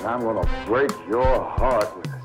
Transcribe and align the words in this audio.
and 0.00 0.08
I'm 0.08 0.20
gonna 0.20 0.48
break 0.66 0.90
your 1.06 1.44
heart. 1.44 1.94
with 1.96 2.19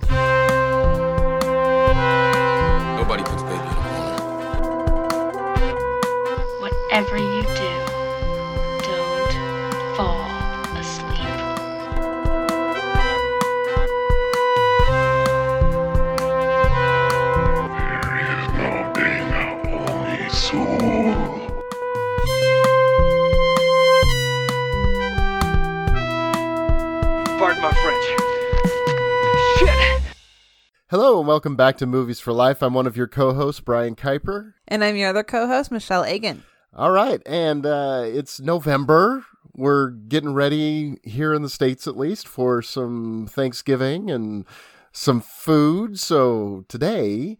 welcome 31.35 31.57
back 31.57 31.75
to 31.75 31.85
Movies 31.85 32.21
for 32.21 32.31
Life. 32.31 32.63
I'm 32.63 32.73
one 32.73 32.87
of 32.87 32.95
your 32.95 33.07
co-hosts, 33.07 33.59
Brian 33.59 33.93
Kuiper. 33.93 34.53
And 34.69 34.85
I'm 34.85 34.95
your 34.95 35.09
other 35.09 35.21
co-host, 35.21 35.69
Michelle 35.69 36.05
Agan. 36.05 36.45
All 36.73 36.91
right, 36.91 37.21
and 37.25 37.65
uh, 37.65 38.03
it's 38.05 38.39
November. 38.39 39.25
We're 39.53 39.89
getting 39.89 40.33
ready 40.33 40.95
here 41.03 41.33
in 41.33 41.41
the 41.41 41.49
states, 41.49 41.87
at 41.87 41.97
least, 41.97 42.25
for 42.25 42.61
some 42.61 43.27
Thanksgiving 43.29 44.09
and 44.09 44.45
some 44.93 45.19
food. 45.19 45.99
So 45.99 46.63
today, 46.69 47.37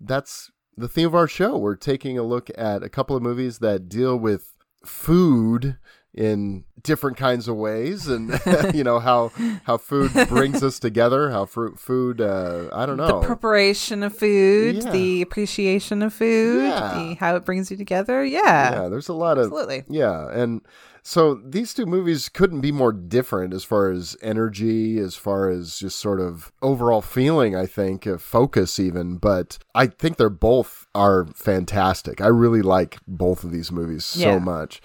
that's 0.00 0.50
the 0.76 0.88
theme 0.88 1.06
of 1.06 1.14
our 1.14 1.28
show. 1.28 1.56
We're 1.56 1.76
taking 1.76 2.18
a 2.18 2.24
look 2.24 2.50
at 2.58 2.82
a 2.82 2.88
couple 2.88 3.14
of 3.14 3.22
movies 3.22 3.60
that 3.60 3.88
deal 3.88 4.16
with 4.16 4.56
food 4.84 5.78
in 6.18 6.64
different 6.82 7.16
kinds 7.16 7.46
of 7.48 7.54
ways 7.56 8.08
and 8.08 8.40
you 8.74 8.82
know 8.82 8.98
how 8.98 9.30
how 9.64 9.76
food 9.76 10.10
brings 10.28 10.62
us 10.62 10.78
together 10.78 11.30
how 11.30 11.44
fruit 11.44 11.78
food 11.78 12.20
uh 12.20 12.68
i 12.72 12.86
don't 12.86 12.96
know 12.96 13.20
The 13.20 13.26
preparation 13.26 14.02
of 14.02 14.16
food, 14.16 14.76
Yeah. 14.84 14.90
the 14.92 15.22
appreciation 15.22 16.02
of 16.02 16.12
food, 16.12 16.64
Yeah. 16.64 16.94
the 16.98 17.14
how 17.14 17.36
it 17.36 17.44
brings 17.44 17.70
you 17.70 17.76
together. 17.76 18.24
Yeah. 18.24 18.82
yeah 18.82 18.88
there's 18.88 19.08
a 19.08 19.12
lot 19.12 19.38
of 19.38 19.44
Absolutely. 19.46 19.84
yeah 19.88 20.28
and 20.30 20.60
so 21.02 21.34
these 21.36 21.72
two 21.72 21.86
movies 21.86 22.28
couldn't 22.28 22.60
be 22.60 22.72
more 22.72 22.92
different 22.92 23.54
as 23.54 23.64
far 23.64 23.90
as 23.90 24.16
energy 24.22 24.98
as 24.98 25.14
far 25.14 25.48
as 25.48 25.78
just 25.78 25.98
sort 25.98 26.20
of 26.20 26.52
overall 26.62 27.00
feeling 27.02 27.56
i 27.56 27.66
think 27.66 28.06
of 28.06 28.20
focus 28.22 28.78
even 28.78 29.16
but 29.16 29.58
i 29.74 29.86
think 29.86 30.16
they're 30.16 30.28
both 30.30 30.86
are 30.94 31.26
fantastic 31.34 32.20
i 32.20 32.26
really 32.26 32.62
like 32.62 32.98
both 33.06 33.42
of 33.44 33.50
these 33.52 33.72
movies 33.72 34.04
so 34.04 34.38
much 34.38 34.80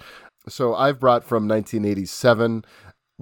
so 0.48 0.74
i've 0.74 0.98
brought 1.00 1.24
from 1.24 1.48
1987 1.48 2.64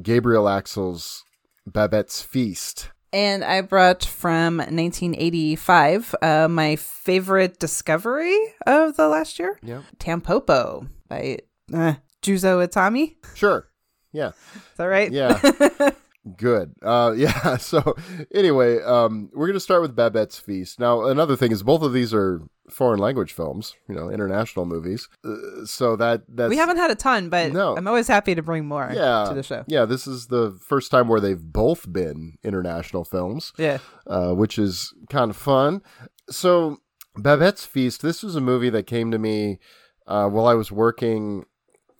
gabriel 0.02 0.48
axel's 0.48 1.24
babette's 1.66 2.22
feast 2.22 2.90
And 3.14 3.44
I 3.44 3.60
brought 3.60 4.04
from 4.04 4.56
1985 4.56 6.14
uh, 6.22 6.48
my 6.48 6.76
favorite 6.76 7.58
discovery 7.58 8.38
of 8.66 8.96
the 8.96 9.06
last 9.06 9.38
year, 9.38 9.58
yeah 9.62 9.82
Tampopo 9.98 10.88
by 11.08 11.38
uh, 11.74 11.94
Juzo 12.22 12.66
Itami. 12.66 13.16
sure 13.34 13.68
yeah 14.12 14.28
Is 14.54 14.76
that 14.78 14.86
right? 14.86 15.12
Yeah. 15.12 15.38
Good. 16.36 16.72
Uh, 16.82 17.12
yeah. 17.16 17.56
So 17.56 17.94
anyway, 18.32 18.80
um, 18.82 19.28
we're 19.34 19.46
going 19.46 19.54
to 19.54 19.60
start 19.60 19.82
with 19.82 19.96
Babette's 19.96 20.38
Feast. 20.38 20.78
Now, 20.78 21.04
another 21.06 21.34
thing 21.36 21.50
is 21.50 21.62
both 21.64 21.82
of 21.82 21.92
these 21.92 22.14
are 22.14 22.40
foreign 22.72 22.98
language 22.98 23.32
films, 23.32 23.74
you 23.88 23.94
know, 23.94 24.08
international 24.10 24.64
movies. 24.66 25.08
Uh, 25.24 25.64
so 25.64 25.94
that 25.96 26.22
that's 26.28 26.50
we 26.50 26.56
haven't 26.56 26.78
had 26.78 26.90
a 26.90 26.94
ton, 26.94 27.28
but 27.28 27.52
No. 27.52 27.76
I'm 27.76 27.86
always 27.86 28.08
happy 28.08 28.34
to 28.34 28.42
bring 28.42 28.66
more 28.66 28.90
yeah 28.94 29.26
to 29.28 29.34
the 29.34 29.42
show. 29.42 29.64
Yeah, 29.66 29.84
this 29.84 30.06
is 30.06 30.26
the 30.28 30.58
first 30.66 30.90
time 30.90 31.08
where 31.08 31.20
they've 31.20 31.40
both 31.42 31.92
been 31.92 32.38
international 32.42 33.04
films, 33.04 33.52
Yeah. 33.58 33.78
uh, 34.06 34.32
which 34.32 34.58
is 34.58 34.92
kind 35.10 35.30
of 35.30 35.36
fun. 35.36 35.82
So 36.30 36.78
Babette's 37.16 37.66
Feast. 37.66 38.00
This 38.02 38.22
was 38.22 38.36
a 38.36 38.40
movie 38.40 38.70
that 38.70 38.86
came 38.86 39.10
to 39.10 39.18
me 39.18 39.58
uh, 40.06 40.28
while 40.28 40.46
I 40.46 40.54
was 40.54 40.72
working. 40.72 41.44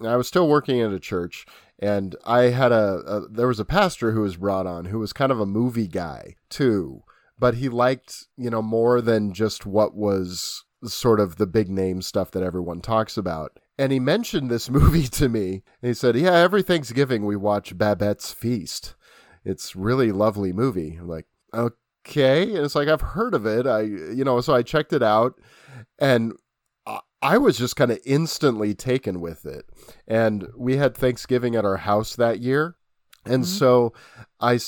I 0.05 0.17
was 0.17 0.27
still 0.27 0.49
working 0.49 0.81
at 0.81 0.91
a 0.93 0.99
church, 0.99 1.45
and 1.79 2.17
I 2.25 2.45
had 2.45 2.73
a, 2.73 3.03
a 3.07 3.29
there 3.29 3.47
was 3.47 3.61
a 3.61 3.65
pastor 3.65 4.13
who 4.13 4.23
was 4.23 4.37
brought 4.37 4.67
on 4.67 4.87
who 4.87 4.99
was 4.99 5.13
kind 5.13 5.31
of 5.31 5.39
a 5.39 5.47
movie 5.47 5.87
guy 5.87 6.37
too, 6.49 7.03
but 7.43 7.57
he 7.57 7.69
liked 7.69 8.29
you 8.37 8.49
know 8.49 8.63
more 8.63 9.01
than 9.01 9.33
just 9.33 9.67
what 9.67 9.97
was 9.97 10.65
sort 10.85 11.19
of 11.19 11.39
the 11.39 11.47
big 11.47 11.69
name 11.69 12.01
stuff 12.01 12.31
that 12.31 12.43
everyone 12.45 12.81
talks 12.81 13.17
about. 13.17 13.59
And 13.77 13.91
he 13.91 13.99
mentioned 13.99 14.49
this 14.49 14.71
movie 14.79 15.09
to 15.09 15.29
me. 15.29 15.65
He 15.81 15.93
said, 15.93 16.15
"Yeah, 16.15 16.37
every 16.37 16.63
Thanksgiving 16.63 17.27
we 17.27 17.35
watch 17.35 17.77
Babette's 17.77 18.31
Feast. 18.31 18.95
It's 19.45 19.75
really 19.75 20.13
lovely 20.13 20.53
movie." 20.53 20.99
I'm 21.01 21.09
like, 21.09 21.27
"Okay." 21.53 22.43
And 22.55 22.65
it's 22.65 22.77
like 22.77 22.87
I've 22.87 23.01
heard 23.01 23.35
of 23.35 23.45
it. 23.45 23.67
I 23.67 23.81
you 23.81 24.23
know, 24.23 24.41
so 24.41 24.55
I 24.55 24.63
checked 24.63 24.93
it 24.93 25.03
out 25.03 25.35
and 25.99 26.35
I 27.23 27.39
was 27.39 27.59
just 27.59 27.75
kind 27.75 27.91
of 27.91 27.99
instantly 28.05 28.73
taken 28.73 29.21
with 29.21 29.47
it. 29.47 29.67
And 30.07 30.47
we 30.57 30.77
had 30.77 30.97
Thanksgiving 30.97 31.57
at 31.57 31.65
our 31.65 31.79
house 31.79 32.15
that 32.15 32.39
year. 32.39 32.77
And 33.25 33.47
so 33.47 33.93
I, 34.41 34.59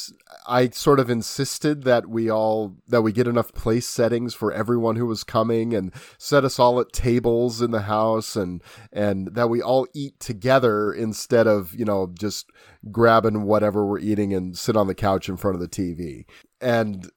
I 0.47 0.69
sort 0.69 1.01
of 1.01 1.11
insisted 1.11 1.83
that 1.83 2.09
we 2.09 2.31
all 2.31 2.77
that 2.87 3.03
we 3.03 3.13
get 3.13 3.27
enough 3.27 3.53
place 3.53 3.87
settings 3.87 4.33
for 4.33 4.53
everyone 4.53 4.95
who 4.95 5.07
was 5.07 5.25
coming 5.25 5.75
and 5.75 5.93
set 6.19 6.45
us 6.45 6.61
all 6.61 6.79
at 6.79 6.93
tables 6.93 7.61
in 7.61 7.73
the 7.73 7.83
house 7.83 8.37
and 8.37 8.63
and 8.93 9.35
that 9.35 9.51
we 9.51 9.61
all 9.61 9.89
eat 9.93 10.21
together 10.21 10.93
instead 10.93 11.49
of 11.49 11.75
you 11.75 11.85
know 11.85 12.13
just 12.17 12.49
grabbing 12.93 13.43
whatever 13.43 13.85
we're 13.85 13.99
eating 13.99 14.33
and 14.33 14.57
sit 14.57 14.77
on 14.77 14.87
the 14.87 14.95
couch 14.95 15.29
in 15.29 15.37
front 15.37 15.57
of 15.57 15.61
the 15.61 15.69
TV 15.69 16.25
and 16.61 17.11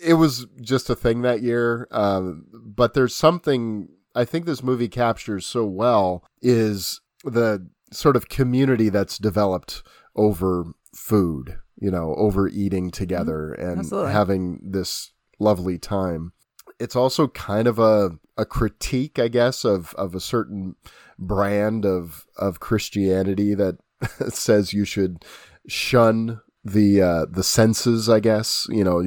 it 0.00 0.14
was 0.14 0.46
just 0.60 0.88
a 0.88 0.94
thing 0.94 1.22
that 1.22 1.42
year 1.42 1.88
um, 1.90 2.46
but 2.52 2.94
there's 2.94 3.14
something 3.14 3.88
I 4.14 4.24
think 4.24 4.46
this 4.46 4.62
movie 4.62 4.88
captures 4.88 5.44
so 5.44 5.66
well 5.66 6.24
is 6.40 7.00
the 7.24 7.68
sort 7.90 8.14
of 8.16 8.28
community 8.28 8.88
that's 8.88 9.18
developed 9.18 9.82
over 10.14 10.66
food, 10.94 11.58
you 11.76 11.90
know, 11.90 12.14
over 12.16 12.48
eating 12.48 12.90
together 12.90 13.52
and 13.52 13.80
Absolutely. 13.80 14.12
having 14.12 14.60
this 14.62 15.12
lovely 15.38 15.78
time. 15.78 16.32
It's 16.80 16.96
also 16.96 17.28
kind 17.28 17.68
of 17.68 17.78
a 17.78 18.18
a 18.36 18.44
critique, 18.44 19.18
I 19.18 19.28
guess, 19.28 19.64
of 19.64 19.94
of 19.94 20.14
a 20.14 20.20
certain 20.20 20.76
brand 21.18 21.84
of 21.84 22.26
of 22.36 22.60
Christianity 22.60 23.54
that 23.54 23.78
says 24.28 24.72
you 24.72 24.84
should 24.84 25.24
shun 25.66 26.40
the 26.64 27.02
uh, 27.02 27.26
the 27.30 27.44
senses, 27.44 28.08
I 28.08 28.20
guess, 28.20 28.66
you 28.70 28.82
know, 28.82 29.02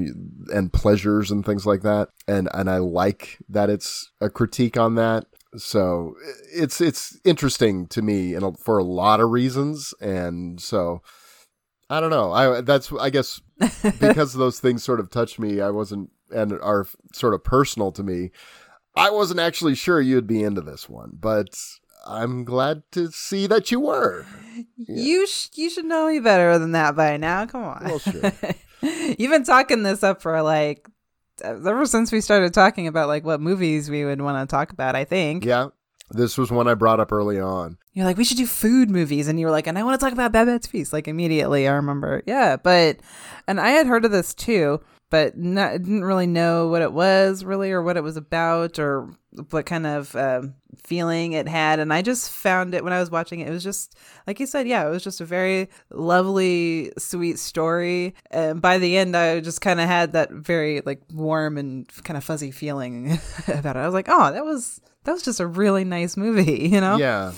and 0.53 0.71
pleasures 0.71 1.31
and 1.31 1.45
things 1.45 1.65
like 1.65 1.81
that. 1.81 2.09
And 2.27 2.47
and 2.53 2.69
I 2.69 2.77
like 2.77 3.39
that 3.49 3.69
it's 3.69 4.11
a 4.21 4.29
critique 4.29 4.77
on 4.77 4.95
that. 4.95 5.25
So 5.55 6.15
it's 6.53 6.79
it's 6.79 7.19
interesting 7.25 7.87
to 7.87 8.01
me 8.01 8.35
and 8.35 8.57
for 8.59 8.77
a 8.77 8.83
lot 8.83 9.19
of 9.19 9.31
reasons. 9.31 9.93
And 9.99 10.61
so 10.61 11.01
I 11.89 11.99
don't 11.99 12.09
know. 12.09 12.31
I 12.31 12.61
that's 12.61 12.91
I 12.93 13.09
guess 13.09 13.41
because 13.99 14.33
those 14.33 14.59
things 14.59 14.83
sort 14.83 14.99
of 14.99 15.09
touch 15.09 15.39
me. 15.39 15.61
I 15.61 15.69
wasn't 15.69 16.09
and 16.31 16.53
are 16.53 16.85
sort 17.13 17.33
of 17.33 17.43
personal 17.43 17.91
to 17.93 18.03
me. 18.03 18.31
I 18.95 19.09
wasn't 19.11 19.39
actually 19.39 19.75
sure 19.75 20.01
you'd 20.01 20.27
be 20.27 20.43
into 20.43 20.61
this 20.61 20.89
one, 20.89 21.11
but 21.13 21.49
I'm 22.05 22.43
glad 22.43 22.83
to 22.91 23.11
see 23.11 23.47
that 23.47 23.71
you 23.71 23.79
were. 23.79 24.25
You 24.77 25.27
sh- 25.27 25.49
you 25.55 25.69
should 25.69 25.85
know 25.85 26.07
me 26.07 26.19
better 26.19 26.57
than 26.57 26.71
that 26.71 26.95
by 26.95 27.17
now. 27.17 27.45
Come 27.45 27.63
on. 27.63 27.83
Well, 27.85 27.99
sure. 27.99 28.33
You've 29.17 29.31
been 29.31 29.43
talking 29.43 29.83
this 29.83 30.03
up 30.03 30.21
for 30.21 30.41
like 30.41 30.87
ever 31.41 31.85
since 31.85 32.11
we 32.11 32.21
started 32.21 32.53
talking 32.53 32.87
about 32.87 33.07
like 33.07 33.23
what 33.23 33.39
movies 33.39 33.89
we 33.89 34.03
would 34.03 34.21
want 34.21 34.49
to 34.49 34.51
talk 34.51 34.71
about. 34.71 34.95
I 34.95 35.05
think. 35.05 35.45
Yeah. 35.45 35.67
This 36.09 36.37
was 36.37 36.51
one 36.51 36.67
I 36.67 36.73
brought 36.73 36.99
up 36.99 37.11
early 37.11 37.39
on. 37.39 37.77
You're 37.93 38.05
like, 38.05 38.17
we 38.17 38.23
should 38.23 38.37
do 38.37 38.47
food 38.47 38.89
movies, 38.89 39.27
and 39.27 39.39
you 39.39 39.45
were 39.45 39.51
like, 39.51 39.67
and 39.67 39.77
I 39.77 39.83
want 39.83 39.99
to 39.99 40.03
talk 40.05 40.13
about 40.13 40.31
Babette's 40.31 40.67
Feast. 40.67 40.93
Like 40.93 41.07
immediately, 41.07 41.67
I 41.67 41.73
remember. 41.73 42.23
Yeah, 42.25 42.55
but 42.55 42.97
and 43.47 43.59
I 43.59 43.69
had 43.69 43.87
heard 43.87 44.05
of 44.05 44.11
this 44.11 44.33
too. 44.33 44.79
but 45.09 45.37
not, 45.37 45.71
didn't 45.71 46.03
really 46.03 46.27
know 46.27 46.67
what 46.67 46.81
it 46.81 46.91
was 46.91 47.43
really 47.45 47.71
or 47.71 47.81
what 47.81 47.95
it 47.97 48.03
was 48.03 48.17
about 48.17 48.77
or 48.77 49.09
what 49.51 49.65
kind 49.65 49.87
of 49.87 50.13
um, 50.15 50.53
feeling 50.83 51.31
it 51.33 51.47
had. 51.47 51.79
And 51.79 51.93
I 51.93 52.01
just 52.01 52.29
found 52.29 52.73
it 52.73 52.83
when 52.83 52.91
I 52.93 52.99
was 52.99 53.09
watching 53.09 53.39
it. 53.39 53.47
It 53.47 53.51
was 53.51 53.63
just 53.63 53.95
like 54.25 54.39
you 54.39 54.45
said, 54.45 54.67
yeah, 54.67 54.85
it 54.85 54.89
was 54.89 55.03
just 55.03 55.21
a 55.21 55.25
very 55.25 55.69
lovely, 55.91 56.91
sweet 56.97 57.39
story. 57.39 58.15
And 58.31 58.61
by 58.61 58.77
the 58.79 58.97
end, 58.97 59.15
I 59.15 59.39
just 59.39 59.61
kind 59.61 59.79
of 59.79 59.87
had 59.87 60.11
that 60.13 60.31
very 60.31 60.81
like 60.85 61.01
warm 61.13 61.57
and 61.57 61.87
kind 62.03 62.17
of 62.17 62.23
fuzzy 62.23 62.51
feeling 62.51 63.19
about 63.47 63.75
it. 63.77 63.79
I 63.79 63.85
was 63.85 63.93
like, 63.93 64.07
oh, 64.09 64.31
that 64.31 64.43
was 64.45 64.81
that 65.07 65.13
was 65.13 65.23
just 65.23 65.39
a 65.39 65.47
really 65.47 65.85
nice 65.85 66.17
movie, 66.17 66.67
you 66.71 66.81
know? 66.81 66.97
Yeah. 66.97 67.31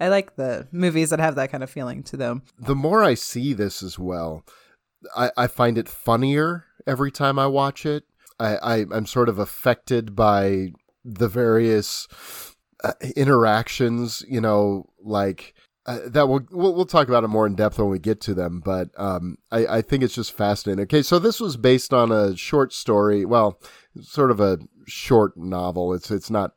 I 0.00 0.08
like 0.08 0.36
the 0.36 0.66
movies 0.72 1.10
that 1.10 1.20
have 1.20 1.34
that 1.34 1.50
kind 1.50 1.62
of 1.62 1.68
feeling 1.68 2.02
to 2.04 2.16
them. 2.16 2.42
The 2.58 2.74
more 2.74 3.04
I 3.04 3.14
see 3.14 3.52
this 3.52 3.82
as 3.82 3.98
well, 3.98 4.44
I, 5.14 5.30
I 5.36 5.46
find 5.46 5.76
it 5.76 5.88
funnier 5.88 6.64
every 6.86 7.10
time 7.10 7.38
I 7.38 7.46
watch 7.46 7.84
it. 7.84 8.04
I, 8.38 8.56
I 8.56 8.86
I'm 8.90 9.04
sort 9.04 9.28
of 9.28 9.38
affected 9.38 10.16
by 10.16 10.72
the 11.04 11.28
various 11.28 12.08
uh, 12.82 12.92
interactions, 13.16 14.24
you 14.26 14.40
know, 14.40 14.88
like 15.02 15.52
uh, 15.84 15.98
that 16.06 16.28
we'll, 16.28 16.46
we'll 16.50 16.74
we'll 16.74 16.86
talk 16.86 17.08
about 17.08 17.24
it 17.24 17.28
more 17.28 17.46
in 17.46 17.54
depth 17.54 17.78
when 17.78 17.90
we 17.90 17.98
get 17.98 18.20
to 18.22 18.32
them. 18.32 18.62
But 18.64 18.88
um, 18.96 19.36
I 19.50 19.66
I 19.66 19.82
think 19.82 20.02
it's 20.02 20.14
just 20.14 20.32
fascinating. 20.32 20.84
Okay, 20.84 21.02
so 21.02 21.18
this 21.18 21.38
was 21.38 21.58
based 21.58 21.92
on 21.92 22.12
a 22.12 22.34
short 22.34 22.72
story. 22.72 23.26
Well, 23.26 23.60
sort 24.00 24.30
of 24.30 24.40
a 24.40 24.58
short 24.86 25.36
novel. 25.36 25.92
It's 25.92 26.10
it's 26.10 26.30
not 26.30 26.52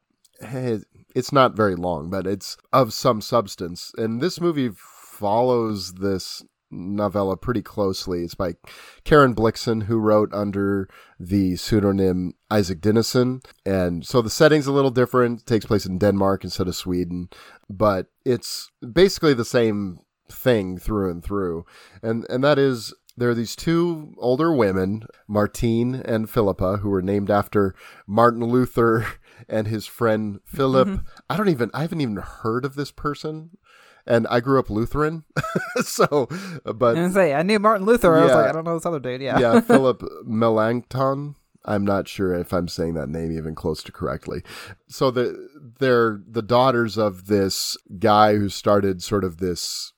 it's 1.15 1.31
not 1.31 1.55
very 1.55 1.75
long, 1.75 2.09
but 2.09 2.27
it's 2.27 2.57
of 2.71 2.93
some 2.93 3.21
substance. 3.21 3.91
And 3.97 4.21
this 4.21 4.39
movie 4.41 4.71
follows 4.73 5.93
this 5.93 6.43
novella 6.73 7.37
pretty 7.37 7.61
closely. 7.61 8.23
It's 8.23 8.35
by 8.35 8.55
Karen 9.03 9.35
Blixen, 9.35 9.83
who 9.83 9.97
wrote 9.99 10.33
under 10.33 10.89
the 11.19 11.55
pseudonym 11.55 12.33
Isak 12.51 12.81
Dinesen. 12.81 13.45
And 13.65 14.05
so 14.05 14.21
the 14.21 14.29
setting's 14.29 14.67
a 14.67 14.71
little 14.71 14.91
different. 14.91 15.41
It 15.41 15.45
takes 15.45 15.65
place 15.65 15.85
in 15.85 15.99
Denmark 15.99 16.43
instead 16.43 16.67
of 16.67 16.75
Sweden, 16.75 17.29
but 17.69 18.07
it's 18.25 18.71
basically 18.91 19.33
the 19.33 19.45
same 19.45 19.99
thing 20.29 20.77
through 20.77 21.11
and 21.11 21.23
through. 21.23 21.65
And 22.01 22.25
and 22.29 22.43
that 22.43 22.57
is 22.57 22.93
there 23.15 23.29
are 23.29 23.35
these 23.35 23.55
two 23.55 24.15
older 24.17 24.51
women, 24.51 25.03
Martine 25.27 25.95
and 25.95 26.29
Philippa, 26.29 26.77
who 26.77 26.89
were 26.89 27.01
named 27.01 27.29
after 27.29 27.75
Martin 28.07 28.43
Luther 28.43 29.05
and 29.47 29.67
his 29.67 29.85
friend 29.85 30.39
Philip. 30.45 30.87
Mm-hmm. 30.87 31.05
I 31.29 31.37
don't 31.37 31.49
even 31.49 31.71
I 31.73 31.81
haven't 31.81 32.01
even 32.01 32.17
heard 32.17 32.65
of 32.65 32.75
this 32.75 32.91
person 32.91 33.57
and 34.05 34.27
I 34.29 34.39
grew 34.39 34.59
up 34.59 34.69
Lutheran, 34.69 35.23
so 35.81 36.27
but 36.65 36.97
I 36.97 37.09
say 37.09 37.33
I 37.33 37.43
knew 37.43 37.59
Martin 37.59 37.85
Luther. 37.85 38.13
Yeah, 38.13 38.21
I 38.21 38.25
was 38.25 38.33
like, 38.33 38.49
I 38.49 38.51
don't 38.51 38.65
know 38.65 38.75
this 38.75 38.85
other 38.85 38.99
dude. 38.99 39.21
Yeah, 39.21 39.39
yeah, 39.39 39.59
Philip 39.61 40.03
Melanchthon. 40.25 41.35
I'm 41.65 41.85
not 41.85 42.09
sure 42.09 42.33
if 42.33 42.51
I'm 42.51 42.67
saying 42.67 42.95
that 42.95 43.07
name 43.07 43.31
even 43.31 43.55
close 43.55 43.81
to 43.83 43.91
correctly. 43.91 44.43
So 44.87 45.11
the 45.11 45.49
they're 45.79 46.21
the 46.27 46.41
daughters 46.41 46.97
of 46.97 47.27
this 47.27 47.77
guy 47.99 48.35
who 48.35 48.49
started 48.49 49.01
sort 49.01 49.23
of 49.23 49.37
this 49.37 49.93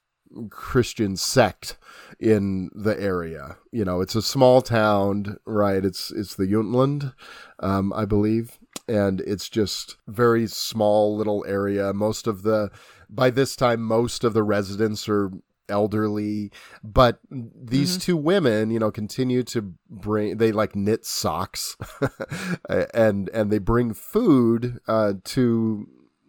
Christian 0.49 1.15
sect 1.15 1.77
in 2.19 2.69
the 2.75 2.99
area. 3.01 3.57
You 3.71 3.85
know, 3.85 4.01
it's 4.01 4.15
a 4.15 4.21
small 4.21 4.61
town, 4.61 5.37
right? 5.45 5.83
It's 5.83 6.11
it's 6.11 6.35
the 6.35 6.45
Jutland, 6.45 7.13
um, 7.59 7.91
I 7.93 8.05
believe, 8.05 8.59
and 8.87 9.21
it's 9.21 9.49
just 9.49 9.97
very 10.07 10.47
small 10.47 11.15
little 11.15 11.45
area. 11.47 11.93
Most 11.93 12.27
of 12.27 12.43
the 12.43 12.71
by 13.09 13.29
this 13.29 13.55
time, 13.55 13.81
most 13.81 14.23
of 14.23 14.33
the 14.33 14.43
residents 14.43 15.07
are 15.07 15.31
elderly 15.67 16.51
but 16.83 17.19
these 17.31 17.93
mm-hmm. 17.93 18.01
two 18.01 18.17
women 18.17 18.69
you 18.69 18.77
know 18.77 18.91
continue 18.91 19.41
to 19.41 19.73
bring 19.89 20.37
they 20.37 20.51
like 20.51 20.75
knit 20.75 21.03
socks 21.03 21.75
and 22.93 23.29
and 23.29 23.51
they 23.51 23.57
bring 23.57 23.91
food 23.91 24.79
uh 24.87 25.13
to 25.23 25.87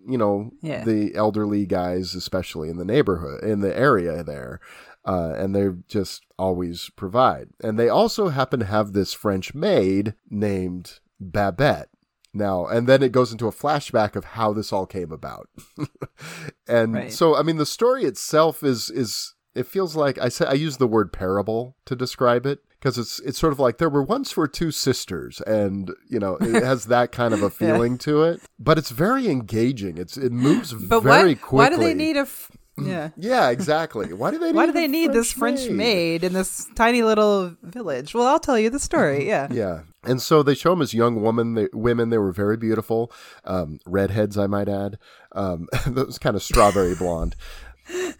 you 0.09 0.17
know 0.17 0.51
yeah. 0.63 0.85
the 0.85 1.15
elderly 1.15 1.67
guys 1.67 2.15
especially 2.15 2.69
in 2.69 2.79
the 2.79 2.85
neighborhood 2.85 3.43
in 3.43 3.61
the 3.61 3.77
area 3.77 4.23
there 4.23 4.61
uh, 5.05 5.35
and 5.37 5.55
they 5.55 5.69
just 5.87 6.25
always 6.39 6.91
provide 6.97 7.49
and 7.63 7.79
they 7.79 7.89
also 7.89 8.29
happen 8.29 8.59
to 8.59 8.67
have 8.67 8.93
this 8.93 9.13
french 9.13 9.55
maid 9.55 10.15
named 10.31 11.01
babette 11.21 11.89
now 12.37 12.67
and 12.67 12.87
then 12.87 13.03
it 13.03 13.13
goes 13.13 13.33
into 13.33 13.47
a 13.47 13.53
flashback 13.53 14.17
of 14.17 14.25
how 14.25 14.53
this 14.53 14.73
all 14.73 14.87
came 14.87 15.13
about 15.13 15.49
and 16.69 16.95
right. 16.95 17.13
so 17.13 17.37
i 17.37 17.43
mean 17.43 17.57
the 17.57 17.67
story 17.67 18.05
itself 18.05 18.63
is 18.63 18.91
is 18.91 19.35
it 19.55 19.67
feels 19.67 19.97
like 19.97 20.19
i 20.19 20.29
said 20.29 20.49
i 20.49 20.53
use 20.53 20.77
the 20.77 20.87
word 20.87 21.13
parable 21.13 21.77
to 21.85 21.97
describe 21.97 22.47
it 22.47 22.61
because 22.79 22.99
it's 22.99 23.21
it's 23.21 23.39
sort 23.39 23.53
of 23.53 23.59
like 23.59 23.79
there 23.79 23.89
were 23.89 24.03
once 24.03 24.37
were 24.37 24.47
two 24.47 24.71
sisters 24.71 25.41
and 25.43 25.93
you 26.09 26.19
know 26.19 26.37
it 26.41 26.63
has 26.63 26.87
that 26.87 27.11
kind 27.13 27.35
of 27.35 27.43
a 27.43 27.51
feeling 27.63 27.93
yeah. 27.93 27.99
to 27.99 28.23
it 28.23 28.41
but 28.59 28.79
it's 28.79 28.91
very 28.91 29.29
engaging 29.29 29.99
it's 29.99 30.17
it 30.17 30.33
moves 30.33 30.73
but 30.73 31.01
very 31.01 31.35
why, 31.35 31.41
quickly 31.41 31.59
why 31.59 31.71
do 31.71 31.77
they 31.77 31.95
need 31.95 32.17
a 32.17 32.21
f- 32.21 32.51
yeah. 32.79 33.11
Yeah, 33.17 33.51
exactly. 33.51 34.13
Why 34.13 34.31
do 34.31 34.39
they 34.39 34.53
Why 34.53 34.67
do 34.67 34.73
they 34.73 34.87
need 34.87 35.07
French 35.13 35.15
this 35.17 35.33
French 35.33 35.61
maid? 35.69 35.73
maid 35.77 36.25
in 36.25 36.33
this 36.33 36.69
tiny 36.75 37.03
little 37.03 37.57
village? 37.63 38.15
Well, 38.15 38.27
I'll 38.27 38.39
tell 38.41 38.59
you 38.59 38.71
the 38.71 38.79
story. 38.79 39.27
Yeah. 39.37 39.49
yeah. 39.51 39.81
And 40.05 40.23
so 40.23 40.43
they 40.43 40.55
show 40.55 40.71
them 40.71 40.83
as 40.83 40.95
young 40.95 41.21
women. 41.23 41.55
They, 41.55 41.69
women. 41.73 42.11
They 42.11 42.19
were 42.19 42.33
very 42.33 42.57
beautiful, 42.57 43.11
um, 43.45 43.81
redheads, 43.87 44.39
I 44.39 44.47
might 44.47 44.69
add. 44.69 44.99
Um, 45.33 45.69
those 45.87 46.19
kind 46.19 46.37
of 46.37 46.43
strawberry 46.43 46.95
blonde. 46.95 47.35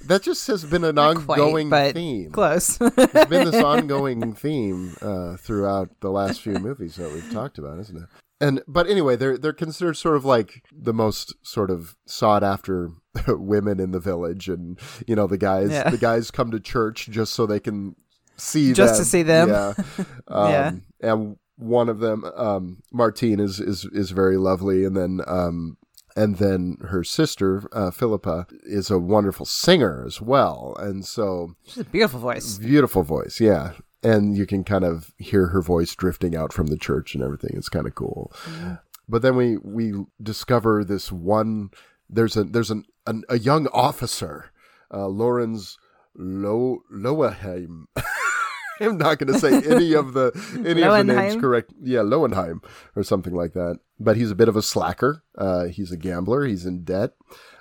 That 0.07 0.23
just 0.23 0.47
has 0.47 0.65
been 0.65 0.85
an 0.85 0.95
Not 0.95 1.17
ongoing 1.17 1.69
quite, 1.69 1.95
theme. 1.95 2.31
Close. 2.33 2.79
it's 2.81 3.25
been 3.27 3.51
this 3.51 3.63
ongoing 3.63 4.33
theme 4.33 4.97
uh, 5.03 5.37
throughout 5.37 5.91
the 6.01 6.11
last 6.11 6.41
few 6.41 6.55
movies 6.55 6.97
that 6.97 7.13
we've 7.13 7.33
talked 7.33 7.59
about, 7.59 7.79
isn't 7.81 7.97
it? 7.97 8.09
And 8.41 8.63
but 8.69 8.89
anyway, 8.89 9.17
they're 9.17 9.39
they're 9.39 9.53
considered 9.53 9.95
sort 9.95 10.17
of 10.17 10.25
like 10.25 10.63
the 10.71 10.93
most 10.93 11.35
sort 11.43 11.71
of 11.71 11.97
sought 12.07 12.43
after 12.43 12.91
women 13.29 13.81
in 13.81 13.93
the 13.93 14.01
village, 14.01 14.49
and 14.49 14.79
you 15.07 15.17
know 15.17 15.27
the 15.27 15.39
guys 15.39 15.71
yeah. 15.71 15.89
the 15.89 15.99
guys 15.99 16.31
come 16.31 16.51
to 16.51 16.61
church 16.61 17.09
just 17.11 17.33
so 17.33 17.47
they 17.47 17.61
can 17.61 17.97
see 18.37 18.75
just 18.75 18.95
them. 18.95 19.01
to 19.01 19.05
see 19.05 19.23
them. 19.23 19.49
Yeah, 19.49 19.75
um, 20.29 20.53
yeah. 20.53 20.73
And 21.01 21.37
one 21.57 21.89
of 21.89 22.01
them, 22.01 22.25
um, 22.37 22.83
Martine, 22.93 23.41
is 23.41 23.59
is 23.59 23.87
is 23.87 24.11
very 24.11 24.37
lovely, 24.37 24.85
and 24.85 24.95
then 24.95 25.21
um, 25.27 25.79
and 26.15 26.37
then 26.37 26.77
her 26.89 27.03
sister 27.03 27.63
uh, 27.73 27.91
Philippa 27.91 28.49
is 28.65 28.91
a 28.91 28.99
wonderful 28.99 29.47
singer 29.47 30.05
as 30.07 30.21
well, 30.21 30.77
and 30.79 31.07
so 31.07 31.55
she's 31.65 31.79
a 31.79 31.85
beautiful 31.85 32.21
voice. 32.21 32.59
Beautiful 32.59 33.03
voice, 33.03 33.41
yeah 33.41 33.73
and 34.07 34.37
you 34.37 34.47
can 34.47 34.63
kind 34.63 34.85
of 34.85 35.13
hear 35.19 35.49
her 35.49 35.61
voice 35.61 35.93
drifting 35.97 36.37
out 36.37 36.53
from 36.53 36.69
the 36.69 36.77
church 36.77 37.15
and 37.15 37.25
everything. 37.25 37.51
It's 37.55 37.69
kind 37.69 37.89
of 37.89 37.97
cool. 37.97 38.33
Mm-hmm. 38.45 38.75
But 39.09 39.23
then 39.23 39.35
we 39.37 39.57
we 39.57 40.05
discover 40.23 40.85
this 40.85 41.11
one. 41.11 41.71
There's 42.09 42.37
a 42.37 42.45
there's 42.45 42.71
an, 42.71 42.85
an 43.07 43.25
a 43.29 43.39
young 43.39 43.67
officer, 43.69 44.53
uh, 44.95 45.09
Lawrence 45.09 45.77
Lo 46.15 46.83
Lowenheim. 46.93 47.87
I'm 48.81 48.99
not 48.99 49.19
going 49.19 49.33
to 49.33 49.39
say 49.39 49.55
any 49.69 49.95
of 49.95 50.13
the 50.13 50.33
any 50.65 50.83
of 50.83 50.93
the 50.93 51.05
names 51.05 51.41
correct. 51.41 51.73
Yeah, 51.83 52.01
Lowenheim 52.01 52.63
or 52.95 53.03
something 53.03 53.35
like 53.35 53.55
that. 53.55 53.81
But 53.99 54.17
he's 54.17 54.31
a 54.31 54.37
bit 54.37 54.49
of 54.49 54.57
a 54.57 54.63
slacker. 54.63 55.25
Uh, 55.37 55.65
he's 55.65 55.91
a 55.91 55.97
gambler. 55.97 56.45
He's 56.45 56.67
in 56.67 56.85
debt. 56.85 57.15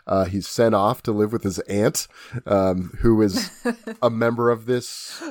Uh, 0.07 0.25
he's 0.25 0.47
sent 0.47 0.75
off 0.75 1.01
to 1.03 1.11
live 1.11 1.33
with 1.33 1.43
his 1.43 1.59
aunt, 1.59 2.07
um, 2.45 2.91
who 2.99 3.21
is 3.21 3.49
a 4.01 4.09
member 4.09 4.51
of 4.51 4.65
this 4.65 5.23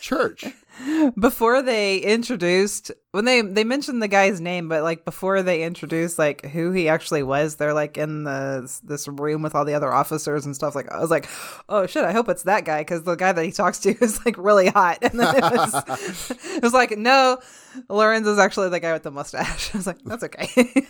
church. 0.00 0.44
Before 1.18 1.62
they 1.62 1.98
introduced 1.98 2.92
when 3.12 3.24
they 3.24 3.40
they 3.40 3.64
mentioned 3.64 4.00
the 4.00 4.08
guy's 4.08 4.40
name, 4.40 4.68
but 4.68 4.84
like 4.84 5.04
before 5.04 5.42
they 5.42 5.64
introduced 5.64 6.16
like 6.16 6.46
who 6.46 6.70
he 6.70 6.88
actually 6.88 7.24
was, 7.24 7.56
they're 7.56 7.74
like 7.74 7.98
in 7.98 8.22
the 8.22 8.72
this 8.84 9.08
room 9.08 9.42
with 9.42 9.56
all 9.56 9.64
the 9.64 9.74
other 9.74 9.92
officers 9.92 10.46
and 10.46 10.54
stuff. 10.54 10.76
Like 10.76 10.90
I 10.92 11.00
was 11.00 11.10
like, 11.10 11.28
oh 11.68 11.86
shit, 11.86 12.04
I 12.04 12.12
hope 12.12 12.28
it's 12.28 12.44
that 12.44 12.64
guy 12.64 12.82
because 12.82 13.02
the 13.02 13.16
guy 13.16 13.32
that 13.32 13.44
he 13.44 13.50
talks 13.50 13.80
to 13.80 13.90
is 14.00 14.24
like 14.24 14.36
really 14.38 14.68
hot. 14.68 14.98
And 15.02 15.18
then 15.18 15.34
it 15.34 15.42
was, 15.42 16.30
it 16.56 16.62
was 16.62 16.72
like, 16.72 16.96
no, 16.96 17.38
Lorenz 17.88 18.28
is 18.28 18.38
actually 18.38 18.68
the 18.68 18.78
guy 18.78 18.92
with 18.92 19.02
the 19.02 19.10
mustache. 19.10 19.74
I 19.74 19.78
was 19.78 19.88
like, 19.88 20.02
that's 20.04 20.22
okay. 20.24 20.86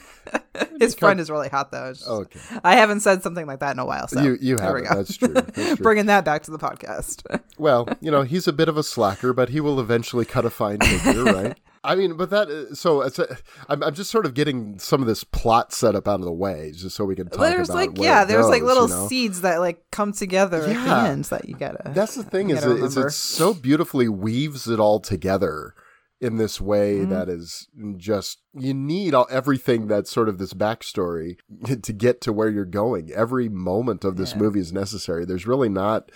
His 0.78 0.94
friend 0.94 1.20
is 1.20 1.30
really 1.30 1.48
hot 1.48 1.72
though. 1.72 1.92
Just, 1.92 2.06
okay, 2.06 2.40
I 2.62 2.76
haven't 2.76 3.00
said 3.00 3.22
something 3.22 3.46
like 3.46 3.60
that 3.60 3.72
in 3.72 3.78
a 3.78 3.86
while. 3.86 4.08
So 4.08 4.20
you 4.20 4.36
you 4.42 4.56
have 4.60 4.84
That's 4.84 5.16
true. 5.16 5.28
That's 5.28 5.54
true. 5.54 5.76
Bringing 5.76 6.06
that 6.06 6.26
back 6.26 6.42
to 6.42 6.50
the 6.50 6.58
podcast. 6.58 7.24
well, 7.56 7.88
you 8.00 8.10
know 8.10 8.22
he's 8.22 8.46
a 8.46 8.52
bit 8.52 8.68
of 8.68 8.76
a 8.76 8.82
slacker, 8.82 9.32
but 9.32 9.48
he 9.48 9.60
will 9.60 9.79
eventually 9.80 10.24
cut 10.24 10.44
a 10.44 10.50
fine 10.50 10.78
figure, 10.80 11.24
right? 11.32 11.58
I 11.82 11.94
mean, 11.94 12.16
but 12.16 12.28
that 12.30 12.48
uh, 12.48 12.74
so 12.74 13.00
it's 13.00 13.18
a, 13.18 13.38
I'm 13.68 13.82
I'm 13.82 13.94
just 13.94 14.10
sort 14.10 14.26
of 14.26 14.34
getting 14.34 14.78
some 14.78 15.00
of 15.00 15.06
this 15.06 15.24
plot 15.24 15.72
set 15.72 15.94
up 15.94 16.06
out 16.06 16.20
of 16.20 16.26
the 16.26 16.32
way, 16.32 16.72
just 16.74 16.94
so 16.94 17.04
we 17.04 17.16
can 17.16 17.28
talk 17.28 17.40
there's 17.40 17.70
about. 17.70 17.78
Like 17.78 17.98
yeah, 17.98 18.24
there's 18.24 18.44
goes, 18.44 18.50
like 18.50 18.62
little 18.62 18.88
you 18.88 18.94
know? 18.94 19.08
seeds 19.08 19.40
that 19.40 19.60
like 19.60 19.90
come 19.90 20.12
together 20.12 20.66
yeah. 20.68 20.78
at 20.78 20.84
the 20.84 21.08
end 21.08 21.24
that 21.26 21.48
you 21.48 21.54
gotta. 21.54 21.90
That's 21.94 22.16
the 22.16 22.22
thing 22.22 22.50
is, 22.50 22.64
it, 22.64 22.78
is 22.82 22.96
it 22.96 23.10
so 23.10 23.54
beautifully 23.54 24.08
weaves 24.08 24.68
it 24.68 24.78
all 24.78 25.00
together 25.00 25.74
in 26.20 26.36
this 26.36 26.60
way 26.60 26.98
mm-hmm. 26.98 27.10
that 27.10 27.28
is 27.28 27.68
just 27.96 28.40
you 28.52 28.74
need 28.74 29.14
all, 29.14 29.26
everything 29.30 29.86
that's 29.86 30.10
sort 30.10 30.28
of 30.28 30.36
this 30.36 30.52
backstory 30.52 31.38
to 31.82 31.92
get 31.92 32.20
to 32.20 32.32
where 32.32 32.50
you're 32.50 32.64
going. 32.66 33.10
Every 33.12 33.48
moment 33.48 34.04
of 34.04 34.16
this 34.16 34.32
yeah. 34.32 34.38
movie 34.38 34.60
is 34.60 34.72
necessary. 34.72 35.24
There's 35.24 35.46
really 35.46 35.70
not 35.70 36.12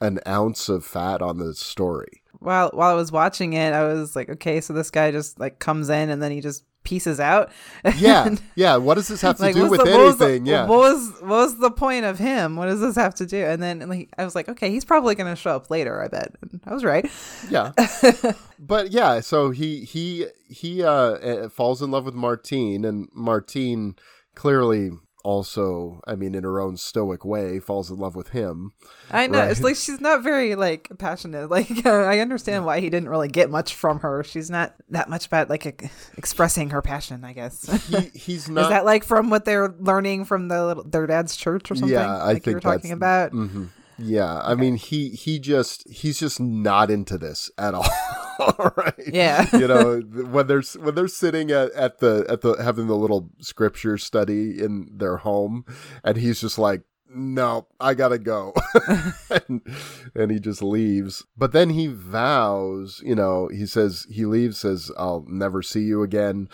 an 0.00 0.20
ounce 0.26 0.68
of 0.68 0.84
fat 0.84 1.20
on 1.20 1.38
the 1.38 1.54
story. 1.54 2.22
While 2.40 2.70
while 2.72 2.90
I 2.90 2.94
was 2.94 3.10
watching 3.12 3.52
it, 3.54 3.72
I 3.72 3.84
was 3.84 4.14
like, 4.16 4.28
okay, 4.28 4.60
so 4.60 4.72
this 4.72 4.90
guy 4.90 5.10
just 5.10 5.38
like 5.40 5.58
comes 5.58 5.88
in 5.88 6.10
and 6.10 6.22
then 6.22 6.30
he 6.30 6.40
just 6.40 6.64
pieces 6.84 7.20
out. 7.20 7.50
Yeah, 7.96 8.34
yeah. 8.54 8.76
What 8.76 8.94
does 8.94 9.08
this 9.08 9.20
have 9.20 9.36
to 9.36 9.42
like, 9.42 9.54
do 9.54 9.68
with 9.68 9.80
the- 9.84 9.90
what 9.90 10.18
the- 10.18 10.24
anything? 10.26 10.46
yeah. 10.46 10.66
What 10.66 10.78
was 10.78 11.10
what 11.20 11.28
was 11.28 11.58
the 11.58 11.70
point 11.70 12.04
of 12.06 12.18
him? 12.18 12.56
What 12.56 12.66
does 12.66 12.80
this 12.80 12.94
have 12.96 13.14
to 13.16 13.26
do? 13.26 13.44
And 13.44 13.62
then 13.62 13.80
like 13.88 14.08
I 14.16 14.24
was 14.24 14.34
like, 14.34 14.48
okay, 14.48 14.70
he's 14.70 14.84
probably 14.84 15.14
gonna 15.14 15.36
show 15.36 15.50
up 15.56 15.70
later. 15.70 16.02
I 16.02 16.08
bet. 16.08 16.34
And 16.42 16.60
I 16.64 16.72
was 16.72 16.84
right. 16.84 17.10
yeah 17.50 17.72
but 18.58 18.90
yeah 18.90 19.20
so 19.20 19.50
he 19.50 19.84
he 19.84 20.26
he 20.48 20.82
uh 20.82 20.90
uh, 20.90 21.48
falls 21.48 21.82
in 21.82 21.90
love 21.90 22.04
with 22.04 22.14
martine 22.14 22.84
and 22.84 23.08
martine 23.12 23.96
clearly 24.34 24.90
also 25.24 26.00
i 26.06 26.14
mean 26.14 26.34
in 26.34 26.44
her 26.44 26.60
own 26.60 26.76
stoic 26.76 27.24
way 27.24 27.58
falls 27.58 27.90
in 27.90 27.96
love 27.98 28.14
with 28.14 28.28
him 28.28 28.72
I 29.10 29.26
know. 29.26 29.40
It's 29.42 29.62
like 29.62 29.76
she's 29.76 30.02
not 30.02 30.22
very 30.22 30.54
like 30.54 30.90
passionate. 30.98 31.48
Like 31.50 31.86
uh, 31.86 31.90
I 32.02 32.18
understand 32.18 32.66
why 32.66 32.80
he 32.80 32.90
didn't 32.90 33.08
really 33.08 33.28
get 33.28 33.48
much 33.48 33.74
from 33.74 34.00
her. 34.00 34.22
She's 34.22 34.50
not 34.50 34.74
that 34.90 35.08
much 35.08 35.26
about 35.26 35.48
like 35.48 35.64
e- 35.64 35.88
expressing 36.18 36.68
her 36.70 36.82
passion. 36.82 37.24
I 37.24 37.32
guess. 37.32 37.64
he 37.88 37.96
he's 38.18 38.50
not 38.50 38.64
Is 38.64 38.68
that 38.68 38.84
like 38.84 39.04
from 39.04 39.30
what 39.30 39.46
they're 39.46 39.74
learning 39.80 40.26
from 40.26 40.48
the 40.48 40.62
little- 40.66 40.84
their 40.84 41.06
dad's 41.06 41.36
church 41.36 41.70
or 41.70 41.74
something? 41.74 41.94
yeah 41.94 42.18
i 42.18 42.32
like 42.34 42.44
think 42.44 42.46
you 42.48 42.52
were 42.54 42.60
talking 42.60 42.92
about. 42.92 43.32
mhm. 43.32 43.68
Yeah 43.98 44.40
i 44.44 44.54
mean 44.54 44.76
he 44.76 45.10
he 45.10 45.38
just 45.38 45.88
he's 45.88 46.18
just 46.20 46.38
not 46.40 46.90
into 46.90 47.18
this 47.18 47.50
at 47.58 47.74
all 47.74 47.88
right? 48.76 48.94
Yeah. 49.06 49.46
you 49.56 49.66
know 49.66 50.00
when 50.00 50.46
they're 50.46 50.62
when 50.78 50.94
they're 50.94 51.08
sitting 51.08 51.50
at, 51.50 51.72
at 51.72 51.98
the 51.98 52.24
at 52.28 52.40
the 52.40 52.54
having 52.62 52.86
the 52.86 52.96
little 52.96 53.30
scripture 53.40 53.98
study 53.98 54.62
in 54.62 54.88
their 54.92 55.18
home 55.18 55.64
and 56.04 56.16
he's 56.16 56.40
just 56.40 56.58
like 56.58 56.82
no 57.12 57.66
i 57.80 57.94
gotta 57.94 58.18
go. 58.18 58.52
And, 59.30 59.60
and 60.14 60.30
he 60.30 60.40
just 60.40 60.62
leaves. 60.62 61.24
But 61.36 61.52
then 61.52 61.70
he 61.70 61.86
vows 61.86 63.02
you 63.04 63.14
know 63.14 63.48
he 63.48 63.66
says 63.66 64.06
he 64.10 64.24
leaves 64.24 64.58
says 64.58 64.90
i'll 64.96 65.24
never 65.28 65.62
see 65.62 65.82
you 65.82 66.02
again. 66.02 66.48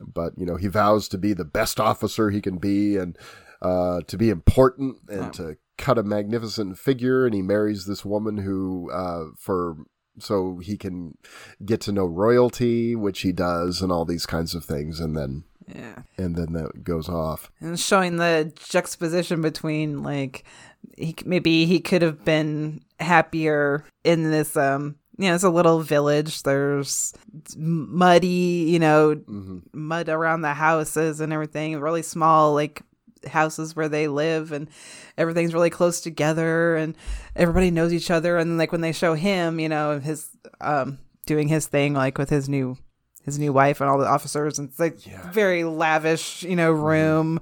But 0.00 0.32
you 0.36 0.46
know 0.46 0.56
he 0.56 0.68
vows 0.68 1.08
to 1.08 1.18
be 1.18 1.32
the 1.32 1.44
best 1.44 1.80
officer 1.80 2.30
he 2.30 2.40
can 2.40 2.58
be 2.58 2.96
and 2.96 3.16
uh, 3.62 4.00
to 4.06 4.16
be 4.16 4.30
important 4.30 4.96
and 5.08 5.32
to 5.34 5.56
cut 5.80 5.98
a 5.98 6.02
magnificent 6.02 6.78
figure 6.78 7.24
and 7.26 7.34
he 7.34 7.42
marries 7.42 7.86
this 7.86 8.04
woman 8.04 8.36
who 8.38 8.90
uh, 8.92 9.24
for 9.38 9.76
so 10.18 10.58
he 10.58 10.76
can 10.76 11.16
get 11.64 11.80
to 11.80 11.92
know 11.92 12.04
royalty 12.04 12.94
which 12.94 13.20
he 13.22 13.32
does 13.32 13.80
and 13.82 13.90
all 13.90 14.04
these 14.04 14.26
kinds 14.26 14.54
of 14.54 14.64
things 14.64 15.00
and 15.00 15.16
then 15.16 15.44
Yeah. 15.66 16.02
and 16.18 16.36
then 16.36 16.52
that 16.52 16.84
goes 16.84 17.08
off 17.08 17.50
and 17.60 17.78
showing 17.80 18.16
the 18.16 18.52
juxtaposition 18.68 19.40
between 19.40 20.02
like 20.02 20.44
he 20.98 21.14
maybe 21.24 21.64
he 21.66 21.80
could 21.80 22.02
have 22.02 22.24
been 22.24 22.82
happier 22.98 23.84
in 24.04 24.30
this 24.30 24.56
um 24.56 24.96
you 25.16 25.28
know 25.28 25.34
it's 25.34 25.44
a 25.44 25.50
little 25.50 25.80
village 25.80 26.42
there's 26.42 27.14
muddy 27.56 28.66
you 28.68 28.78
know 28.78 29.14
Mm-hmm. 29.14 29.58
mud 29.72 30.08
around 30.08 30.42
the 30.42 30.54
houses 30.54 31.20
and 31.20 31.32
everything 31.32 31.78
really 31.78 32.02
small 32.02 32.52
like 32.54 32.82
houses 33.28 33.76
where 33.76 33.88
they 33.88 34.08
live 34.08 34.52
and 34.52 34.68
everything's 35.16 35.54
really 35.54 35.70
close 35.70 36.00
together 36.00 36.76
and 36.76 36.96
everybody 37.36 37.70
knows 37.70 37.92
each 37.92 38.10
other. 38.10 38.38
And 38.38 38.58
like 38.58 38.72
when 38.72 38.80
they 38.80 38.92
show 38.92 39.14
him 39.14 39.60
you 39.60 39.68
know 39.68 40.00
his 40.00 40.28
um 40.60 40.98
doing 41.26 41.48
his 41.48 41.66
thing 41.66 41.94
like 41.94 42.18
with 42.18 42.30
his 42.30 42.48
new 42.48 42.76
his 43.24 43.38
new 43.38 43.52
wife 43.52 43.80
and 43.80 43.90
all 43.90 43.98
the 43.98 44.06
officers 44.06 44.58
and 44.58 44.70
it's 44.70 44.80
like 44.80 44.98
very 45.32 45.62
lavish 45.62 46.42
you 46.42 46.56
know 46.56 46.72
room 46.72 47.38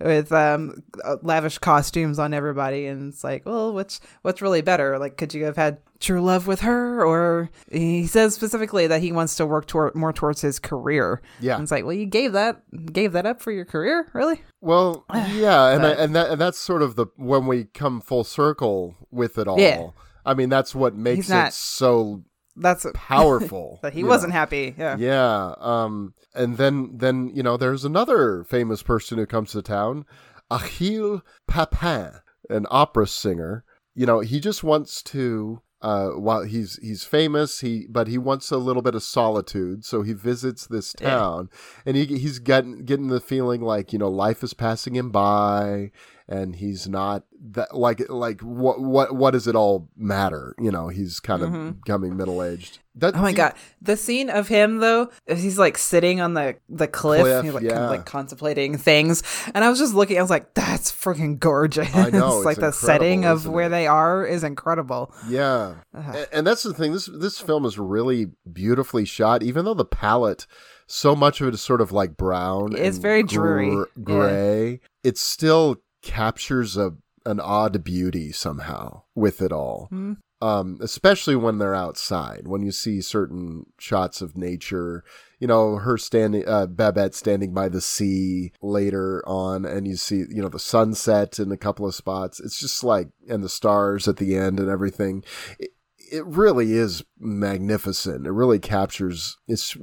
with 0.00 0.32
um 0.32 0.82
lavish 1.22 1.58
costumes 1.58 2.18
on 2.18 2.34
everybody. 2.34 2.86
And 2.86 3.12
it's 3.12 3.24
like 3.24 3.46
well 3.46 3.72
what's 3.72 4.00
what's 4.22 4.42
really 4.42 4.62
better? 4.62 4.98
Like 4.98 5.16
could 5.16 5.34
you 5.34 5.44
have 5.44 5.56
had 5.56 5.78
true 6.00 6.20
love 6.22 6.46
with 6.46 6.60
her 6.60 7.04
or 7.04 7.50
he 7.70 8.06
says 8.06 8.34
specifically 8.34 8.86
that 8.86 9.02
he 9.02 9.12
wants 9.12 9.36
to 9.36 9.44
work 9.46 9.66
toward 9.66 9.94
more 9.94 10.12
towards 10.12 10.40
his 10.40 10.58
career 10.58 11.20
Yeah. 11.40 11.54
and 11.54 11.62
it's 11.62 11.70
like 11.70 11.84
well 11.84 11.92
you 11.92 12.06
gave 12.06 12.32
that 12.32 12.62
gave 12.92 13.12
that 13.12 13.26
up 13.26 13.40
for 13.42 13.52
your 13.52 13.66
career 13.66 14.08
really 14.14 14.40
Well, 14.62 15.04
yeah, 15.14 15.68
and 15.68 15.84
I, 15.86 15.90
and 15.92 16.16
that 16.16 16.30
and 16.30 16.40
that's 16.40 16.58
sort 16.58 16.80
of 16.82 16.96
the 16.96 17.06
when 17.16 17.46
we 17.46 17.64
come 17.64 18.00
full 18.00 18.24
circle 18.24 18.96
with 19.10 19.36
it 19.38 19.46
all. 19.46 19.60
Yeah. 19.60 19.88
I 20.24 20.34
mean, 20.34 20.48
that's 20.48 20.74
what 20.74 20.94
makes 20.94 21.28
not- 21.28 21.48
it 21.48 21.54
so 21.54 22.24
that's 22.56 22.84
powerful. 22.94 23.78
that 23.82 23.92
he 23.94 24.02
wasn't 24.04 24.32
know. 24.32 24.38
happy 24.38 24.74
yeah 24.78 24.96
Yeah. 24.98 25.54
Um. 25.60 26.14
And 26.34 26.56
then 26.56 26.90
then 26.98 27.30
you 27.34 27.42
know 27.42 27.56
there's 27.56 27.84
another 27.84 28.44
famous 28.44 28.82
person 28.82 29.18
who 29.18 29.26
comes 29.26 29.52
to 29.52 29.62
town, 29.62 30.04
Achille 30.50 31.22
Papin, 31.46 32.12
an 32.48 32.66
opera 32.70 33.06
singer. 33.06 33.64
You 33.94 34.06
know 34.06 34.20
he 34.20 34.40
just 34.40 34.62
wants 34.64 35.02
to. 35.04 35.60
Uh, 35.82 36.10
while 36.10 36.42
he's 36.42 36.78
he's 36.82 37.04
famous, 37.04 37.60
he 37.60 37.86
but 37.88 38.06
he 38.06 38.18
wants 38.18 38.50
a 38.50 38.58
little 38.58 38.82
bit 38.82 38.94
of 38.94 39.02
solitude, 39.02 39.82
so 39.84 40.02
he 40.02 40.12
visits 40.12 40.66
this 40.66 40.94
Yeah. 41.00 41.10
town, 41.16 41.48
and 41.86 41.96
he 41.96 42.04
he's 42.04 42.38
getting 42.38 42.84
getting 42.84 43.08
the 43.08 43.20
feeling 43.20 43.62
like 43.62 43.90
you 43.92 43.98
know 43.98 44.10
life 44.10 44.42
is 44.42 44.52
passing 44.52 44.94
him 44.94 45.10
by, 45.10 45.90
and 46.30 46.54
he's 46.54 46.88
not 46.88 47.24
that 47.52 47.76
like 47.76 48.08
like 48.08 48.40
what 48.40 48.80
what 48.80 49.14
what 49.14 49.32
does 49.32 49.48
it 49.48 49.56
all 49.56 49.90
matter? 49.96 50.54
You 50.58 50.70
know, 50.70 50.88
he's 50.88 51.18
kind 51.18 51.42
of 51.42 51.82
becoming 51.82 52.16
middle 52.16 52.42
aged. 52.42 52.78
That 52.94 53.14
Mm-hmm. 53.14 53.18
Oh 53.18 53.22
my 53.22 53.32
god, 53.32 53.54
the 53.82 53.96
scene 53.96 54.30
of 54.30 54.46
him 54.48 54.78
though, 54.78 55.10
he's 55.26 55.58
like 55.58 55.76
sitting 55.76 56.20
on 56.20 56.34
the 56.34 56.56
the 56.68 56.86
cliff, 56.86 57.22
Cliff, 57.22 57.44
he's 57.44 57.54
like 57.54 57.68
kind 57.68 57.84
of 57.84 57.90
like 57.90 58.06
contemplating 58.06 58.78
things, 58.78 59.22
and 59.54 59.64
I 59.64 59.70
was 59.70 59.78
just 59.78 59.94
looking, 59.94 60.18
I 60.18 60.22
was 60.22 60.30
like, 60.30 60.54
that's 60.54 60.92
freaking 60.92 61.38
gorgeous. 61.38 61.94
I 61.94 62.10
know, 62.10 62.36
it's 62.38 62.46
like 62.46 62.58
the 62.58 62.72
setting 62.72 63.24
of 63.24 63.46
where 63.46 63.66
it? 63.66 63.70
they 63.70 63.86
are 63.86 64.24
is 64.24 64.44
incredible. 64.44 65.12
Yeah, 65.28 65.76
A- 65.94 66.34
and 66.34 66.46
that's 66.46 66.62
the 66.62 66.74
thing. 66.74 66.92
This 66.92 67.06
this 67.06 67.40
film 67.40 67.64
is 67.64 67.78
really 67.78 68.26
beautifully 68.52 69.04
shot, 69.04 69.42
even 69.42 69.64
though 69.64 69.74
the 69.74 69.84
palette, 69.84 70.46
so 70.86 71.16
much 71.16 71.40
of 71.40 71.48
it 71.48 71.54
is 71.54 71.60
sort 71.60 71.80
of 71.80 71.92
like 71.92 72.16
brown. 72.16 72.72
It's 72.76 72.96
and 72.96 73.02
very 73.02 73.22
dreary, 73.22 73.70
gr- 73.70 73.84
yeah. 73.96 74.04
gray. 74.04 74.80
It 75.02 75.16
still 75.16 75.80
captures 76.02 76.76
a 76.76 76.92
an 77.26 77.40
odd 77.40 77.84
beauty 77.84 78.32
somehow 78.32 79.02
with 79.14 79.42
it 79.42 79.52
all. 79.52 79.88
Hmm. 79.90 80.14
Um, 80.42 80.78
especially 80.80 81.36
when 81.36 81.58
they're 81.58 81.74
outside, 81.74 82.48
when 82.48 82.62
you 82.62 82.72
see 82.72 83.02
certain 83.02 83.66
shots 83.78 84.22
of 84.22 84.38
nature, 84.38 85.04
you 85.38 85.46
know, 85.46 85.76
her 85.76 85.98
standing, 85.98 86.48
uh, 86.48 86.64
Babette 86.64 87.14
standing 87.14 87.52
by 87.52 87.68
the 87.68 87.82
sea 87.82 88.52
later 88.62 89.22
on, 89.26 89.66
and 89.66 89.86
you 89.86 89.96
see, 89.96 90.24
you 90.30 90.40
know, 90.40 90.48
the 90.48 90.58
sunset 90.58 91.38
in 91.38 91.52
a 91.52 91.58
couple 91.58 91.86
of 91.86 91.94
spots. 91.94 92.40
It's 92.40 92.58
just 92.58 92.82
like, 92.82 93.08
and 93.28 93.44
the 93.44 93.50
stars 93.50 94.08
at 94.08 94.16
the 94.16 94.34
end 94.34 94.58
and 94.58 94.70
everything. 94.70 95.24
It, 95.58 95.72
it 96.10 96.26
really 96.26 96.72
is 96.72 97.04
magnificent. 97.18 98.26
It 98.26 98.32
really 98.32 98.58
captures, 98.58 99.36
it's 99.46 99.76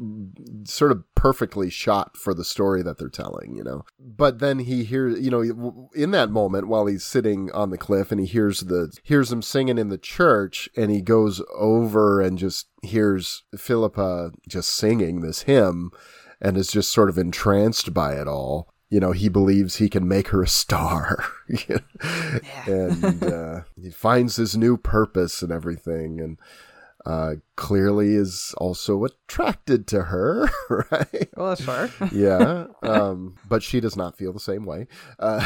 sort 0.65 0.91
of 0.91 1.03
perfectly 1.15 1.69
shot 1.69 2.17
for 2.17 2.33
the 2.33 2.43
story 2.43 2.83
that 2.83 2.97
they're 2.97 3.09
telling, 3.09 3.55
you 3.55 3.63
know. 3.63 3.83
But 3.99 4.39
then 4.39 4.59
he 4.59 4.83
hears, 4.83 5.19
you 5.19 5.31
know, 5.31 5.89
in 5.95 6.11
that 6.11 6.29
moment 6.29 6.67
while 6.67 6.85
he's 6.85 7.03
sitting 7.03 7.51
on 7.53 7.69
the 7.69 7.77
cliff 7.77 8.11
and 8.11 8.19
he 8.19 8.25
hears 8.25 8.61
the, 8.61 8.91
hears 9.03 9.29
them 9.29 9.41
singing 9.41 9.77
in 9.77 9.89
the 9.89 9.97
church 9.97 10.69
and 10.75 10.91
he 10.91 11.01
goes 11.01 11.41
over 11.55 12.21
and 12.21 12.37
just 12.37 12.67
hears 12.83 13.43
Philippa 13.57 14.31
just 14.47 14.69
singing 14.69 15.21
this 15.21 15.43
hymn 15.43 15.91
and 16.41 16.57
is 16.57 16.71
just 16.71 16.91
sort 16.91 17.09
of 17.09 17.17
entranced 17.17 17.93
by 17.93 18.13
it 18.13 18.27
all. 18.27 18.73
You 18.89 18.99
know, 19.01 19.11
he 19.11 19.27
believes 19.27 19.75
he 19.75 19.89
can 19.89 20.07
make 20.07 20.29
her 20.29 20.41
a 20.41 20.47
star. 20.47 21.23
and 22.65 23.23
uh, 23.23 23.61
he 23.81 23.91
finds 23.91 24.37
his 24.37 24.55
new 24.55 24.77
purpose 24.77 25.41
and 25.41 25.51
everything. 25.51 26.21
And 26.21 26.37
uh, 27.05 27.35
clearly 27.55 28.15
is 28.15 28.53
also 28.57 29.03
attracted 29.05 29.87
to 29.87 30.03
her, 30.03 30.49
right? 30.91 31.29
Well, 31.35 31.55
sure. 31.55 31.89
yeah, 32.11 32.67
um, 32.83 33.35
but 33.47 33.63
she 33.63 33.79
does 33.79 33.95
not 33.95 34.17
feel 34.17 34.33
the 34.33 34.39
same 34.39 34.65
way. 34.65 34.87
Uh, 35.17 35.41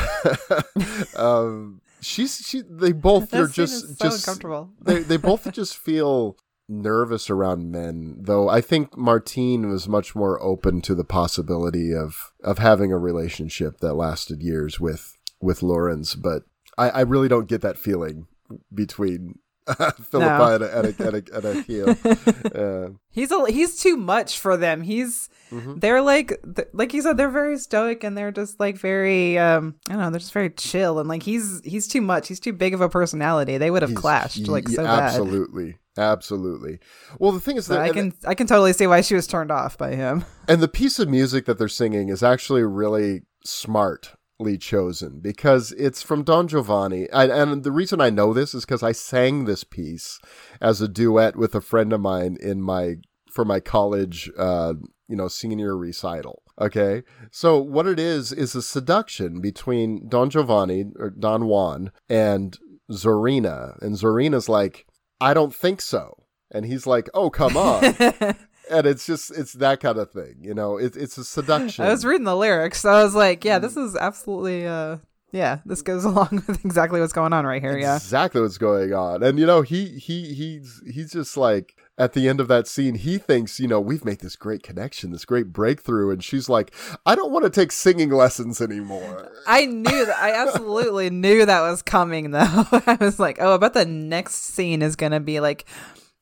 um, 1.16 1.82
she's 2.00 2.38
she. 2.48 2.64
They 2.68 2.92
both 2.94 3.30
That 3.32 3.42
are 3.42 3.48
just 3.48 3.98
so 4.00 4.06
just 4.06 4.28
uncomfortable. 4.28 4.72
they 4.82 5.00
they 5.04 5.18
both 5.18 5.52
just 5.52 5.78
feel 5.78 6.38
nervous 6.72 7.30
around 7.30 7.72
men. 7.72 8.16
Though 8.20 8.48
I 8.50 8.62
think 8.62 8.98
Martine 8.98 9.70
was 9.70 9.88
much 9.88 10.16
more 10.16 10.42
open 10.42 10.82
to 10.82 10.96
the 10.96 11.04
possibility 11.04 11.94
of 11.94 12.32
of 12.44 12.58
having 12.58 12.92
a 12.92 12.98
relationship 12.98 13.80
that 13.80 13.94
lasted 13.94 14.42
years 14.42 14.80
with 14.80 15.18
with 15.42 15.62
Lawrence, 15.62 16.16
but 16.16 16.44
I, 16.78 16.90
I 16.90 17.02
really 17.02 17.28
don't 17.28 17.48
get 17.50 17.62
that 17.62 17.78
feeling 17.78 18.28
between. 18.74 19.38
Philippa 20.10 20.56
and, 20.56 20.64
a, 20.64 20.78
and, 20.80 20.88
a, 20.88 21.06
and, 21.08 21.16
a, 21.30 21.36
and 21.36 21.46
Achille. 21.46 21.96
Uh, 22.52 22.90
He's 23.12 23.32
a 23.32 23.46
he's 23.52 23.80
too 23.80 23.96
much 23.96 24.40
for 24.40 24.58
them. 24.58 24.82
He's 24.82 25.30
Mm-hmm. 25.52 25.80
they're 25.80 26.02
like 26.02 26.40
th- 26.56 26.70
like 26.72 26.94
you 26.94 27.02
said 27.02 27.18
they're 27.18 27.30
very 27.30 27.58
stoic 27.58 28.06
and 28.06 28.18
they're 28.18 28.32
just 28.32 28.58
like 28.58 28.78
very 28.78 29.38
um 29.38 29.76
I 29.90 29.94
don't 29.94 30.02
know 30.02 30.10
they're 30.10 30.20
just 30.22 30.32
very 30.32 30.50
chill 30.50 30.98
and 31.00 31.10
like 31.10 31.24
he's 31.24 31.60
he's 31.66 31.88
too 31.90 32.00
much. 32.02 32.30
He's 32.30 32.40
too 32.40 32.54
big 32.54 32.74
of 32.74 32.80
a 32.80 32.88
personality. 32.88 33.58
They 33.58 33.70
would 33.70 33.82
have 33.82 33.94
clashed 33.94 34.48
like 34.48 34.70
ye- 34.70 34.76
so 34.76 34.84
bad. 34.86 35.00
absolutely, 35.04 35.78
absolutely. 35.98 36.80
Well, 37.20 37.32
the 37.32 37.40
thing 37.40 37.58
is 37.58 37.66
So 37.66 37.74
that 37.74 37.82
I 37.82 37.90
can 37.90 38.14
I 38.26 38.36
can 38.36 38.48
totally 38.48 38.74
see 38.74 38.88
why 38.88 39.02
she 39.02 39.16
was 39.16 39.28
turned 39.28 39.52
off 39.52 39.78
by 39.78 39.96
him. 39.96 40.26
and 40.48 40.62
the 40.62 40.68
piece 40.68 41.00
of 41.00 41.10
music 41.10 41.46
that 41.46 41.58
they're 41.58 41.68
singing 41.68 42.10
is 42.10 42.24
actually 42.24 42.64
really 42.64 43.22
smartly 43.46 44.58
chosen 44.60 45.20
because 45.20 45.72
it's 45.74 46.02
from 46.02 46.24
Don 46.24 46.48
Giovanni. 46.48 47.10
I, 47.12 47.26
and 47.26 47.64
the 47.64 47.72
reason 47.72 48.02
I 48.02 48.10
know 48.10 48.34
this 48.34 48.54
is 48.54 48.66
because 48.66 48.84
I 48.84 48.92
sang 48.92 49.46
this 49.46 49.64
piece 49.64 50.20
as 50.60 50.82
a 50.82 50.88
duet 50.88 51.36
with 51.36 51.56
a 51.56 51.62
friend 51.62 51.94
of 51.94 52.02
mine 52.02 52.38
in 52.42 52.62
my 52.62 52.96
for 53.32 53.46
my 53.46 53.60
college, 53.60 54.30
uh, 54.38 54.74
you 55.08 55.16
know, 55.16 55.28
senior 55.28 55.78
recital. 55.78 56.44
Okay, 56.60 57.04
so 57.32 57.58
what 57.58 57.88
it 57.88 58.00
is 58.00 58.32
is 58.32 58.54
a 58.54 58.62
seduction 58.62 59.42
between 59.42 60.08
Don 60.08 60.30
Giovanni 60.30 60.86
or 61.00 61.10
Don 61.10 61.46
Juan 61.46 61.92
and 62.08 62.58
Zorina, 62.92 63.82
and 63.82 63.96
Zorina's 63.96 64.50
like, 64.50 64.86
I 65.22 65.34
don't 65.34 65.54
think 65.54 65.82
so, 65.82 66.24
and 66.52 66.66
he's 66.66 66.86
like, 66.86 67.10
Oh, 67.14 67.30
come 67.30 67.56
on. 67.56 67.84
and 68.72 68.88
it's 68.88 69.06
just 69.06 69.32
it's 69.32 69.54
that 69.54 69.80
kind 69.80 69.98
of 69.98 70.12
thing 70.12 70.36
you 70.42 70.54
know? 70.54 70.78
It, 70.78 70.96
it's 70.96 71.18
a 71.18 71.24
seduction. 71.24 71.86
I 71.86 71.90
was 71.90 72.06
reading 72.06 72.26
the 72.26 72.36
lyrics, 72.36 72.82
so 72.82 72.90
I 72.90 73.04
was 73.04 73.16
like, 73.16 73.44
yeah, 73.44 73.60
this 73.60 73.78
is 73.78 73.96
absolutely 73.96 74.66
uh 74.68 74.98
yeah, 75.32 75.60
this 75.66 75.82
goes 75.82 76.04
along 76.12 76.44
with 76.48 76.64
exactly 76.66 77.00
what's 77.00 77.14
going 77.14 77.34
on 77.34 77.46
right 77.46 77.62
here, 77.62 77.78
yeah. 77.78 77.96
exactly 77.96 78.42
what's 78.42 78.58
going 78.58 78.94
on. 78.94 79.24
And 79.24 79.40
you 79.40 79.46
know 79.46 79.62
he 79.62 79.86
he 80.00 80.34
he's 80.34 80.82
he's 80.92 81.12
just 81.12 81.38
like 81.38 81.76
at 82.02 82.14
the 82.14 82.28
end 82.28 82.40
of 82.40 82.48
that 82.48 82.68
scene 82.68 82.96
he 82.96 83.18
thinks 83.18 83.60
you 83.60 83.68
know 83.68 83.80
we've 83.80 84.04
made 84.04 84.20
this 84.20 84.36
great 84.36 84.64
connection 84.64 85.12
this 85.12 85.26
great 85.26 85.54
breakthrough 85.54 86.10
and 86.10 86.24
she's 86.24 86.50
like 86.50 86.74
i 87.06 87.14
don't 87.14 87.32
want 87.32 87.44
to 87.44 87.50
take 87.50 87.72
singing 87.72 88.10
lessons 88.10 88.60
anymore 88.60 89.32
I 89.48 89.66
knew 89.66 90.06
that 90.06 90.18
I 90.18 90.34
absolutely 90.34 91.10
knew 91.24 91.46
that 91.46 91.62
was 91.62 91.82
coming 91.82 92.32
though. 92.32 92.40
I 92.88 92.98
was 93.00 93.20
like, 93.20 93.38
oh, 93.40 93.56
I 93.56 93.58
bet 93.58 93.74
the 93.74 93.86
next 93.86 94.36
scene 94.36 94.82
is 94.82 94.96
gonna 94.96 95.20
be 95.20 95.40
like, 95.40 95.66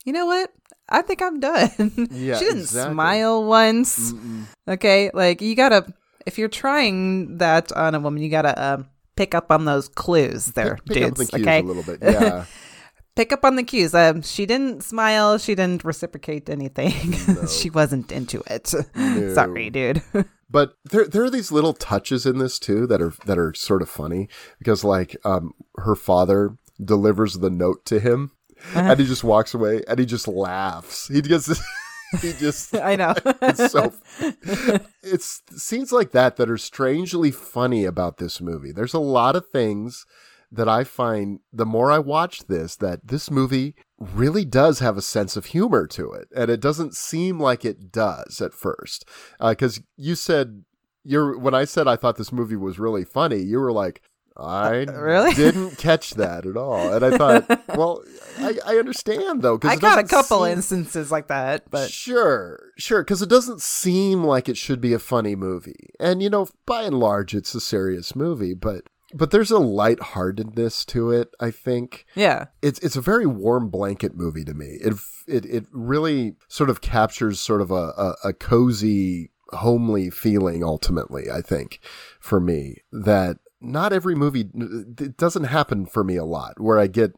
you 0.05 0.13
know 0.13 0.25
what? 0.25 0.51
I 0.87 1.01
think 1.01 1.21
I'm 1.21 1.39
done. 1.39 2.07
Yeah, 2.11 2.37
she 2.37 2.45
didn't 2.45 2.61
exactly. 2.61 2.93
smile 2.93 3.43
once. 3.43 4.13
Okay, 4.67 5.11
like 5.13 5.41
you 5.41 5.55
gotta 5.55 5.85
if 6.25 6.37
you're 6.37 6.49
trying 6.49 7.37
that 7.37 7.71
on 7.71 7.95
a 7.95 7.99
woman, 7.99 8.21
you 8.21 8.29
gotta 8.29 8.73
um, 8.73 8.89
pick 9.15 9.35
up 9.35 9.51
on 9.51 9.65
those 9.65 9.87
clues 9.87 10.47
there, 10.47 10.75
pick, 10.85 10.95
pick 10.95 11.03
up 11.03 11.15
dudes. 11.15 11.31
the 11.31 11.41
okay, 11.41 11.59
a 11.59 11.63
little 11.63 11.83
bit 11.83 11.99
yeah 12.01 12.45
pick 13.19 13.33
up 13.33 13.43
on 13.43 13.57
the 13.57 13.63
cues. 13.63 13.93
Um, 13.93 14.21
she 14.21 14.45
didn't 14.45 14.81
smile. 14.81 15.37
She 15.37 15.53
didn't 15.53 15.83
reciprocate 15.83 16.49
anything. 16.49 16.93
she 17.49 17.69
wasn't 17.69 18.13
into 18.13 18.41
it. 18.47 18.67
Sorry, 19.35 19.69
dude. 19.69 20.01
but 20.49 20.75
there 20.89 21.05
there 21.05 21.25
are 21.25 21.29
these 21.29 21.51
little 21.51 21.73
touches 21.73 22.25
in 22.25 22.37
this 22.37 22.57
too 22.59 22.87
that 22.87 23.01
are 23.01 23.13
that 23.25 23.37
are 23.37 23.53
sort 23.53 23.81
of 23.81 23.89
funny 23.89 24.29
because 24.57 24.85
like 24.85 25.17
um 25.25 25.51
her 25.75 25.95
father 25.95 26.55
delivers 26.83 27.33
the 27.39 27.49
note 27.49 27.83
to 27.85 27.99
him 27.99 28.31
Uh-huh. 28.73 28.91
and 28.91 28.99
he 29.01 29.05
just 29.05 29.23
walks 29.25 29.53
away 29.53 29.83
and 29.87 29.99
he 29.99 30.05
just 30.05 30.27
laughs 30.27 31.09
he 31.09 31.21
gets 31.21 31.47
he 32.21 32.31
just 32.39 32.73
I 32.75 32.95
know. 32.95 33.13
it's 33.41 33.71
so 33.71 33.93
it's 35.03 35.41
scenes 35.57 35.91
like 35.91 36.11
that 36.11 36.37
that 36.37 36.49
are 36.49 36.57
strangely 36.57 37.31
funny 37.31 37.83
about 37.85 38.17
this 38.17 38.39
movie 38.41 38.71
there's 38.71 38.93
a 38.93 38.99
lot 38.99 39.35
of 39.35 39.49
things 39.49 40.05
that 40.51 40.67
i 40.67 40.83
find 40.83 41.39
the 41.51 41.65
more 41.65 41.91
i 41.91 41.99
watch 41.99 42.47
this 42.47 42.75
that 42.75 43.07
this 43.07 43.29
movie 43.29 43.75
really 43.99 44.45
does 44.45 44.79
have 44.79 44.97
a 44.97 45.01
sense 45.01 45.35
of 45.35 45.47
humor 45.47 45.85
to 45.85 46.11
it 46.11 46.27
and 46.35 46.49
it 46.49 46.59
doesn't 46.59 46.95
seem 46.95 47.39
like 47.39 47.65
it 47.65 47.91
does 47.91 48.39
at 48.41 48.53
first. 48.53 49.05
Uh, 49.39 49.49
because 49.49 49.81
you 49.97 50.15
said 50.15 50.63
you're 51.03 51.37
when 51.37 51.53
i 51.53 51.65
said 51.65 51.87
i 51.87 51.95
thought 51.95 52.17
this 52.17 52.31
movie 52.31 52.55
was 52.55 52.79
really 52.79 53.03
funny 53.03 53.39
you 53.39 53.59
were 53.59 53.71
like 53.71 54.01
uh, 54.39 54.43
I 54.43 54.69
really? 54.83 55.33
didn't 55.33 55.77
catch 55.77 56.11
that 56.11 56.45
at 56.45 56.55
all, 56.55 56.93
and 56.93 57.03
I 57.03 57.17
thought, 57.17 57.67
well, 57.75 58.01
I, 58.37 58.57
I 58.65 58.75
understand 58.77 59.41
though 59.41 59.57
because 59.57 59.77
I 59.77 59.79
got 59.81 59.99
a 59.99 60.03
couple 60.03 60.45
instances 60.45 61.11
like 61.11 61.27
that, 61.27 61.69
but 61.69 61.91
Sure, 61.91 62.71
sure, 62.77 63.03
because 63.03 63.21
it 63.21 63.29
doesn't 63.29 63.61
seem 63.61 64.23
like 64.23 64.47
it 64.47 64.55
should 64.55 64.79
be 64.79 64.93
a 64.93 64.99
funny 64.99 65.35
movie, 65.35 65.89
and 65.99 66.23
you 66.23 66.29
know, 66.29 66.47
by 66.65 66.83
and 66.83 66.99
large, 66.99 67.35
it's 67.35 67.53
a 67.53 67.59
serious 67.59 68.15
movie, 68.15 68.53
but 68.53 68.85
but 69.13 69.31
there's 69.31 69.51
a 69.51 69.59
lightheartedness 69.59 70.85
to 70.85 71.11
it. 71.11 71.33
I 71.39 71.51
think 71.51 72.05
yeah. 72.15 72.45
it's 72.61 72.79
it's 72.79 72.95
a 72.95 73.01
very 73.01 73.25
warm 73.25 73.69
blanket 73.69 74.15
movie 74.15 74.45
to 74.45 74.53
me. 74.53 74.77
It 74.81 74.95
it 75.27 75.45
it 75.45 75.65
really 75.71 76.35
sort 76.47 76.69
of 76.69 76.81
captures 76.81 77.39
sort 77.39 77.61
of 77.61 77.71
a 77.71 77.93
a, 77.97 78.15
a 78.25 78.33
cozy, 78.33 79.31
homely 79.49 80.09
feeling. 80.09 80.63
Ultimately, 80.63 81.29
I 81.31 81.41
think 81.41 81.79
for 82.19 82.39
me 82.39 82.77
that 82.91 83.37
not 83.61 83.91
every 83.91 84.15
movie 84.15 84.49
it 84.53 85.17
doesn't 85.17 85.43
happen 85.45 85.85
for 85.85 86.03
me 86.03 86.15
a 86.15 86.23
lot 86.23 86.59
where 86.61 86.79
I 86.79 86.87
get 86.87 87.13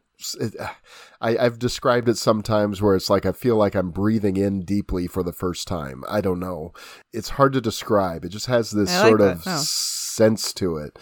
I, 1.20 1.36
I've 1.36 1.58
described 1.58 2.08
it 2.08 2.16
sometimes 2.16 2.80
where 2.80 2.94
it's 2.94 3.10
like 3.10 3.26
I 3.26 3.32
feel 3.32 3.56
like 3.56 3.74
I'm 3.74 3.90
breathing 3.90 4.36
in 4.36 4.64
deeply 4.64 5.06
for 5.06 5.22
the 5.22 5.32
first 5.32 5.66
time. 5.66 6.04
I 6.08 6.20
don't 6.20 6.40
know. 6.40 6.72
It's 7.12 7.30
hard 7.30 7.52
to 7.54 7.60
describe. 7.60 8.24
It 8.24 8.30
just 8.30 8.46
has 8.46 8.70
this 8.70 8.92
like 8.92 9.08
sort 9.08 9.20
that. 9.20 9.36
of 9.38 9.46
No. 9.46 9.56
sense 9.58 10.52
to 10.54 10.76
it. 10.76 10.98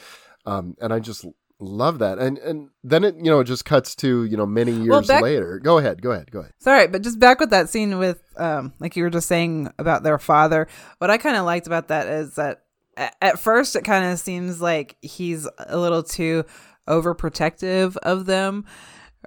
Um, 0.51 0.77
and 0.81 0.93
I 0.93 0.99
just 0.99 1.25
love 1.61 1.99
that. 1.99 2.19
And 2.19 2.39
and 2.39 2.71
then 2.83 3.05
it 3.05 3.17
you 3.17 3.25
know 3.25 3.41
it 3.41 3.45
just 3.45 3.65
cuts 3.65 3.95
to, 3.97 4.25
you 4.25 4.37
know, 4.37 4.47
many 4.47 4.73
years 4.73 5.07
back- 5.07 5.23
later. 5.23 5.59
Go 5.59 5.79
ahead, 5.79 6.03
go 6.03 6.13
ahead, 6.13 6.31
go 6.31 6.41
ahead. 6.41 6.53
Sorry, 6.59 6.87
but 6.89 7.03
just 7.03 7.19
back 7.19 7.41
with 7.41 7.51
that 7.51 7.69
scene 7.69 7.99
with, 7.99 8.23
um, 8.37 8.73
like 8.81 8.97
you 8.97 9.03
were 9.03 9.11
just 9.11 9.29
saying 9.29 9.71
about 9.79 10.03
their 10.03 10.19
father. 10.19 10.67
What 10.99 11.11
I 11.11 11.19
kind 11.19 11.37
of 11.37 11.45
liked 11.45 11.67
about 11.67 11.89
that 11.89 12.07
is 12.07 12.35
that 12.35 12.63
at 12.97 13.39
first 13.39 13.77
it 13.77 13.85
kind 13.85 14.05
of 14.05 14.19
seems 14.19 14.61
like 14.61 14.97
he's 15.01 15.49
a 15.59 15.79
little 15.79 16.03
too 16.03 16.45
overprotective 16.89 17.97
of 17.99 18.27
them 18.27 18.65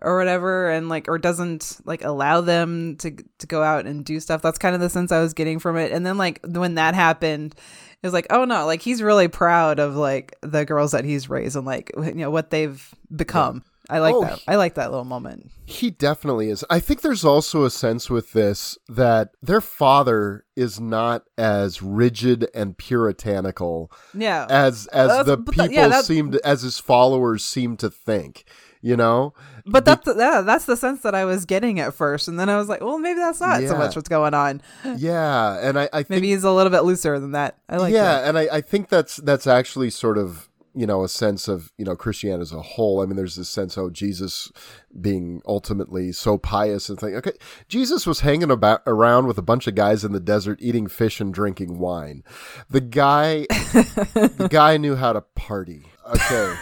or 0.01 0.17
whatever 0.17 0.69
and 0.69 0.89
like 0.89 1.07
or 1.07 1.17
doesn't 1.17 1.77
like 1.85 2.03
allow 2.03 2.41
them 2.41 2.97
to 2.97 3.15
to 3.39 3.47
go 3.47 3.63
out 3.63 3.85
and 3.85 4.03
do 4.03 4.19
stuff 4.19 4.41
that's 4.41 4.57
kind 4.57 4.75
of 4.75 4.81
the 4.81 4.89
sense 4.89 5.11
i 5.11 5.19
was 5.19 5.33
getting 5.33 5.59
from 5.59 5.77
it 5.77 5.91
and 5.91 6.05
then 6.05 6.17
like 6.17 6.39
when 6.45 6.75
that 6.75 6.95
happened 6.95 7.55
it 8.03 8.07
was 8.07 8.13
like 8.13 8.27
oh 8.29 8.43
no 8.45 8.65
like 8.65 8.81
he's 8.81 9.01
really 9.01 9.27
proud 9.29 9.79
of 9.79 9.95
like 9.95 10.35
the 10.41 10.65
girls 10.65 10.91
that 10.91 11.05
he's 11.05 11.29
raised 11.29 11.55
and 11.55 11.65
like 11.65 11.89
you 11.97 12.13
know 12.13 12.29
what 12.29 12.49
they've 12.51 12.93
become. 13.15 13.63
I 13.89 13.99
like 13.99 14.15
Oh, 14.15 14.21
that. 14.23 14.39
i 14.47 14.55
like 14.55 14.75
that 14.75 14.91
little 14.91 15.03
moment. 15.03 15.51
He 15.65 15.89
definitely 15.89 16.49
is. 16.49 16.63
I 16.69 16.79
think 16.79 17.01
there's 17.01 17.25
also 17.25 17.65
a 17.65 17.69
sense 17.69 18.09
with 18.09 18.31
this 18.31 18.77
that 18.87 19.31
their 19.41 19.59
father 19.59 20.45
is 20.55 20.79
not 20.79 21.23
as 21.37 21.81
rigid 21.81 22.47
and 22.55 22.77
puritanical 22.77 23.91
yeah. 24.13 24.45
as 24.49 24.87
as 24.87 25.09
That's- 25.09 25.25
the 25.25 25.37
but 25.37 25.55
that- 25.55 25.69
people 25.69 25.75
yeah, 25.75 25.87
that- 25.89 26.05
seem 26.05 26.31
to, 26.31 26.47
as 26.47 26.61
his 26.61 26.79
followers 26.79 27.43
seem 27.43 27.75
to 27.77 27.89
think. 27.89 28.45
You 28.85 28.97
know, 28.97 29.33
But 29.65 29.85
that's 29.85 30.03
the, 30.03 30.13
yeah, 30.17 30.41
that's 30.41 30.65
the 30.65 30.75
sense 30.75 31.03
that 31.03 31.15
I 31.15 31.23
was 31.23 31.45
getting 31.45 31.79
at 31.79 31.93
first, 31.93 32.27
and 32.27 32.37
then 32.37 32.49
I 32.49 32.57
was 32.57 32.67
like, 32.67 32.81
well, 32.81 32.99
maybe 32.99 33.21
that's 33.21 33.39
not 33.39 33.63
so 33.63 33.77
much 33.77 33.95
what's 33.95 34.09
going 34.09 34.33
on. 34.33 34.61
yeah, 34.97 35.57
and 35.61 35.79
I, 35.79 35.87
I 35.93 36.03
think 36.03 36.09
Maybe 36.09 36.31
he's 36.31 36.43
a 36.43 36.51
little 36.51 36.69
bit 36.69 36.81
looser 36.81 37.17
than 37.17 37.31
that. 37.31 37.57
I 37.69 37.77
like 37.77 37.93
yeah, 37.93 38.03
that. 38.03 38.27
and 38.27 38.37
I, 38.37 38.49
I 38.57 38.61
think 38.61 38.89
that's 38.89 39.15
that's 39.17 39.47
actually 39.47 39.89
sort 39.89 40.17
of 40.17 40.49
you 40.75 40.85
know 40.85 41.03
a 41.03 41.07
sense 41.07 41.47
of 41.47 41.71
you 41.77 41.85
know 41.85 41.95
Christianity 41.95 42.41
as 42.41 42.51
a 42.51 42.61
whole. 42.61 43.01
I 43.01 43.05
mean, 43.05 43.15
there's 43.15 43.37
this 43.37 43.47
sense 43.47 43.77
oh 43.77 43.89
Jesus 43.89 44.51
being 44.99 45.41
ultimately 45.47 46.11
so 46.11 46.37
pious 46.37 46.89
and 46.89 46.99
think 46.99 47.15
okay, 47.15 47.37
Jesus 47.69 48.05
was 48.05 48.19
hanging 48.19 48.51
about 48.51 48.81
around 48.85 49.27
with 49.27 49.37
a 49.37 49.43
bunch 49.43 49.67
of 49.67 49.75
guys 49.75 50.03
in 50.03 50.11
the 50.11 50.19
desert 50.19 50.59
eating 50.61 50.87
fish 50.87 51.21
and 51.21 51.33
drinking 51.33 51.79
wine. 51.79 52.23
The 52.69 52.81
guy, 52.81 53.45
the 53.49 54.47
guy 54.51 54.75
knew 54.77 54.95
how 54.95 55.13
to 55.13 55.21
party. 55.21 55.85
Okay. 56.05 56.55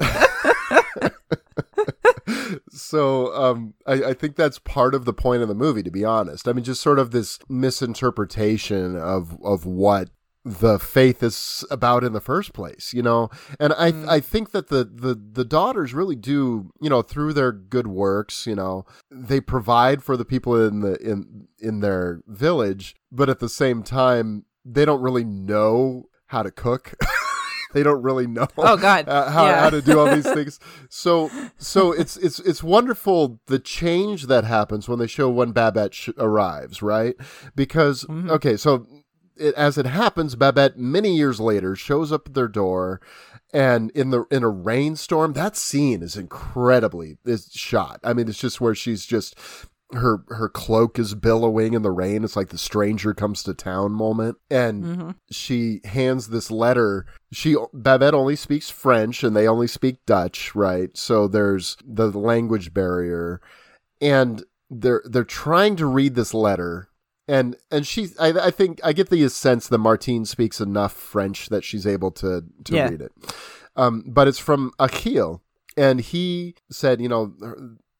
so 2.70 3.34
um, 3.34 3.74
I, 3.86 3.92
I 4.04 4.14
think 4.14 4.36
that's 4.36 4.58
part 4.58 4.94
of 4.94 5.04
the 5.04 5.12
point 5.12 5.42
of 5.42 5.48
the 5.48 5.54
movie, 5.54 5.82
to 5.82 5.90
be 5.90 6.04
honest. 6.04 6.48
I 6.48 6.52
mean, 6.52 6.64
just 6.64 6.82
sort 6.82 6.98
of 6.98 7.10
this 7.10 7.38
misinterpretation 7.48 8.96
of 8.96 9.38
of 9.42 9.66
what 9.66 10.10
the 10.46 10.78
faith 10.78 11.24
is 11.24 11.64
about 11.72 12.04
in 12.04 12.12
the 12.12 12.20
first 12.20 12.52
place, 12.52 12.94
you 12.94 13.02
know. 13.02 13.30
And 13.58 13.72
I 13.72 14.16
I 14.16 14.20
think 14.20 14.52
that 14.52 14.68
the 14.68 14.84
the 14.84 15.14
the 15.14 15.44
daughters 15.44 15.92
really 15.92 16.14
do, 16.14 16.70
you 16.80 16.88
know, 16.88 17.02
through 17.02 17.32
their 17.32 17.50
good 17.50 17.88
works, 17.88 18.46
you 18.46 18.54
know, 18.54 18.86
they 19.10 19.40
provide 19.40 20.04
for 20.04 20.16
the 20.16 20.24
people 20.24 20.64
in 20.64 20.80
the 20.80 20.94
in 21.02 21.48
in 21.58 21.80
their 21.80 22.22
village, 22.28 22.94
but 23.10 23.28
at 23.28 23.40
the 23.40 23.48
same 23.48 23.82
time, 23.82 24.44
they 24.64 24.84
don't 24.84 25.02
really 25.02 25.24
know 25.24 26.04
how 26.26 26.44
to 26.44 26.52
cook. 26.52 26.94
they 27.74 27.82
don't 27.82 28.02
really 28.02 28.26
know 28.26 28.46
Oh, 28.58 28.76
God. 28.76 29.08
uh, 29.08 29.30
how, 29.30 29.46
Yeah. 29.46 29.60
how 29.60 29.70
to 29.70 29.82
do 29.82 29.98
all 29.98 30.14
these 30.14 30.30
things 30.34 30.58
so 30.88 31.30
so 31.58 31.92
it's 31.92 32.16
it's 32.16 32.38
it's 32.40 32.62
wonderful 32.62 33.40
the 33.46 33.58
change 33.58 34.26
that 34.26 34.44
happens 34.44 34.88
when 34.88 34.98
they 34.98 35.06
show 35.06 35.28
when 35.30 35.52
babette 35.52 35.94
sh- 35.94 36.10
arrives 36.18 36.82
right 36.82 37.14
because 37.54 38.04
Mm-hmm. 38.04 38.30
okay 38.30 38.56
so 38.56 38.86
it, 39.36 39.54
as 39.54 39.76
it 39.78 39.86
happens 39.86 40.34
babette 40.36 40.78
many 40.78 41.14
years 41.16 41.40
later 41.40 41.74
shows 41.76 42.12
up 42.12 42.28
at 42.28 42.34
their 42.34 42.48
door 42.48 43.00
and 43.52 43.90
in 43.92 44.10
the 44.10 44.24
in 44.30 44.42
a 44.42 44.48
rainstorm 44.48 45.32
that 45.34 45.56
scene 45.56 46.02
is 46.02 46.16
incredibly 46.16 47.16
is 47.24 47.50
shot 47.52 48.00
i 48.04 48.12
mean 48.12 48.28
it's 48.28 48.38
just 48.40 48.60
where 48.60 48.74
she's 48.74 49.04
just 49.06 49.36
her 49.92 50.24
her 50.28 50.48
cloak 50.48 50.98
is 50.98 51.14
billowing 51.14 51.74
in 51.74 51.82
the 51.82 51.90
rain. 51.92 52.24
It's 52.24 52.34
like 52.36 52.48
the 52.48 52.58
stranger 52.58 53.14
comes 53.14 53.42
to 53.44 53.54
town 53.54 53.92
moment. 53.92 54.36
And 54.50 54.84
Mm-hmm. 54.84 55.10
she 55.30 55.80
hands 55.84 56.28
this 56.28 56.50
letter. 56.50 57.06
She 57.32 57.56
babette 57.72 58.14
only 58.14 58.36
speaks 58.36 58.68
french 58.70 59.22
and 59.22 59.36
they 59.36 59.46
only 59.46 59.66
speak 59.68 60.04
dutch 60.06 60.54
right? 60.54 60.96
So 60.96 61.28
there's 61.28 61.76
the 61.84 62.10
language 62.10 62.74
barrier. 62.74 63.40
And 64.00 64.44
they're 64.70 65.02
they're 65.04 65.24
trying 65.24 65.76
to 65.76 65.86
read 65.86 66.14
this 66.16 66.34
letter. 66.34 66.88
And 67.28 67.56
and 67.70 67.86
she 67.86 68.08
I, 68.20 68.28
I 68.32 68.50
think 68.50 68.80
I 68.84 68.92
get 68.92 69.08
the 69.10 69.28
sense 69.28 69.68
that 69.68 69.78
Martine 69.78 70.24
speaks 70.24 70.60
enough 70.60 70.92
French 70.92 71.48
that 71.48 71.64
she's 71.64 71.86
able 71.86 72.10
to 72.12 72.44
to 72.64 72.74
Yeah. 72.74 72.88
read 72.88 73.00
it. 73.02 73.12
Um, 73.76 74.04
but 74.06 74.26
it's 74.26 74.38
from 74.38 74.72
Achille, 74.78 75.42
and 75.76 76.00
he 76.00 76.54
said, 76.70 77.00
you 77.00 77.08
know, 77.10 77.34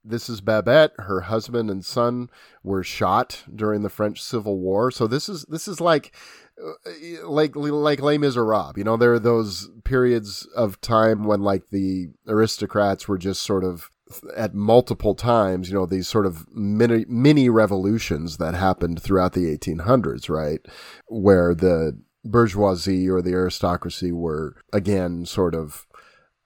this 0.08 0.28
is 0.28 0.40
Babette. 0.40 0.92
Her 0.98 1.22
husband 1.22 1.70
and 1.70 1.84
son 1.84 2.30
were 2.62 2.82
shot 2.82 3.44
during 3.54 3.82
the 3.82 3.90
French 3.90 4.22
Civil 4.22 4.58
War. 4.58 4.90
So 4.90 5.06
this 5.06 5.28
is 5.28 5.44
this 5.48 5.68
is 5.68 5.80
like 5.80 6.14
uh, 6.62 7.26
like 7.28 7.56
like 7.56 8.00
Les 8.00 8.18
Miserables. 8.18 8.76
You 8.76 8.84
know, 8.84 8.96
there 8.96 9.12
are 9.12 9.18
those 9.18 9.68
periods 9.84 10.46
of 10.54 10.80
time 10.80 11.24
when 11.24 11.42
like 11.42 11.70
the 11.70 12.08
aristocrats 12.26 13.08
were 13.08 13.18
just 13.18 13.42
sort 13.42 13.64
of 13.64 13.90
at 14.36 14.54
multiple 14.54 15.14
times, 15.14 15.68
you 15.68 15.74
know, 15.74 15.86
these 15.86 16.08
sort 16.08 16.26
of 16.26 16.46
mini 16.54 17.04
mini 17.08 17.48
revolutions 17.48 18.36
that 18.36 18.54
happened 18.54 19.02
throughout 19.02 19.32
the 19.32 19.56
1800s, 19.56 20.28
right? 20.28 20.60
Where 21.06 21.54
the 21.54 21.98
bourgeoisie 22.24 23.08
or 23.08 23.22
the 23.22 23.32
aristocracy 23.32 24.12
were 24.12 24.56
again 24.72 25.26
sort 25.26 25.54
of 25.54 25.86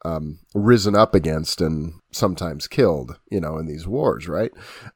um, 0.04 0.38
risen 0.54 0.94
up 0.94 1.14
against 1.14 1.60
and 1.60 1.94
sometimes 2.12 2.66
killed, 2.66 3.18
you 3.30 3.40
know, 3.40 3.58
in 3.58 3.66
these 3.66 3.86
wars, 3.86 4.28
right? 4.28 4.50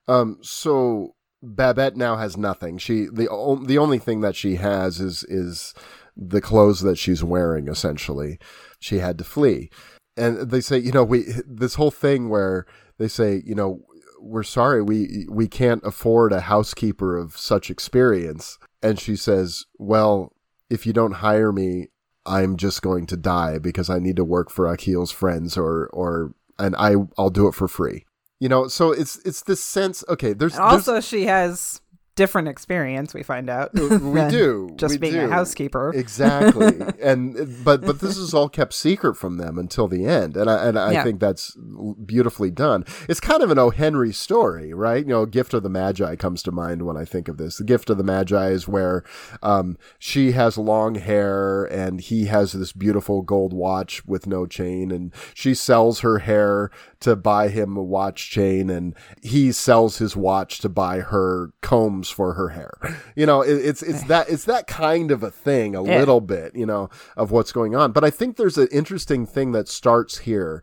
Um, 0.08 0.38
so 0.42 1.14
Babette 1.42 1.96
now 1.96 2.16
has 2.16 2.36
nothing. 2.36 2.78
She 2.78 3.06
the 3.12 3.28
o- 3.28 3.62
the 3.64 3.78
only 3.78 3.98
thing 3.98 4.20
that 4.22 4.36
she 4.36 4.56
has 4.56 5.00
is 5.00 5.24
is 5.24 5.74
the 6.16 6.40
clothes 6.40 6.80
that 6.80 6.96
she's 6.98 7.22
wearing. 7.22 7.68
Essentially, 7.68 8.38
she 8.80 8.98
had 8.98 9.18
to 9.18 9.24
flee, 9.24 9.70
and 10.16 10.50
they 10.50 10.60
say, 10.60 10.78
you 10.78 10.92
know, 10.92 11.04
we 11.04 11.26
this 11.46 11.74
whole 11.74 11.90
thing 11.90 12.28
where 12.28 12.66
they 12.98 13.08
say, 13.08 13.42
you 13.44 13.54
know, 13.54 13.80
we're 14.20 14.42
sorry, 14.42 14.82
we 14.82 15.26
we 15.28 15.48
can't 15.48 15.84
afford 15.84 16.32
a 16.32 16.40
housekeeper 16.40 17.18
of 17.18 17.36
such 17.36 17.70
experience, 17.70 18.58
and 18.82 18.98
she 18.98 19.16
says, 19.16 19.66
well, 19.78 20.32
if 20.70 20.86
you 20.86 20.92
don't 20.94 21.16
hire 21.16 21.52
me, 21.52 21.88
I'm 22.26 22.56
just 22.56 22.82
going 22.82 23.06
to 23.06 23.16
die 23.16 23.58
because 23.58 23.90
I 23.90 23.98
need 23.98 24.16
to 24.16 24.24
work 24.24 24.50
for 24.50 24.66
Achille's 24.66 25.12
friends 25.12 25.56
or 25.56 25.88
or 25.88 26.34
and 26.58 26.74
I 26.76 26.94
I'll 27.18 27.30
do 27.30 27.48
it 27.48 27.54
for 27.54 27.68
free. 27.68 28.04
You 28.40 28.48
know, 28.48 28.68
so 28.68 28.92
it's 28.92 29.16
it's 29.24 29.42
this 29.42 29.62
sense. 29.62 30.04
Okay, 30.08 30.32
there's, 30.32 30.54
And 30.54 30.62
also, 30.62 31.00
she 31.00 31.24
has 31.24 31.80
different 32.16 32.48
experience. 32.48 33.12
We 33.14 33.22
find 33.22 33.50
out. 33.50 33.72
we 33.74 33.88
do 34.30 34.70
just 34.76 34.94
we 34.94 34.98
being 34.98 35.16
a 35.16 35.28
housekeeper. 35.28 35.92
exactly, 35.94 36.80
and 37.02 37.64
but 37.64 37.80
but 37.82 38.00
this 38.00 38.16
is 38.16 38.32
all 38.34 38.48
kept 38.48 38.72
secret 38.72 39.14
from 39.16 39.36
them 39.38 39.58
until 39.58 39.88
the 39.88 40.06
end, 40.06 40.36
and 40.36 40.48
I 40.50 40.66
and 40.68 40.78
I 40.78 40.92
Yeah. 40.92 41.04
think 41.04 41.20
that's 41.20 41.56
beautifully 42.04 42.50
done. 42.50 42.84
It's 43.08 43.20
kind 43.20 43.42
of 43.42 43.50
an 43.50 43.58
O. 43.58 43.70
Henry 43.70 44.12
story, 44.12 44.72
right? 44.72 45.04
You 45.04 45.10
know, 45.12 45.26
Gift 45.26 45.54
of 45.54 45.62
the 45.62 45.68
Magi 45.68 46.16
comes 46.16 46.42
to 46.44 46.52
mind 46.52 46.82
when 46.82 46.96
I 46.96 47.04
think 47.04 47.28
of 47.28 47.36
this. 47.36 47.58
The 47.58 47.64
Gift 47.64 47.90
of 47.90 47.98
the 47.98 48.04
Magi 48.04 48.48
is 48.50 48.68
where 48.68 49.02
um, 49.42 49.76
she 49.98 50.32
has 50.32 50.56
long 50.56 50.94
hair 50.96 51.64
and 51.64 52.00
he 52.00 52.26
has 52.26 52.52
this 52.52 52.72
beautiful 52.72 53.22
gold 53.22 53.52
watch 53.52 54.04
with 54.06 54.26
no 54.26 54.46
chain, 54.46 54.90
and 54.90 55.12
she 55.34 55.54
sells 55.54 56.00
her 56.00 56.18
hair 56.20 56.70
to 57.04 57.16
buy 57.16 57.48
him 57.48 57.76
a 57.76 57.82
watch 57.82 58.30
chain, 58.30 58.68
and 58.68 58.94
he 59.22 59.52
sells 59.52 59.98
his 59.98 60.14
watch 60.16 60.58
to 60.58 60.68
buy 60.68 61.00
her 61.00 61.52
combs 61.62 62.10
for 62.10 62.34
her 62.34 62.50
hair. 62.50 62.76
You 63.16 63.24
know, 63.26 63.40
it, 63.40 63.54
it's 63.64 63.82
it's 63.82 64.02
that 64.04 64.28
it's 64.28 64.44
that 64.44 64.66
kind 64.66 65.10
of 65.10 65.22
a 65.22 65.30
thing, 65.30 65.74
a 65.74 65.82
Yeah. 65.84 65.98
little 66.00 66.20
bit, 66.20 66.54
you 66.54 66.66
know, 66.66 66.90
of 67.16 67.30
what's 67.30 67.52
going 67.52 67.74
on. 67.74 67.92
But 67.92 68.04
I 68.04 68.10
think 68.10 68.36
there's 68.36 68.58
an 68.58 68.68
interesting 68.72 69.24
thing 69.26 69.52
that 69.52 69.68
starts 69.68 70.18
here 70.18 70.62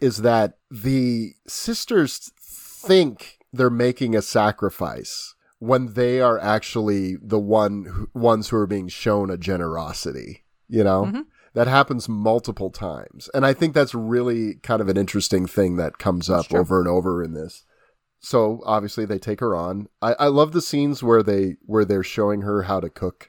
is 0.00 0.18
that 0.18 0.58
the 0.70 1.34
sisters 1.46 2.32
think 2.38 3.38
they're 3.52 3.70
making 3.70 4.16
a 4.16 4.22
sacrifice 4.22 5.34
when 5.58 5.94
they 5.94 6.20
are 6.20 6.38
actually 6.40 7.16
the 7.22 7.38
one 7.38 7.84
who, 7.84 8.08
ones 8.14 8.48
who 8.48 8.56
are 8.56 8.66
being 8.66 8.88
shown 8.88 9.30
a 9.30 9.36
generosity 9.36 10.44
you 10.68 10.82
know 10.82 11.04
Mm-hmm. 11.04 11.20
That 11.54 11.68
happens 11.68 12.08
multiple 12.08 12.70
times 12.70 13.28
and 13.34 13.44
i 13.46 13.52
think 13.52 13.74
that's 13.74 13.94
really 13.94 14.54
kind 14.62 14.80
of 14.80 14.88
an 14.88 14.96
interesting 14.96 15.46
thing 15.46 15.76
that 15.76 15.98
comes 15.98 16.28
up 16.30 16.52
over 16.54 16.78
and 16.80 16.88
over 16.88 17.22
in 17.22 17.34
this 17.34 17.64
so 18.20 18.60
obviously 18.64 19.04
they 19.04 19.18
take 19.18 19.40
her 19.40 19.54
on 19.54 19.88
I, 20.00 20.14
I 20.14 20.26
love 20.28 20.52
the 20.52 20.62
scenes 20.62 21.02
where 21.02 21.22
they 21.22 21.56
where 21.66 21.84
they're 21.84 22.02
showing 22.04 22.42
her 22.42 22.62
how 22.62 22.80
to 22.80 22.88
cook 22.88 23.28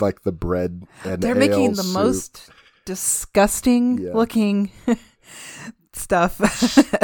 like 0.00 0.22
the 0.22 0.32
bread 0.32 0.82
and 1.04 1.22
They're 1.22 1.34
making 1.36 1.74
the 1.74 1.82
soup. 1.84 1.94
most 1.94 2.50
disgusting 2.84 3.98
Yeah. 3.98 4.14
looking 4.14 4.70
stuff 6.06 6.38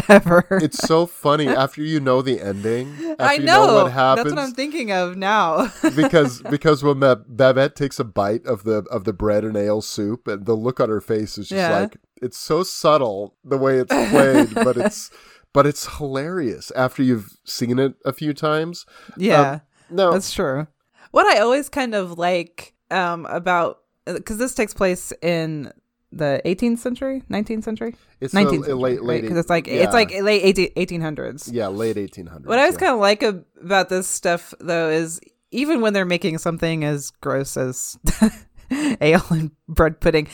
ever. 0.08 0.46
it's 0.62 0.78
so 0.78 1.06
funny 1.06 1.48
after 1.48 1.82
you 1.82 1.98
know 1.98 2.22
the 2.22 2.40
ending. 2.40 2.86
After 3.18 3.22
I 3.24 3.32
you 3.34 3.42
know. 3.44 3.66
know 3.66 3.74
what 3.82 3.92
happens. 3.92 4.24
That's 4.26 4.36
what 4.36 4.42
I'm 4.44 4.54
thinking 4.54 4.92
of 4.92 5.16
now. 5.16 5.70
because 5.96 6.40
because 6.42 6.84
when 6.84 7.00
Babette 7.00 7.74
takes 7.74 7.98
a 7.98 8.04
bite 8.04 8.46
of 8.46 8.62
the 8.62 8.84
of 8.90 9.02
the 9.04 9.12
bread 9.12 9.44
and 9.44 9.56
ale 9.56 9.82
soup, 9.82 10.28
and 10.28 10.46
the 10.46 10.54
look 10.54 10.78
on 10.80 10.88
her 10.88 11.00
face 11.00 11.36
is 11.36 11.48
just 11.48 11.58
Yeah. 11.58 11.78
like 11.80 11.96
it's 12.22 12.38
so 12.38 12.62
subtle 12.62 13.34
the 13.44 13.58
way 13.58 13.78
it's 13.78 13.92
played, 13.92 14.54
but 14.66 14.76
it's 14.76 15.10
but 15.52 15.66
it's 15.66 15.96
hilarious 15.98 16.70
after 16.76 17.02
you've 17.02 17.36
seen 17.44 17.78
it 17.78 17.94
a 18.04 18.12
few 18.12 18.32
times. 18.32 18.86
yeah. 19.16 19.60
No, 19.90 20.12
That's 20.12 20.32
true. 20.32 20.68
What 21.10 21.26
I 21.26 21.40
always 21.40 21.68
kind 21.68 21.94
of 21.94 22.16
like 22.18 22.72
um, 22.90 23.26
about 23.26 23.80
because 24.06 24.38
this 24.38 24.54
takes 24.54 24.72
place 24.72 25.12
in 25.20 25.70
the 26.12 26.40
18th 26.44 26.78
century, 26.78 27.22
19th 27.30 27.64
century, 27.64 27.94
it's 28.20 28.34
19th 28.34 28.46
a, 28.46 28.50
century, 28.50 28.74
late 28.74 29.02
late 29.02 29.22
because 29.22 29.38
it's 29.38 29.48
like 29.50 29.66
yeah. 29.66 29.82
it's 29.84 29.94
like 29.94 30.10
late 30.12 30.42
18, 30.44 30.68
1800s. 31.00 31.48
yeah 31.52 31.68
late 31.68 31.96
eighteen 31.96 32.26
hundreds. 32.26 32.46
What 32.48 32.58
I 32.58 32.62
always 32.62 32.74
yeah. 32.74 32.80
kind 32.80 32.92
of 32.94 33.00
like 33.00 33.22
ab- 33.22 33.44
about 33.62 33.88
this 33.88 34.06
stuff 34.06 34.52
though 34.60 34.90
is 34.90 35.20
even 35.50 35.80
when 35.80 35.92
they're 35.94 36.04
making 36.04 36.38
something 36.38 36.84
as 36.84 37.10
gross 37.10 37.56
as 37.56 37.98
ale 39.00 39.22
and 39.30 39.50
bread 39.68 40.00
pudding, 40.00 40.28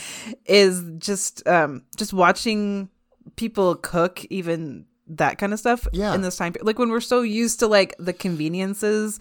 is 0.47 0.83
just 0.99 1.47
um 1.49 1.83
just 1.97 2.13
watching 2.13 2.89
people 3.37 3.75
cook 3.77 4.25
even 4.31 4.85
that 5.07 5.39
kind 5.39 5.53
of 5.53 5.59
stuff 5.59 5.87
Yeah. 5.93 6.15
in 6.15 6.21
this 6.23 6.37
time 6.37 6.53
period. 6.53 6.67
Like 6.67 6.79
when 6.79 6.91
we're 6.91 7.01
so 7.01 7.23
used 7.23 7.61
to 7.61 7.67
like 7.67 7.95
the 7.99 8.13
conveniences 8.13 9.21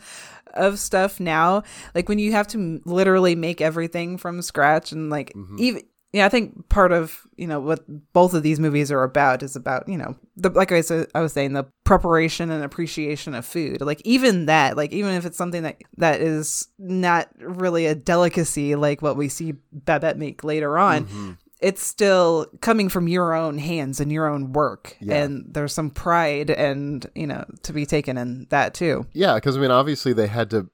of 0.53 0.79
stuff 0.79 1.19
now, 1.19 1.63
like 1.95 2.09
when 2.09 2.19
you 2.19 2.31
have 2.31 2.47
to 2.47 2.57
m- 2.57 2.81
literally 2.85 3.35
make 3.35 3.61
everything 3.61 4.17
from 4.17 4.41
scratch 4.41 4.91
and 4.91 5.09
like 5.09 5.33
even 5.59 5.83
yeah, 6.17 6.25
I 6.25 6.29
think 6.29 6.67
part 6.69 6.91
of 6.91 7.21
you 7.35 7.47
know 7.47 7.59
what 7.59 7.85
both 8.13 8.33
of 8.33 8.43
these 8.43 8.59
movies 8.59 8.91
are 8.91 9.03
about 9.03 9.43
is 9.43 9.55
about 9.55 9.87
you 9.87 9.97
know 9.97 10.15
the 10.35 10.49
like 10.49 10.71
I 10.71 10.81
said 10.81 11.07
I 11.15 11.21
was 11.21 11.33
saying 11.33 11.53
the 11.53 11.65
preparation 11.83 12.51
and 12.51 12.63
appreciation 12.63 13.33
of 13.33 13.45
food. 13.45 13.81
Like 13.81 14.01
even 14.05 14.47
that, 14.47 14.75
like 14.77 14.91
even 14.91 15.13
if 15.15 15.25
it's 15.25 15.37
something 15.37 15.63
that 15.63 15.77
that 15.97 16.21
is 16.21 16.67
not 16.77 17.29
really 17.39 17.85
a 17.85 17.95
delicacy 17.95 18.75
like 18.75 19.01
what 19.01 19.15
we 19.17 19.29
see 19.29 19.53
Babette 19.71 20.17
make 20.17 20.43
later 20.43 20.77
on. 20.77 21.05
Mm-hmm. 21.05 21.31
It's 21.59 21.81
still 21.81 22.45
coming 22.61 22.87
from 22.87 23.07
your 23.07 23.33
own 23.33 23.57
hands 23.57 23.99
and 23.99 24.11
your 24.11 24.27
own 24.27 24.53
work, 24.53 24.95
Yeah. 24.99 25.23
and 25.23 25.45
there's 25.49 25.73
some 25.73 25.89
pride 25.89 26.51
and 26.51 27.03
you 27.15 27.25
know 27.25 27.45
to 27.63 27.73
be 27.73 27.85
taken 27.87 28.15
in 28.15 28.45
that 28.51 28.75
too. 28.75 29.07
Yeah, 29.13 29.35
because 29.35 29.57
I 29.57 29.61
mean, 29.61 29.71
obviously 29.71 30.13
they 30.13 30.27
had 30.27 30.51
to 30.51 30.69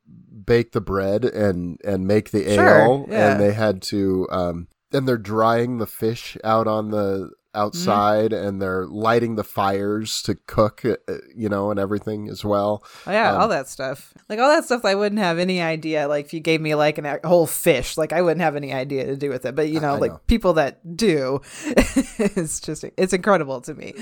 bake 0.46 0.74
the 0.74 0.82
bread 0.82 1.24
and 1.24 1.80
and 1.86 2.06
make 2.06 2.32
the 2.32 2.44
Sure, 2.44 2.82
ale, 2.82 3.06
yeah. 3.10 3.32
and 3.32 3.40
they 3.42 3.54
had 3.54 3.82
to, 3.84 4.28
um, 4.30 4.68
and 4.94 5.08
they're 5.08 5.18
drying 5.18 5.78
the 5.80 5.88
fish 5.88 6.38
out 6.44 6.68
on 6.68 6.92
the 6.92 7.32
outside, 7.56 8.32
Mm-hmm. 8.32 8.48
and 8.48 8.62
they're 8.62 8.88
lighting 8.88 9.36
the 9.36 9.44
fires 9.44 10.24
to 10.24 10.34
cook, 10.48 10.84
uh, 10.84 10.96
uh, 11.08 11.18
you 11.36 11.48
know, 11.48 11.70
and 11.70 11.80
everything 11.80 12.28
as 12.28 12.44
well. 12.44 12.84
Oh, 13.06 13.12
yeah, 13.12 13.32
Um, 13.36 13.42
all 13.42 13.48
that 13.50 13.68
stuff. 13.70 14.12
Like 14.28 14.40
all 14.40 14.50
that 14.50 14.66
stuff, 14.66 14.84
I 14.86 14.96
wouldn't 14.96 15.20
have 15.22 15.38
any 15.38 15.62
idea. 15.62 16.08
Like 16.08 16.26
if 16.26 16.34
you 16.34 16.40
gave 16.40 16.62
me 16.62 16.74
like 16.74 16.98
an, 16.98 17.06
a 17.06 17.20
whole 17.24 17.46
fish, 17.46 17.96
like 17.96 18.12
I 18.12 18.24
wouldn't 18.24 18.42
have 18.42 18.56
any 18.56 18.74
idea 18.74 19.06
to 19.06 19.16
do 19.16 19.30
with 19.30 19.46
it. 19.46 19.54
But 19.56 19.70
you 19.70 19.80
know, 19.80 19.94
I 19.94 19.98
like 20.00 20.12
know. 20.14 20.22
people 20.26 20.54
that 20.54 20.98
do, 20.98 21.42
it's 21.66 22.60
just 22.60 22.84
it's 22.98 23.14
incredible 23.14 23.62
to 23.62 23.74
me. 23.76 23.94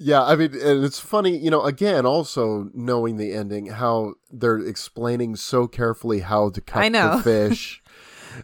Yeah, 0.00 0.22
I 0.22 0.36
mean, 0.36 0.52
and 0.54 0.84
it's 0.84 1.00
funny, 1.00 1.36
you 1.36 1.50
know, 1.50 1.62
again, 1.64 2.06
also 2.06 2.70
knowing 2.72 3.16
the 3.16 3.32
ending, 3.32 3.66
how 3.66 4.14
they're 4.30 4.58
explaining 4.58 5.34
so 5.34 5.66
carefully 5.66 6.20
how 6.20 6.50
to 6.50 6.60
cut 6.60 6.84
I 6.84 6.88
know. 6.88 7.16
the 7.16 7.22
fish 7.24 7.82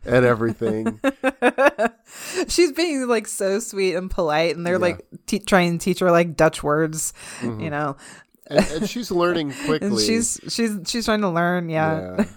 and 0.04 0.24
everything. 0.24 1.00
She's 2.48 2.72
being 2.72 3.06
like 3.08 3.26
so 3.26 3.58
sweet 3.58 3.94
and 3.94 4.10
polite, 4.10 4.56
and 4.56 4.66
they're 4.66 4.74
Yeah. 4.74 4.78
like 4.78 5.06
te- 5.26 5.38
trying 5.40 5.78
to 5.78 5.84
teach 5.84 5.98
her 6.00 6.10
like 6.10 6.36
Dutch 6.36 6.62
words, 6.62 7.12
mm-hmm. 7.40 7.60
you 7.60 7.70
know. 7.70 7.96
and, 8.48 8.66
and 8.70 8.90
she's 8.90 9.10
learning 9.10 9.52
quickly. 9.64 9.88
And 9.88 9.98
she's 10.00 10.40
she's 10.48 10.76
she's 10.86 11.04
trying 11.06 11.22
to 11.22 11.30
learn. 11.30 11.68
Yeah. 11.68 12.16
yeah. 12.18 12.24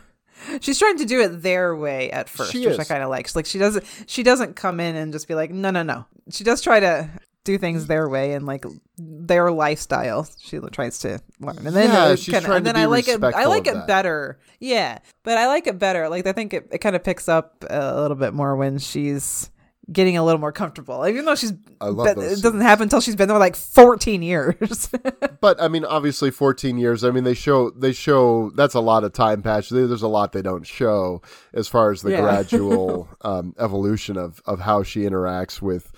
She's 0.62 0.78
trying 0.78 1.00
to 1.00 1.06
do 1.06 1.20
it 1.20 1.42
their 1.42 1.76
way 1.76 2.12
at 2.12 2.30
first, 2.30 2.52
She 2.52 2.66
which 2.66 2.78
I 2.80 2.84
kind 2.84 3.02
of 3.02 3.10
like. 3.10 3.26
She's 3.26 3.36
like 3.36 3.48
she 3.48 3.58
doesn't 3.58 3.84
she 4.06 4.22
doesn't 4.22 4.56
come 4.56 4.80
in 4.80 4.96
and 4.96 5.12
just 5.12 5.28
be 5.28 5.34
like 5.34 5.50
no 5.50 5.72
no 5.72 5.82
no. 5.82 6.06
She 6.30 6.44
does 6.44 6.62
try 6.62 6.80
to 6.80 7.10
do 7.48 7.58
things 7.58 7.88
their 7.88 8.08
way 8.08 8.34
and 8.34 8.46
like 8.46 8.64
their 8.98 9.52
lifestyle. 9.52 10.28
She 10.40 10.60
tries 10.72 11.00
to 11.00 11.20
learn, 11.40 11.58
and 11.66 11.76
then 11.76 11.90
Yeah, 11.90 12.14
she's 12.16 12.26
kinda- 12.34 12.42
trying 12.42 12.58
and 12.58 12.66
to 12.66 12.74
then 12.74 12.76
be 12.76 12.82
I 12.84 12.86
like 12.86 13.08
it. 13.08 13.24
I 13.24 13.46
like 13.46 13.66
it 13.66 13.74
that. 13.74 13.88
better. 13.88 14.40
Yeah, 14.60 15.00
but 15.24 15.38
I 15.40 15.48
like 15.48 15.66
it 15.66 15.80
better. 15.80 16.08
Like 16.10 16.28
I 16.28 16.34
think 16.34 16.54
it, 16.54 16.68
it 16.72 16.78
kind 16.78 16.96
of 16.96 17.04
picks 17.04 17.28
up 17.28 17.66
a 17.70 18.00
little 18.00 18.18
bit 18.18 18.34
more 18.36 18.56
when 18.56 18.78
she's 18.78 19.50
getting 19.90 20.18
a 20.18 20.24
little 20.26 20.42
more 20.42 20.52
comfortable. 20.52 21.08
Even 21.08 21.24
though 21.24 21.36
she's, 21.36 21.54
I 21.80 21.86
love 21.86 22.08
but 22.08 22.18
those 22.18 22.40
it 22.40 22.42
doesn't 22.44 22.60
happen 22.60 22.84
until 22.84 23.00
she's 23.00 23.16
been 23.16 23.30
there 23.30 23.38
like 23.38 23.56
14 23.56 24.22
years. 24.22 24.90
but 25.40 25.62
I 25.62 25.70
mean, 25.70 25.86
obviously, 25.86 26.30
14 26.30 26.78
years. 26.78 27.06
I 27.06 27.12
mean, 27.12 27.24
they 27.24 27.34
show 27.34 27.70
they 27.70 27.94
show 27.94 28.50
that's 28.56 28.74
a 28.74 28.82
lot 28.82 29.06
of 29.06 29.14
time 29.14 29.42
patch. 29.42 29.70
There's 29.70 30.02
a 30.02 30.08
lot 30.10 30.34
they 30.34 30.42
don't 30.42 30.68
show 30.68 31.22
as 31.54 31.70
far 31.70 31.92
as 31.92 32.02
the 32.02 32.12
Yeah. 32.12 32.20
gradual 32.22 33.08
um, 33.22 33.56
evolution 33.60 34.18
of 34.18 34.42
of 34.46 34.60
how 34.60 34.84
she 34.84 35.02
interacts 35.02 35.62
with. 35.62 35.90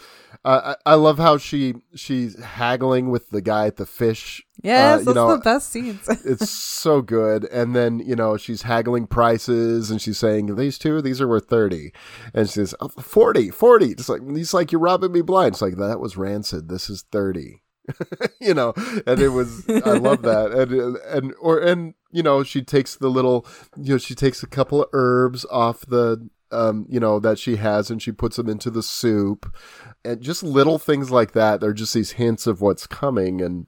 Uh, 0.45 0.75
I, 0.85 0.91
I 0.91 0.95
love 0.95 1.17
how 1.17 1.37
she 1.37 1.75
she's 1.95 2.41
haggling 2.41 3.09
with 3.09 3.29
the 3.29 3.41
guy 3.41 3.67
at 3.67 3.75
the 3.75 3.85
fish. 3.85 4.41
yes, 4.63 4.95
uh, 4.95 4.99
you 4.99 5.05
that's 5.05 5.15
know, 5.15 5.35
the 5.35 5.43
best 5.43 5.69
scenes. 5.69 6.07
it's 6.25 6.49
so 6.49 7.01
good. 7.01 7.43
And 7.45 7.75
then, 7.75 7.99
you 7.99 8.15
know, 8.15 8.37
she's 8.37 8.61
haggling 8.61 9.05
prices 9.05 9.91
and 9.91 10.01
she's 10.01 10.17
saying, 10.17 10.55
these 10.55 10.77
two, 10.77 11.01
these 11.01 11.19
are 11.19 11.27
worth 11.27 11.49
30. 11.49 11.91
And 12.33 12.47
she 12.47 12.53
says, 12.53 12.73
oh, 12.79 12.87
40, 12.87 13.49
40. 13.49 13.85
It's 13.87 14.07
like, 14.07 14.21
he's 14.33 14.53
like, 14.53 14.71
you're 14.71 14.79
robbing 14.79 15.11
me 15.11 15.21
blind. 15.21 15.53
It's 15.55 15.61
like, 15.61 15.75
that 15.75 15.99
was 15.99 16.15
rancid. 16.15 16.69
This 16.69 16.89
is 16.89 17.03
30. 17.11 17.61
you 18.39 18.53
know, 18.53 18.73
and 19.05 19.19
it 19.19 19.29
was, 19.29 19.67
I 19.67 19.97
love 19.97 20.21
that. 20.21 20.51
And, 20.59 20.97
and, 20.97 21.33
or, 21.41 21.59
and, 21.59 21.95
you 22.11 22.23
know, 22.23 22.43
she 22.43 22.61
takes 22.61 22.95
the 22.95 23.09
little, 23.09 23.45
you 23.75 23.93
know, 23.93 23.97
she 23.97 24.15
takes 24.15 24.41
a 24.41 24.47
couple 24.47 24.83
of 24.83 24.89
herbs 24.93 25.45
off 25.51 25.81
the, 25.85 26.29
um, 26.51 26.85
you 26.89 26.99
know, 26.99 27.19
that 27.19 27.37
she 27.37 27.57
has 27.57 27.89
and 27.89 28.01
she 28.01 28.11
puts 28.11 28.37
them 28.37 28.49
into 28.49 28.69
the 28.69 28.83
soup 28.83 29.53
and 30.05 30.21
just 30.21 30.43
little 30.43 30.79
things 30.79 31.11
like 31.11 31.31
that. 31.33 31.59
They're 31.61 31.73
just 31.73 31.93
these 31.93 32.11
hints 32.13 32.47
of 32.47 32.61
what's 32.61 32.87
coming. 32.87 33.41
And, 33.41 33.67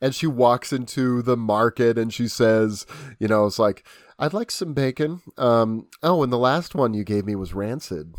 and 0.00 0.14
she 0.14 0.26
walks 0.26 0.72
into 0.72 1.22
the 1.22 1.36
market 1.36 1.96
and 1.98 2.12
she 2.12 2.28
says, 2.28 2.86
you 3.18 3.28
know, 3.28 3.46
it's 3.46 3.58
like, 3.58 3.86
I'd 4.18 4.32
like 4.32 4.50
some 4.50 4.74
bacon. 4.74 5.20
Um, 5.36 5.86
oh, 6.02 6.22
and 6.22 6.32
the 6.32 6.38
last 6.38 6.74
one 6.74 6.94
you 6.94 7.04
gave 7.04 7.24
me 7.24 7.34
was 7.36 7.54
rancid. 7.54 8.14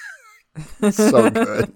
so 0.90 1.30
good. 1.30 1.72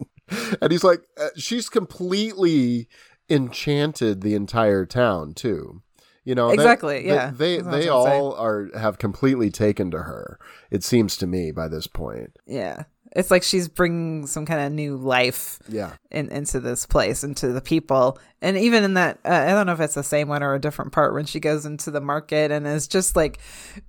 And 0.61 0.73
he's 0.73 0.85
like, 0.85 1.03
uh, 1.21 1.29
she's 1.37 1.69
completely 1.69 2.89
enchanted 3.29 4.23
the 4.23 4.35
entire 4.35 4.87
town 4.87 5.35
too. 5.35 5.83
You 6.25 6.35
know, 6.37 6.51
Exactly, 6.51 7.03
they- 7.03 7.09
yeah. 7.09 7.33
They 7.35 7.57
That's 7.57 7.67
what 7.67 7.75
I 7.75 7.79
they, 7.81 7.87
gonna 7.87 7.99
all 8.15 8.35
are 8.37 8.71
have 8.79 8.99
completely 8.99 9.51
taken 9.51 9.91
to 9.91 9.99
her. 9.99 10.39
It 10.71 10.85
seems 10.85 11.17
to 11.19 11.27
me 11.27 11.51
by 11.51 11.69
this 11.69 11.87
point. 11.87 12.37
yeah. 12.47 12.85
It's 13.15 13.31
like 13.31 13.43
she's 13.43 13.69
bringing 13.69 14.27
some 14.27 14.47
kind 14.47 14.61
of 14.61 14.73
new 14.73 14.97
life 14.97 15.59
Yeah. 15.69 15.93
in, 16.11 16.31
into 16.31 16.61
this 16.61 16.87
place, 16.87 17.23
into 17.23 17.49
the 17.53 17.61
people. 17.61 18.19
And 18.41 18.57
even 18.57 18.85
in 18.85 18.95
that, 18.95 19.19
uh, 19.25 19.29
I 19.29 19.49
don't 19.51 19.67
know 19.67 19.75
if 19.75 19.81
it's 19.81 19.95
the 19.95 20.03
same 20.03 20.29
one 20.29 20.43
or 20.43 20.55
a 20.55 20.59
different 20.61 20.93
part 20.93 21.13
when 21.13 21.27
she 21.27 21.39
goes 21.39 21.67
into 21.67 21.91
the 21.91 22.01
market 22.01 22.51
and 22.51 22.67
is 22.67 22.89
just 22.89 23.15
like 23.15 23.39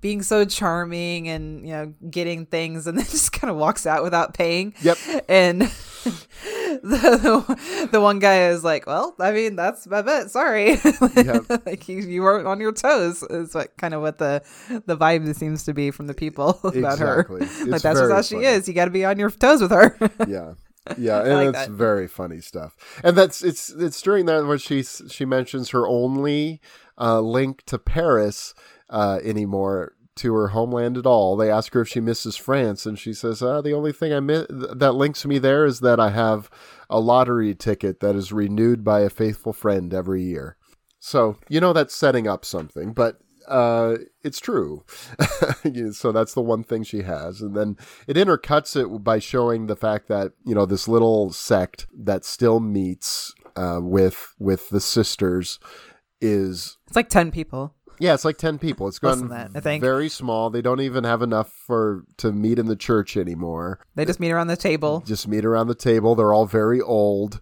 being 0.01 0.21
so 0.23 0.43
charming 0.45 1.29
and, 1.29 1.65
you 1.65 1.73
know, 1.73 1.93
getting 2.09 2.45
things 2.45 2.85
and 2.85 2.97
then 2.99 3.05
just 3.05 3.31
kind 3.31 3.49
of 3.49 3.55
walks 3.57 3.85
out 3.85 4.03
without 4.03 4.33
paying. 4.33 4.73
Yep. 4.81 4.97
And 5.29 5.61
the, 6.83 7.47
the, 7.47 7.89
the 7.91 8.01
one 8.01 8.19
guy 8.19 8.47
is 8.49 8.63
like, 8.63 8.87
well, 8.87 9.15
I 9.19 9.31
mean, 9.31 9.55
that's 9.55 9.85
my 9.87 10.01
bet. 10.01 10.31
Sorry. 10.31 10.77
Yep. 11.15 11.45
like 11.65 11.87
you, 11.87 11.97
you 11.99 12.21
weren't 12.21 12.47
on 12.47 12.59
your 12.59 12.71
toes 12.71 13.23
is 13.23 13.53
what 13.53 13.75
kind 13.77 13.93
of 13.93 14.01
what 14.01 14.17
the, 14.17 14.41
the 14.85 14.97
vibe 14.97 15.33
seems 15.35 15.63
to 15.65 15.73
be 15.73 15.91
from 15.91 16.07
the 16.07 16.13
people 16.13 16.59
about 16.63 16.75
Exactly. 16.93 17.45
her. 17.45 17.65
like 17.65 17.81
that's 17.81 17.99
just 17.99 18.11
how 18.11 18.21
she 18.21 18.37
is. 18.45 18.67
You 18.67 18.73
got 18.73 18.85
to 18.85 18.91
be 18.91 19.05
on 19.05 19.19
your 19.19 19.29
toes 19.29 19.61
with 19.61 19.71
her. 19.71 19.97
yeah 20.27 20.53
yeah 20.97 21.21
and 21.21 21.33
like 21.33 21.47
it's 21.47 21.57
that. 21.59 21.69
very 21.69 22.09
funny 22.09 22.41
stuff 22.41 22.75
and 23.05 23.15
that's 23.17 23.41
it's 23.41 23.69
it's 23.69 24.01
during 24.01 24.25
that 24.25 24.45
where 24.45 24.57
she 24.57 24.83
she 24.83 25.23
mentions 25.23 25.69
her 25.69 25.87
only 25.87 26.59
uh 26.97 27.21
link 27.21 27.63
to 27.63 27.79
paris 27.79 28.53
uh 28.89 29.17
anymore 29.23 29.93
to 30.15 30.33
her 30.33 30.49
homeland 30.49 30.97
at 30.97 31.05
all. 31.05 31.35
They 31.35 31.49
ask 31.49 31.73
her 31.73 31.81
if 31.81 31.89
she 31.89 31.99
misses 31.99 32.35
france 32.35 32.85
and 32.85 32.97
she 32.97 33.13
says 33.13 33.41
uh, 33.41 33.61
the 33.61 33.73
only 33.73 33.91
thing 33.91 34.13
i 34.13 34.19
that 34.19 34.95
links 34.95 35.25
me 35.25 35.39
there 35.39 35.65
is 35.65 35.79
that 35.79 35.99
i 35.99 36.09
have 36.09 36.49
a 36.89 36.99
lottery 36.99 37.55
ticket 37.55 37.99
that 37.99 38.15
is 38.15 38.31
renewed 38.31 38.83
by 38.83 39.01
a 39.01 39.09
faithful 39.09 39.53
friend 39.53 39.93
every 39.93 40.23
year. 40.23 40.57
So 40.99 41.37
you 41.49 41.59
know 41.59 41.73
that's 41.73 41.95
setting 41.95 42.27
up 42.27 42.45
something 42.45 42.93
but 42.93 43.19
uh 43.47 43.97
it's 44.23 44.39
true. 44.39 44.83
So 45.91 46.11
that's 46.11 46.33
the 46.33 46.41
one 46.41 46.63
thing 46.63 46.83
she 46.83 47.01
has 47.01 47.41
and 47.41 47.55
then 47.55 47.77
it 48.07 48.15
intercuts 48.15 48.75
it 48.75 49.03
by 49.03 49.19
showing 49.19 49.67
the 49.67 49.75
fact 49.75 50.07
that 50.07 50.33
you 50.45 50.53
know 50.53 50.65
this 50.65 50.87
little 50.87 51.31
sect 51.31 51.87
that 51.97 52.25
still 52.25 52.59
meets 52.59 53.33
uh 53.55 53.79
with 53.81 54.33
with 54.39 54.69
the 54.69 54.81
sisters 54.81 55.59
is 56.21 56.77
it's 56.87 56.95
like 56.95 57.09
10 57.09 57.31
people. 57.31 57.73
Yeah 57.99 58.13
it's 58.13 58.25
like 58.25 58.37
10 58.37 58.57
people 58.59 58.87
it's 58.87 58.99
gone 58.99 59.29
that, 59.29 59.51
I 59.55 59.59
think. 59.59 59.81
very 59.81 60.09
small 60.09 60.49
they 60.49 60.61
don't 60.61 60.81
even 60.81 61.03
have 61.03 61.21
enough 61.21 61.51
for 61.51 62.03
to 62.17 62.31
meet 62.31 62.59
in 62.59 62.65
the 62.67 62.75
church 62.75 63.15
anymore 63.17 63.79
They 63.95 64.05
just 64.05 64.19
meet 64.19 64.31
around 64.31 64.47
the 64.47 64.57
table. 64.57 65.01
just 65.05 65.27
meet 65.27 65.45
around 65.45 65.67
the 65.67 65.75
table. 65.75 66.15
They're 66.15 66.33
all 66.33 66.45
very 66.45 66.81
old. 66.81 67.41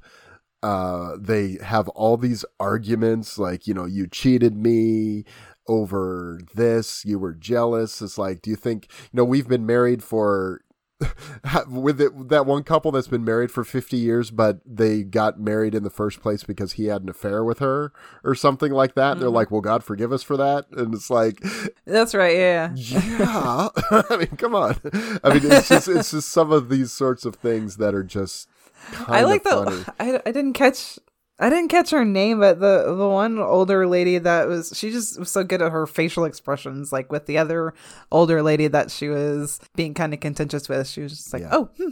Uh, 0.63 1.15
they 1.19 1.57
have 1.63 1.87
all 1.89 2.17
these 2.17 2.45
arguments 2.59 3.39
like, 3.39 3.65
you 3.65 3.73
know, 3.73 3.85
you 3.85 4.05
cheated 4.07 4.55
me 4.55 5.25
over 5.67 6.39
this, 6.53 7.03
you 7.05 7.17
were 7.17 7.33
jealous. 7.33 8.01
It's 8.01 8.17
like, 8.17 8.41
do 8.41 8.49
you 8.49 8.55
think, 8.55 8.87
you 9.11 9.17
know, 9.17 9.23
we've 9.25 9.47
been 9.47 9.65
married 9.65 10.03
for 10.03 10.61
with 11.67 11.99
it, 12.01 12.29
that 12.29 12.45
one 12.45 12.63
couple 12.63 12.91
that's 12.91 13.07
been 13.07 13.23
married 13.23 13.51
for 13.51 13.63
50 13.63 13.97
years, 13.97 14.31
but 14.31 14.59
they 14.65 15.03
got 15.03 15.39
married 15.39 15.75
in 15.75 15.83
the 15.83 15.89
first 15.89 16.21
place 16.21 16.43
because 16.43 16.73
he 16.73 16.85
had 16.85 17.01
an 17.03 17.09
affair 17.09 17.43
with 17.43 17.59
her 17.59 17.91
or 18.23 18.35
something 18.35 18.71
like 18.71 18.95
that. 18.95 19.19
They're 19.19 19.27
mm-hmm. 19.27 19.35
like, 19.35 19.51
well, 19.51 19.61
God 19.61 19.83
forgive 19.83 20.11
us 20.11 20.23
for 20.23 20.37
that. 20.37 20.65
And 20.71 20.93
it's 20.93 21.09
like, 21.09 21.43
That's 21.85 22.13
right. 22.13 22.35
Yeah. 22.35 22.73
yeah. 22.75 23.69
I 24.09 24.17
mean, 24.17 24.37
come 24.37 24.55
on. 24.55 24.75
I 25.23 25.33
mean, 25.33 25.51
it's 25.51 25.69
just 25.69 25.87
it's 25.87 26.11
just 26.11 26.29
some 26.29 26.51
of 26.51 26.69
these 26.69 26.91
sorts 26.91 27.25
of 27.25 27.35
things 27.35 27.77
that 27.77 27.93
are 27.93 28.03
just 28.03 28.47
kind 28.91 29.15
I 29.15 29.23
like 29.23 29.45
of 29.45 29.65
funny. 29.65 29.77
the. 29.77 29.93
I, 29.99 30.21
I 30.25 30.31
didn't 30.31 30.53
catch. 30.53 30.99
I 31.41 31.49
didn't 31.49 31.69
catch 31.69 31.89
her 31.89 32.05
name, 32.05 32.39
but 32.39 32.59
the 32.59 32.93
the 32.95 33.09
one 33.09 33.39
older 33.39 33.87
lady 33.87 34.19
that 34.19 34.47
was 34.47 34.71
she 34.75 34.91
just 34.91 35.17
was 35.19 35.31
so 35.31 35.43
good 35.43 35.61
at 35.61 35.71
her 35.71 35.87
facial 35.87 36.23
expressions. 36.25 36.93
Like 36.93 37.11
with 37.11 37.25
the 37.25 37.37
other 37.39 37.73
older 38.11 38.43
lady 38.43 38.67
that 38.67 38.91
she 38.91 39.09
was 39.09 39.59
being 39.75 39.93
kind 39.95 40.13
of 40.13 40.19
contentious 40.19 40.69
with, 40.69 40.87
she 40.87 41.01
was 41.01 41.13
just 41.17 41.33
like, 41.33 41.41
Yeah. 41.41 41.49
"Oh, 41.51 41.69
hmm. 41.77 41.89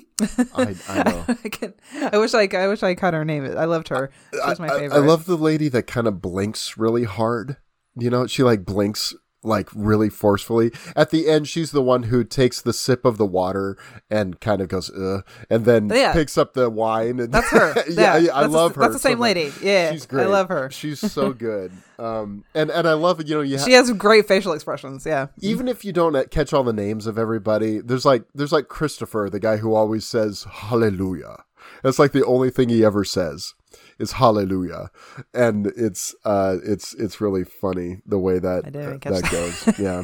I, 0.55 0.75
I 0.88 1.03
know. 1.09 1.25
I, 1.43 1.49
can, 1.49 1.73
I 2.13 2.17
wish 2.19 2.33
I 2.35 2.47
I 2.53 2.67
wish 2.67 2.83
I 2.83 2.93
caught 2.95 3.13
her 3.15 3.25
name. 3.25 3.43
I 3.57 3.65
loved 3.65 3.88
her. 3.89 4.12
She 4.33 4.39
was 4.39 4.59
my 4.59 4.67
I- 4.67 4.75
I- 4.75 4.79
favorite. 4.79 4.97
I 4.97 4.99
love 5.05 5.25
the 5.25 5.35
lady 5.38 5.67
that 5.69 5.83
kind 5.88 6.07
of 6.07 6.21
blinks 6.21 6.77
really 6.77 7.05
hard. 7.05 7.57
You 7.97 8.09
know, 8.12 8.27
she 8.27 8.43
like 8.43 8.63
blinks 8.65 9.15
like 9.43 9.69
really 9.73 10.10
forcefully. 10.10 10.71
At 10.95 11.12
the 11.12 11.28
end, 11.30 11.47
she's 11.47 11.71
the 11.71 11.82
one 11.82 12.04
who 12.04 12.23
takes 12.23 12.62
the 12.62 12.73
sip 12.73 13.06
of 13.06 13.17
the 13.17 13.25
water 13.25 13.78
and 14.10 14.39
kind 14.41 14.62
of 14.62 14.67
goes, 14.67 14.91
Ugh, 14.91 15.23
and 15.49 15.65
then 15.65 15.89
Yeah. 15.89 16.12
picks 16.13 16.38
up 16.38 16.54
the 16.54 16.69
wine. 16.69 17.19
And 17.19 17.32
That's 17.34 17.49
her. 17.52 17.73
yeah, 17.89 18.17
Yeah, 18.17 18.36
I 18.36 18.41
that's 18.41 18.52
the- 18.52 18.58
love 18.58 18.75
her. 18.75 18.82
that's 18.82 18.93
the 18.93 18.99
same 18.99 19.17
so 19.17 19.21
lady. 19.23 19.52
Yeah, 19.62 19.91
she's 19.91 20.06
great. 20.06 20.23
I 20.23 20.28
love 20.28 20.49
her. 20.49 20.69
She's 20.71 20.99
so 20.99 21.32
good. 21.49 21.71
Um, 21.97 22.43
and 22.54 22.69
and 22.69 22.88
I 22.88 22.93
love 22.93 23.21
you 23.28 23.36
know 23.36 23.41
you. 23.41 23.58
Ha- 23.58 23.65
She 23.65 23.73
has 23.73 23.91
great 23.93 24.28
facial 24.28 24.54
expressions. 24.54 25.06
Yeah. 25.06 25.28
even 25.41 25.67
if 25.67 25.84
you 25.86 25.91
don't 25.93 26.30
catch 26.32 26.54
all 26.54 26.63
the 26.63 26.73
names 26.73 27.08
of 27.08 27.17
everybody, 27.17 27.80
there's 27.80 28.06
like 28.06 28.23
there's 28.36 28.52
like 28.52 28.67
Christopher, 28.67 29.30
the 29.32 29.39
guy 29.39 29.58
who 29.58 29.73
always 29.73 30.06
says 30.06 30.45
hallelujah. 30.49 31.43
That's 31.84 31.99
like 31.99 32.12
the 32.13 32.25
only 32.25 32.49
thing 32.49 32.69
he 32.69 32.84
ever 32.84 33.04
says 33.04 33.54
is 33.99 34.13
hallelujah. 34.13 34.89
And 35.33 35.67
it's 35.75 36.15
uh 36.25 36.57
it's 36.63 36.93
it's 36.95 37.21
really 37.21 37.43
funny 37.43 37.97
the 38.05 38.19
way 38.19 38.39
that 38.39 38.65
uh, 38.65 38.97
that 39.12 39.31
goes. 39.31 39.79
yeah. 39.79 40.03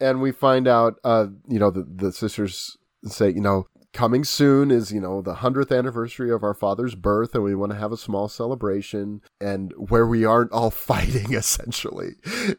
And 0.00 0.20
we 0.20 0.32
find 0.32 0.66
out 0.66 0.94
uh 1.04 1.26
you 1.48 1.58
know 1.58 1.70
the 1.70 1.82
the 1.82 2.12
sisters 2.12 2.76
say, 3.04 3.30
you 3.30 3.40
know, 3.40 3.66
coming 3.92 4.24
soon 4.24 4.70
is 4.70 4.90
you 4.90 5.00
know 5.00 5.20
the 5.20 5.34
100th 5.34 5.76
anniversary 5.76 6.30
of 6.32 6.42
our 6.42 6.54
father's 6.54 6.94
birth 6.94 7.34
and 7.34 7.44
we 7.44 7.54
want 7.54 7.70
to 7.70 7.78
have 7.78 7.92
a 7.92 7.96
small 7.96 8.26
celebration 8.26 9.20
and 9.38 9.72
where 9.76 10.06
we 10.06 10.24
aren't 10.24 10.50
all 10.50 10.70
fighting 10.88 11.34
essentially 11.34 12.12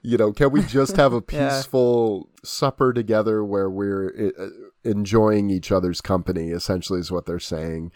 you 0.04 0.16
know 0.16 0.32
can 0.32 0.52
we 0.52 0.62
just 0.62 0.96
have 0.96 1.12
a 1.12 1.24
Yeah. 1.32 1.50
peaceful 1.50 2.30
supper 2.44 2.94
together 2.94 3.44
where 3.44 3.68
we're 3.68 4.32
uh, 4.38 4.48
enjoying 4.88 5.50
each 5.50 5.72
other's 5.72 6.02
company 6.02 6.50
essentially 6.52 7.00
is 7.00 7.12
what 7.12 7.26
they're 7.26 7.40
saying 7.40 7.92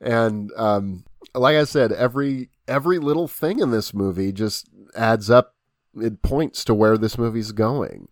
and 0.00 0.50
um 0.58 1.04
like 1.34 1.56
i 1.56 1.64
said 1.64 1.92
every 1.92 2.50
every 2.68 2.98
little 2.98 3.28
thing 3.28 3.58
in 3.58 3.70
this 3.70 3.94
movie 3.94 4.32
just 4.32 4.68
adds 4.94 5.30
up 5.30 5.54
it 6.00 6.22
points 6.22 6.64
to 6.64 6.74
where 6.74 6.96
this 6.96 7.18
movie's 7.18 7.52
going. 7.52 8.08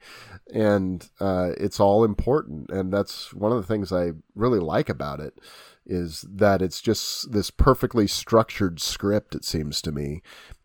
And 0.53 1.09
uh, 1.21 1.51
it's 1.57 1.81
all 1.81 2.05
important. 2.05 2.71
And 2.71 2.93
that's 2.93 3.33
one 3.33 3.53
of 3.53 3.59
the 3.59 3.67
things 3.67 3.93
i 3.93 4.11
really 4.35 4.59
like 4.59 4.89
about 4.89 5.21
it 5.21 5.39
is 5.87 6.25
that 6.31 6.63
it's 6.63 6.81
just 6.81 7.33
this 7.33 7.51
perfectly 7.51 8.07
structured 8.07 8.81
script 8.81 9.35
it 9.35 9.45
seems 9.45 9.81
to 9.83 9.93
me. 9.93 10.23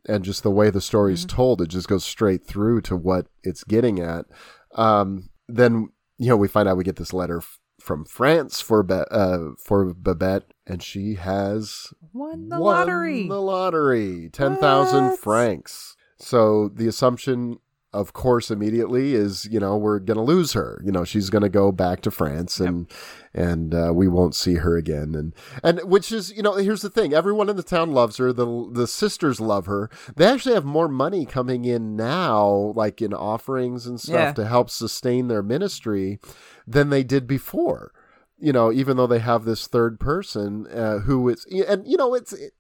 And 0.08 0.24
just 0.24 0.44
the 0.44 0.52
way 0.52 0.70
the 0.70 0.82
story's 0.82 1.26
told 1.26 1.62
it 1.62 1.68
just 1.68 1.88
goes 1.88 2.04
straight 2.04 2.46
through 2.46 2.82
to 2.82 2.96
what 2.96 3.28
it's 3.44 3.64
getting 3.64 4.00
at. 4.00 4.26
Um, 4.76 5.30
then 5.48 5.90
you 6.18 6.30
know 6.30 6.38
we 6.38 6.48
find 6.48 6.68
out 6.68 6.78
we 6.78 6.84
get 6.84 6.98
this 6.98 7.14
letter 7.14 7.42
from 7.86 8.04
france 8.04 8.60
for 8.62 8.82
Be- 8.84 9.04
uh, 9.12 9.50
for 9.64 9.94
babette 9.94 10.54
and 10.66 10.82
she 10.82 11.16
has 11.16 11.94
Won 12.14 12.50
the 12.50 12.60
won 12.60 12.78
lottery. 12.88 13.28
the 13.28 13.40
lottery 13.42 14.30
10,000 14.34 15.06
What? 15.06 15.20
francs 15.20 15.96
so 16.18 16.68
the 16.70 16.88
assumption 16.88 17.60
of 17.96 18.14
course, 18.14 18.52
immediately 18.52 19.14
is 19.16 19.46
you 19.52 19.60
know 19.60 19.78
we're 19.78 20.00
gonna 20.00 20.24
lose 20.24 20.54
her. 20.54 20.82
You 20.86 20.92
know, 20.92 21.04
she's 21.04 21.30
gonna 21.30 21.50
go 21.50 21.72
back 21.72 22.02
to 22.02 22.12
France, 22.12 22.60
and 22.60 22.88
and 23.34 23.74
uh, 23.74 23.92
we 23.94 24.08
won't 24.08 24.36
see 24.36 24.56
her 24.56 24.78
again. 24.78 25.16
And 25.16 25.34
and 25.64 25.80
which 25.90 26.12
is 26.12 26.32
you 26.36 26.44
know 26.44 26.54
here's 26.56 26.82
the 26.82 26.90
thing: 26.90 27.14
everyone 27.14 27.50
in 27.50 27.56
the 27.56 27.64
town 27.64 27.92
loves 27.92 28.18
her. 28.18 28.32
The 28.34 28.70
the 28.72 28.88
sisters 28.88 29.40
love 29.40 29.66
her. 29.66 29.90
They 30.16 30.26
actually 30.26 30.56
have 30.56 30.66
more 30.66 30.88
money 30.88 31.26
coming 31.26 31.66
in 31.66 31.96
now, 31.96 32.74
like 32.76 33.02
in 33.02 33.14
offerings 33.14 33.86
and 33.88 34.00
stuff, 34.00 34.14
Yeah. 34.16 34.32
to 34.34 34.46
help 34.48 34.70
sustain 34.70 35.28
their 35.28 35.44
ministry 35.44 36.20
than 36.68 36.90
they 36.90 37.04
did 37.04 37.28
before. 37.28 37.92
You 38.38 38.52
know, 38.52 38.72
even 38.72 38.98
though 38.98 39.08
they 39.08 39.20
have 39.20 39.46
this 39.46 39.66
third 39.66 40.00
person 40.00 40.68
uh, 40.68 41.00
who 41.00 41.30
is, 41.30 41.46
and 41.68 41.88
you 41.88 41.96
know, 41.98 42.14
it's 42.14 42.34
it, 42.34 42.52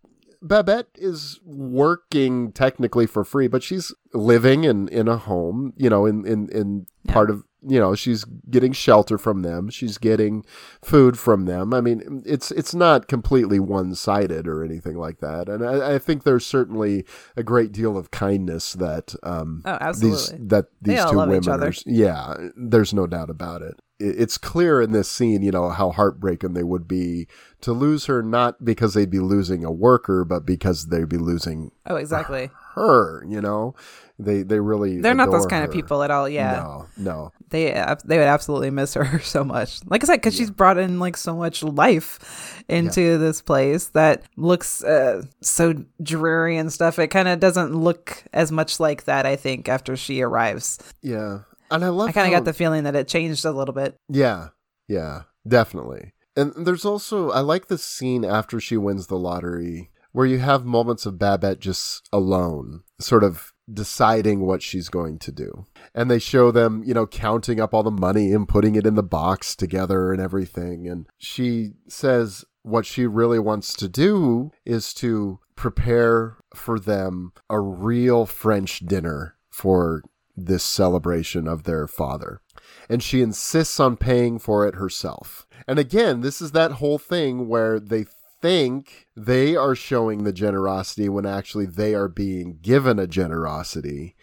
Babette 0.45 0.89
is 0.95 1.39
working 1.43 2.51
technically 2.51 3.07
for 3.07 3.23
free, 3.23 3.47
but 3.47 3.63
she's 3.63 3.91
living 4.13 4.63
in 4.63 4.87
in 4.89 5.07
a 5.07 5.17
home. 5.17 5.73
You 5.75 5.89
know, 5.89 6.05
in 6.05 6.25
in 6.25 6.49
in 6.49 6.85
part 7.07 7.29
of 7.29 7.43
you 7.67 7.79
know 7.79 7.95
she's 7.95 8.25
getting 8.49 8.71
shelter 8.71 9.17
from 9.17 9.41
them. 9.41 9.69
She's 9.69 9.97
getting 9.97 10.45
food 10.83 11.17
from 11.17 11.45
them. 11.45 11.73
I 11.73 11.81
mean, 11.81 12.21
it's 12.25 12.51
it's 12.51 12.75
not 12.75 13.07
completely 13.07 13.59
one 13.59 13.95
sided 13.95 14.47
or 14.47 14.63
anything 14.63 14.97
like 14.97 15.19
that. 15.19 15.49
And 15.49 15.65
I, 15.65 15.95
I 15.95 15.99
think 15.99 16.23
there's 16.23 16.45
certainly 16.45 17.05
a 17.35 17.41
great 17.41 17.71
deal 17.71 17.97
of 17.97 18.11
kindness 18.11 18.73
that 18.73 19.15
um 19.23 19.63
Oh, 19.65 19.71
these 19.73 19.81
absolutely. 19.81 20.47
that 20.47 20.65
these 20.81 21.03
two 21.05 21.17
women 21.17 21.49
are 21.49 21.73
yeah, 21.87 22.35
there's 22.55 22.93
no 22.93 23.07
doubt 23.07 23.31
about 23.31 23.63
it. 23.63 23.79
It's 23.97 24.37
clear 24.37 24.81
in 24.81 24.91
this 24.91 25.09
scene, 25.09 25.41
you 25.41 25.51
know, 25.51 25.69
how 25.69 25.91
heartbreaking 25.91 26.53
they 26.53 26.63
would 26.63 26.85
be 26.87 27.27
to 27.61 27.71
lose 27.71 28.05
her, 28.07 28.21
not 28.21 28.63
because 28.65 28.93
they'd 28.93 29.09
be 29.09 29.19
losing 29.19 29.63
a 29.63 29.71
worker, 29.71 30.25
but 30.25 30.45
because 30.45 30.87
they'd 30.87 31.07
be 31.07 31.17
losing 31.17 31.71
Oh, 31.87 31.95
exactly. 31.95 32.49
her. 32.73 33.23
You 33.25 33.39
know, 33.41 33.73
they 34.19 34.43
they 34.43 34.59
really 34.59 34.99
They're 34.99 35.13
not 35.13 35.31
those 35.31 35.45
kind 35.45 35.63
of 35.63 35.71
people 35.71 36.03
at 36.03 36.11
all. 36.11 36.27
Yeah. 36.27 36.51
No, 36.57 36.87
no. 36.97 37.31
they 37.49 37.71
they 38.03 38.17
would 38.17 38.27
absolutely 38.27 38.69
miss 38.69 38.95
her 38.95 39.19
so 39.23 39.45
much. 39.45 39.79
Like 39.85 40.03
I 40.03 40.07
said, 40.07 40.17
because 40.17 40.35
she's 40.35 40.51
brought 40.51 40.77
in 40.77 40.99
like 40.99 41.15
so 41.15 41.35
much 41.35 41.63
life 41.63 42.63
into 42.67 43.17
this 43.17 43.41
place 43.41 43.87
that 43.89 44.23
looks 44.35 44.83
uh, 44.83 45.21
so 45.41 45.73
dreary 46.03 46.57
and 46.57 46.71
stuff. 46.71 46.99
It 46.99 47.07
kind 47.07 47.29
of 47.29 47.39
doesn't 47.39 47.73
look 47.73 48.23
as 48.33 48.51
much 48.51 48.79
like 48.81 49.05
that. 49.05 49.25
I 49.25 49.37
think 49.37 49.69
after 49.69 49.95
she 49.95 50.21
arrives, 50.21 50.79
Yeah, 51.01 51.39
and 51.75 51.85
I 51.85 51.89
love. 51.89 52.09
I 52.09 52.11
kind 52.11 52.27
of 52.27 52.37
got 52.37 52.45
the 52.45 52.53
feeling 52.53 52.83
that 52.83 52.95
it 52.95 53.07
changed 53.07 53.45
a 53.45 53.51
little 53.51 53.73
bit. 53.73 53.97
Yeah, 54.09 54.49
yeah, 54.87 55.23
definitely. 55.47 56.13
And 56.35 56.53
there's 56.55 56.85
also 56.85 57.31
I 57.31 57.39
like 57.39 57.67
the 57.67 57.77
scene 57.77 58.25
after 58.25 58.59
she 58.59 58.77
wins 58.77 59.07
the 59.07 59.17
lottery 59.17 59.91
where 60.11 60.25
you 60.25 60.39
have 60.39 60.65
moments 60.65 61.05
of 61.05 61.19
Babette 61.19 61.59
just 61.59 62.07
alone, 62.13 62.83
sort 62.99 63.21
of 63.21 63.51
deciding 63.71 64.45
what 64.45 64.61
she's 64.61 64.87
going 64.87 65.19
to 65.19 65.31
do. 65.31 65.65
And 65.93 66.09
they 66.09 66.19
show 66.19 66.51
them, 66.51 66.83
you 66.85 66.93
know, 66.93 67.05
counting 67.05 67.59
up 67.59 67.73
all 67.73 67.83
the 67.83 67.91
money 67.91 68.31
and 68.31 68.47
putting 68.47 68.75
it 68.75 68.85
in 68.85 68.95
the 68.95 69.03
box 69.03 69.57
together 69.57 70.13
and 70.13 70.21
everything. 70.21 70.87
And 70.87 71.07
she 71.17 71.73
says 71.89 72.45
what 72.61 72.85
she 72.85 73.05
really 73.05 73.39
wants 73.39 73.73
to 73.75 73.89
do 73.89 74.51
is 74.65 74.93
to 74.95 75.39
prepare 75.55 76.37
for 76.53 76.79
them 76.79 77.33
a 77.49 77.59
real 77.59 78.25
French 78.25 78.79
dinner 78.79 79.35
for 79.49 80.01
this 80.35 80.63
celebration 80.63 81.47
of 81.47 81.63
their 81.63 81.87
father. 81.87 82.41
And 82.89 83.01
she 83.01 83.21
insists 83.21 83.79
on 83.79 83.97
paying 83.97 84.39
for 84.39 84.67
it 84.67 84.75
herself. 84.75 85.47
And 85.67 85.79
again, 85.79 86.21
this 86.21 86.41
is 86.41 86.51
that 86.51 86.73
whole 86.73 86.99
thing 86.99 87.47
where 87.47 87.79
they 87.79 88.05
think 88.41 89.07
they 89.15 89.55
are 89.55 89.75
showing 89.75 90.23
the 90.23 90.33
generosity 90.33 91.09
when 91.09 91.25
actually 91.25 91.65
they 91.65 91.95
are 91.95 92.07
being 92.07 92.59
given 92.61 92.99
a 92.99 93.07
generosity. 93.07 94.15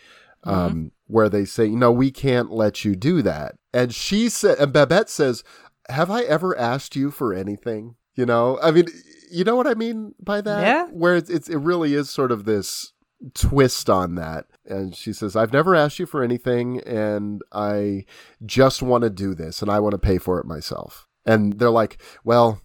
Um, 0.44 0.90
where 1.06 1.28
they 1.28 1.44
say, 1.44 1.68
no, 1.68 1.92
we 1.92 2.10
can't 2.10 2.50
let 2.50 2.84
you 2.84 2.96
do 2.96 3.22
that. 3.22 3.54
And 3.72 3.94
she 3.94 4.28
said, 4.28 4.58
and 4.58 4.72
Babette 4.72 5.08
says, 5.08 5.44
have 5.88 6.10
I 6.10 6.22
ever 6.22 6.58
asked 6.58 6.96
you 6.96 7.12
for 7.12 7.32
anything? 7.32 7.94
You 8.16 8.26
know, 8.26 8.58
I 8.60 8.72
mean, 8.72 8.86
you 9.30 9.44
know 9.44 9.54
what 9.54 9.68
I 9.68 9.74
mean 9.74 10.14
by 10.20 10.40
that? 10.40 10.62
Yeah. 10.62 10.86
Where 10.86 11.14
it's, 11.14 11.30
it's 11.30 11.48
it 11.48 11.58
really 11.58 11.94
is 11.94 12.10
sort 12.10 12.32
of 12.32 12.44
this 12.44 12.92
twist 13.34 13.88
on 13.88 14.16
that. 14.16 14.46
And 14.64 14.94
she 14.94 15.12
says, 15.12 15.34
I've 15.34 15.52
never 15.52 15.74
asked 15.74 15.98
you 15.98 16.06
for 16.06 16.22
anything, 16.22 16.80
and 16.80 17.42
I 17.52 18.04
just 18.46 18.82
want 18.82 19.02
to 19.02 19.10
do 19.10 19.34
this, 19.34 19.60
and 19.60 19.70
I 19.70 19.80
want 19.80 19.92
to 19.92 19.98
pay 19.98 20.18
for 20.18 20.38
it 20.38 20.46
myself. 20.46 21.08
And 21.26 21.58
they're 21.58 21.70
like, 21.70 22.00
Well, 22.24 22.60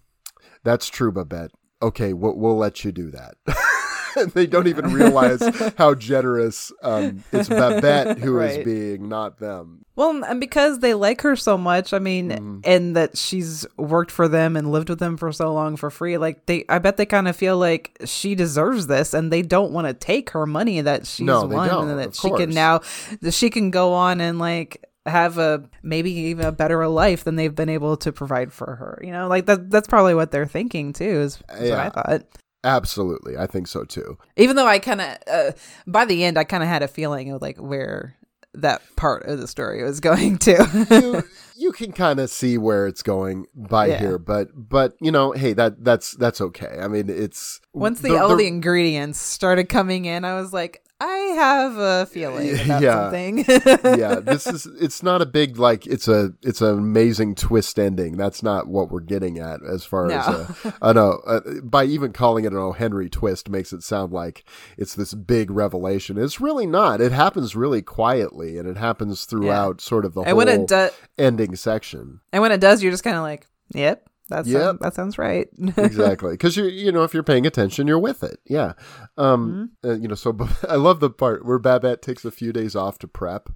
that's 0.62 0.88
true, 0.88 1.12
Babette. 1.12 1.50
Okay, 1.80 2.12
we'll, 2.12 2.36
we'll 2.36 2.56
let 2.56 2.84
you 2.84 2.92
do 2.92 3.10
that. 3.10 3.36
they 4.34 4.46
don't 4.46 4.66
even 4.66 4.92
realize 4.92 5.40
how 5.78 5.94
generous 5.94 6.72
um, 6.82 7.22
it's 7.32 7.48
Babette 7.48 8.18
who 8.20 8.38
is 8.40 8.56
Right. 8.56 8.64
being, 8.64 9.08
not 9.08 9.38
them. 9.38 9.84
Well, 9.96 10.22
and 10.24 10.38
because 10.40 10.78
they 10.78 10.94
like 10.94 11.22
her 11.22 11.34
so 11.34 11.58
much, 11.58 11.92
I 11.92 11.98
mean, 11.98 12.30
Mm-hmm. 12.30 12.60
and 12.64 12.94
that 12.96 13.16
she's 13.18 13.66
worked 13.76 14.10
for 14.12 14.28
them 14.28 14.56
and 14.56 14.70
lived 14.70 14.88
with 14.88 15.00
them 15.00 15.16
for 15.16 15.32
so 15.32 15.52
long 15.52 15.76
for 15.76 15.90
free, 15.90 16.18
like 16.18 16.46
they, 16.46 16.64
I 16.68 16.78
bet 16.78 16.96
they 16.96 17.06
kind 17.06 17.26
of 17.28 17.34
feel 17.36 17.58
like 17.58 17.96
she 18.04 18.34
deserves 18.34 18.86
this, 18.86 19.12
and 19.14 19.32
they 19.32 19.42
don't 19.42 19.72
want 19.72 19.86
to 19.88 19.94
take 19.94 20.30
her 20.30 20.46
money 20.46 20.80
that 20.80 21.06
she's 21.06 21.26
No, 21.26 21.46
won, 21.46 21.88
and 21.88 21.98
that 21.98 22.14
she 22.14 22.30
can 22.30 22.50
now, 22.50 22.80
that 23.22 23.32
she 23.34 23.50
can 23.50 23.70
go 23.70 23.92
on 23.94 24.20
and 24.20 24.38
like 24.38 24.84
have 25.06 25.38
a 25.38 25.64
maybe 25.82 26.10
even 26.12 26.44
a 26.44 26.52
better 26.52 26.86
life 26.86 27.24
than 27.24 27.36
they've 27.36 27.54
been 27.54 27.70
able 27.70 27.96
to 27.96 28.12
provide 28.12 28.52
for 28.52 28.76
her. 28.76 29.00
You 29.02 29.10
know, 29.10 29.26
like 29.26 29.46
that. 29.46 29.70
That's 29.70 29.88
probably 29.88 30.14
what 30.14 30.30
they're 30.30 30.46
thinking 30.46 30.92
too. 30.92 31.04
Is, 31.04 31.38
is 31.58 31.70
what 31.70 31.78
I 31.80 31.88
thought. 31.88 32.22
Absolutely. 32.64 33.36
I 33.36 33.46
think 33.46 33.66
so 33.68 33.84
too. 33.84 34.18
Even 34.36 34.56
though 34.56 34.66
I 34.66 34.78
kind 34.78 35.00
of, 35.00 35.16
uh, 35.30 35.52
by 35.86 36.04
the 36.04 36.24
end, 36.24 36.38
I 36.38 36.44
kind 36.44 36.62
of 36.62 36.68
had 36.68 36.82
a 36.82 36.88
feeling 36.88 37.30
of 37.32 37.40
like 37.40 37.56
where 37.58 38.14
that 38.54 38.82
part 38.96 39.24
of 39.26 39.38
the 39.38 39.46
story 39.46 39.82
was 39.84 40.00
going 40.00 40.38
to. 40.38 40.86
you, 40.90 41.22
you 41.66 41.72
can 41.72 41.92
kind 41.92 42.18
of 42.18 42.30
see 42.30 42.58
where 42.58 42.86
it's 42.86 43.02
going 43.02 43.46
by 43.54 43.86
Yeah. 43.86 43.98
here, 43.98 44.18
but 44.18 44.48
but 44.54 44.94
you 45.00 45.12
know, 45.12 45.32
hey, 45.32 45.52
that 45.52 45.84
that's 45.84 46.12
that's 46.12 46.40
okay. 46.40 46.78
I 46.80 46.88
mean, 46.88 47.08
it's 47.08 47.60
Once 47.72 48.00
the, 48.00 48.16
all 48.16 48.36
the 48.36 48.46
ingredients 48.46 49.20
started 49.20 49.68
coming 49.68 50.06
in, 50.06 50.24
I 50.24 50.40
was 50.40 50.52
like, 50.52 50.82
I 51.00 51.14
have 51.36 51.76
a 51.76 52.06
feeling 52.06 52.54
about 52.60 52.82
Yeah. 52.82 53.02
something. 53.04 53.38
yeah, 54.00 54.16
this 54.16 54.48
is 54.48 54.66
it's 54.80 55.00
not 55.02 55.22
a 55.22 55.26
big 55.26 55.56
like 55.56 55.86
it's 55.86 56.08
a 56.08 56.32
it's 56.42 56.60
an 56.60 56.76
amazing 56.76 57.36
twist 57.36 57.78
ending. 57.78 58.16
That's 58.16 58.42
not 58.42 58.66
what 58.66 58.90
we're 58.90 58.98
getting 59.00 59.38
at 59.38 59.60
as 59.62 59.84
far 59.84 60.10
as 60.10 60.26
No. 60.26 60.46
a, 60.64 60.74
I 60.82 60.92
know 60.92 61.20
uh, 61.24 61.40
by 61.62 61.84
even 61.84 62.12
calling 62.12 62.44
it 62.44 62.52
an 62.52 62.58
O. 62.58 62.72
Henry 62.72 63.08
twist 63.08 63.48
makes 63.48 63.72
it 63.72 63.84
sound 63.84 64.12
like 64.12 64.44
it's 64.76 64.96
this 64.96 65.14
big 65.14 65.52
revelation. 65.52 66.18
It's 66.18 66.40
really 66.40 66.66
not. 66.66 67.00
It 67.00 67.12
happens 67.12 67.54
really 67.54 67.80
quietly, 67.82 68.58
and 68.58 68.68
it 68.68 68.76
happens 68.76 69.24
throughout 69.24 69.80
sort 69.80 70.04
of 70.04 70.14
the 70.14 70.22
and 70.22 70.36
whole 70.36 70.66
does, 70.66 70.90
ending 71.16 71.54
section. 71.54 72.20
and 72.32 72.42
when 72.42 72.50
it 72.50 72.60
does, 72.60 72.82
you're 72.82 72.92
just 72.92 73.04
kind 73.04 73.16
of 73.16 73.22
like, 73.22 73.46
yep, 73.72 74.07
that 74.28 74.46
Yep. 74.46 74.62
sounds 74.62 74.78
that 74.80 74.94
sounds 74.94 75.18
right. 75.18 75.48
exactly 75.76 76.32
because 76.32 76.56
you 76.56 76.64
you 76.66 76.92
know 76.92 77.02
if 77.04 77.14
you're 77.14 77.22
paying 77.22 77.46
attention 77.46 77.86
you're 77.86 77.98
with 77.98 78.22
it 78.22 78.38
yeah 78.46 78.72
um 79.16 79.70
Mm-hmm. 79.84 79.90
uh, 79.90 79.94
you 79.94 80.08
know 80.08 80.14
so 80.14 80.36
i 80.68 80.76
love 80.76 81.00
the 81.00 81.10
part 81.10 81.44
where 81.44 81.58
babette 81.58 82.02
takes 82.02 82.24
a 82.24 82.30
few 82.30 82.52
days 82.52 82.74
off 82.76 82.98
to 82.98 83.08
prep 83.08 83.48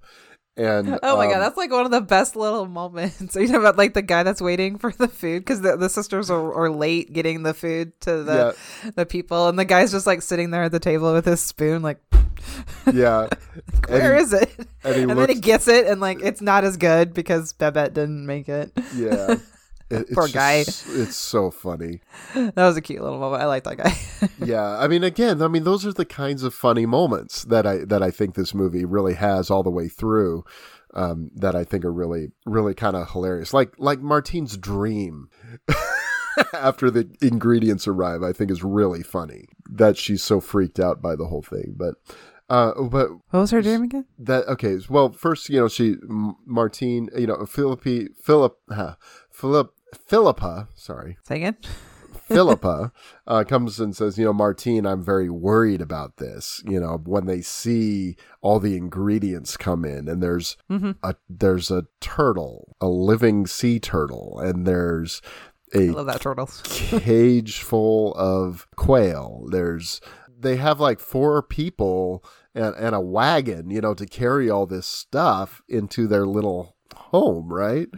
and 0.56 0.98
Oh 1.02 1.16
my 1.16 1.24
um, 1.24 1.30
god, 1.32 1.38
that's 1.40 1.56
like 1.56 1.70
one 1.70 1.86
of 1.86 1.90
the 1.92 2.02
best 2.02 2.36
little 2.36 2.66
moments. 2.66 3.34
you 3.36 3.48
know 3.48 3.60
about 3.60 3.78
like 3.78 3.94
the 3.94 4.02
guy 4.02 4.22
that's 4.22 4.42
waiting 4.42 4.76
for 4.76 4.92
the 4.92 5.08
food 5.08 5.40
because 5.40 5.62
the, 5.62 5.76
the 5.78 5.88
sisters 5.88 6.30
are, 6.30 6.52
are 6.54 6.68
late 6.70 7.10
getting 7.14 7.42
the 7.42 7.54
food 7.54 7.98
to 8.02 8.22
the 8.22 8.54
the 8.94 9.06
people, 9.06 9.48
and 9.48 9.58
the 9.58 9.64
guy's 9.64 9.92
just 9.92 10.06
like 10.06 10.20
sitting 10.20 10.50
there 10.50 10.64
at 10.64 10.72
the 10.72 10.78
table 10.78 11.10
with 11.14 11.24
his 11.24 11.40
spoon, 11.40 11.80
like, 11.80 12.00
yeah 12.92 13.28
where 13.88 14.12
and 14.12 14.20
is 14.20 14.32
it? 14.34 14.50
and 14.84 15.10
And, 15.10 15.18
then 15.18 15.28
he 15.30 15.36
gets 15.36 15.68
it, 15.68 15.86
and 15.86 16.02
like 16.02 16.22
it's 16.22 16.42
not 16.42 16.64
as 16.64 16.76
good 16.76 17.14
because 17.14 17.54
Babette 17.54 17.94
didn't 17.94 18.26
make 18.26 18.48
it. 18.50 18.72
yeah 18.94 19.36
It- 19.92 20.10
Poor 20.12 20.26
just- 20.28 20.34
guy. 20.34 20.54
it's 21.02 21.16
so 21.16 21.50
funny 21.50 22.00
That 22.34 22.56
was 22.56 22.76
a 22.76 22.80
cute 22.80 23.02
little 23.02 23.18
moment. 23.18 23.42
I 23.42 23.46
like 23.46 23.64
that 23.64 23.76
guy. 23.76 23.94
yeah 24.46 24.78
i 24.78 24.86
mean 24.88 25.02
again 25.04 25.42
i 25.42 25.48
mean 25.48 25.64
those 25.64 25.84
are 25.86 25.92
the 25.92 26.04
kinds 26.04 26.42
of 26.42 26.54
funny 26.54 26.86
moments 26.86 27.44
that 27.44 27.66
i 27.66 27.78
that 27.78 28.02
i 28.02 28.10
think 28.10 28.34
this 28.34 28.54
movie 28.54 28.84
really 28.84 29.14
has 29.14 29.50
all 29.50 29.62
the 29.62 29.70
way 29.70 29.88
through 29.88 30.44
um 30.94 31.30
that 31.34 31.54
i 31.56 31.64
think 31.64 31.84
are 31.84 31.92
really 31.92 32.28
really 32.46 32.74
kind 32.74 32.94
of 32.96 33.10
hilarious 33.10 33.52
like 33.54 33.72
like 33.78 34.00
martine's 34.00 34.56
dream 34.56 35.28
after 36.54 36.90
the 36.90 37.10
ingredients 37.20 37.86
arrive 37.86 38.22
i 38.22 38.32
think 38.32 38.50
is 38.50 38.62
really 38.62 39.02
funny 39.02 39.44
that 39.70 39.96
she's 39.96 40.22
so 40.22 40.40
freaked 40.40 40.80
out 40.80 41.02
by 41.02 41.14
the 41.16 41.26
whole 41.26 41.42
thing 41.42 41.74
but 41.76 41.94
uh 42.48 42.72
but 42.90 43.08
what 43.30 43.40
was 43.40 43.50
her 43.50 43.60
dream 43.62 43.82
again? 43.82 44.04
that 44.18 44.46
okay 44.48 44.78
well 44.88 45.12
first 45.12 45.48
you 45.50 45.58
know 45.60 45.68
she 45.68 45.96
martine 46.46 47.08
you 47.16 47.26
know 47.26 47.44
philippi 47.46 48.08
philip 48.22 48.56
huh, 48.70 48.94
philip 49.30 49.74
philippa 49.94 50.68
sorry 50.74 51.16
Say 51.24 51.36
again. 51.36 51.56
Philippa 52.28 52.92
uh, 53.26 53.44
comes 53.44 53.80
and 53.80 53.94
says, 53.94 54.18
you 54.18 54.24
know, 54.24 54.32
Martine, 54.32 54.86
I'm 54.86 55.02
very 55.02 55.28
worried 55.28 55.80
about 55.80 56.16
this. 56.16 56.62
You 56.66 56.80
know, 56.80 57.00
when 57.04 57.26
they 57.26 57.42
see 57.42 58.16
all 58.40 58.58
the 58.58 58.76
ingredients 58.76 59.56
come 59.56 59.84
in, 59.84 60.08
and 60.08 60.22
there's 60.22 60.56
a 61.02 61.14
there's 61.28 61.70
a 61.70 61.86
turtle, 62.00 62.76
a 62.80 62.86
living 62.86 63.46
sea 63.46 63.78
turtle, 63.78 64.38
and 64.40 64.66
there's 64.66 65.20
I 65.74 65.78
a 65.78 65.90
love 65.90 66.06
that 66.06 66.20
turtle. 66.20 66.46
cage 66.64 67.60
full 67.60 68.14
of 68.14 68.66
quail. 68.76 69.46
There's 69.50 70.00
they 70.38 70.56
have 70.56 70.80
like 70.80 71.00
four 71.00 71.42
people 71.42 72.24
and, 72.54 72.74
and 72.76 72.94
a 72.94 73.00
wagon, 73.00 73.70
you 73.70 73.80
know, 73.80 73.94
to 73.94 74.06
carry 74.06 74.50
all 74.50 74.66
this 74.66 74.86
stuff 74.86 75.62
into 75.68 76.06
their 76.06 76.26
little 76.26 76.76
home, 76.94 77.52
right? 77.52 77.88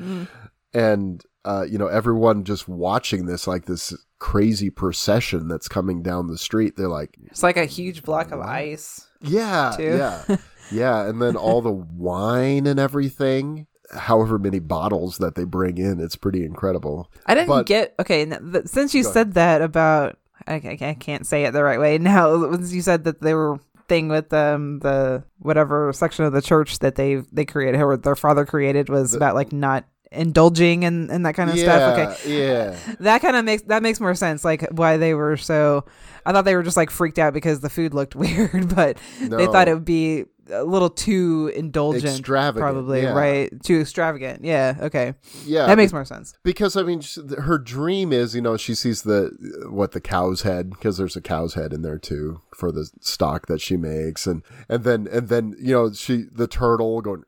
And 0.72 1.24
uh, 1.44 1.64
you 1.68 1.78
know, 1.78 1.86
everyone 1.88 2.44
just 2.44 2.68
watching 2.68 3.26
this 3.26 3.46
like 3.46 3.66
this 3.66 3.94
crazy 4.18 4.70
procession 4.70 5.48
that's 5.48 5.68
coming 5.68 6.02
down 6.02 6.26
the 6.28 6.38
street. 6.38 6.76
They're 6.76 6.88
like, 6.88 7.16
It's 7.26 7.42
like 7.42 7.56
a 7.56 7.66
huge 7.66 8.02
block 8.02 8.30
of 8.32 8.40
ice. 8.40 9.06
yeah, 9.20 9.74
too. 9.76 9.96
yeah, 9.96 10.36
yeah, 10.72 11.06
and 11.08 11.20
then 11.20 11.36
all 11.36 11.60
the 11.60 11.72
wine 11.72 12.66
and 12.66 12.80
everything. 12.80 13.66
However 13.92 14.38
many 14.38 14.58
bottles 14.60 15.18
that 15.18 15.34
they 15.34 15.44
bring 15.44 15.76
in, 15.76 16.00
it's 16.00 16.16
pretty 16.16 16.44
incredible. 16.44 17.10
I 17.26 17.34
didn't 17.34 17.48
But- 17.48 17.66
get 17.66 17.94
okay. 18.00 18.24
th- 18.24 18.66
since 18.66 18.94
you 18.94 19.02
said 19.04 19.34
that 19.34 19.60
about, 19.60 20.16
I, 20.46 20.54
I, 20.54 20.96
can't 20.98 21.26
say 21.26 21.44
it 21.44 21.52
the 21.52 21.62
right 21.62 21.78
way 21.78 21.98
now. 21.98 22.48
Once 22.50 22.72
you 22.72 22.80
said 22.80 23.04
that 23.04 23.20
they 23.20 23.34
were 23.34 23.58
thing 23.86 24.08
with 24.08 24.32
um 24.32 24.78
the 24.78 25.22
whatever 25.40 25.92
section 25.92 26.24
of 26.24 26.32
the 26.32 26.40
church 26.40 26.78
that 26.78 26.94
they 26.94 27.16
they 27.30 27.44
created 27.44 27.78
or 27.82 27.98
their 27.98 28.16
father 28.16 28.46
created 28.46 28.88
was 28.88 29.12
about 29.12 29.34
like 29.34 29.52
not 29.52 29.84
indulging 30.12 30.84
and 30.84 31.10
and 31.10 31.26
that 31.26 31.34
kind 31.34 31.50
of 31.50 31.56
yeah, 31.56 31.64
stuff. 31.64 31.98
Okay, 31.98 32.38
yeah. 32.38 32.94
that 33.00 33.20
kind 33.22 33.36
of 33.36 33.44
makes 33.44 33.62
that 33.64 33.82
makes 33.82 34.00
more 34.00 34.14
sense. 34.14 34.44
Like 34.44 34.66
why 34.70 34.96
they 34.96 35.14
were 35.14 35.36
so. 35.36 35.84
I 36.26 36.32
thought 36.32 36.46
they 36.46 36.56
were 36.56 36.62
just 36.62 36.76
like 36.76 36.90
freaked 36.90 37.18
out 37.18 37.34
because 37.34 37.60
the 37.60 37.68
food 37.70 37.92
looked 37.92 38.14
weird, 38.16 38.74
but 38.74 38.98
they 39.20 39.46
thought 39.46 39.68
it 39.68 39.74
would 39.74 39.84
be 39.84 40.24
a 40.50 40.64
little 40.64 40.90
too 40.90 41.50
indulgent, 41.54 42.04
Extravagant, 42.04 42.62
probably 42.62 43.02
yeah. 43.02 43.12
right? 43.12 43.62
Too 43.62 43.80
extravagant. 43.80 44.44
Yeah. 44.44 44.76
Okay. 44.80 45.14
Yeah, 45.44 45.66
that 45.66 45.76
makes 45.76 45.92
more 45.92 46.04
sense. 46.04 46.34
because 46.42 46.76
I 46.76 46.82
mean, 46.82 47.02
her 47.38 47.58
dream 47.58 48.12
is, 48.12 48.34
you 48.34 48.42
know, 48.42 48.56
she 48.56 48.74
sees 48.74 49.02
the 49.02 49.68
what 49.70 49.92
the 49.92 50.00
cow's 50.00 50.42
head 50.42 50.70
because 50.70 50.98
there's 50.98 51.16
a 51.16 51.20
cow's 51.20 51.54
head 51.54 51.72
in 51.72 51.82
there 51.82 51.98
too 51.98 52.40
for 52.54 52.72
the 52.72 52.88
stock 53.00 53.46
that 53.46 53.60
she 53.60 53.76
makes, 53.76 54.26
and 54.26 54.42
and 54.68 54.84
then 54.84 55.06
and 55.10 55.28
then 55.28 55.54
you 55.58 55.72
know 55.74 55.92
she 55.92 56.24
the 56.32 56.46
turtle 56.46 57.00
going 57.00 57.24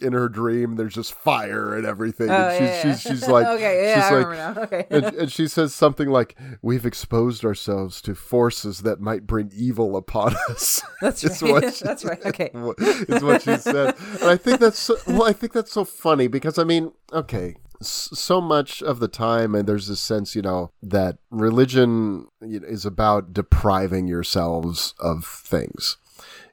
in 0.00 0.12
her 0.12 0.28
dream. 0.28 0.76
There's 0.76 0.94
just 0.94 1.12
fire 1.14 1.74
and 1.76 1.86
everything. 1.86 2.30
Oh, 2.30 2.34
and 2.34 2.52
she's, 2.58 2.60
yeah, 2.68 2.74
yeah. 2.74 2.82
she's 2.96 3.00
she's 3.20 3.28
like 3.28 3.46
Okay, 3.46 3.84
yeah, 3.84 3.94
she's 3.94 4.12
I 4.12 4.20
like. 4.22 4.56
Okay. 4.72 4.86
and, 4.90 5.04
and 5.04 5.32
she 5.32 5.46
says 5.48 5.74
something 5.74 6.08
like, 6.08 6.36
"We've 6.62 6.86
exposed 6.86 7.44
ourselves 7.44 8.00
to 8.02 8.14
forces 8.14 8.82
that 8.82 9.00
might 9.00 9.26
bring 9.26 9.50
evil 9.54 9.96
upon 9.96 10.34
us." 10.50 10.82
That's 11.00 11.24
right. 11.42 11.52
what 11.52 11.74
she- 11.74 11.84
That's 11.84 12.04
right. 12.04 12.24
Okay. 12.24 12.50
is 12.54 13.22
what 13.22 13.42
she 13.42 13.56
said. 13.56 13.94
And 14.20 14.30
I 14.30 14.36
think 14.36 14.60
that's 14.60 14.78
so, 14.78 14.96
well. 15.06 15.24
I 15.24 15.32
think 15.32 15.52
that's 15.52 15.72
so 15.72 15.84
funny 15.84 16.26
because 16.28 16.58
I 16.58 16.64
mean, 16.64 16.92
okay, 17.12 17.56
so 17.86 18.40
much 18.40 18.82
of 18.82 19.00
the 19.00 19.08
time, 19.08 19.54
and 19.54 19.68
there's 19.68 19.88
this 19.88 20.00
sense, 20.00 20.34
you 20.34 20.42
know, 20.42 20.72
that 20.82 21.18
religion 21.30 22.26
is 22.40 22.84
about 22.84 23.32
depriving 23.32 24.06
yourselves 24.06 24.94
of 24.98 25.24
things, 25.24 25.96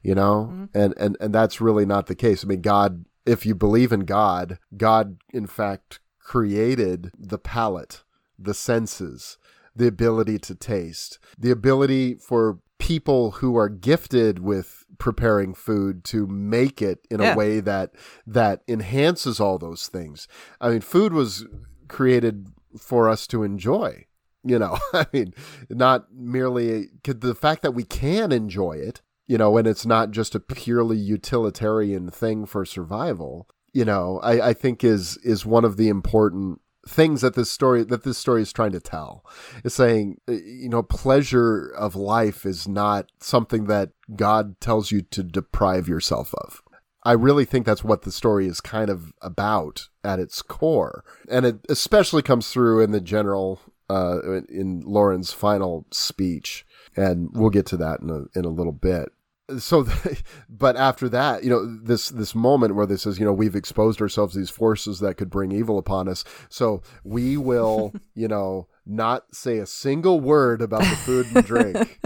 you 0.03 0.15
know, 0.15 0.49
mm-hmm. 0.51 0.65
and 0.73 0.93
and 0.97 1.17
and 1.19 1.33
that's 1.33 1.61
really 1.61 1.85
not 1.85 2.07
the 2.07 2.15
case. 2.15 2.43
I 2.43 2.47
mean, 2.47 2.61
God, 2.61 3.05
if 3.25 3.45
you 3.45 3.55
believe 3.55 3.91
in 3.91 4.01
God, 4.01 4.59
God 4.75 5.17
in 5.33 5.47
fact 5.47 5.99
created 6.19 7.11
the 7.17 7.39
palate, 7.39 8.03
the 8.37 8.53
senses, 8.53 9.37
the 9.75 9.87
ability 9.87 10.37
to 10.39 10.55
taste, 10.55 11.19
the 11.37 11.51
ability 11.51 12.15
for 12.15 12.59
people 12.77 13.31
who 13.31 13.55
are 13.55 13.69
gifted 13.69 14.39
with 14.39 14.78
preparing 14.99 15.53
food 15.53 16.03
to 16.03 16.27
make 16.27 16.81
it 16.81 16.99
in 17.09 17.19
Yeah. 17.21 17.33
a 17.33 17.37
way 17.37 17.59
that 17.61 17.91
that 18.27 18.61
enhances 18.67 19.39
all 19.39 19.57
those 19.57 19.87
things. 19.87 20.27
I 20.61 20.69
mean, 20.69 20.81
food 20.81 21.13
was 21.13 21.45
created 21.87 22.47
for 22.77 23.09
us 23.09 23.25
to 23.27 23.43
enjoy. 23.43 24.05
You 24.43 24.59
know, 24.59 24.77
I 24.93 25.05
mean, 25.11 25.33
not 25.69 26.13
merely 26.13 26.89
could 27.03 27.21
the 27.21 27.35
fact 27.35 27.61
that 27.63 27.73
we 27.73 27.83
can 27.83 28.31
enjoy 28.31 28.73
it, 28.73 29.01
you 29.27 29.37
know, 29.37 29.57
and 29.57 29.67
it's 29.67 29.85
not 29.85 30.11
just 30.11 30.35
a 30.35 30.39
purely 30.39 30.97
utilitarian 30.97 32.09
thing 32.09 32.45
for 32.45 32.65
survival. 32.65 33.47
You 33.73 33.85
know, 33.85 34.19
I, 34.23 34.49
I 34.49 34.53
think 34.53 34.83
is 34.83 35.17
is 35.23 35.45
one 35.45 35.65
of 35.65 35.77
the 35.77 35.89
important 35.89 36.61
things 36.89 37.21
that 37.21 37.35
this 37.35 37.51
story 37.51 37.83
that 37.83 38.03
this 38.03 38.17
story 38.17 38.41
is 38.41 38.51
trying 38.51 38.71
to 38.71 38.79
tell. 38.79 39.23
Is 39.63 39.73
saying 39.73 40.19
uh, 40.27 40.33
you 40.33 40.69
know 40.69 40.83
pleasure 40.83 41.67
of 41.77 41.95
life 41.95 42.45
is 42.45 42.67
not 42.67 43.11
something 43.19 43.65
that 43.65 43.91
god 44.15 44.59
tells 44.59 44.91
you 44.91 45.01
to 45.01 45.23
deprive 45.23 45.87
yourself 45.87 46.33
of. 46.35 46.61
I 47.03 47.13
really 47.13 47.45
think 47.45 47.65
that's 47.65 47.83
what 47.83 48.01
the 48.01 48.11
story 48.11 48.47
is 48.47 48.59
kind 48.59 48.89
of 48.89 49.13
about 49.21 49.87
at 50.03 50.19
its 50.19 50.41
core. 50.41 51.05
And 51.29 51.45
it 51.45 51.59
especially 51.69 52.21
comes 52.21 52.49
through 52.49 52.81
in 52.81 52.91
the 52.91 53.01
general 53.01 53.61
uh 53.89 54.41
in- 54.49 54.83
lauren's 54.85 55.31
final 55.31 55.85
speech. 55.91 56.65
And 56.95 57.29
we'll 57.33 57.51
get 57.51 57.67
to 57.67 57.77
that 57.77 58.01
in 58.01 58.09
a 58.09 58.37
in 58.37 58.45
a 58.45 58.49
little 58.49 58.73
bit 58.73 59.09
so 59.57 59.87
but 60.49 60.75
after 60.75 61.09
that 61.09 61.43
you 61.43 61.49
know 61.49 61.65
this 61.65 62.09
this 62.09 62.35
moment 62.35 62.75
where 62.75 62.85
this 62.85 63.05
is 63.05 63.19
you 63.19 63.25
know 63.25 63.33
we've 63.33 63.55
exposed 63.55 64.01
ourselves 64.01 64.33
to 64.33 64.39
these 64.39 64.49
forces 64.49 64.99
that 64.99 65.15
could 65.15 65.29
bring 65.29 65.51
evil 65.51 65.77
upon 65.77 66.07
us. 66.07 66.23
So 66.49 66.81
we 67.03 67.37
will 67.37 67.93
you 68.15 68.27
know 68.27 68.67
not 68.85 69.23
say 69.33 69.57
a 69.57 69.65
single 69.65 70.19
word 70.19 70.61
about 70.61 70.81
the 70.81 70.95
food 70.97 71.27
and 71.33 71.45
drink. 71.45 71.99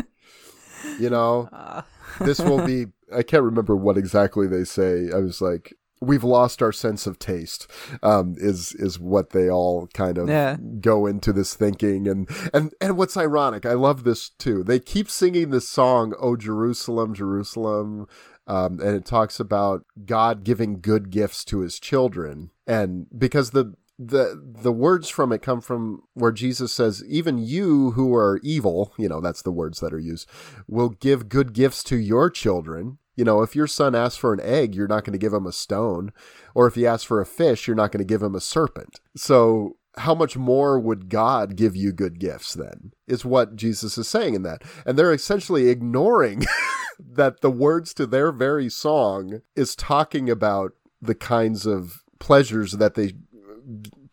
You 0.99 1.09
know? 1.09 1.49
Ah. 1.53 1.85
This 2.19 2.39
will 2.39 2.63
be 2.63 2.85
i 3.15 3.23
can't 3.23 3.41
remember 3.41 3.75
what 3.75 3.97
exactly 3.97 4.45
they 4.45 4.63
say. 4.63 5.09
I 5.11 5.17
was 5.17 5.41
like 5.41 5.73
we've 6.03 6.23
lost 6.23 6.61
our 6.61 6.71
sense 6.71 7.07
of 7.07 7.17
taste 7.19 7.67
um 8.03 8.35
is 8.37 8.73
is 8.73 8.99
what 8.99 9.31
they 9.31 9.49
all 9.49 9.87
kind 9.93 10.17
of 10.17 10.27
Yeah. 10.29 10.57
go 10.79 11.05
into 11.05 11.33
this 11.33 11.53
thinking. 11.55 12.07
And 12.07 12.29
and 12.53 12.73
and 12.81 12.97
what's 12.97 13.17
ironic 13.17 13.65
i 13.65 13.73
love 13.73 14.03
this 14.03 14.29
too. 14.29 14.63
They 14.63 14.79
keep 14.79 15.09
singing 15.09 15.49
this 15.49 15.67
song 15.69 16.13
oh 16.19 16.35
jerusalem 16.35 17.13
jerusalem 17.13 18.07
um, 18.45 18.79
and 18.81 18.95
it 18.95 19.05
talks 19.05 19.39
about 19.39 19.85
god 20.05 20.43
giving 20.43 20.81
good 20.81 21.09
gifts 21.09 21.45
to 21.45 21.59
his 21.59 21.79
children. 21.79 22.51
And 22.67 23.07
because 23.17 23.51
the 23.51 23.73
the 23.99 24.41
the 24.63 24.71
words 24.71 25.07
from 25.07 25.31
it 25.31 25.41
come 25.43 25.61
from 25.61 26.01
where 26.15 26.31
jesus 26.31 26.73
says 26.73 27.03
even 27.07 27.37
you 27.37 27.91
who 27.91 28.13
are 28.15 28.39
evil 28.41 28.91
you 28.97 29.07
know 29.07 29.21
that's 29.21 29.43
the 29.43 29.51
words 29.51 29.79
that 29.81 29.93
are 29.93 29.99
used 29.99 30.27
will 30.67 30.89
give 30.89 31.29
good 31.29 31.53
gifts 31.53 31.83
to 31.83 31.95
your 31.95 32.31
children 32.31 32.97
you 33.15 33.23
know, 33.23 33.41
if 33.41 33.55
your 33.55 33.67
son 33.67 33.95
asks 33.95 34.17
for 34.17 34.33
an 34.33 34.41
egg, 34.41 34.75
you're 34.75 34.87
not 34.87 35.03
going 35.03 35.13
to 35.13 35.19
give 35.19 35.33
him 35.33 35.45
a 35.45 35.51
stone. 35.51 36.11
Or 36.55 36.67
if 36.67 36.75
he 36.75 36.87
asks 36.87 37.03
for 37.03 37.21
a 37.21 37.25
fish, 37.25 37.67
you're 37.67 37.75
not 37.75 37.91
going 37.91 37.99
to 37.99 38.11
give 38.11 38.23
him 38.23 38.35
a 38.35 38.41
serpent. 38.41 38.99
So, 39.15 39.77
how 39.97 40.15
much 40.15 40.35
more 40.35 40.79
would 40.79 41.07
God 41.07 41.55
give 41.55 41.75
you 41.75 41.91
good 41.91 42.19
gifts 42.19 42.53
then? 42.53 42.93
Is 43.07 43.23
what 43.23 43.55
Jesus 43.55 43.97
is 43.97 44.07
saying 44.07 44.33
in 44.33 44.41
that. 44.41 44.63
And 44.85 44.97
they're 44.97 45.13
essentially 45.13 45.69
ignoring 45.69 46.45
that 46.99 47.41
the 47.41 47.51
words 47.51 47.93
to 47.95 48.07
their 48.07 48.31
very 48.31 48.69
song 48.69 49.41
is 49.55 49.75
talking 49.75 50.29
about 50.29 50.71
the 50.99 51.13
kinds 51.13 51.67
of 51.67 52.03
pleasures 52.17 52.73
that 52.73 52.95
they 52.95 53.13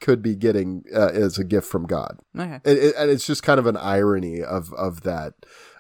could 0.01 0.23
be 0.23 0.35
getting 0.35 0.85
uh, 0.95 1.09
as 1.09 1.39
a 1.39 1.45
gift 1.45 1.69
from 1.69 1.87
God. 1.87 2.19
Okay. 2.39 2.61
It, 2.65 2.95
and 2.97 3.11
it's 3.11 3.27
just 3.27 3.43
kind 3.43 3.61
of 3.61 3.67
an 3.67 3.77
irony 3.77 4.43
of 4.43 4.73
of 4.75 5.03
that 5.03 5.35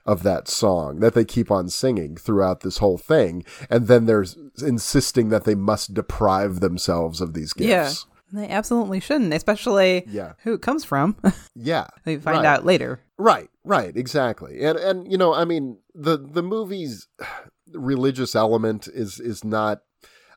of 0.06 0.22
that 0.22 0.48
song 0.48 1.00
that 1.00 1.14
they 1.14 1.24
keep 1.24 1.50
on 1.50 1.68
singing 1.68 2.16
throughout 2.16 2.60
this 2.60 2.78
whole 2.78 2.98
thing, 2.98 3.44
and 3.68 3.86
then 3.86 4.06
they're 4.06 4.24
insisting 4.62 5.28
that 5.30 5.44
they 5.44 5.54
must 5.54 5.94
deprive 5.94 6.60
themselves 6.60 7.20
of 7.20 7.34
these 7.34 7.52
gifts. 7.52 7.68
Yeah. 7.68 7.92
They 8.32 8.48
absolutely 8.48 9.00
shouldn't, 9.00 9.34
especially 9.34 10.04
Yeah. 10.08 10.34
who 10.44 10.54
it 10.54 10.62
comes 10.62 10.84
from. 10.84 11.16
Yeah, 11.56 11.88
we 12.06 12.16
find 12.16 12.38
right. 12.38 12.46
out 12.46 12.64
later. 12.64 13.00
Right, 13.18 13.50
right, 13.64 13.94
exactly. 13.94 14.62
And 14.64 14.78
and 14.78 15.10
you 15.10 15.18
know, 15.18 15.34
I 15.34 15.44
mean, 15.44 15.78
the 15.94 16.16
the 16.16 16.42
movie's 16.42 17.06
religious 17.72 18.34
element 18.34 18.88
is 18.88 19.20
is 19.20 19.44
not 19.44 19.82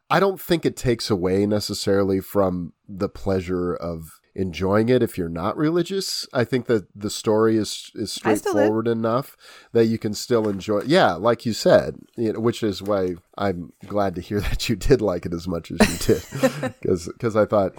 I 0.09 0.20
don't 0.20 0.41
think 0.41 0.66
it 0.66 0.76
takes 0.76 1.09
away 1.09 1.45
necessarily 1.45 2.20
from 2.20 2.74
the 2.88 3.07
pleasure 3.09 3.74
of 3.74 4.20
enjoying 4.36 4.89
it 4.89 5.03
if 5.03 5.17
you're 5.17 5.29
not 5.29 5.55
religious. 5.57 6.27
I 6.34 6.43
think 6.43 6.65
that 6.67 6.88
the 6.95 7.09
story 7.09 7.57
is 7.57 7.91
is 7.95 8.19
I 8.23 8.36
still 8.36 8.53
did. 8.53 8.59
straightforward 8.59 8.88
enough 8.88 9.38
that 9.73 9.86
you 9.86 9.97
can 9.97 10.13
still 10.13 10.47
enjoy. 10.49 10.81
Yeah, 10.86 11.13
like 11.13 11.45
you 11.45 11.53
said, 11.53 11.97
you 12.17 12.34
know, 12.34 12.39
which 12.39 12.63
is 12.63 12.81
why 12.81 13.15
I'm 13.38 13.73
glad 13.88 14.15
to 14.15 14.21
hear 14.21 14.39
that 14.47 14.69
you 14.69 14.75
did 14.75 15.01
like 15.01 15.25
it 15.25 15.34
as 15.34 15.47
much 15.47 15.71
as 15.71 15.79
you 15.79 16.15
did, 16.15 16.73
because 16.81 17.07
because 17.07 17.36
I 17.36 17.45
thought. 17.45 17.73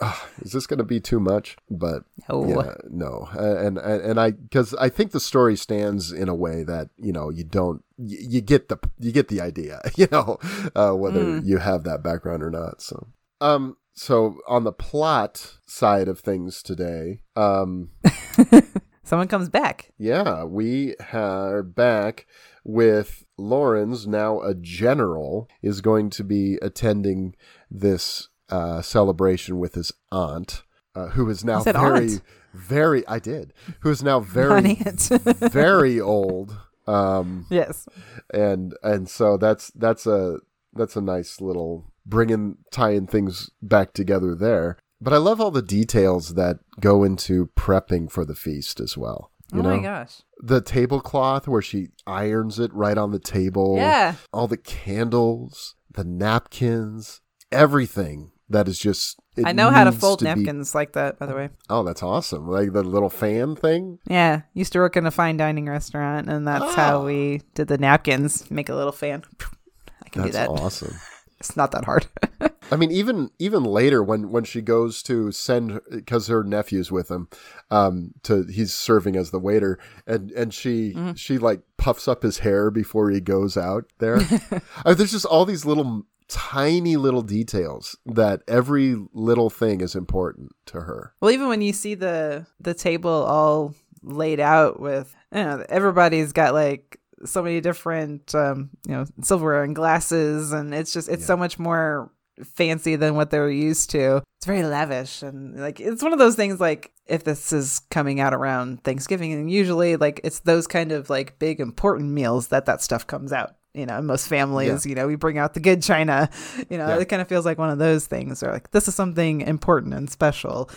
"Ah, 0.00 0.28
is 0.42 0.52
this 0.52 0.64
going 0.68 0.78
to 0.78 0.84
be 0.84 1.00
too 1.00 1.18
much? 1.18 1.56
But 1.68 2.04
No. 2.28 2.46
yeah, 2.46 2.74
no, 2.88 3.28
and 3.32 3.78
and, 3.78 4.00
and 4.02 4.20
I 4.20 4.30
because 4.30 4.72
I 4.74 4.88
think 4.88 5.10
the 5.10 5.18
story 5.18 5.56
stands 5.56 6.12
in 6.12 6.28
a 6.28 6.36
way 6.36 6.62
that 6.62 6.90
you 6.96 7.12
know 7.12 7.30
you 7.30 7.42
don't 7.42 7.82
you, 7.96 8.16
you 8.20 8.40
get 8.40 8.68
the 8.68 8.78
you 9.00 9.10
get 9.10 9.26
the 9.26 9.40
idea, 9.40 9.80
you 9.96 10.06
know, 10.12 10.38
uh, 10.76 10.92
whether 10.92 11.40
you 11.40 11.58
have 11.58 11.82
that 11.82 12.04
background 12.04 12.44
or 12.44 12.50
not. 12.50 12.80
So, 12.80 13.08
um, 13.40 13.76
so 13.98 14.38
on 14.46 14.64
the 14.64 14.72
plot 14.72 15.58
side 15.66 16.08
of 16.08 16.20
things 16.20 16.62
today, 16.62 17.20
um, 17.36 17.90
Someone 19.02 19.28
comes 19.28 19.48
back. 19.48 19.90
yeah, 19.98 20.44
we 20.44 20.94
are 21.14 21.62
back 21.62 22.26
with 22.62 23.24
Lawrence, 23.38 24.06
now 24.06 24.40
a 24.42 24.54
general, 24.54 25.48
is 25.62 25.80
going 25.80 26.10
to 26.10 26.22
be 26.24 26.58
attending 26.60 27.34
this 27.70 28.28
uh, 28.50 28.82
celebration 28.82 29.58
with 29.58 29.74
his 29.74 29.92
aunt, 30.12 30.62
uh, 30.94 31.08
who 31.08 31.28
is 31.30 31.42
now 31.42 31.62
very, 31.62 32.12
aunt. 32.12 32.22
very, 32.52 33.06
I 33.08 33.18
did, 33.18 33.54
who 33.80 33.90
is 33.90 34.02
now 34.02 34.20
very, 34.20 34.74
very 35.50 35.98
old 36.00 36.54
Um, 36.86 37.46
Yes. 37.50 37.88
and 38.34 38.74
and 38.82 39.08
so 39.08 39.38
that's 39.38 39.70
that's 39.74 40.06
a 40.06 40.38
that's 40.74 40.96
a 40.96 41.00
nice 41.00 41.40
little 41.40 41.90
bringing 42.08 42.56
tying 42.72 43.06
things 43.06 43.50
back 43.62 43.92
together 43.92 44.34
there. 44.34 44.78
But 45.00 45.12
I 45.12 45.18
love 45.18 45.40
all 45.40 45.52
the 45.52 45.62
details 45.62 46.34
that 46.34 46.58
go 46.80 47.04
into 47.04 47.50
prepping 47.56 48.10
for 48.10 48.24
the 48.24 48.34
feast 48.34 48.80
as 48.80 48.96
well. 48.96 49.30
You 49.52 49.60
oh 49.60 49.62
know, 49.62 49.76
my 49.76 49.82
gosh. 49.82 50.22
the 50.40 50.60
tablecloth 50.60 51.46
where 51.46 51.62
she 51.62 51.88
irons 52.06 52.58
it 52.58 52.72
right 52.74 52.98
on 52.98 53.12
the 53.12 53.20
table. 53.20 53.76
Yeah. 53.76 54.14
all 54.32 54.46
the 54.48 54.56
candles, 54.58 55.74
the 55.90 56.04
napkins, 56.04 57.20
everything 57.52 58.32
that 58.48 58.66
is 58.68 58.78
just. 58.78 59.18
I 59.44 59.52
know 59.52 59.70
how 59.70 59.84
to 59.84 59.92
fold 59.92 60.18
be- 60.18 60.24
napkins 60.24 60.74
like 60.74 60.92
that, 60.94 61.18
by 61.18 61.26
the 61.26 61.34
way. 61.34 61.50
Oh, 61.70 61.84
that's 61.84 62.02
awesome! 62.02 62.48
Like 62.48 62.72
the 62.72 62.82
little 62.82 63.08
fan 63.08 63.54
thing. 63.54 64.00
Yeah. 64.06 64.42
Used 64.52 64.72
to 64.72 64.80
work 64.80 64.96
in 64.96 65.06
a 65.06 65.10
fine 65.12 65.36
dining 65.36 65.66
restaurant, 65.66 66.28
and 66.28 66.46
that's 66.46 66.74
how 66.74 67.02
Oh. 67.02 67.04
we 67.04 67.42
did 67.54 67.68
the 67.68 67.78
napkins. 67.78 68.50
Make 68.50 68.68
a 68.68 68.74
little 68.74 68.90
fan. 68.92 69.22
I 70.04 70.08
can 70.08 70.22
That's 70.22 70.32
do 70.32 70.38
that. 70.38 70.48
awesome. 70.48 70.94
It's 71.40 71.56
not 71.56 71.70
that 71.72 71.84
hard. 71.84 72.06
I 72.70 72.76
mean, 72.76 72.90
even 72.90 73.30
even 73.38 73.64
later 73.64 74.02
when 74.02 74.30
when 74.30 74.44
she 74.44 74.60
goes 74.60 75.02
to 75.04 75.32
send 75.32 75.80
because 75.90 76.26
her 76.26 76.42
nephew's 76.44 76.90
with 76.92 77.10
him, 77.10 77.28
um, 77.70 78.12
to 78.24 78.44
he's 78.44 78.74
serving 78.74 79.16
as 79.16 79.30
the 79.30 79.38
waiter, 79.38 79.78
and 80.06 80.30
and 80.32 80.52
she 80.52 80.92
Mm-hmm. 80.94 81.12
she 81.14 81.38
like 81.38 81.60
puffs 81.76 82.06
up 82.08 82.22
his 82.22 82.38
hair 82.40 82.70
before 82.70 83.10
he 83.10 83.20
goes 83.20 83.56
out 83.56 83.84
there. 83.98 84.20
Uh, 84.84 84.94
there's 84.94 85.12
just 85.12 85.24
all 85.26 85.44
these 85.44 85.64
little 85.64 86.04
tiny 86.28 86.96
little 86.96 87.22
details 87.22 87.96
that 88.04 88.42
every 88.46 88.96
little 89.14 89.48
thing 89.48 89.80
is 89.80 89.94
important 89.94 90.52
to 90.66 90.82
her. 90.82 91.14
Well, 91.20 91.30
even 91.30 91.48
when 91.48 91.62
you 91.62 91.72
see 91.72 91.94
the 91.94 92.46
the 92.60 92.74
table 92.74 93.10
all 93.10 93.74
laid 94.02 94.40
out 94.40 94.78
with, 94.80 95.14
you 95.34 95.42
know, 95.42 95.64
everybody's 95.68 96.32
got 96.32 96.52
like 96.54 96.97
so 97.24 97.42
many 97.42 97.60
different, 97.60 98.34
um, 98.34 98.70
you 98.86 98.92
know, 98.94 99.04
silverware 99.22 99.64
and 99.64 99.74
glasses, 99.74 100.52
and 100.52 100.74
it's 100.74 100.92
just 100.92 101.08
it's 101.08 101.26
so 101.26 101.36
much 101.36 101.58
more 101.58 102.10
fancy 102.44 102.94
than 102.96 103.14
what 103.16 103.30
they 103.30 103.38
were 103.38 103.50
used 103.50 103.90
to. 103.90 104.22
It's 104.38 104.46
very 104.46 104.62
lavish, 104.62 105.22
and 105.22 105.58
like 105.60 105.80
it's 105.80 106.02
one 106.02 106.12
of 106.12 106.18
those 106.18 106.36
things. 106.36 106.60
Like 106.60 106.92
if 107.06 107.24
this 107.24 107.52
is 107.52 107.80
coming 107.90 108.20
out 108.20 108.34
around 108.34 108.84
Thanksgiving, 108.84 109.32
and 109.32 109.50
usually 109.50 109.96
like 109.96 110.20
it's 110.24 110.40
those 110.40 110.66
kind 110.66 110.92
of 110.92 111.10
like 111.10 111.38
big 111.38 111.60
important 111.60 112.10
meals 112.10 112.48
that 112.48 112.66
that 112.66 112.82
stuff 112.82 113.06
comes 113.06 113.32
out. 113.32 113.54
You 113.74 113.86
know, 113.86 113.98
in 113.98 114.06
most 114.06 114.26
families, 114.28 114.86
you 114.86 114.94
know, 114.94 115.06
we 115.06 115.14
bring 115.14 115.38
out 115.38 115.54
the 115.54 115.60
good 115.60 115.82
china. 115.82 116.30
You 116.70 116.78
know, 116.78 116.88
Yeah. 116.88 116.98
it 116.98 117.08
kind 117.08 117.22
of 117.22 117.28
feels 117.28 117.44
like 117.44 117.58
one 117.58 117.70
of 117.70 117.78
those 117.78 118.06
things. 118.06 118.42
Or 118.42 118.50
like 118.52 118.70
this 118.72 118.88
is 118.88 118.94
something 118.94 119.42
important 119.42 119.94
and 119.94 120.08
special 120.10 120.70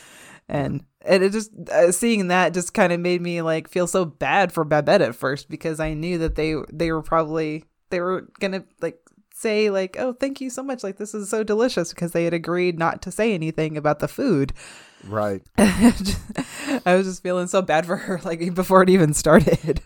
and 0.49 0.83
and 1.05 1.23
it 1.23 1.31
just 1.31 1.51
uh, 1.71 1.91
seeing 1.91 2.27
that 2.27 2.53
just 2.53 2.73
kind 2.73 2.93
of 2.93 2.99
made 2.99 3.21
me 3.21 3.41
like 3.41 3.67
feel 3.67 3.87
so 3.87 4.05
bad 4.05 4.51
for 4.51 4.63
Babette 4.63 5.01
at 5.01 5.15
first 5.15 5.49
because 5.49 5.79
I 5.79 5.93
knew 5.93 6.17
that 6.19 6.35
they 6.35 6.55
they 6.71 6.91
were 6.91 7.01
probably 7.01 7.65
they 7.89 7.99
were 7.99 8.27
gonna 8.39 8.63
like 8.81 8.97
say 9.33 9.69
like 9.69 9.95
oh 9.97 10.13
thank 10.13 10.39
you 10.39 10.49
so 10.49 10.61
much 10.61 10.83
like 10.83 10.97
this 10.97 11.13
is 11.15 11.29
so 11.29 11.43
delicious 11.43 11.93
because 11.93 12.11
they 12.11 12.25
had 12.25 12.33
agreed 12.33 12.77
not 12.77 13.01
to 13.01 13.11
say 13.11 13.33
anything 13.33 13.77
about 13.77 13.99
the 13.99 14.07
food. 14.07 14.53
Right. 15.03 15.41
I 15.57 16.83
was 16.85 17.07
just 17.07 17.23
feeling 17.23 17.47
so 17.47 17.61
bad 17.61 17.85
for 17.85 17.97
her 17.97 18.21
like 18.23 18.53
before 18.53 18.83
it 18.83 18.89
even 18.89 19.13
started. 19.13 19.81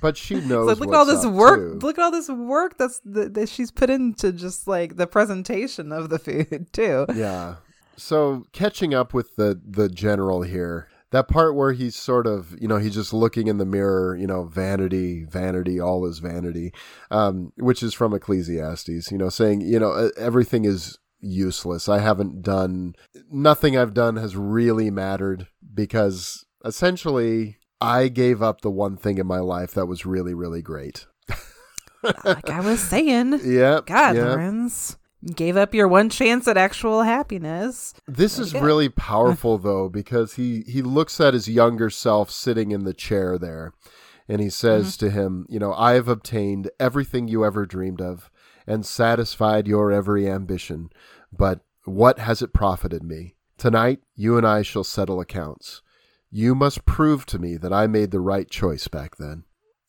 But 0.00 0.16
she 0.16 0.34
knows. 0.40 0.66
like 0.66 0.78
look 0.78 0.90
at 0.90 0.94
all 0.94 1.06
this 1.06 1.26
work 1.26 1.80
too. 1.80 1.86
look 1.86 1.98
at 1.98 2.04
all 2.04 2.10
this 2.10 2.28
work 2.28 2.76
that's 2.76 3.00
that, 3.06 3.34
that 3.34 3.48
she's 3.48 3.70
put 3.70 3.90
into 3.90 4.32
just 4.32 4.68
like 4.68 4.96
the 4.96 5.06
presentation 5.06 5.92
of 5.92 6.10
the 6.10 6.18
food 6.18 6.66
too. 6.72 7.06
Yeah. 7.14 7.56
So 7.98 8.44
catching 8.52 8.94
up 8.94 9.12
with 9.12 9.36
the 9.36 9.60
the 9.64 9.88
general 9.88 10.42
here, 10.42 10.88
that 11.10 11.28
part 11.28 11.54
where 11.54 11.72
he's 11.72 11.96
sort 11.96 12.26
of, 12.26 12.54
you 12.60 12.68
know, 12.68 12.76
he's 12.76 12.94
just 12.94 13.12
looking 13.12 13.48
in 13.48 13.58
the 13.58 13.64
mirror, 13.64 14.16
you 14.16 14.26
know, 14.26 14.44
vanity, 14.44 15.24
vanity, 15.24 15.80
all 15.80 16.06
is 16.06 16.18
vanity, 16.18 16.72
um, 17.10 17.52
which 17.56 17.82
is 17.82 17.94
from 17.94 18.12
Ecclesiastes, 18.12 19.10
you 19.10 19.18
know, 19.18 19.28
saying, 19.28 19.62
you 19.62 19.78
know, 19.78 20.10
everything 20.18 20.64
is 20.64 20.98
useless. 21.20 21.88
I 21.88 21.98
haven't 21.98 22.42
done 22.42 22.94
nothing 23.30 23.76
I've 23.76 23.94
done 23.94 24.16
has 24.16 24.36
really 24.36 24.90
mattered 24.90 25.48
because 25.74 26.44
essentially 26.64 27.56
I 27.80 28.08
gave 28.08 28.42
up 28.42 28.60
the 28.60 28.70
one 28.70 28.96
thing 28.96 29.18
in 29.18 29.26
my 29.26 29.40
life 29.40 29.72
that 29.72 29.86
was 29.86 30.04
really, 30.04 30.34
really 30.34 30.62
great. 30.62 31.06
like 32.24 32.50
I 32.50 32.60
was 32.60 32.80
saying. 32.80 33.40
Yeah. 33.44 33.80
God. 33.84 34.16
Lorenz. 34.16 34.96
Gave 35.34 35.56
up 35.56 35.74
your 35.74 35.88
one 35.88 36.10
chance 36.10 36.46
at 36.46 36.56
actual 36.56 37.02
happiness. 37.02 37.92
This 38.06 38.38
is 38.38 38.54
really 38.54 38.88
powerful 39.10 39.58
though 39.58 39.88
because 39.88 40.34
he 40.34 40.62
he 40.66 40.80
looks 40.80 41.20
at 41.20 41.34
his 41.34 41.48
younger 41.48 41.90
self 41.90 42.30
sitting 42.30 42.70
in 42.70 42.84
the 42.84 42.94
chair 42.94 43.36
there 43.36 43.72
and 44.28 44.40
he 44.40 44.48
says 44.50 44.96
Mm-hmm. 44.96 45.06
to 45.06 45.10
him, 45.10 45.46
you 45.48 45.58
know, 45.58 45.72
I 45.74 45.94
have 45.94 46.06
obtained 46.06 46.70
everything 46.78 47.26
you 47.26 47.44
ever 47.44 47.66
dreamed 47.66 48.00
of 48.00 48.30
and 48.66 48.86
satisfied 48.86 49.66
your 49.66 49.90
every 49.90 50.28
ambition, 50.30 50.90
but 51.36 51.60
what 51.84 52.18
has 52.20 52.40
it 52.42 52.52
profited 52.52 53.02
me? 53.02 53.34
Tonight 53.56 54.00
you 54.14 54.36
and 54.36 54.46
I 54.46 54.62
shall 54.62 54.84
settle 54.84 55.20
accounts. 55.20 55.82
You 56.30 56.54
must 56.54 56.84
prove 56.84 57.26
to 57.26 57.38
me 57.40 57.56
that 57.56 57.72
I 57.72 57.86
made 57.88 58.10
the 58.12 58.20
right 58.20 58.48
choice 58.48 58.86
back 58.86 59.16
then. 59.16 59.44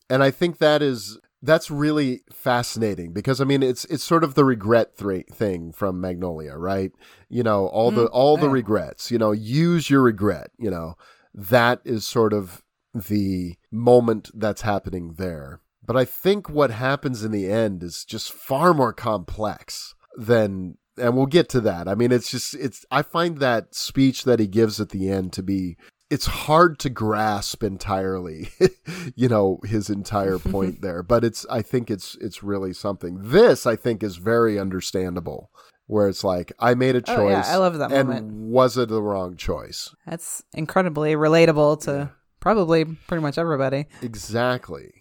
And 0.10 0.24
I 0.24 0.32
think 0.32 0.58
that 0.58 0.82
is 0.82 1.20
that's 1.42 1.72
really 1.72 2.22
fascinating 2.32 3.14
because 3.14 3.40
I 3.40 3.46
mean 3.46 3.64
it's 3.64 3.86
it's 3.86 4.04
sort 4.04 4.24
of 4.24 4.36
the 4.36 4.46
regret 4.46 4.96
thre- 4.96 5.20
thing 5.32 5.72
from 5.72 6.02
Magnolia, 6.02 6.58
right? 6.58 6.92
You 7.30 7.44
know, 7.44 7.68
all 7.68 7.92
the 7.92 8.08
mm, 8.08 8.10
all 8.12 8.38
the 8.38 8.50
regrets, 8.50 9.12
you 9.12 9.18
know, 9.18 9.32
use 9.32 9.90
your 9.90 10.02
regret, 10.02 10.52
you 10.58 10.70
know. 10.70 10.96
That 11.34 11.82
is 11.86 12.06
sort 12.06 12.34
of 12.34 12.64
the 12.94 13.56
moment 13.72 14.32
that's 14.34 14.62
happening 14.62 15.14
there. 15.18 15.62
But 15.86 15.96
I 15.96 16.06
think 16.06 16.50
what 16.50 16.72
happens 16.72 17.24
in 17.24 17.32
the 17.32 17.50
end 17.50 17.84
is 17.84 18.04
just 18.04 18.32
far 18.32 18.74
more 18.74 18.94
complex 18.94 19.96
than 20.18 20.78
and 20.98 21.16
we'll 21.16 21.26
get 21.26 21.50
to 21.50 21.62
that. 21.62 21.88
I 21.88 21.96
mean, 21.96 22.12
it's 22.12 22.30
just 22.30 22.54
it's 22.56 22.86
I 22.92 23.02
find 23.02 23.38
that 23.38 23.74
speech 23.74 24.24
that 24.26 24.40
he 24.40 24.48
gives 24.48 24.82
at 24.82 24.90
the 24.90 25.10
end 25.10 25.34
to 25.34 25.44
be 25.44 25.78
it's 26.10 26.26
hard 26.26 26.80
to 26.80 26.90
grasp 26.90 27.64
entirely, 27.64 28.50
you 29.16 29.28
know, 29.28 29.60
his 29.64 29.90
entire 29.90 30.40
point 30.40 30.82
there. 30.82 31.04
But 31.04 31.24
it's 31.24 31.46
I 31.50 31.62
think 31.62 31.92
it's 31.92 32.16
it's 32.22 32.44
really 32.44 32.74
something. 32.74 33.20
This 33.22 33.66
I 33.66 33.76
think 33.76 34.04
is 34.04 34.18
very 34.18 34.60
understandable. 34.60 35.52
Where 35.88 36.08
it's 36.08 36.24
like 36.24 36.52
I 36.60 36.76
made 36.76 36.96
a 36.96 37.02
choice. 37.02 37.18
Oh, 37.18 37.30
yeah, 37.30 37.44
I 37.48 37.56
love 37.56 37.80
that 37.80 37.92
and 37.92 38.10
moment. 38.10 38.32
was 38.32 38.78
it 38.78 38.90
the 38.90 39.02
wrong 39.02 39.36
choice? 39.36 39.90
That's 40.06 40.44
incredibly 40.54 41.14
relatable 41.14 41.82
to 41.86 42.12
probably 42.40 42.86
pretty 42.86 43.24
much 43.24 43.40
everybody. 43.40 43.88
Exactly. 44.04 44.92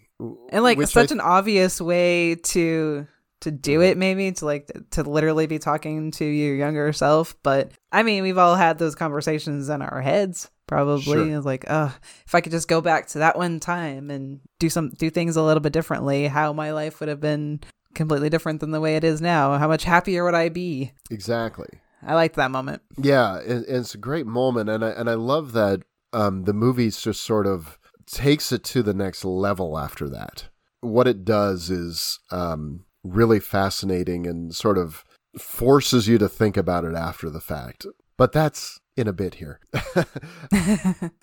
And 0.49 0.63
like 0.63 0.79
Which 0.79 0.89
such 0.89 1.11
I- 1.11 1.15
an 1.15 1.21
obvious 1.21 1.79
way 1.79 2.35
to 2.35 3.07
to 3.41 3.51
do 3.51 3.73
mm-hmm. 3.73 3.83
it 3.83 3.97
maybe 3.97 4.31
to 4.31 4.45
like 4.45 4.71
to 4.91 5.03
literally 5.03 5.45
be 5.45 5.59
talking 5.59 6.09
to 6.11 6.25
your 6.25 6.55
younger 6.55 6.91
self, 6.91 7.35
but 7.43 7.71
I 7.91 8.01
mean, 8.01 8.23
we've 8.23 8.37
all 8.37 8.55
had 8.55 8.79
those 8.79 8.95
conversations 8.95 9.69
in 9.69 9.83
our 9.83 10.01
heads 10.01 10.49
probably. 10.69 11.01
Sure. 11.01 11.37
It's 11.37 11.45
like, 11.45 11.65
oh, 11.67 11.93
if 12.25 12.35
I 12.35 12.41
could 12.41 12.51
just 12.51 12.67
go 12.67 12.79
back 12.79 13.07
to 13.07 13.19
that 13.19 13.35
one 13.35 13.59
time 13.59 14.11
and 14.11 14.39
do 14.59 14.69
some 14.69 14.89
do 14.91 15.09
things 15.09 15.35
a 15.35 15.43
little 15.43 15.61
bit 15.61 15.73
differently, 15.73 16.27
how 16.27 16.53
my 16.53 16.71
life 16.71 16.99
would 16.99 17.09
have 17.09 17.19
been 17.19 17.59
completely 17.95 18.29
different 18.29 18.59
than 18.59 18.71
the 18.71 18.79
way 18.79 18.95
it 18.95 19.03
is 19.03 19.19
now. 19.19 19.57
How 19.57 19.67
much 19.67 19.83
happier 19.83 20.23
would 20.23 20.35
I 20.35 20.49
be? 20.49 20.93
exactly. 21.09 21.67
I 22.01 22.13
liked 22.13 22.35
that 22.35 22.51
moment. 22.51 22.81
Yeah, 22.97 23.39
and 23.39 23.65
it's 23.67 23.93
a 23.93 23.97
great 23.97 24.25
moment, 24.25 24.69
and 24.69 24.85
I 24.85 24.89
and 24.91 25.09
I 25.09 25.15
love 25.15 25.51
that 25.53 25.81
um, 26.13 26.43
the 26.43 26.53
movie's 26.53 27.01
just 27.01 27.23
sort 27.23 27.47
of 27.47 27.77
takes 28.05 28.51
it 28.51 28.63
to 28.65 28.83
the 28.83 28.93
next 28.93 29.25
level 29.25 29.77
after 29.77 30.07
that. 30.09 30.47
What 30.81 31.07
it 31.07 31.25
does 31.25 31.69
is 31.69 32.19
um, 32.31 32.85
really 33.03 33.39
fascinating 33.39 34.25
and 34.27 34.55
sort 34.55 34.77
of 34.77 35.03
forces 35.37 36.07
you 36.07 36.17
to 36.19 36.29
think 36.29 36.55
about 36.55 36.85
it 36.85 36.95
after 36.95 37.29
the 37.29 37.41
fact. 37.41 37.85
But 38.17 38.31
that's 38.31 38.79
in 38.99 39.07
a 39.07 39.13
bit 39.13 39.35
here. 39.35 39.61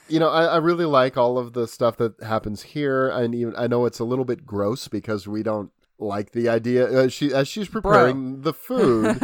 you 0.09 0.19
know, 0.19 0.31
I, 0.31 0.45
I 0.45 0.57
really 0.57 0.87
like 0.87 1.17
all 1.17 1.37
of 1.37 1.53
the 1.53 1.69
stuff 1.69 1.99
that 1.99 2.21
happens 2.23 2.63
here, 2.63 3.09
and 3.09 3.35
even 3.35 3.55
I 3.57 3.67
know 3.67 3.85
it's 3.85 3.99
a 3.99 4.05
little 4.05 4.25
bit 4.25 4.47
gross 4.47 4.89
because 4.89 5.29
we 5.29 5.43
don't 5.43 5.71
like 5.99 6.33
the 6.33 6.49
idea. 6.49 6.87
Uh, 6.87 7.09
she 7.09 7.35
as 7.35 7.49
she's 7.49 7.69
preparing 7.69 8.41
the 8.41 8.53
food, 8.55 9.19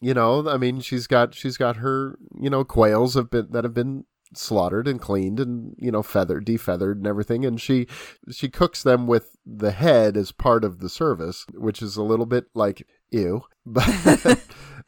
you 0.00 0.14
know, 0.14 0.48
I 0.48 0.56
mean, 0.56 0.80
she's 0.80 1.06
got 1.06 1.34
she's 1.34 1.56
got 1.56 1.76
her 1.76 2.18
you 2.40 2.50
know 2.50 2.64
quails 2.64 3.14
have 3.14 3.30
been 3.30 3.48
that 3.50 3.62
have 3.62 3.74
been 3.74 4.04
slaughtered 4.34 4.88
and 4.88 5.00
cleaned 5.00 5.38
and 5.38 5.74
you 5.78 5.90
know 5.90 6.02
feathered 6.02 6.46
defeathered 6.46 6.96
and 6.96 7.06
everything 7.06 7.44
and 7.44 7.60
she 7.60 7.86
she 8.30 8.48
cooks 8.48 8.82
them 8.82 9.06
with 9.06 9.36
the 9.44 9.72
head 9.72 10.16
as 10.16 10.32
part 10.32 10.64
of 10.64 10.78
the 10.78 10.88
service 10.88 11.44
which 11.52 11.82
is 11.82 11.96
a 11.96 12.02
little 12.02 12.24
bit 12.24 12.46
like 12.54 12.86
ew 13.10 13.42
but 13.66 14.40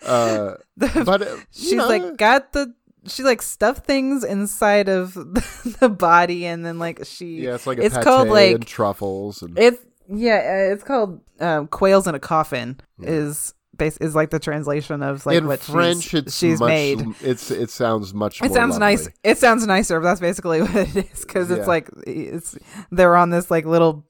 uh 0.06 0.54
but 0.76 1.20
uh, 1.20 1.26
you 1.26 1.42
She's 1.50 1.72
know, 1.74 1.88
like 1.88 2.16
got 2.16 2.52
the 2.52 2.74
she 3.06 3.22
like 3.22 3.42
stuffed 3.42 3.84
things 3.86 4.24
inside 4.24 4.88
of 4.88 5.14
the 5.80 5.88
body 5.88 6.46
and 6.46 6.64
then 6.64 6.78
like 6.78 7.00
she 7.04 7.42
yeah 7.42 7.54
it's 7.54 7.66
like 7.66 7.78
a 7.78 7.82
it's 7.84 7.98
called 7.98 8.28
like 8.28 8.54
and 8.56 8.66
truffles 8.66 9.42
and 9.42 9.58
it's 9.58 9.78
yeah 10.08 10.36
uh, 10.68 10.72
it's 10.72 10.84
called 10.84 11.20
um, 11.40 11.66
quails 11.68 12.06
in 12.06 12.14
a 12.14 12.18
coffin 12.20 12.80
is 13.00 13.54
base 13.76 13.96
is 13.96 14.14
like 14.14 14.30
the 14.30 14.38
translation 14.38 15.02
of 15.02 15.26
like 15.26 15.36
in 15.36 15.46
what 15.46 15.58
French 15.60 16.04
she's, 16.04 16.14
it's 16.20 16.36
she's 16.38 16.60
much, 16.60 16.68
made. 16.68 17.02
it's 17.22 17.50
it 17.50 17.70
sounds 17.70 18.14
much 18.14 18.40
It 18.40 18.52
sounds 18.52 18.78
nice. 18.78 19.08
It 19.24 19.36
sounds 19.38 19.66
nicer. 19.66 19.98
But 19.98 20.04
that's 20.06 20.20
basically 20.20 20.60
what 20.62 20.76
it 20.76 21.10
is 21.12 21.24
because 21.24 21.50
Yeah. 21.50 21.56
it's 21.56 21.66
like 21.66 21.88
it's 22.06 22.56
they're 22.92 23.16
on 23.16 23.30
this 23.30 23.50
like 23.50 23.64
little 23.66 24.06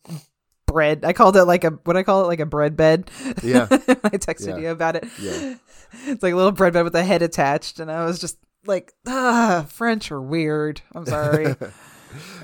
bread. 0.67 1.05
I 1.05 1.15
called 1.15 1.37
it 1.37 1.45
like 1.45 1.65
a 1.65 1.71
what 1.85 1.97
I 1.97 2.03
call 2.03 2.25
it 2.25 2.27
like 2.27 2.41
a 2.41 2.47
bread 2.47 2.77
bed. 2.77 3.11
Yeah. 3.43 3.67
I 3.71 4.19
texted 4.19 4.49
Yeah. 4.49 4.59
you 4.59 4.69
about 4.69 4.97
it. 4.97 5.05
Yeah. 5.19 5.55
It's 6.09 6.23
like 6.23 6.33
a 6.35 6.37
little 6.37 6.53
bread 6.53 6.73
bed 6.75 6.83
with 6.83 6.95
a 6.97 7.05
head 7.05 7.23
attached, 7.23 7.81
and 7.81 7.91
I 7.91 8.05
was 8.05 8.19
just 8.19 8.37
like, 8.67 8.93
ah, 9.07 9.67
French 9.69 10.11
are 10.13 10.21
weird. 10.21 10.81
I'm 10.95 11.07
sorry. 11.07 11.55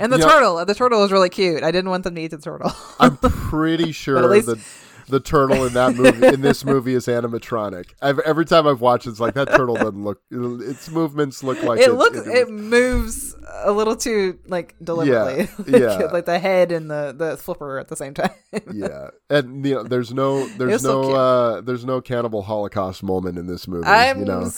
And 0.01 0.13
the 0.13 0.17
You 0.17 0.25
know- 0.25 0.29
turtle, 0.29 0.65
the 0.65 0.75
turtle 0.75 1.01
was 1.01 1.13
really 1.13 1.29
cute. 1.29 1.63
I 1.63 1.71
didn't 1.71 1.91
want 1.91 2.03
them 2.03 2.17
to 2.17 2.21
eat 2.21 2.33
the 2.33 2.39
turtle. 2.39 2.73
I'm 2.99 3.17
pretty 3.23 3.93
sure 3.93 4.21
least- 4.27 4.49
that 4.49 4.59
the 5.07 5.21
turtle 5.21 5.65
in 5.65 5.75
that 5.75 5.95
movie 5.95 6.27
in 6.27 6.41
this 6.41 6.65
movie 6.65 6.95
is 6.95 7.07
animatronic. 7.07 7.91
I've, 8.03 8.19
every 8.21 8.45
time 8.47 8.67
I've 8.67 8.81
watched, 8.81 9.07
it, 9.07 9.11
it's 9.11 9.21
like 9.21 9.35
that 9.35 9.49
turtle 9.49 9.77
doesn't 9.77 10.03
look. 10.03 10.23
Its 10.29 10.89
movements 10.91 11.45
look 11.45 11.63
like 11.63 11.79
it 11.79 11.93
looks, 11.93 12.19
it- 12.19 12.27
it 12.27 12.51
moves 12.51 13.37
a 13.63 13.71
little 13.71 13.95
too 13.95 14.41
like 14.49 14.75
deliberately. 14.83 15.49
like, 15.73 15.81
yeah. 15.81 15.97
like 16.13 16.27
the 16.27 16.41
head 16.41 16.73
and 16.73 16.91
the 16.91 17.15
the 17.17 17.37
flipper 17.37 17.79
at 17.79 17.87
the 17.87 17.97
same 17.97 18.15
time. 18.15 18.31
yeah, 18.73 19.11
and 19.29 19.65
you 19.65 19.77
know, 19.77 19.83
there's 19.85 20.13
no, 20.13 20.47
there's 20.49 20.83
so 20.83 21.03
no, 21.03 21.13
uh, 21.15 21.61
there's 21.61 21.85
no 21.85 22.01
cannibal 22.01 22.43
Holocaust 22.43 23.05
moment 23.05 23.39
in 23.39 23.47
this 23.47 23.69
movie. 23.69 23.87
I'm 23.87 24.19
you 24.21 24.25
know, 24.25 24.49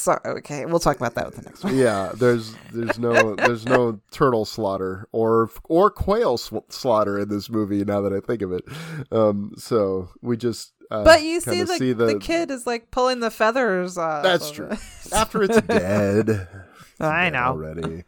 sorry. 0.00 0.20
Okay, 0.24 0.66
we'll 0.66 0.80
talk 0.80 0.96
about 0.96 1.14
that 1.14 1.26
with 1.26 1.36
the 1.36 1.42
next 1.42 1.62
one. 1.64 1.76
yeah, 1.76 2.12
there's, 2.14 2.54
there's 2.72 2.98
no, 2.98 3.34
there's 3.36 3.64
no 3.66 4.00
turtle 4.10 4.44
slaughter 4.44 5.06
or 5.12 5.50
or 5.64 5.90
quail 5.90 6.36
sw- 6.38 6.54
slaughter 6.68 7.18
in 7.18 7.28
this 7.28 7.48
movie. 7.50 7.84
Now 7.84 8.00
that 8.02 8.12
I 8.12 8.20
think 8.20 8.42
of 8.42 8.52
it, 8.52 8.64
um, 9.12 9.52
so 9.56 10.08
we 10.22 10.36
just. 10.36 10.72
Uh, 10.90 11.04
But 11.04 11.22
you 11.22 11.40
see 11.40 11.62
the, 11.62 11.76
see 11.76 11.92
the 11.92 12.18
kid 12.18 12.50
is 12.50 12.66
like 12.66 12.90
pulling 12.90 13.20
the 13.20 13.30
feathers 13.30 13.96
off. 13.96 14.22
That's 14.24 14.50
true. 14.50 14.70
After 15.12 15.42
it's 15.44 15.60
dead. 15.66 16.48
I 16.98 17.24
Dead 17.24 17.32
know. 17.34 17.38
already. 17.38 18.04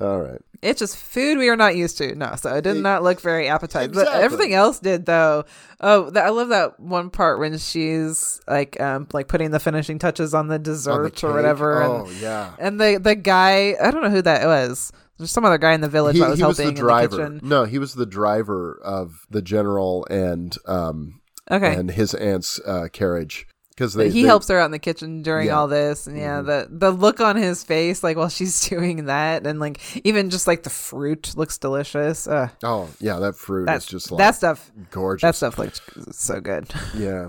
All 0.00 0.20
right. 0.20 0.40
It's 0.62 0.78
just 0.78 0.96
food 0.96 1.38
we 1.38 1.48
are 1.48 1.56
not 1.56 1.74
used 1.76 1.96
to. 1.98 2.14
No, 2.14 2.34
so 2.36 2.54
it 2.54 2.62
did 2.62 2.76
not 2.76 3.02
look 3.02 3.20
very 3.20 3.48
appetizing. 3.48 3.92
But 3.94 4.08
everything 4.08 4.52
else 4.52 4.78
did 4.78 5.06
though. 5.06 5.44
Oh, 5.80 6.10
th- 6.10 6.16
I 6.22 6.28
love 6.28 6.50
that 6.50 6.78
one 6.78 7.08
part 7.10 7.38
when 7.38 7.56
she's 7.56 8.40
like, 8.46 8.78
um, 8.80 9.06
like 9.12 9.26
putting 9.28 9.50
the 9.52 9.60
finishing 9.60 9.98
touches 9.98 10.34
on 10.34 10.48
the 10.48 10.54
On 10.56 10.62
the 10.62 10.64
dessert 10.70 11.24
or 11.24 11.32
whatever. 11.34 11.82
Oh 11.82 12.04
and, 12.06 12.16
yeah. 12.20 12.54
and 12.58 12.78
the 12.80 12.98
the 13.02 13.14
guy, 13.14 13.74
I 13.82 13.90
don't 13.90 14.02
know 14.02 14.10
who 14.10 14.22
that 14.22 14.44
was. 14.46 14.92
There's 15.18 15.30
some 15.30 15.44
other 15.44 15.58
guy 15.58 15.72
in 15.74 15.80
the 15.82 15.88
village 15.88 16.14
He, 16.16 16.20
that 16.20 16.30
was 16.30 16.38
he 16.38 16.44
was 16.44 16.56
helping 16.58 16.74
the 16.74 16.80
in 16.80 16.84
driver. 16.86 17.16
the 17.16 17.40
no, 17.42 17.64
he 17.64 17.78
was 17.78 17.94
the 17.94 18.06
driver 18.06 18.78
of 18.84 19.26
the 19.30 19.42
general 19.42 20.06
and 20.10 20.56
um 20.66 21.20
Okay. 21.50 21.74
and 21.74 21.90
his 21.90 22.14
aunt's 22.14 22.60
uh, 22.66 22.86
carriage 22.92 23.46
because 23.80 23.94
he 24.12 24.22
they- 24.22 24.28
helps 24.28 24.48
her 24.48 24.58
out 24.58 24.66
in 24.66 24.70
the 24.72 24.78
kitchen 24.78 25.22
during 25.22 25.46
Yeah. 25.46 25.52
Mm-hmm. 25.52 25.58
all 25.60 25.68
this, 25.68 26.06
and 26.06 26.16
yeah, 26.18 26.42
the 26.42 26.68
the 26.70 26.90
look 26.90 27.20
on 27.20 27.36
his 27.36 27.64
face, 27.64 28.02
like 28.04 28.16
while 28.18 28.28
she's 28.28 28.60
doing 28.68 29.06
that, 29.06 29.46
and 29.46 29.58
like 29.58 29.80
even 30.06 30.28
just 30.28 30.46
like 30.46 30.62
the 30.64 30.70
fruit 30.70 31.32
looks 31.36 31.56
delicious. 31.58 32.26
Uh, 32.28 32.48
Oh 32.62 32.90
yeah, 33.00 33.18
that 33.20 33.36
fruit 33.36 33.64
that's 33.66 33.86
is 33.86 33.90
just 33.90 34.12
like 34.12 34.18
that 34.18 34.34
stuff. 34.34 34.70
gorgeous. 34.90 35.22
That 35.22 35.34
stuff 35.34 35.58
looks 35.58 35.80
so 36.12 36.40
good. 36.40 36.68
Yeah. 36.94 37.28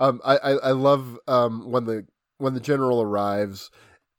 Um, 0.00 0.20
I, 0.24 0.36
I, 0.36 0.50
I 0.52 0.70
love 0.72 1.18
um, 1.28 1.70
when 1.70 1.84
the 1.84 2.06
when 2.38 2.52
the 2.54 2.60
general 2.60 3.00
arrives, 3.00 3.70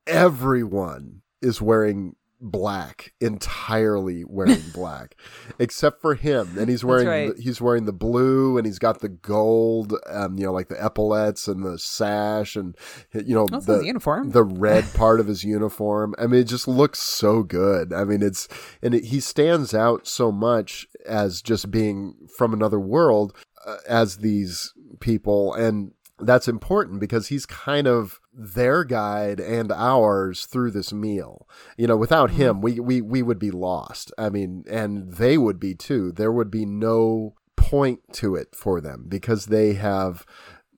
everyone 0.07 1.21
is 1.41 1.61
wearing 1.61 2.15
black, 2.39 3.13
entirely 3.19 4.23
wearing 4.25 4.63
black, 4.73 5.15
except 5.59 6.01
for 6.01 6.15
him, 6.15 6.57
and 6.57 6.69
he's 6.69 6.83
wearing 6.83 7.07
right. 7.07 7.35
the, 7.35 7.41
he's 7.41 7.61
wearing 7.61 7.85
the 7.85 7.93
blue, 7.93 8.57
and 8.57 8.65
he's 8.65 8.79
got 8.79 8.99
the 8.99 9.09
gold, 9.09 9.93
um, 10.07 10.37
you 10.37 10.45
know, 10.45 10.53
like 10.53 10.67
the 10.67 10.83
epaulets 10.83 11.47
and 11.47 11.63
the 11.63 11.77
sash, 11.79 12.55
and 12.55 12.75
you 13.13 13.35
know 13.35 13.47
the 13.47 13.81
uniform. 13.81 14.31
the 14.31 14.43
red 14.43 14.85
part 14.93 15.19
of 15.19 15.27
his 15.27 15.43
uniform. 15.43 16.13
I 16.17 16.27
mean, 16.27 16.41
it 16.41 16.47
just 16.47 16.67
looks 16.67 16.99
so 16.99 17.43
good. 17.43 17.93
I 17.93 18.03
mean, 18.03 18.21
it's 18.21 18.47
and 18.81 18.93
it, 18.93 19.05
he 19.05 19.19
stands 19.19 19.73
out 19.73 20.07
so 20.07 20.31
much 20.31 20.87
as 21.05 21.41
just 21.41 21.71
being 21.71 22.27
from 22.37 22.53
another 22.53 22.79
world 22.79 23.35
uh, 23.65 23.77
as 23.87 24.17
these 24.17 24.73
people 24.99 25.53
and 25.53 25.91
that's 26.19 26.47
important 26.47 26.99
because 26.99 27.27
he's 27.27 27.45
kind 27.45 27.87
of 27.87 28.19
their 28.37 28.83
guide 28.83 29.39
and 29.39 29.71
ours 29.71 30.45
through 30.45 30.71
this 30.71 30.93
meal. 30.93 31.47
You 31.75 31.87
know, 31.87 31.97
without 31.97 32.29
mm-hmm. 32.29 32.41
him, 32.41 32.61
we, 32.61 32.79
we 32.79 33.01
we 33.01 33.23
would 33.23 33.39
be 33.39 33.51
lost. 33.51 34.11
I 34.17 34.29
mean, 34.29 34.63
and 34.69 35.13
they 35.13 35.37
would 35.37 35.59
be 35.59 35.73
too. 35.73 36.11
There 36.11 36.31
would 36.31 36.51
be 36.51 36.65
no 36.65 37.33
point 37.55 38.01
to 38.13 38.35
it 38.35 38.55
for 38.55 38.79
them 38.79 39.05
because 39.09 39.47
they 39.47 39.73
have 39.73 40.25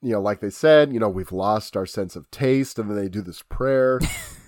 you 0.01 0.13
know, 0.13 0.21
like 0.21 0.39
they 0.39 0.49
said, 0.49 0.93
you 0.93 0.99
know, 0.99 1.09
we've 1.09 1.31
lost 1.31 1.75
our 1.75 1.85
sense 1.85 2.15
of 2.15 2.31
taste, 2.31 2.79
and 2.79 2.89
then 2.89 2.95
they 2.95 3.09
do 3.09 3.21
this 3.21 3.43
prayer. 3.43 3.99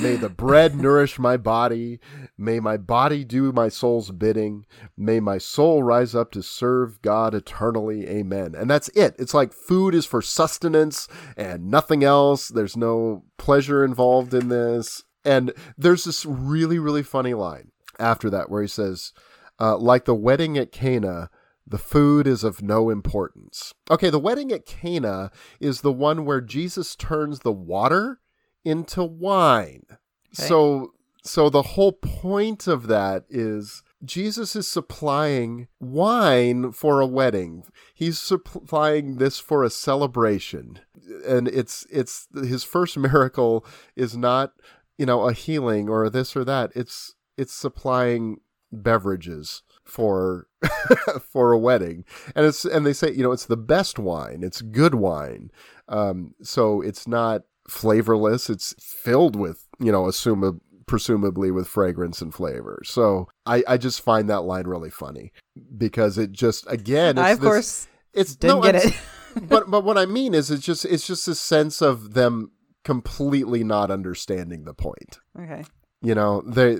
May 0.00 0.16
the 0.16 0.30
bread 0.30 0.74
nourish 0.74 1.18
my 1.18 1.36
body. 1.36 2.00
May 2.38 2.60
my 2.60 2.76
body 2.76 3.24
do 3.24 3.52
my 3.52 3.68
soul's 3.68 4.10
bidding. 4.10 4.64
May 4.96 5.20
my 5.20 5.38
soul 5.38 5.82
rise 5.82 6.14
up 6.14 6.32
to 6.32 6.42
serve 6.42 7.02
God 7.02 7.34
eternally. 7.34 8.08
Amen. 8.08 8.54
And 8.54 8.70
that's 8.70 8.88
it. 8.90 9.14
It's 9.18 9.34
like 9.34 9.52
food 9.52 9.94
is 9.94 10.06
for 10.06 10.22
sustenance 10.22 11.08
and 11.36 11.70
nothing 11.70 12.02
else. 12.02 12.48
There's 12.48 12.76
no 12.76 13.24
pleasure 13.36 13.84
involved 13.84 14.32
in 14.32 14.48
this. 14.48 15.04
And 15.24 15.52
there's 15.76 16.04
this 16.04 16.24
really, 16.24 16.78
really 16.78 17.02
funny 17.02 17.34
line 17.34 17.70
after 17.98 18.30
that 18.30 18.50
where 18.50 18.62
he 18.62 18.68
says, 18.68 19.12
uh, 19.60 19.76
like 19.76 20.06
the 20.06 20.14
wedding 20.14 20.56
at 20.56 20.72
Cana, 20.72 21.30
the 21.66 21.78
food 21.78 22.26
is 22.26 22.42
of 22.42 22.62
no 22.62 22.90
importance. 22.90 23.74
Okay, 23.90 24.10
the 24.10 24.18
wedding 24.18 24.50
at 24.52 24.66
Cana 24.66 25.30
is 25.60 25.82
the 25.82 25.92
one 25.92 26.24
where 26.24 26.40
Jesus 26.40 26.96
turns 26.96 27.40
the 27.40 27.52
water 27.52 28.20
into 28.64 29.04
wine. 29.04 29.84
So 30.32 30.92
so 31.24 31.48
the 31.48 31.62
whole 31.62 31.92
point 31.92 32.66
of 32.66 32.88
that 32.88 33.24
is 33.30 33.82
Jesus 34.04 34.56
is 34.56 34.66
supplying 34.66 35.68
wine 35.78 36.72
for 36.72 37.00
a 37.00 37.06
wedding. 37.06 37.64
He's 37.94 38.18
supplying 38.18 39.16
this 39.16 39.38
for 39.38 39.62
a 39.62 39.70
celebration. 39.70 40.80
And 41.26 41.46
it's 41.48 41.86
it's 41.90 42.26
his 42.34 42.64
first 42.64 42.98
miracle 42.98 43.64
is 43.94 44.16
not, 44.16 44.52
you 44.98 45.06
know, 45.06 45.28
a 45.28 45.32
healing 45.32 45.88
or 45.88 46.10
this 46.10 46.34
or 46.36 46.44
that. 46.44 46.72
It's 46.74 47.14
it's 47.36 47.54
supplying 47.54 48.38
beverages 48.72 49.62
for 49.84 50.48
for 51.20 51.52
a 51.52 51.58
wedding 51.58 52.04
and 52.34 52.46
it's 52.46 52.64
and 52.64 52.86
they 52.86 52.92
say 52.92 53.12
you 53.12 53.22
know 53.22 53.32
it's 53.32 53.46
the 53.46 53.56
best 53.56 53.98
wine 53.98 54.42
it's 54.42 54.62
good 54.62 54.94
wine 54.94 55.50
um 55.88 56.34
so 56.40 56.80
it's 56.80 57.06
not 57.06 57.42
flavorless 57.72 58.48
it's 58.50 58.74
filled 58.80 59.34
with 59.34 59.66
you 59.80 59.90
know 59.90 60.06
assume 60.06 60.60
presumably 60.86 61.50
with 61.50 61.66
fragrance 61.66 62.20
and 62.20 62.34
flavor 62.34 62.80
so 62.84 63.26
i 63.46 63.62
i 63.66 63.76
just 63.76 64.00
find 64.00 64.28
that 64.28 64.42
line 64.42 64.66
really 64.66 64.90
funny 64.90 65.32
because 65.76 66.18
it 66.18 66.32
just 66.32 66.70
again 66.70 67.16
it's 67.16 67.26
I 67.26 67.30
of 67.30 67.40
this- 67.40 67.48
course 67.48 67.88
it's 68.12 68.36
didn't 68.36 68.56
no, 68.56 68.62
get 68.62 68.84
it. 68.84 68.94
but 69.48 69.70
but 69.70 69.84
what 69.84 69.96
I 69.96 70.04
mean 70.04 70.34
is 70.34 70.50
it's 70.50 70.64
just 70.64 70.84
it's 70.84 71.06
just 71.06 71.26
a 71.28 71.34
sense 71.34 71.80
of 71.80 72.12
them 72.12 72.52
completely 72.84 73.64
not 73.64 73.90
understanding 73.90 74.64
the 74.64 74.74
point. 74.74 75.18
okay. 75.38 75.64
You 76.02 76.14
know, 76.16 76.42
they 76.42 76.78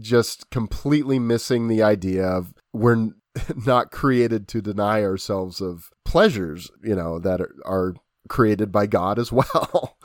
just 0.00 0.50
completely 0.50 1.18
missing 1.18 1.68
the 1.68 1.82
idea 1.82 2.26
of 2.26 2.54
we're 2.72 3.10
not 3.66 3.90
created 3.92 4.48
to 4.48 4.62
deny 4.62 5.02
ourselves 5.04 5.60
of 5.60 5.90
pleasures, 6.04 6.70
you 6.82 6.96
know, 6.96 7.18
that 7.18 7.40
are, 7.42 7.54
are 7.66 7.94
created 8.28 8.70
by 8.72 8.86
God 8.86 9.18
as 9.18 9.30
well. 9.32 9.96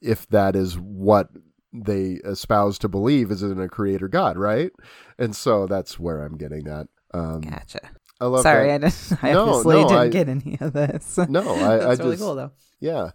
if 0.00 0.26
that 0.28 0.56
is 0.56 0.78
what 0.78 1.28
they 1.72 2.12
espouse 2.24 2.78
to 2.78 2.88
believe 2.88 3.30
is 3.30 3.42
in 3.42 3.60
a 3.60 3.68
creator 3.68 4.08
God, 4.08 4.36
right? 4.38 4.70
And 5.18 5.34
so 5.36 5.66
that's 5.66 5.98
where 5.98 6.22
I'm 6.22 6.36
getting 6.36 6.66
at. 6.68 6.86
Um, 7.12 7.40
Gotcha. 7.42 7.80
I 8.20 8.26
love 8.26 8.42
Sorry, 8.42 8.66
that. 8.68 8.74
I 8.84 8.88
didn't. 8.88 9.18
I 9.22 9.32
No, 9.32 9.42
obviously 9.48 9.76
no, 9.76 9.88
didn't 9.88 9.98
I- 10.00 10.08
get 10.08 10.28
any 10.28 10.58
of 10.60 10.72
this. 10.72 11.18
No, 11.28 11.42
I, 11.54 11.74
I 11.74 11.76
That's 11.78 12.00
really 12.00 12.12
just 12.12 12.22
cool 12.22 12.34
though. 12.34 12.52
yeah. 12.80 13.10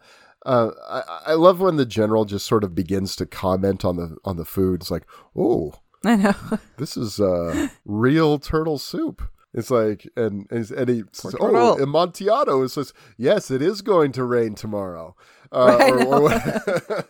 Uh, 0.45 0.71
I, 0.89 1.31
I 1.31 1.33
love 1.35 1.61
when 1.61 1.77
the 1.77 1.85
general 1.85 2.25
just 2.25 2.45
sort 2.45 2.65
of 2.65 2.75
begins 2.75 3.15
to 3.15 3.25
comment 3.25 3.85
on 3.85 3.95
the 3.95 4.17
on 4.25 4.35
the 4.35 4.43
food. 4.43 4.81
It's 4.81 4.91
like, 4.91 5.05
oh, 5.37 5.73
I 6.03 6.17
know. 6.17 6.33
this 6.77 6.97
is 6.97 7.17
uh, 7.21 7.69
real 7.85 8.39
turtle 8.39 8.77
soup. 8.77 9.21
It's 9.53 9.69
like, 9.69 10.07
and 10.15 10.47
and, 10.49 10.69
and 10.71 10.89
he 10.89 11.03
says, 11.11 11.35
oh, 11.39 11.47
turtle." 11.51 11.81
Amontillado. 11.83 12.65
Says, 12.67 12.93
yes, 13.17 13.51
it 13.51 13.61
is 13.61 13.81
going 13.81 14.11
to 14.13 14.23
rain 14.23 14.55
tomorrow. 14.55 15.15
Uh, 15.51 15.77
Right, 15.79 16.05
or- 16.07 16.31
I 16.31 16.61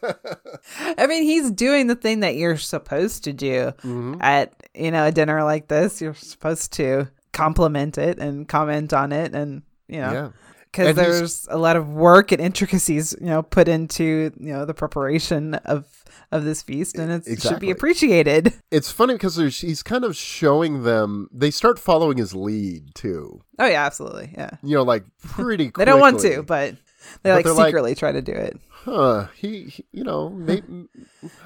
or- 0.04 0.96
I 0.98 1.08
mean, 1.08 1.24
he's 1.24 1.50
doing 1.52 1.88
the 1.88 1.96
thing 1.96 2.20
that 2.22 2.36
you're 2.36 2.58
supposed 2.58 3.24
to 3.26 3.34
do 3.34 3.72
Mm-hmm. 3.84 4.16
at 4.22 4.54
you 4.76 4.92
know 4.92 5.06
a 5.06 5.12
dinner 5.12 5.44
like 5.44 5.68
this. 5.68 6.02
You're 6.02 6.14
supposed 6.16 6.74
to 6.74 7.10
compliment 7.32 7.98
it 7.98 8.20
and 8.20 8.48
comment 8.48 8.94
on 8.94 9.12
it, 9.12 9.34
and 9.34 9.62
you 9.88 10.00
know. 10.02 10.34
because 10.72 10.88
he's- 10.88 10.96
there's 10.96 11.48
a 11.50 11.58
lot 11.58 11.76
of 11.78 11.90
work 11.90 12.32
and 12.32 12.42
intricacies 12.42 13.16
you 13.20 13.28
know 13.28 13.42
put 13.44 13.68
into 13.68 14.32
you 14.40 14.52
know 14.54 14.66
the 14.66 14.74
preparation 14.74 15.54
of 15.56 15.86
of 16.34 16.44
this 16.44 16.62
feast 16.62 16.98
and 16.98 17.12
it 17.26 17.42
should 17.42 17.60
be 17.60 17.72
appreciated 17.72 18.54
It's 18.72 18.92
funny 18.92 19.14
because 19.14 19.36
there's, 19.36 19.60
he's 19.62 19.84
kind 19.84 20.04
of 20.04 20.16
showing 20.16 20.84
them. 20.84 21.28
They 21.32 21.52
start 21.52 21.78
following 21.80 22.18
his 22.18 22.34
lead 22.34 22.96
too. 22.96 23.42
oh 23.60 23.68
yeah 23.68 23.86
absolutely 23.86 24.34
yeah 24.38 24.52
You 24.64 24.76
know, 24.78 24.84
like 24.84 25.04
pretty. 25.24 25.72
they 25.76 25.86
don't 25.86 26.00
want 26.02 26.20
to 26.22 26.44
but 26.44 26.74
They 27.22 27.30
But 27.30 27.36
like 27.36 27.46
they're 27.46 27.54
like- 27.54 27.68
secretly 27.68 27.96
try 27.96 28.12
to 28.14 28.22
do 28.22 28.32
it. 28.32 28.58
huh, 28.86 29.28
he, 29.36 29.64
he 29.66 29.86
you 29.92 30.04
know, 30.04 30.30
maybe, 30.50 30.88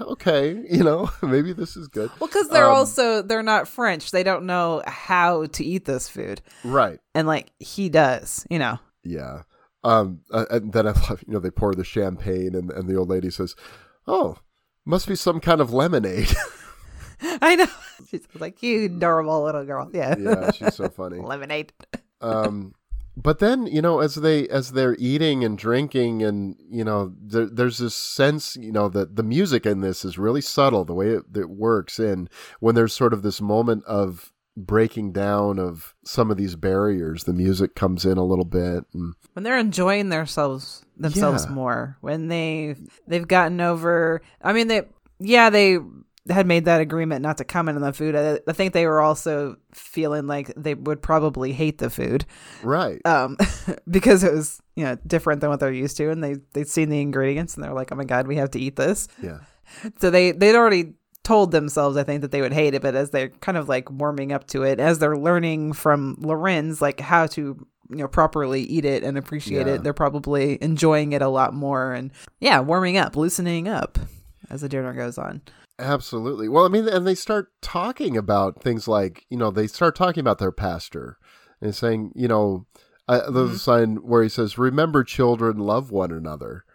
okay, 0.02 0.64
you 0.70 0.84
know, 0.84 1.10
maybe 1.22 1.54
this 1.54 1.76
is 1.78 1.88
good. 1.88 2.10
Well, 2.20 2.28
because 2.28 2.50
they're 2.50 2.66
Um, 2.70 2.76
also 2.76 3.22
they're 3.22 3.44
not 3.44 3.68
French. 3.68 4.12
They 4.12 4.24
don't 4.24 4.46
know 4.46 4.82
how 4.88 5.46
to 5.48 5.64
eat 5.66 5.86
this 5.86 6.10
food, 6.10 6.42
Right. 6.64 7.00
and 7.14 7.28
like 7.28 7.52
he 7.60 7.90
does, 7.90 8.46
you 8.50 8.60
know. 8.60 8.80
Yeah. 9.04 9.44
Um, 9.84 10.22
uh, 10.32 10.46
and 10.50 10.74
then 10.74 10.88
I 10.88 10.94
you 11.28 11.34
know, 11.34 11.40
they 11.40 11.52
pour 11.52 11.74
the 11.74 11.84
champagne 11.84 12.56
and, 12.56 12.72
and 12.72 12.88
the 12.90 12.96
old 12.96 13.10
lady 13.10 13.30
says, 13.30 13.56
oh, 14.08 14.38
must 14.88 15.08
be 15.08 15.16
some 15.16 15.40
kind 15.40 15.62
of 15.62 15.74
lemonade. 15.74 16.34
I 17.22 17.56
know. 17.56 17.68
She's 18.10 18.28
like 18.40 18.64
you 18.64 18.86
adorable 18.86 19.44
little 19.44 19.66
girl. 19.66 19.90
Yeah. 19.94 20.16
yeah, 20.18 20.52
she's 20.52 20.76
so 20.76 20.88
funny. 20.88 21.20
Lemonade. 21.22 21.74
um 22.22 22.74
but 23.18 23.40
then 23.40 23.66
you 23.66 23.82
know 23.82 24.00
as 24.00 24.16
they 24.16 24.48
as 24.50 24.72
they're 24.72 24.96
eating 25.00 25.44
and 25.44 25.58
drinking 25.58 26.22
and 26.22 26.56
you 26.70 26.84
know 26.84 27.14
there, 27.20 27.48
there's 27.48 27.80
this 27.80 27.96
sense 27.96 28.56
you 28.56 28.72
know 28.72 28.88
that 28.88 29.16
the 29.16 29.24
music 29.24 29.66
in 29.66 29.82
this 29.82 30.06
is 30.06 30.20
really 30.20 30.42
subtle 30.42 30.86
the 30.86 30.94
way 30.94 31.10
it, 31.10 31.24
it 31.36 31.50
works 31.50 31.98
and 31.98 32.30
when 32.60 32.76
there's 32.76 32.94
sort 32.94 33.14
of 33.14 33.24
this 33.24 33.42
moment 33.42 33.84
of 33.86 34.32
breaking 34.58 35.12
down 35.12 35.60
of 35.60 35.94
some 36.04 36.32
of 36.32 36.36
these 36.38 36.56
barriers 36.56 37.26
the 37.26 37.34
music 37.34 37.76
comes 37.76 38.04
in 38.06 38.18
a 38.18 38.26
little 38.26 38.44
bit 38.44 38.84
and 38.94 39.14
when 39.34 39.44
they're 39.44 39.58
enjoying 39.58 40.10
themselves 40.10 40.84
themselves 40.98 41.46
Yeah. 41.46 41.52
more 41.52 41.98
when 42.02 42.28
they 42.28 42.76
they've 43.08 43.28
gotten 43.28 43.62
over 43.62 44.22
i 44.42 44.54
mean 44.54 44.68
they 44.68 44.82
yeah 45.20 45.52
they 45.52 45.78
had 46.30 46.46
made 46.48 46.66
that 46.66 46.82
agreement 46.82 47.22
not 47.22 47.38
to 47.38 47.46
comment 47.46 47.78
on 47.78 47.82
the 47.82 47.94
food. 47.94 48.14
I, 48.14 48.38
I 48.46 48.52
think 48.52 48.74
they 48.74 48.86
were 48.86 49.00
also 49.00 49.56
feeling 49.74 50.28
like 50.28 50.52
they 50.58 50.74
would 50.74 51.02
probably 51.02 51.54
hate 51.54 51.78
the 51.78 51.90
food. 51.90 52.26
Right. 52.64 53.00
Um 53.06 53.38
because 53.90 54.26
it 54.26 54.34
was 54.34 54.62
you 54.76 54.84
know 54.84 54.98
different 55.08 55.40
than 55.40 55.50
what 55.50 55.62
they're 55.62 55.72
used 55.72 55.96
to. 55.98 56.10
And 56.12 56.22
they 56.22 56.36
they'd 56.52 56.68
seen 56.68 56.90
the 56.90 57.00
ingredients 57.00 57.56
and 57.56 57.64
they're 57.64 57.72
like 57.74 57.94
oh 57.94 57.96
my 57.96 58.04
god 58.04 58.28
we 58.28 58.36
have 58.36 58.52
to 58.52 58.60
eat 58.60 58.76
this. 58.76 59.08
Yeah. 59.24 59.40
So 60.02 60.10
they 60.10 60.34
they'd 60.34 60.58
already 60.58 60.96
told 61.28 61.52
themselves 61.52 61.98
i 61.98 62.04
think 62.04 62.22
that 62.22 62.32
they 62.32 62.40
would 62.42 62.54
hate 62.54 62.74
it 62.74 62.82
but 62.82 62.96
as 62.96 63.10
they're 63.10 63.30
kind 63.42 63.58
of 63.58 63.68
like 63.68 63.92
warming 63.92 64.32
up 64.32 64.48
to 64.48 64.64
it 64.64 64.80
as 64.80 65.00
they're 65.00 65.18
learning 65.18 65.74
from 65.74 66.16
lorenz 66.20 66.82
like 66.82 67.00
how 67.02 67.28
to 67.28 67.42
you 67.90 67.96
know 67.98 68.08
properly 68.08 68.62
eat 68.62 68.86
it 68.86 69.04
and 69.04 69.18
appreciate 69.18 69.68
Yeah. 69.68 69.74
it 69.74 69.84
they're 69.84 69.94
probably 69.94 70.58
enjoying 70.62 71.12
it 71.12 71.22
a 71.22 71.28
lot 71.28 71.54
more 71.54 71.92
and 71.94 72.12
yeah 72.40 72.60
warming 72.62 72.96
up 72.98 73.16
loosening 73.18 73.68
up 73.68 74.00
as 74.50 74.62
the 74.62 74.70
dinner 74.70 74.94
goes 74.94 75.18
on 75.18 75.42
Absolutely. 75.80 76.50
Well, 76.50 76.66
I 76.66 76.70
mean, 76.70 76.88
and 76.90 77.06
they 77.06 77.14
start 77.14 77.52
talking 77.62 78.18
about 78.18 78.64
things 78.64 78.88
like, 78.88 79.28
you 79.30 79.38
know, 79.38 79.52
they 79.52 79.68
start 79.68 79.96
talking 79.96 80.22
about 80.22 80.40
their 80.40 80.52
pastor 80.52 81.20
and 81.62 81.76
saying, 81.76 82.14
you 82.16 82.28
know, 82.28 82.66
uh, 83.08 83.30
there's 83.30 83.52
a 83.52 83.60
sign 83.60 83.98
where 83.98 84.24
he 84.24 84.30
says, 84.30 84.58
"Remember, 84.58 85.04
children, 85.04 85.60
love 85.60 85.92
one 85.92 86.12
another." 86.12 86.66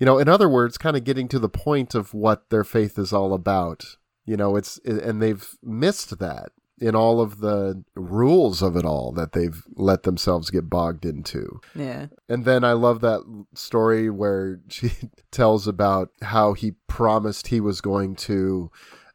You 0.00 0.06
know, 0.06 0.18
in 0.18 0.28
other 0.28 0.48
words, 0.48 0.78
kind 0.78 0.96
of 0.96 1.04
getting 1.04 1.28
to 1.28 1.38
the 1.38 1.48
point 1.48 1.94
of 1.94 2.14
what 2.14 2.48
their 2.50 2.64
faith 2.64 2.98
is 2.98 3.12
all 3.12 3.34
about. 3.34 3.84
You 4.24 4.36
know, 4.36 4.56
it's 4.56 4.78
and 4.84 5.22
they've 5.22 5.46
missed 5.62 6.18
that 6.18 6.50
in 6.80 6.96
all 6.96 7.20
of 7.20 7.40
the 7.40 7.84
rules 7.94 8.62
of 8.62 8.74
it 8.76 8.86
all 8.86 9.12
that 9.12 9.32
they've 9.32 9.62
let 9.74 10.04
themselves 10.04 10.50
get 10.50 10.70
bogged 10.70 11.04
into. 11.04 11.60
yeah 11.74 12.06
And 12.28 12.46
then 12.46 12.64
I 12.64 12.72
love 12.72 13.02
that 13.02 13.20
story 13.54 14.08
where 14.08 14.60
she 14.68 14.92
tells 15.30 15.68
about 15.68 16.08
how 16.22 16.54
he 16.54 16.72
promised 16.88 17.48
he 17.48 17.60
was 17.60 17.82
going 17.82 18.16
to 18.16 18.70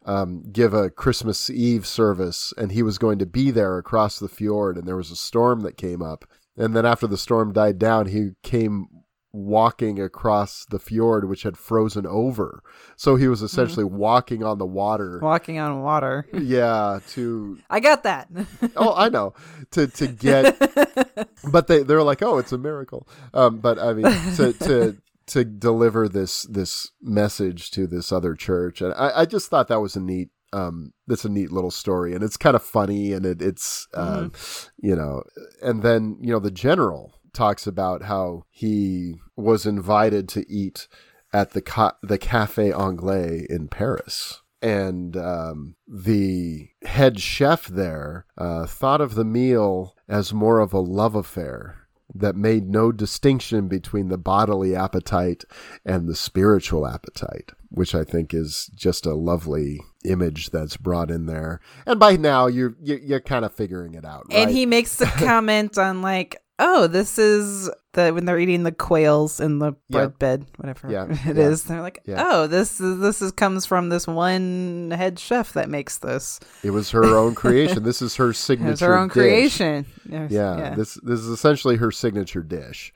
um, 0.06 0.44
give 0.52 0.76
a 0.76 0.92
Christmas 0.92 1.50
Eve 1.50 1.88
service 1.88 2.54
and 2.58 2.72
he 2.72 2.84
was 2.84 3.00
going 3.00 3.18
to 3.18 3.26
be 3.26 3.50
there 3.50 3.80
across 3.80 4.20
the 4.20 4.30
fjord. 4.30 4.78
And 4.78 4.88
there 4.88 4.96
was 4.96 5.10
a 5.10 5.16
storm 5.16 5.62
that 5.62 5.78
came 5.78 6.04
up. 6.04 6.26
And 6.56 6.76
then 6.76 6.86
after 6.86 7.08
the 7.08 7.18
storm 7.18 7.52
died 7.52 7.80
down, 7.80 8.08
he 8.08 8.32
came 8.44 8.88
walking 9.36 10.00
across 10.02 10.66
the 10.70 10.80
fjord, 10.80 11.28
which 11.28 11.44
had 11.44 11.58
frozen 11.58 12.06
over. 12.08 12.64
So 12.96 13.18
he 13.18 13.28
was 13.28 13.42
essentially 13.42 13.84
walking 13.84 14.44
on 14.44 14.58
the 14.58 14.66
water. 14.66 15.20
walking 15.22 15.60
on 15.60 15.82
water. 15.82 16.26
Yeah, 16.34 17.00
to 17.10 17.60
i 17.70 17.80
got 17.80 18.04
that. 18.04 18.30
Oh 18.76 18.94
i 18.96 19.10
know. 19.10 19.34
To 19.72 19.88
to 19.88 20.08
get 20.08 20.58
but 21.52 21.68
they 21.68 21.84
they're 21.84 22.04
like 22.04 22.22
oh 22.24 22.38
it's 22.38 22.52
a 22.54 22.58
miracle. 22.58 23.08
Um 23.34 23.60
but 23.60 23.78
i 23.78 23.94
mean 23.94 24.06
to 24.36 24.54
to 24.54 24.98
to 25.28 25.44
deliver 25.44 26.08
this 26.08 26.44
this 26.44 26.92
message 27.02 27.72
to 27.72 27.88
this 27.88 28.12
other 28.12 28.36
church. 28.36 28.82
And 28.82 28.94
i 28.94 29.22
i 29.22 29.26
just 29.26 29.50
thought 29.50 29.68
that 29.68 29.82
was 29.82 29.96
a 29.96 30.02
neat 30.02 30.30
um 30.54 30.94
that's 31.08 31.26
a 31.26 31.30
neat 31.30 31.52
little 31.52 31.72
story. 31.72 32.14
And 32.14 32.24
it's 32.24 32.38
kind 32.38 32.56
of 32.56 32.64
funny 32.64 33.12
and 33.12 33.26
it, 33.26 33.42
it's 33.42 33.88
um 33.94 34.32
you 34.78 34.96
know 34.96 35.24
and 35.62 35.84
then 35.84 36.18
you 36.22 36.32
know 36.32 36.40
the 36.40 36.52
general 36.52 37.14
talks 37.34 37.68
about 37.68 38.04
how 38.04 38.44
he 38.50 39.20
was 39.36 39.66
invited 39.66 40.30
to 40.30 40.50
eat 40.50 40.88
at 41.34 41.52
the 41.52 41.62
ca- 41.62 41.98
the 42.02 42.18
cafe 42.18 42.72
anglais 42.72 43.46
in 43.50 43.68
paris 43.68 44.42
and 44.62 45.16
um, 45.16 45.76
the 45.88 46.70
head 46.84 47.20
chef 47.20 47.68
there 47.68 48.26
uh, 48.38 48.66
thought 48.66 49.02
of 49.02 49.14
the 49.14 49.26
meal 49.26 49.96
as 50.08 50.34
more 50.34 50.60
of 50.60 50.74
a 50.74 50.80
love 50.80 51.14
affair 51.14 51.86
that 52.14 52.36
made 52.36 52.70
no 52.70 52.92
distinction 52.92 53.68
between 53.68 54.10
the 54.10 54.18
bodily 54.18 54.76
appetite 54.76 55.44
and 55.86 56.08
the 56.08 56.16
spiritual 56.16 56.88
appetite, 56.88 57.52
which 57.70 57.94
I 57.94 58.04
think 58.04 58.34
is 58.34 58.70
just 58.74 59.06
a 59.06 59.16
lovely 59.16 59.82
image 60.06 60.52
that's 60.52 60.78
brought 60.78 61.12
in 61.12 61.26
there. 61.26 61.60
And 61.86 62.00
by 62.00 62.16
now, 62.16 62.48
you're 62.48 62.76
you're, 62.82 63.00
you're 63.00 63.20
kind 63.20 63.44
of 63.44 63.54
figuring 63.54 63.96
it 63.96 64.06
out, 64.06 64.26
right? 64.30 64.40
and 64.40 64.52
he 64.52 64.66
makes 64.66 64.96
the 64.96 65.06
comment 65.18 65.78
on 65.78 66.02
like 66.02 66.38
oh 66.60 66.88
this 66.88 67.18
is 67.18 67.70
the 67.94 68.12
when 68.14 68.26
they're 68.26 68.40
eating 68.40 68.64
the 68.64 68.72
quails 68.72 69.40
in 69.40 69.60
the 69.60 69.74
Yeah. 69.90 70.08
bread 70.08 70.20
bed 70.20 70.46
whatever 70.58 70.90
Yeah, 70.92 71.06
it 71.30 71.38
is. 71.38 71.64
yeah. 71.64 71.68
they're 71.70 71.82
like 71.82 72.00
oh 72.08 72.48
this 72.48 72.80
is 72.80 73.00
this 73.00 73.22
is 73.22 73.32
comes 73.32 73.66
from 73.66 73.90
this 73.90 74.08
one 74.08 74.92
head 74.96 75.20
chef 75.20 75.54
that 75.54 75.70
makes 75.70 75.98
this 75.98 76.40
it 76.64 76.72
was 76.72 76.92
her 76.92 77.04
own 77.18 77.36
creation. 77.44 77.84
This 77.84 78.02
is 78.02 78.16
her 78.16 78.32
signature. 78.34 78.72
it's 78.72 78.82
her 78.82 78.98
own 78.98 79.08
dish. 79.10 79.14
creation 79.14 79.86
Yeah, 80.10 80.74
this 80.76 80.96
this 81.04 81.20
is 81.20 81.28
essentially 81.28 81.76
her 81.78 81.92
signature 81.92 82.44
dish, 82.44 82.94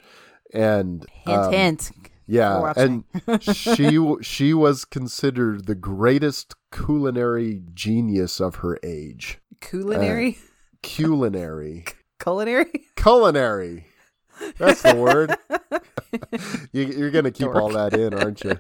and 0.54 1.06
hint 1.26 1.38
um, 1.38 1.52
hint 1.54 1.92
Yeah, 2.28 2.74
and 2.78 3.04
she 3.42 3.98
she 4.22 4.54
was 4.54 4.86
considered 4.86 5.66
the 5.66 5.76
greatest 5.76 6.56
culinary 6.72 7.62
genius 7.74 8.40
of 8.40 8.56
her 8.58 8.78
age. 8.84 9.40
culinary 9.60 10.38
Culinary, 10.82 11.84
culinary 12.20 12.86
culinary. 12.96 13.86
That's 14.58 14.82
the 14.84 14.96
word. 14.96 15.36
you, 16.72 16.86
you're 16.86 17.12
gonna 17.12 17.32
keep 17.32 17.48
all 17.50 17.70
that 17.70 17.94
in, 17.94 18.14
aren't 18.14 18.44
you? 18.44 18.60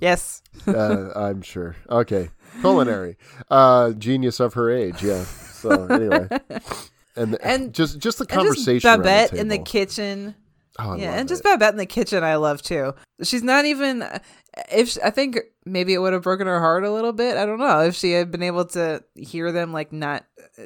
yes 0.00 0.42
Uh, 0.66 1.10
I'm 1.14 1.42
sure. 1.42 1.76
Okay, 1.90 2.30
culinary, 2.60 3.16
uh, 3.50 3.92
genius 3.92 4.40
of 4.40 4.54
her 4.54 4.70
age. 4.70 5.02
Yeah. 5.02 5.24
So 5.24 5.86
anyway, 5.86 6.28
and 7.16 7.36
And- 7.42 7.72
just 7.74 7.98
just 7.98 8.18
the 8.18 8.24
just 8.24 8.36
conversation. 8.38 8.88
around 8.88 8.98
babette 9.00 9.32
in 9.34 9.48
the 9.48 9.58
kitchen 9.58 10.34
Oh, 10.82 10.94
yeah, 10.94 11.12
and 11.12 11.28
just 11.28 11.40
it. 11.40 11.44
Babette 11.44 11.72
in 11.72 11.78
the 11.78 11.86
kitchen, 11.86 12.24
I 12.24 12.36
love 12.36 12.62
too. 12.62 12.94
She's 13.22 13.42
not 13.42 13.64
even. 13.64 14.04
If 14.72 14.98
I 15.04 15.10
think 15.10 15.38
maybe 15.64 15.94
it 15.94 15.98
would 15.98 16.12
have 16.12 16.22
broken 16.22 16.46
her 16.46 16.58
heart 16.58 16.84
a 16.84 16.90
little 16.90 17.12
bit. 17.12 17.36
I 17.36 17.46
don't 17.46 17.58
know 17.58 17.80
if 17.80 17.94
she 17.94 18.12
had 18.12 18.30
been 18.30 18.42
able 18.42 18.64
to 18.66 19.04
hear 19.14 19.52
them 19.52 19.72
like 19.72 19.92
not. 19.92 20.24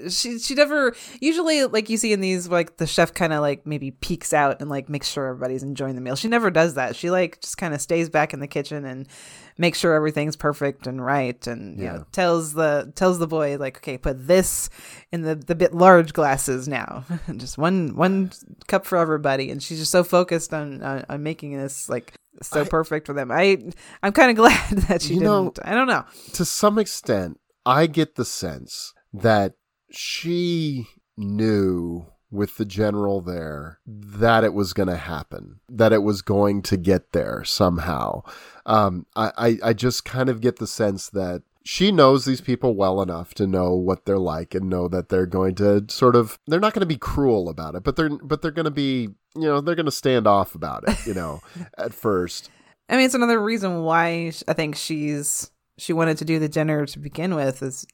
She 0.09 0.39
she 0.39 0.55
never 0.55 0.95
usually 1.21 1.65
like 1.65 1.91
you 1.91 1.97
see 1.97 2.12
in 2.12 2.21
these 2.21 2.49
like 2.49 2.79
the 2.79 2.87
chef 2.87 3.12
kind 3.12 3.33
of 3.33 3.41
like 3.41 3.67
maybe 3.67 3.91
peeks 3.91 4.33
out 4.33 4.61
and 4.61 4.71
like 4.71 4.89
makes 4.89 5.09
sure 5.09 5.27
everybody's 5.27 5.62
enjoying 5.62 5.95
the 5.95 6.01
meal. 6.01 6.17
She 6.17 6.29
never 6.29 6.51
does 6.51 6.75
that. 6.75 6.97
She 6.97 7.11
like 7.11 7.41
just 7.41 7.59
kind 7.59 7.75
of 7.75 7.81
stays 7.81 8.09
back 8.09 8.33
in 8.33 8.41
the 8.41 8.47
kitchen 8.47 8.85
and 8.85 9.09
makes 9.57 9.79
sure 9.79 9.95
everything's 9.95 10.37
perfect 10.37 10.87
and 10.87 11.05
right 11.05 11.47
and 11.47 11.79
you 11.79 11.87
know 11.87 12.05
tells 12.13 12.55
the 12.55 12.93
tells 12.97 13.19
the 13.19 13.27
boy 13.27 13.57
like 13.57 13.77
okay 13.77 13.97
put 13.97 14.27
this 14.27 14.69
in 15.13 15.23
the 15.23 15.35
the 15.35 15.55
bit 15.55 15.73
large 15.75 16.13
glasses 16.13 16.67
now. 16.67 17.05
Just 17.37 17.57
one 17.59 17.95
one 17.97 18.33
cup 18.67 18.85
for 18.87 18.99
everybody. 18.99 19.51
And 19.51 19.63
she's 19.63 19.79
just 19.79 19.93
so 19.93 20.03
focused 20.05 20.53
on 20.53 20.83
on, 20.83 21.05
on 21.09 21.23
making 21.23 21.57
this 21.57 21.89
like 21.89 22.15
so 22.43 22.63
I- 22.63 22.69
perfect 22.69 23.07
for 23.07 23.13
them. 23.13 23.31
I 23.31 23.59
i'm 24.03 24.13
kind 24.13 24.31
of 24.31 24.37
glad 24.45 24.71
that 24.89 25.03
she 25.03 25.11
didn't 25.15 25.23
know- 25.25 25.53
i 25.63 25.73
don't 25.75 25.87
know. 25.87 26.05
to 26.33 26.45
some 26.45 26.79
extent, 26.79 27.39
I 27.65 27.87
get 27.87 28.17
the 28.17 28.25
sense 28.25 28.93
that 29.13 29.55
she 29.91 30.87
knew 31.17 32.07
with 32.35 32.57
the 32.57 32.64
general 32.64 33.20
there 33.20 33.78
that 33.87 34.45
it 34.45 34.53
was 34.53 34.72
going 34.72 34.89
to 34.89 34.97
happen, 34.97 35.61
that 35.68 35.93
it 35.93 36.03
was 36.03 36.20
going 36.22 36.62
to 36.62 36.76
get 36.76 37.12
there 37.12 37.45
somehow. 37.45 38.22
Um, 38.66 39.07
I, 39.14 39.32
I, 39.37 39.59
I 39.70 39.72
just 39.72 40.05
kind 40.05 40.28
of 40.28 40.41
get 40.41 40.57
the 40.59 40.66
sense 40.66 41.09
that 41.11 41.43
she 41.64 41.91
knows 41.91 42.24
these 42.24 42.43
people 42.43 42.74
well 42.74 43.01
enough 43.01 43.32
to 43.35 43.47
know 43.47 43.74
what 43.74 44.05
they're 44.05 44.18
like 44.18 44.55
and 44.55 44.68
know 44.68 44.87
that 44.89 45.09
they're 45.09 45.26
going 45.26 45.55
to 45.55 45.85
sort 45.89 46.14
of 46.14 46.39
they're 46.47 46.61
not 46.61 46.74
going 46.74 46.80
to 46.80 46.87
be 46.87 46.99
cruel 46.99 47.49
about 47.49 47.74
it 47.74 47.82
but 47.82 47.97
they're 47.97 48.11
but 48.11 48.43
they're 48.43 48.51
going 48.51 48.64
to 48.66 48.70
be 48.70 49.09
you 49.35 49.43
know 49.47 49.62
they're 49.62 49.74
going 49.74 49.87
to 49.87 49.93
stand 49.93 50.26
off 50.26 50.55
about 50.55 50.85
it 50.87 51.07
you 51.07 51.14
know 51.14 51.41
at 51.78 51.95
first 51.95 52.51
i 52.91 52.97
mean 52.97 53.07
it's 53.07 53.14
another 53.14 53.43
reason 53.43 53.82
why 53.82 54.30
i 54.47 54.53
think 54.53 54.76
she's 54.76 55.51
she 55.77 55.93
wanted 55.93 56.18
to 56.18 56.25
do 56.25 56.39
the 56.39 56.49
dinner 56.49 56.87
to 56.87 56.99
begin 56.99 57.35
with 57.35 57.62
is 57.62 57.87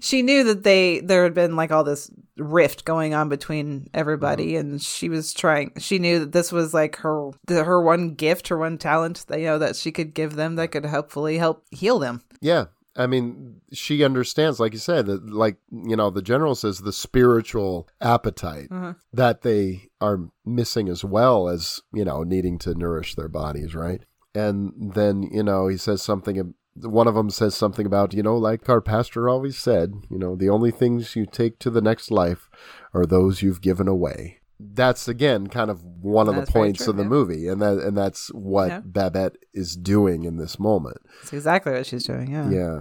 she 0.00 0.22
knew 0.22 0.42
that 0.44 0.62
they 0.62 1.00
there 1.00 1.24
had 1.24 1.34
been 1.34 1.56
like 1.56 1.70
all 1.70 1.84
this 1.84 2.10
rift 2.36 2.84
going 2.84 3.14
on 3.14 3.28
between 3.28 3.88
everybody 3.94 4.52
mm-hmm. 4.52 4.72
and 4.72 4.82
she 4.82 5.08
was 5.08 5.32
trying 5.32 5.72
she 5.78 5.98
knew 5.98 6.18
that 6.20 6.32
this 6.32 6.50
was 6.50 6.74
like 6.74 6.96
her 6.96 7.30
the, 7.46 7.64
her 7.64 7.80
one 7.80 8.14
gift 8.14 8.48
her 8.48 8.58
one 8.58 8.78
talent 8.78 9.24
that 9.28 9.38
you 9.38 9.46
know 9.46 9.58
that 9.58 9.76
she 9.76 9.92
could 9.92 10.14
give 10.14 10.34
them 10.34 10.56
that 10.56 10.68
could 10.68 10.86
hopefully 10.86 11.38
help 11.38 11.64
heal 11.70 11.98
them 11.98 12.22
Yeah. 12.40 12.66
I 12.96 13.06
mean, 13.06 13.60
she 13.72 14.02
understands, 14.02 14.58
like 14.58 14.72
you 14.72 14.80
said, 14.80 15.06
that, 15.06 15.30
like, 15.30 15.58
you 15.70 15.94
know, 15.94 16.10
the 16.10 16.20
general 16.20 16.56
says 16.56 16.80
the 16.80 16.92
spiritual 16.92 17.88
appetite 18.00 18.70
mm-hmm. 18.70 18.92
that 19.12 19.42
they 19.42 19.90
are 20.00 20.28
missing 20.44 20.88
as 20.88 21.04
well 21.04 21.48
as, 21.48 21.80
you 21.92 22.04
know, 22.04 22.24
needing 22.24 22.58
to 22.58 22.74
nourish 22.74 23.14
their 23.14 23.28
bodies, 23.28 23.72
right? 23.72 24.02
And 24.34 24.92
then, 24.94 25.22
you 25.22 25.44
know, 25.44 25.68
he 25.68 25.76
says 25.76 26.02
something, 26.02 26.54
one 26.82 27.08
of 27.08 27.14
them 27.14 27.30
says 27.30 27.54
something 27.54 27.86
about, 27.86 28.14
you 28.14 28.22
know, 28.22 28.36
like 28.36 28.68
our 28.68 28.80
pastor 28.80 29.28
always 29.28 29.56
said, 29.58 29.94
you 30.10 30.18
know, 30.18 30.36
the 30.36 30.48
only 30.48 30.70
things 30.70 31.16
you 31.16 31.26
take 31.26 31.58
to 31.60 31.70
the 31.70 31.80
next 31.80 32.10
life 32.10 32.48
are 32.92 33.06
those 33.06 33.42
you've 33.42 33.60
given 33.60 33.88
away. 33.88 34.38
That's 34.60 35.06
again 35.06 35.46
kind 35.46 35.70
of 35.70 35.84
one 35.84 36.28
of 36.28 36.34
That's 36.34 36.48
the 36.48 36.52
points 36.52 36.84
true, 36.84 36.90
of 36.90 36.96
the 36.96 37.04
yeah. 37.04 37.08
movie, 37.08 37.46
and 37.48 37.62
that 37.62 37.78
and 37.78 37.96
that's 37.96 38.28
what 38.34 38.68
Yeah. 38.68 38.80
Babette 38.84 39.36
is 39.54 39.76
doing 39.76 40.24
in 40.24 40.36
this 40.36 40.58
moment. 40.58 40.98
that's 41.20 41.32
exactly 41.32 41.72
what 41.72 41.86
she's 41.86 42.04
doing 42.04 42.30
yeah 42.30 42.50
Yeah. 42.50 42.80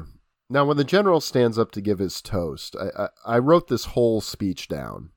Now, 0.50 0.66
when 0.66 0.78
the 0.78 0.84
general 0.86 1.20
stands 1.22 1.60
up 1.60 1.72
to 1.72 1.82
give 1.82 2.00
his 2.00 2.22
toast, 2.22 2.76
I 2.80 3.04
I, 3.04 3.36
I 3.36 3.38
wrote 3.40 3.68
this 3.68 3.86
whole 3.86 4.22
speech 4.22 4.68
down, 4.68 5.12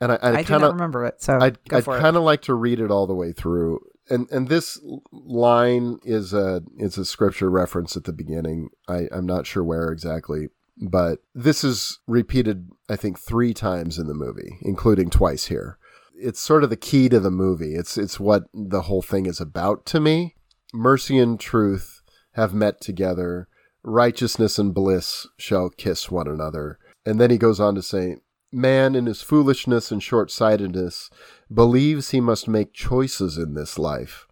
and 0.00 0.12
I, 0.12 0.18
I, 0.22 0.32
i 0.36 0.42
kind 0.44 0.62
of 0.64 0.72
remember 0.72 1.04
it 1.04 1.20
so 1.20 1.38
I'd, 1.38 1.58
I'd 1.70 1.84
kind 1.84 2.16
of 2.16 2.22
like 2.22 2.42
to 2.42 2.54
read 2.54 2.80
it 2.80 2.90
all 2.90 3.06
the 3.06 3.14
way 3.14 3.32
through. 3.32 3.80
And 4.10 4.28
and 4.30 4.48
this 4.48 4.80
line 5.12 5.98
is 6.04 6.32
a 6.32 6.62
is 6.76 6.98
a 6.98 7.04
scripture 7.04 7.50
reference 7.50 7.96
at 7.96 8.04
the 8.04 8.12
beginning. 8.12 8.70
I 8.88 9.08
I'm 9.12 9.26
not 9.26 9.46
sure 9.46 9.64
where 9.64 9.90
exactly, 9.90 10.48
but 10.76 11.20
this 11.34 11.64
is 11.64 12.00
repeated 12.06 12.68
I 12.88 12.96
think 12.96 13.18
three 13.18 13.54
times 13.54 13.98
in 13.98 14.06
the 14.06 14.14
movie, 14.14 14.58
including 14.62 15.10
twice 15.10 15.46
here. 15.46 15.78
It's 16.14 16.40
sort 16.40 16.64
of 16.64 16.70
the 16.70 16.76
key 16.76 17.08
to 17.08 17.20
the 17.20 17.30
movie. 17.30 17.74
It's 17.74 17.96
it's 17.96 18.18
what 18.18 18.44
the 18.52 18.82
whole 18.82 19.02
thing 19.02 19.26
is 19.26 19.40
about 19.40 19.86
to 19.86 20.00
me. 20.00 20.36
Mercy 20.74 21.18
and 21.18 21.38
truth 21.38 22.02
have 22.32 22.54
met 22.54 22.80
together. 22.80 23.48
Righteousness 23.82 24.58
and 24.58 24.74
bliss 24.74 25.26
shall 25.36 25.70
kiss 25.70 26.10
one 26.10 26.28
another. 26.28 26.78
And 27.04 27.20
then 27.20 27.30
he 27.30 27.38
goes 27.38 27.60
on 27.60 27.74
to 27.74 27.82
say, 27.82 28.16
Man, 28.54 28.94
in 28.94 29.06
his 29.06 29.22
foolishness 29.22 29.90
and 29.90 30.02
short 30.02 30.30
sightedness, 30.30 31.08
believes 31.54 32.10
he 32.10 32.20
must 32.20 32.48
make 32.48 32.72
choices 32.72 33.36
in 33.36 33.54
this 33.54 33.78
life. 33.78 34.26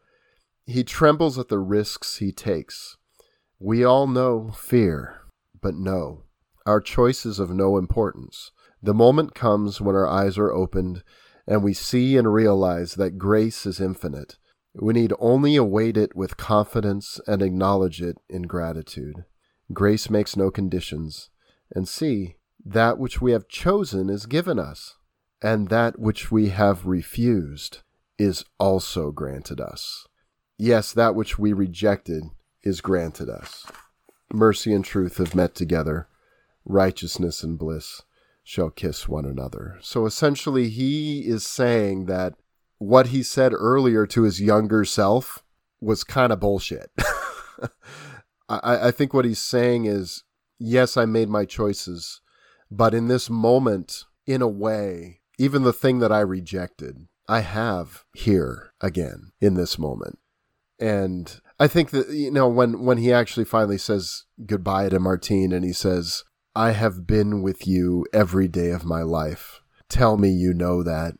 He 0.66 0.84
trembles 0.84 1.38
at 1.38 1.48
the 1.48 1.58
risks 1.58 2.16
he 2.16 2.32
takes. 2.32 2.96
We 3.58 3.84
all 3.84 4.06
know 4.06 4.52
fear, 4.56 5.22
but 5.60 5.74
no, 5.74 6.24
our 6.66 6.80
choice 6.80 7.26
is 7.26 7.38
of 7.38 7.50
no 7.50 7.76
importance. 7.76 8.52
The 8.82 8.94
moment 8.94 9.34
comes 9.34 9.80
when 9.80 9.96
our 9.96 10.08
eyes 10.08 10.38
are 10.38 10.52
opened 10.52 11.02
and 11.46 11.62
we 11.62 11.74
see 11.74 12.16
and 12.16 12.32
realize 12.32 12.94
that 12.94 13.18
grace 13.18 13.66
is 13.66 13.80
infinite. 13.80 14.38
We 14.74 14.94
need 14.94 15.12
only 15.18 15.56
await 15.56 15.96
it 15.96 16.14
with 16.14 16.36
confidence 16.36 17.20
and 17.26 17.42
acknowledge 17.42 18.00
it 18.00 18.18
in 18.28 18.42
gratitude. 18.42 19.24
Grace 19.72 20.08
makes 20.08 20.36
no 20.36 20.50
conditions. 20.50 21.30
And 21.74 21.88
see, 21.88 22.36
that 22.64 22.98
which 22.98 23.20
we 23.20 23.32
have 23.32 23.48
chosen 23.48 24.08
is 24.08 24.26
given 24.26 24.58
us, 24.58 24.96
and 25.42 25.68
that 25.68 25.98
which 25.98 26.30
we 26.30 26.48
have 26.48 26.86
refused 26.86 27.78
is 28.18 28.44
also 28.58 29.10
granted 29.10 29.60
us. 29.60 30.06
Yes, 30.58 30.92
that 30.92 31.14
which 31.14 31.38
we 31.38 31.52
rejected 31.52 32.24
is 32.62 32.80
granted 32.80 33.30
us. 33.30 33.66
Mercy 34.32 34.72
and 34.72 34.84
truth 34.84 35.16
have 35.16 35.34
met 35.34 35.54
together, 35.54 36.08
righteousness 36.64 37.42
and 37.42 37.58
bliss 37.58 38.02
shall 38.44 38.70
kiss 38.70 39.08
one 39.08 39.24
another. 39.24 39.78
So 39.80 40.06
essentially, 40.06 40.68
he 40.68 41.20
is 41.20 41.46
saying 41.46 42.06
that 42.06 42.34
what 42.78 43.08
he 43.08 43.22
said 43.22 43.52
earlier 43.54 44.06
to 44.06 44.22
his 44.22 44.40
younger 44.40 44.84
self 44.84 45.42
was 45.80 46.04
kind 46.04 46.32
of 46.32 46.40
bullshit. 46.40 46.90
I, 48.48 48.88
I 48.88 48.90
think 48.90 49.14
what 49.14 49.24
he's 49.24 49.38
saying 49.38 49.86
is 49.86 50.24
yes, 50.58 50.96
I 50.96 51.06
made 51.06 51.28
my 51.28 51.44
choices, 51.44 52.20
but 52.70 52.94
in 52.94 53.08
this 53.08 53.30
moment, 53.30 54.04
in 54.26 54.42
a 54.42 54.48
way, 54.48 55.19
even 55.40 55.62
the 55.62 55.72
thing 55.72 56.00
that 56.00 56.12
I 56.12 56.20
rejected, 56.20 57.08
I 57.26 57.40
have 57.40 58.04
here 58.12 58.74
again 58.78 59.32
in 59.40 59.54
this 59.54 59.78
moment. 59.78 60.18
And 60.78 61.40
I 61.58 61.66
think 61.66 61.90
that 61.90 62.10
you 62.10 62.30
know 62.30 62.46
when 62.46 62.84
when 62.84 62.98
he 62.98 63.10
actually 63.10 63.46
finally 63.46 63.78
says 63.78 64.26
goodbye 64.44 64.90
to 64.90 65.00
Martine 65.00 65.52
and 65.52 65.64
he 65.64 65.72
says, 65.72 66.24
"I 66.54 66.72
have 66.72 67.06
been 67.06 67.40
with 67.40 67.66
you 67.66 68.04
every 68.12 68.48
day 68.48 68.70
of 68.70 68.84
my 68.84 69.00
life. 69.00 69.62
Tell 69.88 70.18
me 70.18 70.28
you 70.28 70.52
know 70.52 70.82
that." 70.82 71.14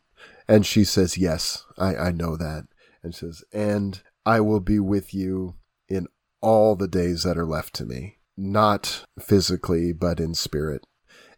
And 0.47 0.67
she 0.67 0.85
says, 0.85 1.17
"Yes, 1.17 1.65
I 1.79 1.97
I 1.97 2.11
know 2.13 2.37
that." 2.37 2.67
And 3.03 3.15
says, 3.15 3.43
"And 3.55 4.03
I 4.27 4.41
will 4.41 4.61
be 4.61 4.79
with 4.79 5.15
you 5.15 5.55
in 5.89 6.07
all 6.43 6.77
the 6.77 6.89
days 6.89 7.23
that 7.23 7.39
are 7.39 7.47
left 7.47 7.73
to 7.77 7.87
me, 7.87 8.19
not 8.37 9.07
physically 9.19 9.95
but 9.95 10.21
in 10.21 10.35
spirit." 10.35 10.85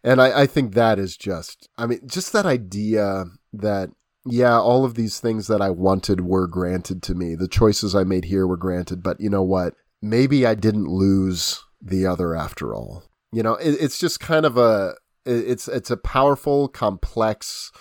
And 0.03 0.21
I, 0.21 0.41
I 0.41 0.47
think 0.47 0.73
that 0.73 0.99
is 0.99 1.15
just, 1.15 1.69
I 1.77 1.85
mean, 1.85 2.01
just 2.05 2.33
that 2.33 2.45
idea 2.45 3.25
that, 3.53 3.89
yeah, 4.25 4.57
all 4.57 4.83
of 4.83 4.95
these 4.95 5.19
things 5.19 5.47
that 5.47 5.61
I 5.61 5.69
wanted 5.69 6.21
were 6.21 6.47
granted 6.47 7.01
to 7.03 7.15
me. 7.15 7.35
The 7.35 7.47
choices 7.47 7.95
I 7.95 8.03
made 8.03 8.25
here 8.25 8.45
were 8.45 8.57
granted, 8.57 9.01
but 9.01 9.19
you 9.19 9.29
know 9.29 9.43
what? 9.43 9.75
Maybe 10.01 10.45
I 10.45 10.55
didn't 10.55 10.87
lose 10.87 11.63
the 11.81 12.05
other 12.05 12.35
after 12.35 12.75
all. 12.75 13.03
You 13.31 13.43
know, 13.43 13.55
it, 13.55 13.77
it's 13.79 13.97
just 13.97 14.19
kind 14.19 14.45
of 14.45 14.57
a, 14.57 14.95
it's, 15.25 15.67
it's 15.67 15.91
a 15.91 15.97
powerful, 15.97 16.67
complex 16.67 17.71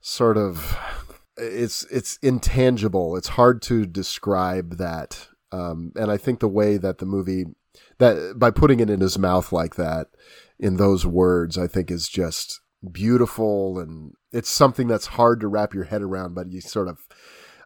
sort 0.00 0.36
of, 0.36 0.76
it's, 1.36 1.84
it's 1.84 2.18
intangible. 2.22 3.16
It's 3.16 3.28
hard 3.28 3.62
to 3.62 3.86
describe 3.86 4.78
that. 4.78 5.28
Um, 5.52 5.92
and 5.96 6.10
I 6.10 6.16
think 6.16 6.40
the 6.40 6.48
way 6.48 6.76
that 6.76 6.98
the 6.98 7.06
movie, 7.06 7.44
that 8.00 8.34
by 8.36 8.50
putting 8.50 8.80
it 8.80 8.90
in 8.90 9.00
his 9.00 9.18
mouth 9.18 9.52
like 9.52 9.76
that, 9.76 10.08
in 10.58 10.76
those 10.76 11.06
words, 11.06 11.56
I 11.56 11.66
think 11.66 11.90
is 11.90 12.08
just 12.08 12.60
beautiful 12.92 13.78
and 13.78 14.14
it's 14.32 14.48
something 14.48 14.88
that's 14.88 15.06
hard 15.06 15.40
to 15.40 15.48
wrap 15.48 15.74
your 15.74 15.84
head 15.84 16.02
around, 16.02 16.34
but 16.34 16.50
you 16.50 16.60
sort 16.60 16.88
of, 16.88 17.06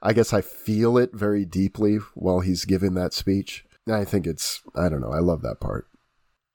I 0.02 0.12
guess 0.12 0.32
I 0.32 0.42
feel 0.42 0.98
it 0.98 1.10
very 1.12 1.44
deeply 1.44 1.96
while 2.14 2.40
he's 2.40 2.64
giving 2.64 2.94
that 2.94 3.14
speech. 3.14 3.64
I 3.90 4.04
think 4.04 4.26
it's, 4.26 4.62
I 4.74 4.88
don't 4.88 5.00
know, 5.00 5.12
I 5.12 5.20
love 5.20 5.42
that 5.42 5.60
part. 5.60 5.86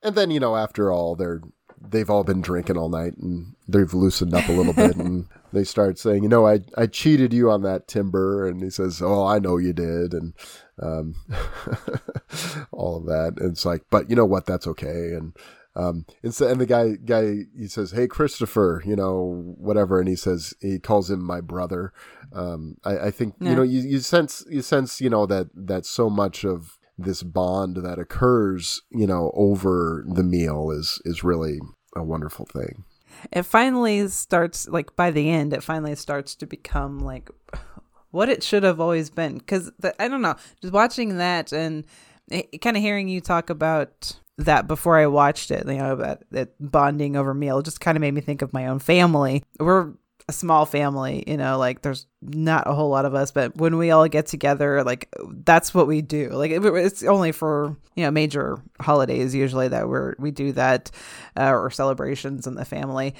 And 0.02 0.16
then, 0.16 0.32
you 0.32 0.40
know, 0.40 0.56
after 0.56 0.92
all, 0.92 1.16
they're, 1.16 1.42
they've 1.82 2.10
all 2.10 2.24
been 2.24 2.42
drinking 2.42 2.78
all 2.78 2.90
night 2.90 3.18
and 3.18 3.56
they've 3.68 3.94
loosened 3.94 4.34
up 4.34 4.48
a 4.50 4.52
little 4.52 4.74
bit 4.74 4.96
and 4.96 5.28
they 5.54 5.64
start 5.64 5.98
saying, 5.98 6.24
you 6.24 6.30
know, 6.30 6.48
I, 6.48 6.60
I 6.78 6.88
cheated 6.88 7.34
you 7.34 7.50
on 7.50 7.62
that 7.64 7.88
timber. 7.88 8.48
And 8.48 8.62
he 8.62 8.70
says, 8.70 9.02
oh, 9.02 9.26
I 9.26 9.40
know 9.40 9.58
you 9.58 9.74
did. 9.74 10.14
And, 10.14 10.34
um, 10.82 11.16
all 12.72 12.98
of 12.98 13.06
that. 13.06 13.42
And 13.42 13.52
it's 13.52 13.66
like, 13.66 13.84
but 13.90 14.10
you 14.10 14.16
know 14.16 14.26
what? 14.26 14.46
That's 14.46 14.68
okay. 14.68 15.14
And, 15.14 15.36
um, 15.76 16.06
and, 16.24 16.34
so, 16.34 16.48
and 16.48 16.60
the 16.60 16.66
guy, 16.66 16.96
guy, 17.04 17.46
he 17.58 17.68
says, 17.68 17.92
Hey, 17.92 18.08
Christopher, 18.08 18.82
you 18.86 18.96
know, 18.96 19.54
whatever. 19.58 20.00
And 20.00 20.10
he 20.10 20.16
says, 20.16 20.54
he 20.60 20.80
calls 20.80 21.10
him 21.10 21.24
my 21.24 21.42
brother. 21.42 21.94
Um, 22.34 22.78
I, 22.84 22.98
I 23.00 23.12
think, 23.12 23.36
you 23.40 23.56
know, 23.56 23.62
you, 23.62 23.82
you 23.82 24.00
sense, 24.00 24.44
you 24.50 24.62
sense, 24.62 25.00
you 25.00 25.10
know, 25.10 25.26
that, 25.28 25.48
that 25.54 25.86
so 25.86 26.10
much 26.10 26.44
of 26.44 26.79
this 27.04 27.24
bond 27.24 27.78
that 27.78 28.00
occurs, 28.00 28.82
you 28.92 29.08
know, 29.08 29.32
over 29.34 30.04
the 30.08 30.24
meal 30.24 30.72
is, 30.72 31.02
is 31.06 31.24
really 31.24 31.60
a 31.96 32.04
wonderful 32.04 32.46
thing. 32.46 32.84
it 33.32 33.44
finally 33.44 34.08
starts 34.08 34.68
like 34.68 34.96
by 34.96 35.12
the 35.12 35.30
end 35.30 35.54
it 35.54 35.64
finally 35.64 35.96
starts 35.96 36.36
to 36.36 36.46
become 36.46 37.00
like 37.00 37.30
what 38.12 38.30
it 38.30 38.44
should 38.44 38.64
have 38.64 38.80
always 38.80 39.10
been 39.10 39.38
because 39.38 39.72
i 40.00 40.08
don't 40.08 40.22
know 40.22 40.36
just 40.62 40.74
watching 40.74 41.18
that 41.18 41.52
and 41.52 41.84
eh, 42.32 42.44
kind 42.62 42.78
of 42.78 42.84
hearing 42.84 43.08
you 43.10 43.20
talk 43.22 43.50
about 43.50 44.18
that 44.38 44.68
before 44.68 44.98
i 44.98 45.06
watched 45.08 45.52
it 45.52 45.68
you 45.68 45.78
know 45.78 45.92
about 45.92 46.24
that 46.32 46.50
bonding 46.60 47.16
over 47.16 47.34
meal 47.34 47.62
just 47.62 47.82
kind 47.82 47.98
of 47.98 48.02
made 48.02 48.14
me 48.14 48.22
think 48.22 48.42
of 48.42 48.54
my 48.54 48.68
own 48.68 48.80
family 48.80 49.44
we're 49.60 49.92
a 50.30 50.32
small 50.32 50.64
family 50.66 51.24
you 51.26 51.36
know 51.38 51.58
like 51.58 51.82
there's 51.82 52.06
not 52.22 52.68
a 52.68 52.74
whole 52.74 52.90
lot 52.90 53.04
of 53.04 53.16
us 53.16 53.32
but 53.32 53.58
when 53.58 53.78
we 53.78 53.90
all 53.90 54.08
get 54.08 54.28
together 54.28 54.84
like 54.84 55.10
that's 55.44 55.74
what 55.74 55.88
we 55.88 56.02
do. 56.04 56.30
Like 56.30 56.52
it- 56.52 56.64
it's 56.64 57.02
only 57.04 57.32
for 57.32 57.76
you 57.96 58.04
know 58.04 58.12
major 58.12 58.62
holidays 58.80 59.34
usually 59.34 59.68
that 59.70 59.90
we're 59.90 60.14
we 60.20 60.30
do 60.32 60.52
that 60.54 60.92
uh, 61.36 61.50
or 61.52 61.72
celebrations 61.72 62.46
in 62.46 62.54
the 62.56 62.66
family 62.66 63.16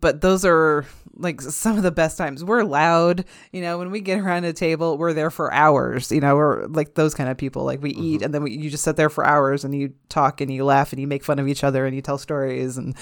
but 0.00 0.20
those 0.20 0.44
are 0.44 0.84
like 1.16 1.40
some 1.40 1.76
of 1.76 1.82
the 1.82 1.92
best 1.92 2.18
times. 2.18 2.42
We're 2.42 2.64
loud, 2.64 3.24
you 3.52 3.62
know, 3.62 3.78
when 3.78 3.90
we 3.90 4.00
get 4.00 4.18
around 4.18 4.44
a 4.44 4.52
table, 4.52 4.98
we're 4.98 5.12
there 5.12 5.30
for 5.30 5.52
hours, 5.52 6.10
you 6.10 6.20
know, 6.20 6.34
we're 6.34 6.66
like 6.66 6.94
those 6.94 7.14
kind 7.14 7.30
of 7.30 7.36
people. 7.36 7.64
Like 7.64 7.82
we 7.82 7.92
mm-hmm. 7.92 8.02
eat 8.02 8.22
and 8.22 8.34
then 8.34 8.42
we, 8.42 8.52
you 8.52 8.70
just 8.70 8.84
sit 8.84 8.96
there 8.96 9.10
for 9.10 9.24
hours 9.24 9.64
and 9.64 9.74
you 9.74 9.94
talk 10.08 10.40
and 10.40 10.52
you 10.52 10.64
laugh 10.64 10.92
and 10.92 11.00
you 11.00 11.06
make 11.06 11.24
fun 11.24 11.38
of 11.38 11.48
each 11.48 11.62
other 11.62 11.86
and 11.86 11.94
you 11.94 12.02
tell 12.02 12.18
stories 12.18 12.76
and 12.76 12.96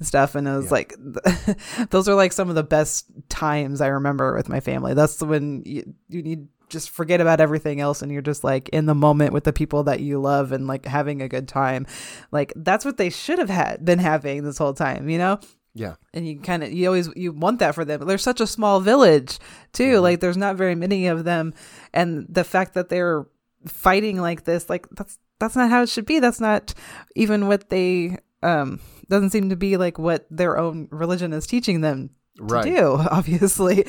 stuff. 0.00 0.34
And 0.34 0.48
it 0.48 0.56
was 0.56 0.70
like, 0.70 0.94
those 1.90 2.08
are 2.08 2.14
like 2.14 2.32
some 2.32 2.48
of 2.48 2.54
the 2.54 2.62
best 2.62 3.06
times 3.28 3.80
I 3.80 3.88
remember 3.88 4.34
with 4.34 4.48
my 4.48 4.60
family. 4.60 4.94
That's 4.94 5.20
when 5.22 5.62
you, 5.66 5.94
you 6.08 6.22
need 6.22 6.48
just 6.68 6.90
forget 6.90 7.20
about 7.20 7.40
everything 7.40 7.80
else 7.80 8.02
and 8.02 8.12
you're 8.12 8.20
just 8.20 8.44
like 8.44 8.68
in 8.70 8.86
the 8.86 8.94
moment 8.94 9.32
with 9.32 9.44
the 9.44 9.52
people 9.52 9.84
that 9.84 10.00
you 10.00 10.20
love 10.20 10.52
and 10.52 10.66
like 10.66 10.84
having 10.84 11.22
a 11.22 11.28
good 11.28 11.48
time. 11.48 11.86
Like 12.30 12.52
that's 12.56 12.84
what 12.84 12.96
they 12.98 13.10
should 13.10 13.38
have 13.38 13.48
had 13.48 13.84
been 13.84 13.98
having 13.98 14.44
this 14.44 14.58
whole 14.58 14.74
time, 14.74 15.08
you 15.08 15.18
know? 15.18 15.40
Yeah. 15.78 15.94
and 16.12 16.26
you 16.26 16.40
kind 16.40 16.62
of 16.64 16.72
you 16.72 16.86
always 16.86 17.08
you 17.16 17.32
want 17.32 17.60
that 17.60 17.74
for 17.74 17.84
them. 17.84 18.06
They're 18.06 18.18
such 18.18 18.40
a 18.40 18.46
small 18.46 18.80
village 18.80 19.38
too. 19.72 19.94
Mm-hmm. 19.94 20.02
Like 20.02 20.20
there's 20.20 20.36
not 20.36 20.56
very 20.56 20.74
many 20.74 21.06
of 21.06 21.24
them, 21.24 21.54
and 21.94 22.26
the 22.28 22.44
fact 22.44 22.74
that 22.74 22.88
they're 22.88 23.26
fighting 23.66 24.20
like 24.20 24.44
this, 24.44 24.68
like 24.68 24.86
that's 24.90 25.18
that's 25.38 25.56
not 25.56 25.70
how 25.70 25.82
it 25.82 25.88
should 25.88 26.06
be. 26.06 26.18
That's 26.20 26.40
not 26.40 26.74
even 27.14 27.46
what 27.46 27.70
they 27.70 28.18
um 28.42 28.80
doesn't 29.08 29.30
seem 29.30 29.48
to 29.50 29.56
be 29.56 29.76
like 29.76 29.98
what 29.98 30.26
their 30.30 30.58
own 30.58 30.88
religion 30.90 31.32
is 31.32 31.46
teaching 31.46 31.80
them 31.80 32.10
to 32.36 32.44
Right. 32.44 32.64
do. 32.64 32.96
Obviously. 33.10 33.84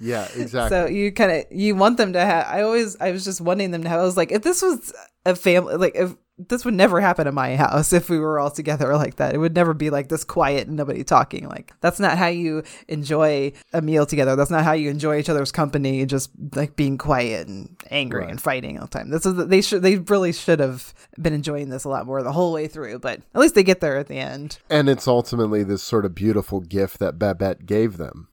Yeah, 0.00 0.28
exactly. 0.36 0.68
So 0.68 0.86
you 0.86 1.12
kind 1.12 1.32
of 1.32 1.44
you 1.50 1.74
want 1.76 1.96
them 1.96 2.12
to 2.12 2.20
have. 2.20 2.46
I 2.48 2.62
always 2.62 2.96
I 3.00 3.12
was 3.12 3.24
just 3.24 3.40
wanting 3.40 3.70
them 3.70 3.82
to 3.82 3.88
have. 3.88 4.00
I 4.00 4.04
was 4.04 4.16
like, 4.16 4.32
if 4.32 4.42
this 4.42 4.62
was 4.62 4.92
a 5.24 5.34
family, 5.34 5.76
like 5.76 5.94
if 5.96 6.14
this 6.38 6.64
would 6.66 6.74
never 6.74 7.00
happen 7.00 7.26
in 7.26 7.34
my 7.34 7.56
house 7.56 7.92
if 7.94 8.10
we 8.10 8.18
were 8.18 8.38
all 8.38 8.50
together 8.50 8.94
like 8.94 9.16
that. 9.16 9.34
It 9.34 9.38
would 9.38 9.54
never 9.54 9.72
be 9.72 9.88
like 9.88 10.08
this 10.10 10.22
quiet 10.22 10.66
and 10.68 10.76
nobody 10.76 11.02
talking. 11.02 11.48
Like 11.48 11.72
that's 11.80 11.98
not 11.98 12.18
how 12.18 12.26
you 12.26 12.62
enjoy 12.88 13.52
a 13.72 13.80
meal 13.80 14.04
together. 14.04 14.36
That's 14.36 14.50
not 14.50 14.62
how 14.64 14.72
you 14.72 14.90
enjoy 14.90 15.18
each 15.18 15.30
other's 15.30 15.50
company. 15.50 16.04
Just 16.04 16.30
like 16.54 16.76
being 16.76 16.98
quiet 16.98 17.48
and 17.48 17.74
angry 17.90 18.20
Right. 18.20 18.30
and 18.30 18.40
fighting 18.40 18.78
all 18.78 18.86
the 18.86 18.98
time. 18.98 19.08
This 19.10 19.24
is 19.24 19.46
they 19.46 19.62
should 19.62 19.80
they 19.82 19.96
really 19.96 20.32
should 20.32 20.60
have 20.60 20.92
been 21.20 21.32
enjoying 21.32 21.70
this 21.70 21.84
a 21.84 21.88
lot 21.88 22.04
more 22.06 22.22
the 22.22 22.32
whole 22.32 22.52
way 22.52 22.68
through. 22.68 22.98
But 22.98 23.20
at 23.34 23.40
least 23.40 23.54
they 23.54 23.64
get 23.64 23.80
there 23.80 23.96
at 23.96 24.08
the 24.08 24.18
end. 24.18 24.58
and 24.68 24.88
it's 24.90 25.08
ultimately 25.08 25.62
this 25.64 25.82
sort 25.82 26.04
of 26.04 26.14
beautiful 26.14 26.60
gift 26.60 26.98
that 26.98 27.18
Babette 27.18 27.64
gave 27.66 27.96
them 27.96 28.28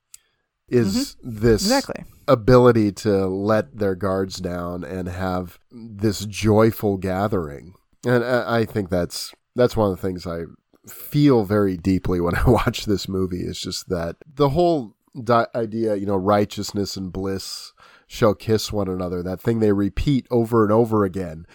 is 0.68 1.16
this 1.24 1.64
Mm-hmm. 1.64 1.74
Exactly. 1.74 2.04
ability 2.28 2.92
to 2.92 3.28
let 3.28 3.78
their 3.78 3.96
guards 3.96 4.38
down 4.38 4.84
and 4.84 5.08
have 5.08 5.58
this 5.72 6.26
joyful 6.26 6.98
gathering. 6.98 7.76
And 8.06 8.24
I 8.24 8.60
I 8.60 8.66
think 8.66 8.90
that's 8.90 9.34
that's 9.56 9.78
one 9.78 9.92
of 9.92 9.96
the 9.96 10.02
things 10.02 10.26
I 10.26 10.44
feel 10.88 11.44
very 11.46 11.78
deeply 11.78 12.20
when 12.20 12.36
I 12.38 12.50
watch 12.50 12.86
this 12.86 13.08
movie 13.08 13.42
is 13.42 13.60
just 13.60 13.90
that 13.90 14.18
the 14.26 14.50
whole 14.50 14.96
di- 15.22 15.48
idea, 15.56 15.96
you 15.96 16.06
know, 16.06 16.16
righteousness 16.16 16.98
and 16.98 17.12
bliss 17.12 17.74
shall 18.08 18.36
kiss 18.36 18.72
one 18.72 18.88
another, 18.88 19.24
that 19.24 19.42
thing 19.42 19.60
they 19.60 19.72
repeat 19.72 20.28
over 20.30 20.64
and 20.64 20.72
over 20.72 21.04
again 21.04 21.46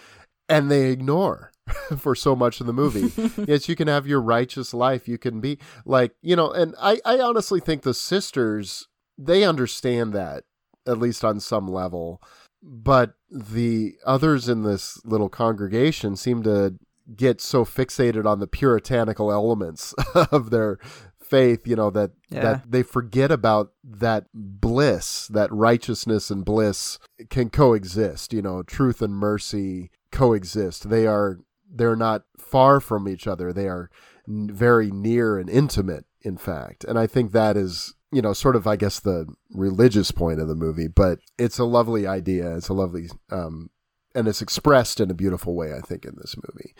and 0.48 0.70
they 0.70 0.90
ignore 0.90 1.52
for 1.98 2.14
so 2.14 2.34
much 2.34 2.60
of 2.60 2.66
the 2.66 2.72
movie. 2.72 3.12
yes, 3.46 3.68
you 3.68 3.76
can 3.76 3.88
have 3.88 4.06
your 4.06 4.20
righteous 4.20 4.72
life. 4.72 5.06
You 5.06 5.18
can 5.18 5.40
be 5.40 5.58
like, 5.84 6.12
you 6.22 6.34
know, 6.34 6.50
and 6.50 6.74
I, 6.80 7.00
I 7.04 7.18
honestly 7.20 7.60
think 7.60 7.82
the 7.82 7.94
sisters, 7.94 8.88
they 9.16 9.44
understand 9.44 10.12
that, 10.14 10.44
at 10.86 10.98
least 10.98 11.24
on 11.24 11.40
some 11.40 11.68
level. 11.68 12.22
But 12.62 13.14
the 13.30 13.94
others 14.04 14.48
in 14.48 14.62
this 14.62 15.00
little 15.04 15.28
congregation 15.28 16.16
seem 16.16 16.42
to 16.44 16.74
get 17.14 17.40
so 17.40 17.64
fixated 17.64 18.26
on 18.26 18.38
the 18.40 18.46
puritanical 18.46 19.32
elements 19.32 19.94
of 20.32 20.50
their 20.50 20.78
faith, 21.20 21.66
you 21.66 21.76
know, 21.76 21.90
that 21.90 22.10
Yeah. 22.30 22.40
that 22.42 22.70
they 22.70 22.82
forget 22.82 23.30
about 23.30 23.72
that 23.84 24.26
bliss, 24.34 25.28
that 25.28 25.52
righteousness 25.52 26.30
and 26.30 26.44
bliss 26.44 26.98
can 27.30 27.50
coexist, 27.50 28.32
you 28.32 28.42
know, 28.42 28.62
truth 28.62 29.00
and 29.02 29.14
mercy 29.14 29.90
coexist. 30.10 30.88
They 30.90 31.06
are 31.06 31.38
they're 31.70 31.96
not 31.96 32.24
far 32.38 32.80
from 32.80 33.06
each 33.08 33.26
other. 33.26 33.52
They 33.52 33.68
are 33.68 33.90
very 34.26 34.90
near 34.90 35.38
and 35.38 35.48
intimate, 35.50 36.06
in 36.22 36.38
fact. 36.38 36.82
And 36.84 36.98
I 36.98 37.06
think 37.06 37.32
that 37.32 37.56
is, 37.58 37.94
you 38.12 38.22
know, 38.22 38.32
sort 38.32 38.56
of, 38.56 38.66
I 38.66 38.76
guess, 38.76 39.00
the 39.00 39.26
religious 39.50 40.10
point 40.10 40.40
of 40.40 40.48
the 40.48 40.54
movie. 40.54 40.88
But 40.88 41.18
it's 41.38 41.58
a 41.58 41.64
lovely 41.64 42.06
idea. 42.06 42.56
It's 42.56 42.68
a 42.68 42.74
lovely, 42.74 43.08
um, 43.30 43.70
and 44.14 44.26
it's 44.26 44.42
expressed 44.42 45.00
in 45.00 45.10
a 45.10 45.14
beautiful 45.14 45.54
way, 45.54 45.74
I 45.74 45.80
think, 45.80 46.04
in 46.04 46.14
this 46.16 46.34
movie. 46.36 46.74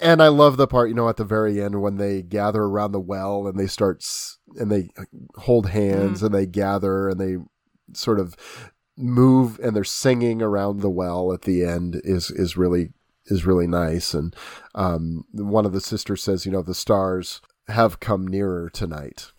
And 0.00 0.22
I 0.22 0.28
love 0.28 0.56
the 0.56 0.66
part, 0.66 0.88
you 0.88 0.94
know, 0.94 1.08
at 1.08 1.16
the 1.16 1.24
very 1.24 1.62
end 1.62 1.80
when 1.80 1.96
they 1.96 2.22
gather 2.22 2.62
around 2.62 2.92
the 2.92 3.00
well 3.00 3.46
and 3.46 3.58
they 3.58 3.66
start 3.66 4.04
and 4.56 4.70
they 4.70 4.90
hold 5.36 5.70
hands 5.70 6.22
and 6.22 6.34
they 6.34 6.46
gather 6.46 7.08
and 7.08 7.20
they 7.20 7.36
sort 7.94 8.20
of 8.20 8.36
move 8.96 9.58
and 9.62 9.74
they're 9.74 9.84
singing 9.84 10.40
around 10.40 10.80
the 10.80 10.90
well 10.90 11.32
at 11.32 11.42
the 11.42 11.64
end 11.64 12.00
is 12.04 12.30
is 12.30 12.56
really 12.56 12.92
is 13.26 13.44
really 13.44 13.66
nice 13.66 14.14
and 14.14 14.34
um, 14.74 15.24
one 15.32 15.66
of 15.66 15.72
the 15.72 15.80
sisters 15.80 16.22
says 16.22 16.46
you 16.46 16.52
know 16.52 16.62
the 16.62 16.74
stars 16.74 17.40
have 17.68 18.00
come 18.00 18.26
nearer 18.26 18.70
tonight 18.70 19.32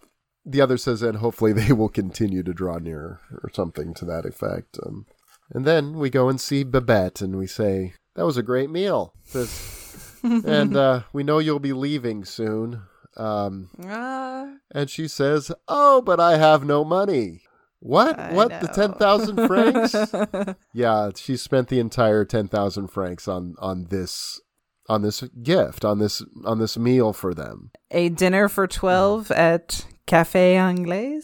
the 0.50 0.62
other 0.62 0.78
says 0.78 1.02
and 1.02 1.18
hopefully 1.18 1.54
they 1.54 1.74
will 1.74 1.90
continue 1.90 2.44
to 2.44 2.54
draw 2.54 2.78
nearer 2.78 3.20
or 3.44 3.50
something 3.54 3.94
to 3.94 4.06
that 4.06 4.26
effect 4.26 4.78
um, 4.86 5.06
and 5.54 5.66
then 5.66 5.94
we 5.98 6.10
go 6.10 6.30
and 6.30 6.40
see 6.42 6.64
babette 6.64 7.22
and 7.22 7.38
we 7.38 7.48
say 7.48 7.94
that 8.16 8.26
was 8.26 8.38
a 8.38 8.44
great 8.44 8.70
meal 8.70 9.14
Says, 9.26 10.20
and 10.24 10.76
uh, 10.76 11.02
we 11.14 11.24
know 11.24 11.40
you'll 11.40 11.60
be 11.60 11.74
leaving 11.74 12.26
soon 12.26 12.84
um, 13.18 13.70
Ah, 13.84 14.48
and 14.72 14.90
she 14.92 15.08
says, 15.08 15.52
"Oh, 15.68 16.02
but 16.04 16.20
I 16.20 16.38
have 16.38 16.64
no 16.64 16.86
money." 16.86 17.42
What? 17.80 18.20
I 18.20 18.32
what? 18.34 18.50
The 18.62 18.68
ten 18.68 18.94
thousand 18.94 19.48
francs? 19.48 19.96
yeah, 20.74 21.10
she 21.16 21.36
spent 21.36 21.70
the 21.70 21.80
entire 21.80 22.26
ten 22.26 22.48
thousand 22.48 22.90
francs 22.90 23.28
on 23.28 23.56
on 23.60 23.88
this 23.90 24.40
on 24.88 25.02
this 25.02 25.24
gift 25.42 25.84
on 25.84 26.00
this 26.00 26.24
on 26.46 26.60
this 26.60 26.78
meal 26.78 27.12
for 27.12 27.34
them. 27.34 27.72
a 27.92 28.10
dinner 28.10 28.48
for 28.48 28.68
12 28.68 29.32
at 29.32 29.86
Cafe 30.08 30.56
Anglais 30.58 31.22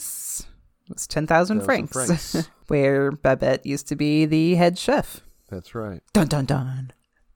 was 0.89 1.07
10,000 1.07 1.59
10,000 1.59 1.61
francs, 1.61 1.91
francs. 1.91 2.49
where 2.67 3.11
Babette 3.11 3.65
used 3.65 3.87
to 3.87 3.95
be 3.95 4.25
the 4.25 4.55
head 4.55 4.77
chef. 4.77 5.21
That's 5.49 5.73
right. 5.73 6.01
Dun 6.13 6.27
dun 6.27 6.45
dun. 6.45 6.91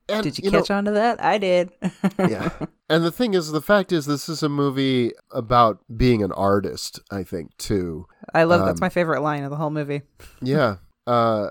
And, 0.09 0.23
Did 0.23 0.37
you, 0.39 0.51
know- 0.51 0.59
catch 0.59 0.71
on 0.71 0.85
to 0.85 0.91
that? 0.91 1.21
I 1.23 1.37
did. 1.37 1.71
yeah. 2.19 2.49
And 2.89 3.03
the 3.03 3.11
thing 3.11 3.33
is, 3.33 3.51
the 3.51 3.61
fact 3.61 3.91
is, 3.91 4.05
this 4.05 4.29
is 4.29 4.41
a 4.41 4.47
movie 4.47 5.11
about 5.31 5.79
being 5.97 6.23
an 6.23 6.31
artist. 6.31 7.01
I 7.11 7.23
think 7.23 7.57
too. 7.57 8.07
I 8.33 8.43
love 8.43 8.65
that's 8.65 8.79
Um, 8.79 8.85
my 8.85 8.89
favorite 8.89 9.21
line 9.21 9.43
of 9.43 9.49
the 9.49 9.57
whole 9.57 9.69
movie. 9.71 10.03
Yeah. 10.41 10.77
Uh, 11.05 11.49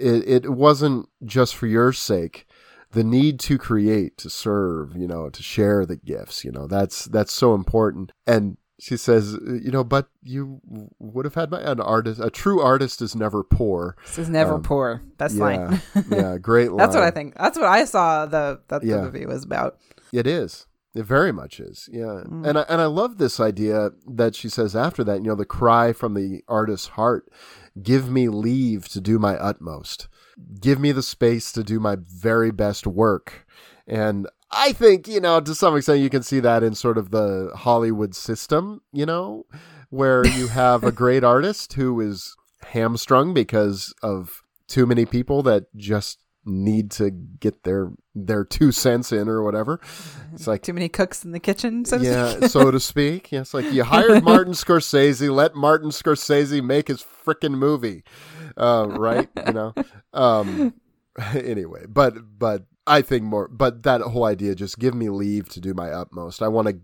it, 0.00 0.44
it 0.44 0.50
wasn't 0.50 1.08
just 1.24 1.54
for 1.54 1.66
your 1.66 1.92
sake. 1.92 2.46
The 2.92 3.04
need 3.04 3.38
to 3.40 3.58
create, 3.58 4.16
to 4.18 4.30
serve, 4.30 4.96
you 4.96 5.06
know, 5.06 5.28
to 5.28 5.42
share 5.42 5.84
the 5.84 5.96
gifts, 5.96 6.42
you 6.44 6.50
know, 6.52 6.66
that's 6.66 7.04
that's 7.06 7.32
so 7.34 7.54
important. 7.54 8.12
And 8.26 8.56
she 8.80 8.96
says, 8.96 9.34
you 9.34 9.70
know, 9.70 9.84
but 9.84 10.08
you 10.22 10.60
would 10.98 11.24
have 11.24 11.34
had 11.34 11.50
my 11.50 11.60
an 11.60 11.80
artist. 11.80 12.20
A 12.20 12.30
true 12.30 12.60
artist 12.60 13.00
is 13.00 13.14
never 13.14 13.44
poor. 13.44 13.96
This 14.06 14.18
is 14.18 14.28
never 14.28 14.54
um, 14.54 14.62
poor. 14.62 15.00
Best 15.16 15.36
yeah, 15.36 15.42
line. 15.42 15.82
yeah, 16.10 16.36
great 16.40 16.70
line. 16.70 16.78
That's 16.78 16.94
what 16.94 17.04
I 17.04 17.10
think. 17.10 17.34
That's 17.36 17.58
what 17.58 17.68
I 17.68 17.84
saw 17.84 18.26
the 18.26 18.60
that 18.68 18.82
Yeah. 18.82 18.96
the 18.96 19.02
movie 19.02 19.26
was 19.26 19.44
about. 19.44 19.78
It 20.12 20.26
is. 20.26 20.66
It 20.94 21.04
very 21.04 21.32
much 21.32 21.58
is. 21.60 21.88
Yeah. 21.92 22.22
Mm. 22.26 22.46
And 22.46 22.58
I 22.58 22.62
and 22.62 22.80
I 22.80 22.86
love 22.86 23.18
this 23.18 23.40
idea 23.40 23.90
that 24.06 24.34
she 24.34 24.48
says 24.48 24.76
after 24.76 25.02
that, 25.04 25.22
you 25.22 25.28
know, 25.28 25.34
the 25.34 25.44
cry 25.44 25.92
from 25.92 26.14
the 26.14 26.42
artist's 26.48 26.88
heart, 26.88 27.28
give 27.82 28.10
me 28.10 28.28
leave 28.28 28.88
to 28.88 29.00
do 29.00 29.18
my 29.18 29.36
utmost. 29.36 30.08
Give 30.60 30.80
me 30.80 30.90
the 30.92 31.02
space 31.02 31.52
to 31.52 31.62
do 31.62 31.78
my 31.78 31.96
very 32.00 32.50
best 32.50 32.86
work. 32.86 33.46
And 33.86 34.28
I 34.54 34.72
think, 34.72 35.08
you 35.08 35.20
know, 35.20 35.40
to 35.40 35.54
some 35.54 35.76
extent 35.76 36.00
you 36.00 36.10
can 36.10 36.22
see 36.22 36.40
that 36.40 36.62
in 36.62 36.74
sort 36.74 36.98
of 36.98 37.10
the 37.10 37.50
Hollywood 37.54 38.14
system, 38.14 38.82
you 38.92 39.06
know, 39.06 39.46
where 39.90 40.26
you 40.26 40.48
have 40.48 40.84
a 40.84 40.92
great 40.92 41.24
artist 41.34 41.72
who 41.74 42.00
is 42.00 42.36
hamstrung 42.62 43.34
because 43.34 43.94
of 44.02 44.42
too 44.66 44.86
many 44.86 45.04
people 45.04 45.42
that 45.42 45.66
just 45.76 46.18
need 46.46 46.90
to 46.90 47.10
get 47.10 47.64
their 47.64 47.90
their 48.14 48.44
two 48.44 48.70
cents 48.70 49.12
in 49.12 49.28
or 49.28 49.42
whatever. 49.42 49.80
It's 50.34 50.48
like 50.48 50.62
Too 50.62 50.72
many 50.72 50.88
cooks 50.88 51.24
in 51.24 51.30
the 51.30 51.38
kitchen. 51.38 51.84
So 51.84 51.98
to 51.98 52.04
yeah, 52.04 52.30
speak. 52.30 52.50
so 52.50 52.70
to 52.72 52.80
speak. 52.80 53.30
Yes, 53.30 53.54
like 53.54 53.72
you 53.72 53.84
hired 53.84 54.24
Martin 54.32 54.52
Scorsese, 54.52 55.32
let 55.32 55.54
Martin 55.54 55.90
Scorsese 55.90 56.60
make 56.60 56.88
his 56.88 57.04
frickin' 57.24 57.52
movie, 57.52 58.02
uh, 58.56 58.86
right? 58.88 59.28
You 59.46 59.52
know. 59.52 59.74
Um, 60.12 60.74
anyway, 61.34 61.84
but 61.88 62.14
but 62.36 62.64
I 62.86 63.02
think 63.02 63.24
more. 63.24 63.48
But 63.48 63.82
that 63.84 64.00
whole 64.00 64.24
idea, 64.24 64.54
just 64.54 64.78
give 64.78 64.94
me 64.94 65.08
leave 65.08 65.48
to 65.50 65.60
do 65.60 65.74
my 65.74 65.90
utmost. 65.90 66.42
I 66.42 66.48
want 66.48 66.68
to 66.68 66.78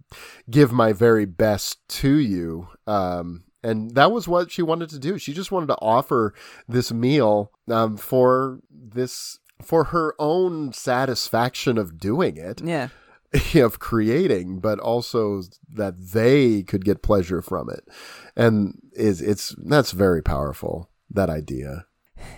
give 0.51 0.73
my 0.73 0.93
very 0.93 1.27
best 1.27 1.87
to 2.01 2.17
you. 2.17 2.69
Um, 2.87 3.45
and 3.63 3.95
that 3.95 4.11
was 4.11 4.27
what 4.27 4.51
she 4.51 4.63
wanted 4.63 4.89
to 4.91 4.99
do. 4.99 5.19
She 5.19 5.33
just 5.33 5.53
wanted 5.53 5.67
to 5.67 5.79
offer 5.81 6.35
this 6.67 6.93
meal 6.93 7.53
um, 7.69 7.97
for 7.97 8.61
this 8.71 9.39
for 9.63 9.85
her 9.85 10.15
own 10.19 10.73
satisfaction 10.73 11.77
of 11.77 11.99
doing 11.99 12.39
it 12.39 12.63
yeah. 12.63 12.89
of 13.57 13.79
creating, 13.79 14.61
but 14.61 14.79
also 14.79 15.43
that 15.71 16.13
they 16.13 16.63
could 16.63 16.85
get 16.85 17.03
pleasure 17.03 17.43
from 17.43 17.69
it, 17.69 17.87
and 18.35 18.79
is 18.95 19.21
it's 19.21 19.55
that's 19.65 19.93
very 19.93 20.23
powerful. 20.23 20.91
That 21.11 21.29
idea. 21.29 21.87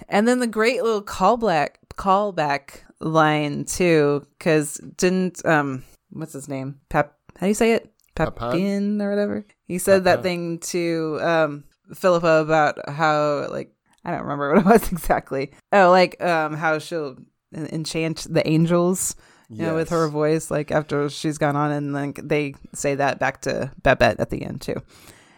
And 0.09 0.27
then 0.27 0.41
the 0.41 0.47
great 0.47 0.83
little 0.83 1.03
callback 1.03 1.77
callback 1.95 2.81
line 3.03 3.65
too, 3.65 4.27
because 4.39 4.77
didn't 4.97 5.45
um 5.45 5.85
what's 6.11 6.33
his 6.33 6.49
name? 6.49 6.81
Pep 6.89 7.17
how 7.37 7.47
do 7.47 7.49
you 7.49 7.55
say 7.55 7.73
it? 7.73 7.93
Papin? 8.15 9.01
Or 9.01 9.11
whatever. 9.11 9.47
He 9.67 9.79
said 9.79 10.05
that 10.05 10.23
thing 10.23 10.59
to 10.59 11.19
um 11.23 11.65
Philippa 11.95 12.41
about 12.41 12.89
how 12.89 13.49
like 13.51 13.75
I 14.05 14.11
don't 14.13 14.23
remember 14.23 14.55
what 14.55 14.67
it 14.67 14.67
was 14.67 14.93
exactly. 14.93 15.53
Oh, 15.73 15.91
like 15.91 16.23
um, 16.23 16.55
how 16.55 16.79
she'll 16.79 17.17
enchant 17.55 18.27
the 18.29 18.47
angels. 18.49 19.17
You 19.51 19.67
know, 19.67 19.75
with 19.75 19.91
her 19.91 20.09
voice, 20.09 20.51
like 20.51 20.71
after 20.71 21.11
she's 21.11 21.37
gone 21.37 21.57
on, 21.57 21.71
and 21.73 21.93
like 21.93 22.19
they 22.27 22.55
say 22.73 22.95
that 22.95 23.19
back 23.19 23.43
to 23.43 23.71
Babette 23.83 24.19
at 24.19 24.31
the 24.31 24.43
end 24.43 24.63
too. 24.63 24.77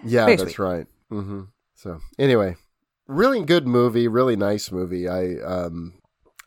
Yeah, 0.04 0.26
Very 0.26 0.36
that's 0.36 0.52
sweet. 0.54 0.58
right. 0.60 0.86
hmm 1.08 1.42
So 1.74 1.98
anyway, 2.16 2.54
really 3.08 3.42
good 3.44 3.66
movie, 3.66 4.06
really 4.06 4.36
nice 4.36 4.70
movie. 4.70 5.08
I 5.08 5.34
um, 5.44 5.94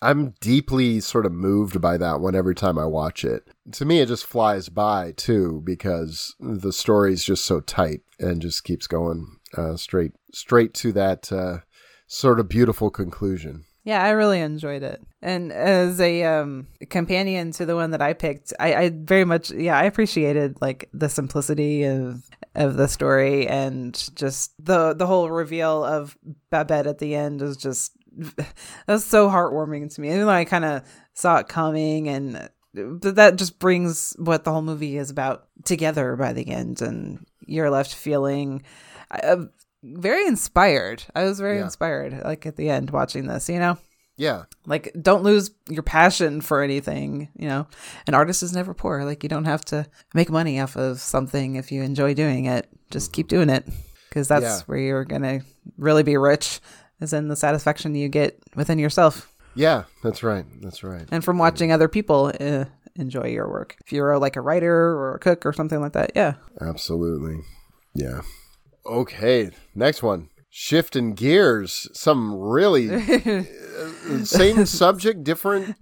I'm 0.01 0.33
deeply 0.39 0.99
sort 0.99 1.25
of 1.25 1.31
moved 1.31 1.81
by 1.81 1.97
that 1.97 2.19
one 2.19 2.35
every 2.35 2.55
time 2.55 2.77
I 2.77 2.85
watch 2.85 3.25
it. 3.25 3.47
To 3.73 3.85
me, 3.85 3.99
it 3.99 4.07
just 4.07 4.25
flies 4.25 4.69
by 4.69 5.13
too 5.13 5.61
because 5.63 6.35
the 6.39 6.73
story's 6.73 7.23
just 7.23 7.45
so 7.45 7.59
tight 7.59 8.01
and 8.19 8.41
just 8.41 8.63
keeps 8.63 8.87
going 8.87 9.37
uh, 9.55 9.75
straight 9.77 10.13
straight 10.31 10.73
to 10.75 10.91
that 10.93 11.31
uh, 11.31 11.59
sort 12.07 12.39
of 12.39 12.49
beautiful 12.49 12.89
conclusion. 12.89 13.65
Yeah, 13.83 14.03
I 14.03 14.09
really 14.09 14.41
enjoyed 14.41 14.83
it. 14.83 15.01
And 15.21 15.53
as 15.53 16.01
a 16.01 16.25
um, 16.25 16.67
companion 16.89 17.51
to 17.53 17.65
the 17.65 17.75
one 17.75 17.91
that 17.91 18.01
I 18.01 18.11
picked, 18.11 18.51
I, 18.59 18.75
I 18.75 18.89
very 18.93 19.23
much, 19.23 19.49
yeah, 19.49 19.77
I 19.77 19.85
appreciated 19.85 20.57
like 20.59 20.89
the 20.91 21.07
simplicity 21.07 21.83
of 21.83 22.21
of 22.53 22.75
the 22.75 22.87
story 22.87 23.47
and 23.47 24.09
just 24.15 24.51
the 24.59 24.93
the 24.93 25.07
whole 25.07 25.29
reveal 25.29 25.85
of 25.85 26.17
Babette 26.49 26.87
at 26.87 26.97
the 26.97 27.15
end 27.15 27.41
is 27.41 27.55
just 27.55 27.93
that's 28.87 29.05
so 29.05 29.29
heartwarming 29.29 29.93
to 29.95 30.01
me. 30.01 30.09
Even 30.09 30.21
though 30.21 30.29
I 30.29 30.45
kind 30.45 30.65
of 30.65 30.83
saw 31.13 31.37
it 31.37 31.47
coming, 31.47 32.07
and 32.09 32.49
but 32.73 33.15
that 33.15 33.37
just 33.37 33.59
brings 33.59 34.15
what 34.19 34.43
the 34.43 34.51
whole 34.51 34.61
movie 34.61 34.97
is 34.97 35.09
about 35.09 35.47
together 35.65 36.15
by 36.15 36.33
the 36.33 36.47
end, 36.49 36.81
and 36.81 37.25
you're 37.45 37.69
left 37.69 37.93
feeling. 37.93 38.63
Uh, 39.09 39.45
very 39.83 40.25
inspired. 40.27 41.03
I 41.15 41.23
was 41.23 41.39
very 41.39 41.57
Yeah. 41.57 41.65
inspired, 41.65 42.21
like 42.23 42.45
at 42.45 42.55
the 42.57 42.69
end 42.69 42.89
watching 42.91 43.27
this. 43.27 43.47
You 43.47 43.59
know, 43.59 43.77
Yeah, 44.17 44.43
like 44.65 44.91
don't 44.99 45.23
lose 45.23 45.51
your 45.69 45.83
passion 45.83 46.41
for 46.41 46.61
anything. 46.61 47.29
You 47.37 47.47
know, 47.47 47.67
an 48.07 48.13
artist 48.15 48.41
is 48.43 48.53
never 48.53 48.73
poor. 48.73 49.05
Like 49.05 49.21
you 49.23 49.29
don't 49.29 49.45
have 49.45 49.63
to 49.65 49.85
make 50.13 50.29
money 50.29 50.59
off 50.59 50.75
of 50.75 50.99
something 50.99 51.55
if 51.55 51.71
you 51.71 51.83
enjoy 51.83 52.15
doing 52.15 52.45
it. 52.45 52.67
Just 52.91 53.13
keep 53.13 53.27
doing 53.27 53.49
it 53.49 53.67
because 54.09 54.27
that's 54.27 54.43
Yeah. 54.43 54.59
where 54.65 54.79
you're 54.79 55.05
gonna 55.05 55.41
really 55.77 56.03
be 56.03 56.17
rich. 56.17 56.59
Is 56.99 57.13
in 57.13 57.27
the 57.27 57.35
satisfaction 57.35 57.93
you 57.95 58.09
get 58.09 58.39
within 58.55 58.79
yourself 58.79 59.31
yeah, 59.57 59.85
that's 60.03 60.21
right. 60.21 60.45
That's 60.61 60.83
right. 60.83 61.05
and 61.11 61.23
from 61.23 61.39
watching 61.39 61.71
other 61.71 61.87
people 61.87 62.31
uh, 62.39 62.65
enjoy 62.95 63.27
your 63.29 63.49
work. 63.49 63.75
If 63.83 63.91
you're 63.91 64.17
like 64.19 64.35
a 64.35 64.41
writer 64.41 64.71
or 64.71 65.15
a 65.15 65.19
cook 65.19 65.45
or 65.47 65.51
something 65.53 65.81
like 65.81 65.93
that, 65.93 66.11
yeah. 66.15 66.35
Absolutely. 66.61 67.39
Yeah. 67.95 68.21
Okay, 68.85 69.49
next 69.73 70.03
one. 70.03 70.29
Shifting 70.49 71.13
gears. 71.13 71.89
Some 71.93 72.35
really 72.35 72.89
uh, 72.93 73.43
same 74.23 74.65
subject, 74.67 75.23
different 75.23 75.75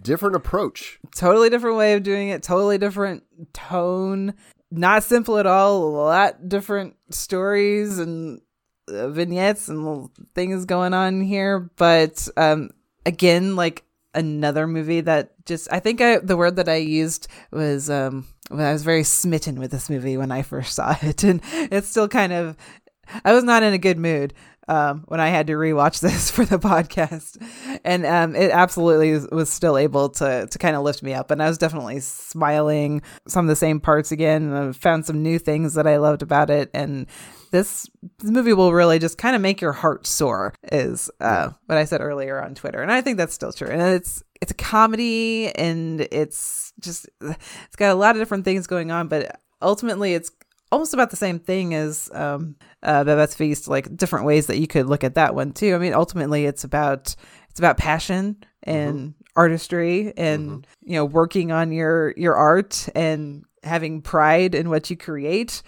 different 0.00 0.34
approach. 0.36 0.98
totally 1.14 1.50
different 1.50 1.76
way 1.76 1.94
of 1.94 2.02
doing 2.04 2.28
it 2.28 2.40
totally 2.40 2.78
different 2.78 3.24
tone 3.52 4.32
not 4.70 5.02
simple 5.02 5.38
at 5.38 5.46
all 5.46 5.82
a 5.82 5.90
lot 5.90 6.48
different 6.48 6.94
stories 7.10 7.98
and 7.98 8.40
vignettes 8.88 9.68
and 9.68 10.08
things 10.34 10.64
going 10.64 10.92
on 10.92 11.20
here 11.20 11.70
but 11.76 12.28
um 12.36 12.70
again 13.06 13.56
like 13.56 13.84
another 14.14 14.66
movie 14.66 15.00
that 15.00 15.32
just 15.46 15.72
i 15.72 15.78
think 15.78 16.00
I, 16.00 16.18
the 16.18 16.36
word 16.36 16.56
that 16.56 16.68
i 16.68 16.76
used 16.76 17.28
was 17.50 17.88
um 17.88 18.26
when 18.48 18.66
i 18.66 18.72
was 18.72 18.82
very 18.82 19.04
smitten 19.04 19.58
with 19.58 19.70
this 19.70 19.88
movie 19.88 20.16
when 20.16 20.32
i 20.32 20.42
first 20.42 20.74
saw 20.74 20.96
it 21.02 21.22
and 21.22 21.40
it's 21.54 21.88
still 21.88 22.08
kind 22.08 22.32
of 22.32 22.56
i 23.24 23.32
was 23.32 23.44
not 23.44 23.62
in 23.62 23.72
a 23.72 23.78
good 23.78 23.98
mood 23.98 24.34
um, 24.68 25.04
when 25.08 25.20
I 25.20 25.28
had 25.28 25.48
to 25.48 25.54
rewatch 25.54 26.00
this 26.02 26.30
for 26.30 26.44
the 26.44 26.58
podcast, 26.58 27.36
and 27.84 28.06
um, 28.06 28.36
it 28.36 28.50
absolutely 28.50 29.12
was 29.34 29.50
still 29.50 29.76
able 29.76 30.08
to 30.10 30.46
to 30.46 30.58
kind 30.58 30.76
of 30.76 30.82
lift 30.82 31.02
me 31.02 31.14
up. 31.14 31.30
And 31.30 31.42
I 31.42 31.48
was 31.48 31.58
definitely 31.58 32.00
smiling 32.00 33.02
some 33.26 33.44
of 33.44 33.48
the 33.48 33.56
same 33.56 33.80
parts 33.80 34.12
again. 34.12 34.44
And 34.44 34.68
I 34.68 34.72
found 34.72 35.04
some 35.04 35.22
new 35.22 35.38
things 35.38 35.74
that 35.74 35.86
I 35.86 35.96
loved 35.96 36.22
about 36.22 36.50
it, 36.50 36.70
and 36.72 37.06
this, 37.52 37.88
this 38.18 38.30
movie 38.30 38.52
will 38.52 38.72
really 38.72 38.98
just 38.98 39.18
kind 39.18 39.36
of 39.36 39.42
make 39.42 39.60
your 39.60 39.72
heart 39.72 40.06
soar 40.06 40.54
Is 40.72 41.10
uh, 41.20 41.50
what 41.66 41.78
I 41.78 41.84
said 41.84 42.00
earlier 42.00 42.42
on 42.42 42.54
Twitter, 42.54 42.82
and 42.82 42.90
I 42.90 43.00
think 43.00 43.18
that's 43.18 43.34
still 43.34 43.52
true. 43.52 43.68
And 43.68 43.80
it's 43.80 44.22
it's 44.40 44.50
a 44.50 44.54
comedy, 44.54 45.54
and 45.54 46.00
it's 46.10 46.72
just 46.80 47.08
it's 47.20 47.76
got 47.76 47.92
a 47.92 47.94
lot 47.94 48.16
of 48.16 48.20
different 48.20 48.44
things 48.44 48.66
going 48.66 48.90
on, 48.90 49.06
but 49.06 49.40
ultimately 49.60 50.14
it's 50.14 50.32
almost 50.72 50.94
about 50.94 51.10
the 51.10 51.16
same 51.16 51.38
thing 51.38 51.74
as 51.74 52.10
um 52.14 52.56
uh 52.82 53.04
Babette's 53.04 53.34
Feast, 53.34 53.68
like 53.68 53.96
different 53.96 54.24
ways 54.24 54.46
that 54.46 54.58
you 54.58 54.66
could 54.66 54.86
look 54.86 55.04
at 55.04 55.14
that 55.14 55.34
one 55.34 55.52
too. 55.52 55.74
I 55.74 55.78
mean, 55.78 55.94
ultimately 55.94 56.46
it's 56.46 56.64
about 56.64 57.14
it's 57.50 57.60
about 57.60 57.76
passion 57.76 58.42
and 58.64 59.14
artistry 59.36 60.12
and 60.16 60.66
you 60.82 60.94
know 60.94 61.04
working 61.04 61.52
on 61.52 61.72
your 61.72 62.12
your 62.16 62.34
art 62.34 62.88
and 62.94 63.44
having 63.62 64.02
pride 64.02 64.54
in 64.54 64.68
what 64.70 64.90
you 64.90 64.96
create. 64.96 65.62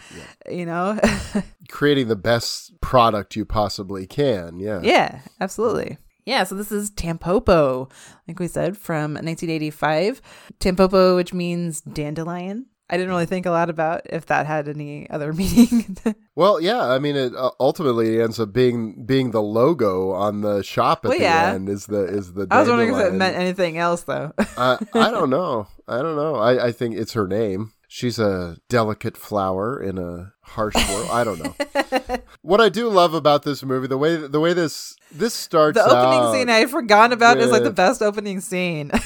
You 0.50 0.66
know, 0.66 0.98
Creating 1.68 2.08
the 2.08 2.16
best 2.16 2.80
product 2.80 3.36
you 3.36 3.44
possibly 3.44 4.06
can. 4.06 4.58
Yeah. 4.58 4.80
Yeah, 4.82 5.20
absolutely. 5.40 5.98
Yeah, 6.26 6.44
so 6.44 6.54
this 6.54 6.72
is 6.72 6.90
Tampopo, 6.90 7.90
like 8.26 8.38
we 8.40 8.48
said, 8.48 8.76
from 8.78 9.12
1985. 9.14 10.22
Tampopo, 10.58 11.16
which 11.16 11.34
means 11.34 11.80
dandelion. 11.82 12.66
I 12.88 12.96
didn't 12.98 13.10
really 13.10 13.26
think 13.26 13.46
a 13.46 13.50
lot 13.50 13.70
about 13.70 14.02
if 14.06 14.26
that 14.26 14.46
had 14.46 14.68
any 14.68 15.08
other 15.08 15.32
meaning. 15.34 15.96
Well, 16.34 16.60
yeah. 16.60 16.82
I 16.86 16.98
mean, 16.98 17.16
it 17.16 17.34
uh, 17.34 17.50
ultimately 17.60 18.20
ends 18.22 18.38
up 18.40 18.52
being 18.52 19.04
being 19.06 19.30
the 19.30 19.42
logo 19.42 20.10
on 20.12 20.42
the 20.42 20.62
shop 20.62 21.04
at 21.04 21.08
Well, 21.10 21.18
the 21.18 21.24
yeah. 21.24 21.52
end. 21.52 21.68
Is 21.68 21.86
the 21.86 22.04
is 22.04 22.32
the 22.34 22.46
I 22.50 22.60
was 22.60 22.68
wondering 22.68 22.94
if 22.94 23.00
it 23.00 23.12
meant 23.14 23.36
anything 23.36 23.78
else, 23.78 24.02
though. 24.02 24.32
uh, 24.56 24.76
I 24.94 25.10
don't 25.10 25.30
know. 25.30 25.66
I 25.88 26.00
don't 26.02 26.16
know. 26.16 26.36
I, 26.36 26.66
I 26.66 26.72
think 26.72 26.96
it's 26.96 27.12
her 27.14 27.26
name. 27.26 27.72
She's 27.94 28.18
a 28.18 28.56
delicate 28.68 29.16
flower 29.16 29.80
in 29.80 29.98
a 29.98 30.32
harsh 30.42 30.74
world. 30.74 31.10
I 31.12 31.22
don't 31.22 31.38
know. 31.38 32.18
what 32.42 32.60
I 32.60 32.68
do 32.68 32.88
love 32.88 33.14
about 33.14 33.44
this 33.44 33.62
movie, 33.62 33.86
the 33.86 33.96
way 33.96 34.16
the 34.16 34.40
way 34.40 34.52
this 34.52 34.96
this 35.12 35.32
starts. 35.32 35.78
the 35.78 35.88
opening 35.88 36.34
scene 36.34 36.50
I 36.50 36.58
had 36.58 36.70
forgotten 36.70 37.12
about 37.12 37.38
is 37.38 37.52
like 37.52 37.62
the 37.62 37.70
best 37.70 38.02
opening 38.02 38.40
scene. 38.40 38.90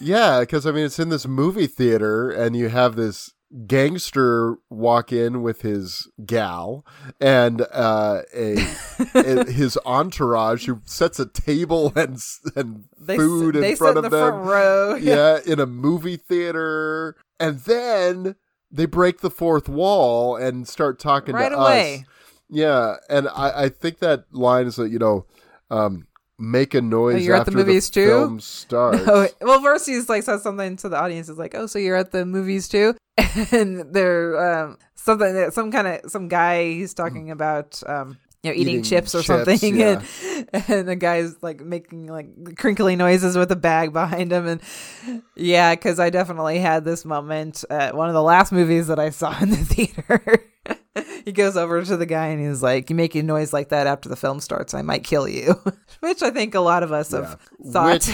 Yeah, 0.00 0.40
because 0.40 0.66
I 0.66 0.72
mean, 0.72 0.84
it's 0.86 0.98
in 0.98 1.08
this 1.08 1.24
movie 1.26 1.68
theater, 1.68 2.28
and 2.28 2.56
you 2.56 2.68
have 2.68 2.96
this 2.96 3.30
gangster 3.68 4.56
walk 4.68 5.12
in 5.12 5.40
with 5.40 5.62
his 5.62 6.10
gal 6.26 6.84
and 7.20 7.60
uh, 7.72 8.22
a, 8.34 8.56
a- 9.14 9.44
his 9.50 9.78
entourage 9.86 10.66
who 10.66 10.80
sets 10.84 11.20
a 11.20 11.26
table 11.26 11.92
and 11.94 12.20
and 12.56 12.84
they 12.98 13.16
food 13.16 13.54
in 13.54 13.62
they 13.62 13.76
front 13.76 13.96
sit 13.96 13.98
of 13.98 14.04
in 14.06 14.10
the 14.10 14.16
them. 14.16 14.30
front 14.32 14.46
row. 14.46 14.94
yeah, 14.96 15.38
in 15.46 15.60
a 15.60 15.66
movie 15.66 16.16
theater, 16.16 17.16
and 17.40 17.58
then 17.60 18.36
they 18.70 18.86
break 18.86 19.20
the 19.20 19.30
fourth 19.30 19.68
wall 19.68 20.36
and 20.36 20.66
start 20.66 20.98
talking 20.98 21.34
Right 21.34 21.48
to 21.50 21.56
away. 21.58 21.94
us. 21.94 22.04
Yeah, 22.50 22.96
and 23.08 23.28
I, 23.28 23.64
I 23.64 23.68
think 23.68 23.98
that 24.00 24.24
line 24.32 24.66
is 24.66 24.76
that 24.76 24.90
you 24.90 24.98
know, 24.98 25.26
um, 25.70 26.06
make 26.38 26.74
a 26.74 26.80
noise. 26.82 27.14
Oh, 27.14 27.18
you're 27.18 27.36
at 27.36 27.46
the 27.46 27.52
movies 27.52 27.88
too? 27.90 28.06
Film 28.08 28.40
starts. 28.40 29.02
Oh, 29.06 29.28
well, 29.40 29.60
first 29.62 29.86
he's 29.86 30.08
like 30.08 30.22
says 30.24 30.42
something 30.42 30.76
to 30.76 30.88
the 30.88 30.96
audience. 30.98 31.28
Is 31.28 31.38
like, 31.38 31.54
"Oh, 31.54 31.66
so 31.66 31.78
you're 31.78 31.96
at 31.96 32.12
the 32.12 32.24
movies 32.26 32.68
too?" 32.68 32.94
And 33.52 33.92
they're 33.92 34.62
um, 34.64 34.78
something 34.94 35.34
that 35.34 35.54
some 35.54 35.72
kind 35.72 35.86
of 35.88 36.10
some 36.10 36.28
guy 36.28 36.64
he's 36.72 36.94
talking 36.94 37.30
about. 37.30 37.82
Um, 37.86 38.18
you 38.44 38.50
know, 38.50 38.54
eating, 38.54 38.74
Eating 38.74 38.82
chips 38.82 39.14
or 39.14 39.22
chips, 39.22 39.44
something, 39.46 39.76
yeah. 39.78 40.02
and, 40.52 40.64
and 40.68 40.88
the 40.88 40.96
guy's 40.96 41.42
like 41.42 41.60
making 41.62 42.06
like 42.06 42.56
crinkly 42.58 42.94
noises 42.94 43.38
with 43.38 43.50
a 43.50 43.56
bag 43.56 43.92
behind 43.94 44.32
him, 44.32 44.46
and 44.46 44.60
yeah, 45.34 45.74
because 45.74 45.98
I 45.98 46.10
definitely 46.10 46.58
had 46.58 46.84
this 46.84 47.06
moment 47.06 47.64
at 47.70 47.96
one 47.96 48.08
of 48.08 48.14
the 48.14 48.22
last 48.22 48.52
movies 48.52 48.88
that 48.88 48.98
I 48.98 49.08
saw 49.10 49.36
in 49.40 49.48
the 49.50 49.56
theater. 49.56 50.44
he 51.24 51.32
goes 51.32 51.56
over 51.56 51.82
to 51.82 51.96
the 51.96 52.06
guy 52.06 52.26
and 52.26 52.46
he's 52.46 52.62
like, 52.62 52.90
"You 52.90 52.96
make 52.96 53.14
a 53.14 53.22
noise 53.22 53.54
like 53.54 53.70
that 53.70 53.86
after 53.86 54.10
the 54.10 54.16
film 54.16 54.40
starts, 54.40 54.74
I 54.74 54.82
might 54.82 55.04
kill 55.04 55.26
you," 55.26 55.54
which 56.00 56.22
I 56.22 56.30
think 56.30 56.54
a 56.54 56.60
lot 56.60 56.82
of 56.82 56.92
us 56.92 57.12
have 57.12 57.40
thought 57.64 58.06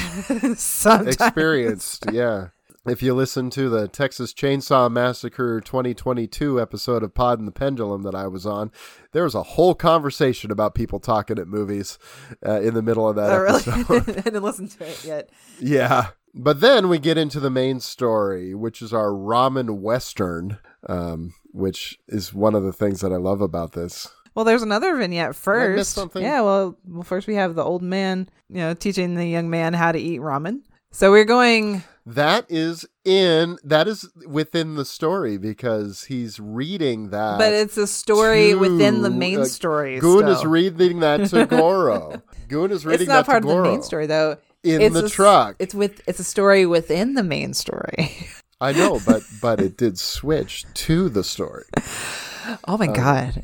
experienced. 1.09 2.07
Yeah. 2.12 2.49
If 2.91 3.03
you 3.05 3.14
listen 3.14 3.51
to 3.51 3.68
the 3.68 3.86
Texas 3.86 4.34
Chainsaw 4.34 4.91
Massacre 4.91 5.61
2022 5.61 6.61
episode 6.61 7.05
of 7.05 7.14
Pod 7.14 7.38
and 7.38 7.47
the 7.47 7.53
Pendulum 7.53 8.03
that 8.03 8.16
I 8.16 8.26
was 8.26 8.45
on, 8.45 8.72
there 9.12 9.22
was 9.22 9.36
a 9.36 9.45
whole 9.45 9.76
conversation 9.76 10.51
about 10.51 10.74
people 10.74 10.99
talking 10.99 11.38
at 11.38 11.47
movies 11.47 12.01
uh, 12.45 12.61
in 12.61 12.74
the 12.74 12.82
middle 12.82 13.09
of 13.09 13.14
that 13.14 13.30
Oh, 13.30 13.38
really? 13.38 13.61
episode. 13.66 14.09
I 14.18 14.20
didn't 14.22 14.43
listen 14.43 14.66
to 14.66 14.84
it 14.88 15.05
yet. 15.05 15.30
yeah. 15.61 16.09
But 16.34 16.61
then 16.61 16.88
we 16.88 16.99
get 16.99 17.16
into 17.16 17.38
the 17.38 17.49
main 17.51 17.78
story, 17.78 18.56
which 18.56 18.82
is 18.82 18.93
our 18.93 19.10
ramen 19.10 19.78
western, 19.81 20.59
um, 20.89 21.35
which 21.52 21.98
is 22.09 22.35
one 22.35 22.56
of 22.56 22.64
the 22.64 22.73
things 22.73 23.01
that 23.02 23.12
I 23.12 23.16
love 23.16 23.40
about 23.40 23.73
this. 23.73 24.09
Well, 24.35 24.44
there's 24.44 24.62
another 24.62 24.97
vignette 24.97 25.36
first. 25.36 25.97
Yeah, 26.16 26.40
well, 26.40 26.77
well, 26.89 27.02
first 27.05 27.28
we 27.28 27.36
have 27.36 27.55
the 27.55 27.64
old 27.64 27.82
man, 27.82 28.28
you 28.48 28.56
know, 28.59 28.74
teaching 28.74 29.14
the 29.14 29.27
young 29.27 29.48
man 29.48 29.74
how 29.74 29.93
to 29.93 29.98
eat 29.98 30.20
ramen. 30.20 30.62
So 30.92 31.10
we're 31.10 31.24
going. 31.24 31.84
That 32.06 32.46
is 32.48 32.86
in 33.04 33.58
that 33.62 33.86
is 33.86 34.08
within 34.26 34.74
the 34.74 34.84
story 34.84 35.36
because 35.36 36.04
he's 36.04 36.40
reading 36.40 37.10
that. 37.10 37.38
But 37.38 37.52
it's 37.52 37.76
a 37.76 37.86
story 37.86 38.48
to, 38.50 38.54
within 38.56 39.02
the 39.02 39.10
main 39.10 39.40
uh, 39.40 39.44
story. 39.44 40.00
Goon 40.00 40.26
is 40.26 40.44
reading 40.44 41.00
that 41.00 41.28
to 41.28 41.46
Goro. 41.50 42.22
Goon 42.48 42.72
is 42.72 42.84
reading 42.84 43.02
It's 43.02 43.08
not 43.08 43.26
that 43.26 43.30
part 43.30 43.44
of 43.44 43.50
the 43.50 43.62
main 43.62 43.82
story 43.82 44.06
though. 44.06 44.38
in 44.64 44.80
It's 44.80 44.94
the 44.94 45.06
a 45.06 45.08
truck. 45.08 45.56
It's 45.58 45.74
with. 45.74 46.00
It's 46.08 46.18
a 46.18 46.24
story 46.24 46.66
within 46.66 47.14
the 47.14 47.22
main 47.22 47.54
story. 47.54 48.26
I 48.60 48.72
know, 48.72 49.00
but 49.06 49.22
but 49.40 49.60
it 49.60 49.76
did 49.76 49.98
switch 49.98 50.64
to 50.74 51.08
the 51.08 51.22
story. 51.22 51.64
oh 52.66 52.76
my 52.76 52.88
god. 52.88 53.42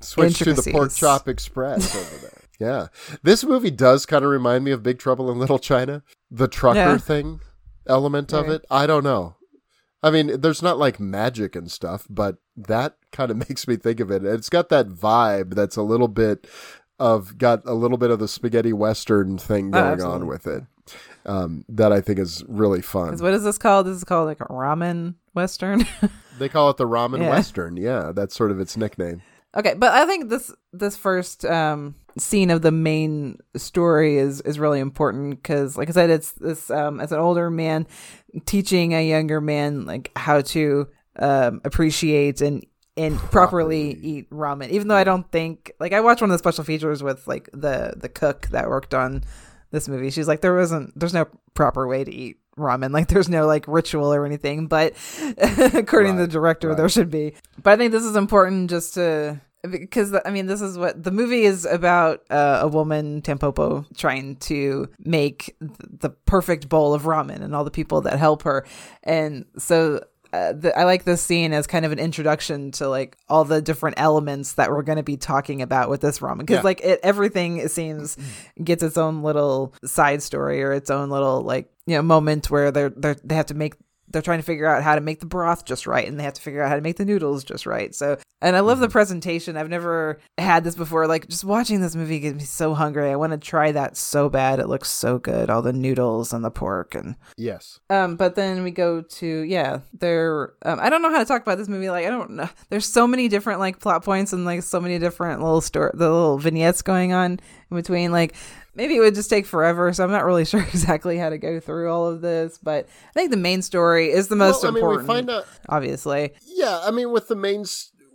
Switch 0.00 0.38
to 0.38 0.54
the 0.54 0.70
Pork 0.72 0.92
Chop 0.92 1.28
Express 1.28 1.94
over 1.94 2.18
there. 2.26 2.37
Yeah, 2.58 2.88
this 3.22 3.44
movie 3.44 3.70
does 3.70 4.04
kind 4.06 4.24
of 4.24 4.30
remind 4.30 4.64
me 4.64 4.70
of 4.72 4.82
Big 4.82 4.98
Trouble 4.98 5.30
in 5.30 5.38
Little 5.38 5.58
China. 5.58 6.02
The 6.30 6.48
trucker 6.48 6.78
Yeah. 6.78 6.98
thing 6.98 7.40
element 7.86 8.32
of 8.34 8.48
it. 8.48 8.64
I 8.70 8.86
don't 8.86 9.04
know. 9.04 9.36
I 10.02 10.10
mean, 10.10 10.40
there's 10.40 10.62
not 10.62 10.78
like 10.78 11.00
magic 11.00 11.56
and 11.56 11.70
stuff, 11.70 12.06
but 12.10 12.36
that 12.56 12.96
kind 13.12 13.30
of 13.30 13.36
makes 13.48 13.66
me 13.68 13.76
think 13.76 14.00
of 14.00 14.10
it. 14.10 14.24
It's 14.24 14.48
got 14.50 14.68
that 14.70 14.88
vibe 14.88 15.54
that's 15.54 15.76
a 15.76 15.82
little 15.82 16.08
bit 16.08 16.46
of 16.98 17.38
got 17.38 17.62
a 17.64 17.74
little 17.74 17.96
bit 17.96 18.10
of 18.10 18.18
the 18.18 18.28
spaghetti 18.28 18.72
western 18.72 19.38
thing 19.38 19.68
Oh, 19.74 19.96
going 19.96 20.02
on 20.02 20.26
with 20.26 20.46
it. 20.46 20.64
Um, 21.26 21.64
that 21.68 21.92
I 21.92 22.00
think 22.00 22.18
is 22.18 22.42
really 22.48 22.80
fun. 22.80 23.16
What 23.18 23.34
is 23.34 23.44
this 23.44 23.58
called? 23.58 23.86
This 23.86 23.96
is 23.98 24.04
called 24.04 24.26
like 24.26 24.40
a 24.40 24.46
ramen 24.46 25.14
western. 25.34 25.84
They 26.38 26.48
call 26.48 26.70
it 26.70 26.76
the 26.76 26.86
ramen 26.86 27.18
Yeah. 27.20 27.30
western. 27.30 27.76
Yeah, 27.76 28.12
that's 28.14 28.32
sort 28.36 28.52
of 28.52 28.60
its 28.60 28.76
nickname. 28.76 29.22
Okay, 29.56 29.74
but 29.74 29.90
I 29.92 30.06
think 30.06 30.28
this 30.28 30.52
this 30.72 30.96
first 30.96 31.44
um, 31.44 31.96
scene 32.18 32.50
of 32.50 32.62
the 32.62 32.72
main 32.72 33.38
story 33.56 34.16
is 34.18 34.40
is 34.42 34.58
really 34.58 34.80
important 34.80 35.30
because, 35.42 35.76
like 35.76 35.88
I 35.88 35.92
said, 35.92 36.10
it's 36.10 36.32
this 36.32 36.70
um, 36.70 37.00
as 37.00 37.12
an 37.12 37.18
older 37.18 37.50
man 37.50 37.86
teaching 38.46 38.94
a 38.94 39.06
younger 39.06 39.40
man 39.40 39.86
like 39.86 40.10
how 40.16 40.40
to 40.42 40.88
um, 41.18 41.60
appreciate 41.64 42.40
and 42.40 42.64
and 42.96 43.16
properly 43.18 43.92
eat 44.02 44.30
ramen. 44.30 44.70
Even 44.70 44.88
though 44.88 44.96
I 44.96 45.04
don't 45.04 45.30
think 45.30 45.72
like 45.80 45.92
I 45.92 46.00
watched 46.00 46.20
one 46.20 46.30
of 46.30 46.34
the 46.34 46.38
special 46.38 46.64
features 46.64 47.02
with 47.02 47.26
like 47.26 47.48
the 47.52 47.94
the 47.96 48.08
cook 48.08 48.48
that 48.48 48.68
worked 48.68 48.94
on 48.94 49.24
this 49.70 49.88
movie. 49.88 50.10
She's 50.10 50.28
like 50.28 50.40
there 50.40 50.54
wasn't 50.54 50.98
there's 50.98 51.14
no 51.14 51.26
proper 51.54 51.86
way 51.86 52.04
to 52.04 52.12
eat 52.12 52.38
ramen. 52.58 52.90
Like 52.92 53.08
there's 53.08 53.28
no 53.28 53.46
like 53.46 53.66
ritual 53.68 54.12
or 54.12 54.26
anything. 54.26 54.66
But 54.66 54.94
according 55.38 56.16
to 56.16 56.26
the 56.26 56.26
Right, 56.26 56.30
director 56.30 56.74
there 56.74 56.88
should 56.88 57.10
be. 57.10 57.34
But 57.62 57.72
i 57.72 57.76
think 57.76 57.92
this 57.92 58.04
is 58.04 58.16
important 58.16 58.70
just 58.70 58.94
to 58.94 59.40
because 59.70 60.14
i 60.24 60.30
mean 60.30 60.46
this 60.46 60.60
is 60.60 60.78
what 60.78 61.02
the 61.02 61.10
movie 61.10 61.42
is 61.42 61.64
about 61.64 62.22
uh, 62.30 62.60
a 62.62 62.68
woman 62.68 63.20
tampopo 63.22 63.84
trying 63.96 64.36
to 64.36 64.88
make 65.00 65.56
th- 65.60 65.72
the 66.00 66.10
perfect 66.10 66.68
bowl 66.68 66.94
of 66.94 67.02
ramen 67.02 67.42
and 67.42 67.54
all 67.54 67.64
the 67.64 67.70
people 67.70 68.00
that 68.02 68.18
help 68.18 68.42
her 68.42 68.64
and 69.02 69.44
so 69.58 70.00
uh, 70.30 70.52
the, 70.52 70.78
I 70.78 70.84
like 70.84 71.04
this 71.04 71.22
scene 71.22 71.54
as 71.54 71.66
kind 71.66 71.86
of 71.86 71.92
an 71.92 71.98
introduction 71.98 72.70
to 72.72 72.86
like 72.86 73.16
all 73.30 73.46
the 73.46 73.62
different 73.62 73.98
elements 73.98 74.52
that 74.54 74.70
we're 74.70 74.82
going 74.82 74.98
to 74.98 75.02
be 75.02 75.16
talking 75.16 75.62
about 75.62 75.88
with 75.88 76.02
this 76.02 76.18
ramen 76.18 76.40
because 76.40 76.56
Yeah. 76.56 76.62
like 76.64 76.82
it 76.82 77.00
everything 77.02 77.56
it 77.56 77.70
seems 77.70 78.18
gets 78.62 78.82
its 78.82 78.98
own 78.98 79.22
little 79.22 79.72
side 79.86 80.22
story 80.22 80.62
or 80.62 80.72
its 80.74 80.90
own 80.90 81.08
little 81.08 81.40
like 81.40 81.70
you 81.86 81.96
know 81.96 82.02
moment 82.02 82.50
where 82.50 82.70
they're 82.70 82.90
they 82.90 83.08
are 83.08 83.16
they 83.24 83.34
have 83.36 83.46
to 83.46 83.54
make 83.54 83.72
they're 84.10 84.22
trying 84.22 84.38
to 84.38 84.44
figure 84.44 84.66
out 84.66 84.82
how 84.82 84.94
to 84.94 85.00
make 85.00 85.20
the 85.20 85.26
broth 85.26 85.64
just 85.64 85.86
right 85.86 86.08
and 86.08 86.18
they 86.18 86.24
have 86.24 86.34
to 86.34 86.42
figure 86.42 86.62
out 86.62 86.68
how 86.68 86.76
to 86.76 86.80
make 86.82 86.96
the 86.96 87.04
noodles 87.04 87.44
just 87.44 87.66
right 87.66 87.94
so 87.94 88.16
and 88.40 88.56
i 88.56 88.60
love 88.60 88.78
the 88.78 88.88
presentation 88.88 89.56
i've 89.56 89.68
never 89.68 90.18
had 90.38 90.64
this 90.64 90.74
before 90.74 91.06
like 91.06 91.28
just 91.28 91.44
watching 91.44 91.80
this 91.80 91.94
movie 91.96 92.20
gets 92.20 92.36
me 92.36 92.44
so 92.44 92.74
hungry 92.74 93.10
i 93.10 93.16
want 93.16 93.32
to 93.32 93.38
try 93.38 93.70
that 93.72 93.96
so 93.96 94.28
bad 94.28 94.58
it 94.58 94.68
looks 94.68 94.88
so 94.88 95.18
good 95.18 95.50
all 95.50 95.62
the 95.62 95.72
noodles 95.72 96.32
and 96.32 96.44
the 96.44 96.50
pork 96.50 96.94
and 96.94 97.16
Yes. 97.36 97.80
um, 97.90 98.16
but 98.16 98.34
then 98.34 98.62
we 98.62 98.70
go 98.70 99.00
to 99.02 99.26
yeah, 99.26 99.80
there. 99.92 100.52
Um, 100.64 100.78
I 100.80 100.90
don't 100.90 101.02
know 101.02 101.10
how 101.10 101.18
to 101.18 101.24
talk 101.24 101.42
about 101.42 101.58
this 101.58 101.68
movie. 101.68 101.88
Like 101.90 102.06
I 102.06 102.10
don't 102.10 102.30
know. 102.30 102.48
There's 102.68 102.86
so 102.86 103.06
many 103.06 103.28
different 103.28 103.60
like 103.60 103.78
plot 103.78 104.04
points 104.04 104.32
and 104.32 104.44
like 104.44 104.62
so 104.62 104.80
many 104.80 104.98
different 104.98 105.40
little 105.40 105.60
story, 105.60 105.90
the 105.94 106.10
little 106.10 106.38
vignettes 106.38 106.82
going 106.82 107.12
on 107.12 107.32
in 107.70 107.76
between. 107.76 108.10
Like 108.12 108.34
maybe 108.78 108.96
it 108.96 109.00
would 109.00 109.16
just 109.16 109.28
take 109.28 109.44
forever. 109.44 109.92
So 109.92 110.04
I'm 110.04 110.10
not 110.10 110.24
really 110.24 110.44
sure 110.46 110.62
exactly 110.62 111.18
how 111.18 111.28
to 111.28 111.36
go 111.36 111.60
through 111.60 111.92
all 111.92 112.06
of 112.06 112.22
this. 112.22 112.56
But 112.56 112.88
I 113.10 113.12
think 113.12 113.30
the 113.30 113.36
main 113.36 113.60
story 113.60 114.10
is 114.10 114.28
the 114.28 114.36
most 114.36 114.62
well, 114.62 114.72
I 114.72 114.74
mean, 114.74 114.84
important. 114.84 115.08
we 115.08 115.14
find 115.14 115.30
out. 115.30 115.46
obviously. 115.68 116.32
Yeah, 116.46 116.80
I 116.82 116.90
mean, 116.90 117.10
with 117.10 117.28
the 117.28 117.36
main 117.36 117.64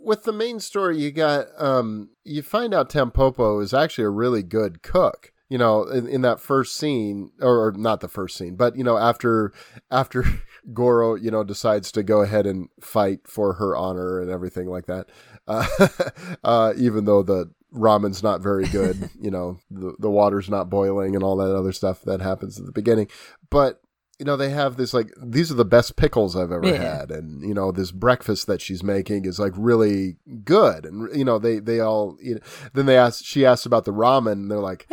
with 0.00 0.24
the 0.24 0.32
main 0.32 0.58
story, 0.58 0.98
you 0.98 1.12
got 1.12 1.46
um, 1.58 2.10
you 2.24 2.42
find 2.42 2.74
out 2.74 2.90
Tampopo 2.90 3.62
is 3.62 3.72
actually 3.72 4.04
a 4.04 4.10
really 4.10 4.42
good 4.42 4.82
cook. 4.82 5.30
You 5.50 5.58
know, 5.58 5.84
in, 5.84 6.08
in 6.08 6.22
that 6.22 6.40
first 6.40 6.74
scene, 6.74 7.30
or, 7.40 7.66
or 7.66 7.72
not 7.72 8.00
the 8.00 8.08
first 8.08 8.36
scene, 8.36 8.56
but 8.56 8.76
you 8.76 8.82
know, 8.82 8.96
after 8.96 9.52
after 9.90 10.24
Goro, 10.72 11.14
you 11.14 11.30
know, 11.30 11.44
decides 11.44 11.92
to 11.92 12.02
go 12.02 12.22
ahead 12.22 12.46
and 12.46 12.68
fight 12.80 13.20
for 13.28 13.54
her 13.54 13.76
honor 13.76 14.20
and 14.20 14.30
everything 14.30 14.68
like 14.68 14.86
that, 14.86 15.10
uh, 15.46 15.66
uh, 16.44 16.72
even 16.76 17.04
though 17.04 17.22
the 17.22 17.50
ramen's 17.74 18.22
not 18.22 18.40
very 18.40 18.66
good, 18.68 19.10
you 19.20 19.30
know, 19.30 19.58
the 19.70 19.94
the 19.98 20.10
water's 20.10 20.48
not 20.48 20.70
boiling 20.70 21.14
and 21.14 21.22
all 21.24 21.36
that 21.36 21.54
other 21.54 21.72
stuff 21.72 22.02
that 22.02 22.20
happens 22.20 22.58
at 22.58 22.66
the 22.66 22.72
beginning, 22.72 23.08
but 23.50 23.80
you 24.20 24.24
know 24.24 24.36
they 24.36 24.50
have 24.50 24.76
this 24.76 24.94
like 24.94 25.10
these 25.20 25.50
are 25.50 25.56
the 25.56 25.64
best 25.64 25.96
pickles 25.96 26.36
i've 26.36 26.52
ever 26.52 26.68
Yeah. 26.68 26.98
had. 27.00 27.10
And 27.10 27.42
you 27.42 27.52
know 27.52 27.72
this 27.72 27.90
breakfast 27.90 28.46
that 28.46 28.60
she's 28.60 28.84
making 28.84 29.24
is 29.24 29.40
like 29.40 29.52
really 29.56 30.16
good. 30.44 30.86
And 30.86 31.08
you 31.16 31.24
know 31.24 31.40
they 31.40 31.58
they 31.58 31.80
all 31.80 32.16
you 32.22 32.34
know, 32.36 32.40
then 32.74 32.86
they 32.86 32.96
ask 32.96 33.24
she 33.24 33.44
asks 33.44 33.66
about 33.66 33.84
the 33.84 33.92
ramen. 33.92 34.32
And 34.32 34.50
they're 34.52 34.58
like 34.60 34.86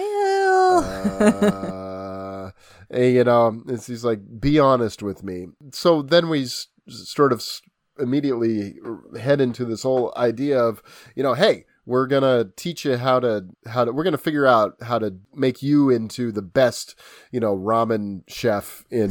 uh, 1.52 2.52
and, 2.90 3.14
you 3.14 3.24
know 3.24 3.48
and 3.68 3.82
she's 3.82 4.04
like 4.04 4.20
be 4.40 4.60
honest 4.60 5.04
with 5.04 5.24
me. 5.24 5.48
So 5.72 6.02
then 6.02 6.30
we 6.30 6.44
s- 6.44 6.68
sort 6.88 7.32
of 7.32 7.40
s- 7.40 7.62
immediately 8.00 8.76
head 9.20 9.40
into 9.42 9.66
this 9.66 9.84
whole 9.84 10.14
idea 10.18 10.60
of 10.60 10.82
you 11.16 11.22
know 11.24 11.34
hey 11.36 11.66
we're 11.92 12.08
gonna 12.08 12.46
teach 12.56 12.86
you 12.86 12.96
how 12.98 13.20
to 13.20 13.46
how 13.68 13.84
to 13.86 13.92
we're 13.92 14.04
gonna 14.06 14.18
figure 14.18 14.48
out 14.48 14.76
how 14.82 14.98
to 14.98 15.14
make 15.36 15.62
you 15.62 15.90
into 15.90 16.32
the 16.32 16.42
best 16.42 16.96
you 17.32 17.40
know 17.40 17.56
ramen 17.56 18.22
chef 18.28 18.84
in 18.90 19.10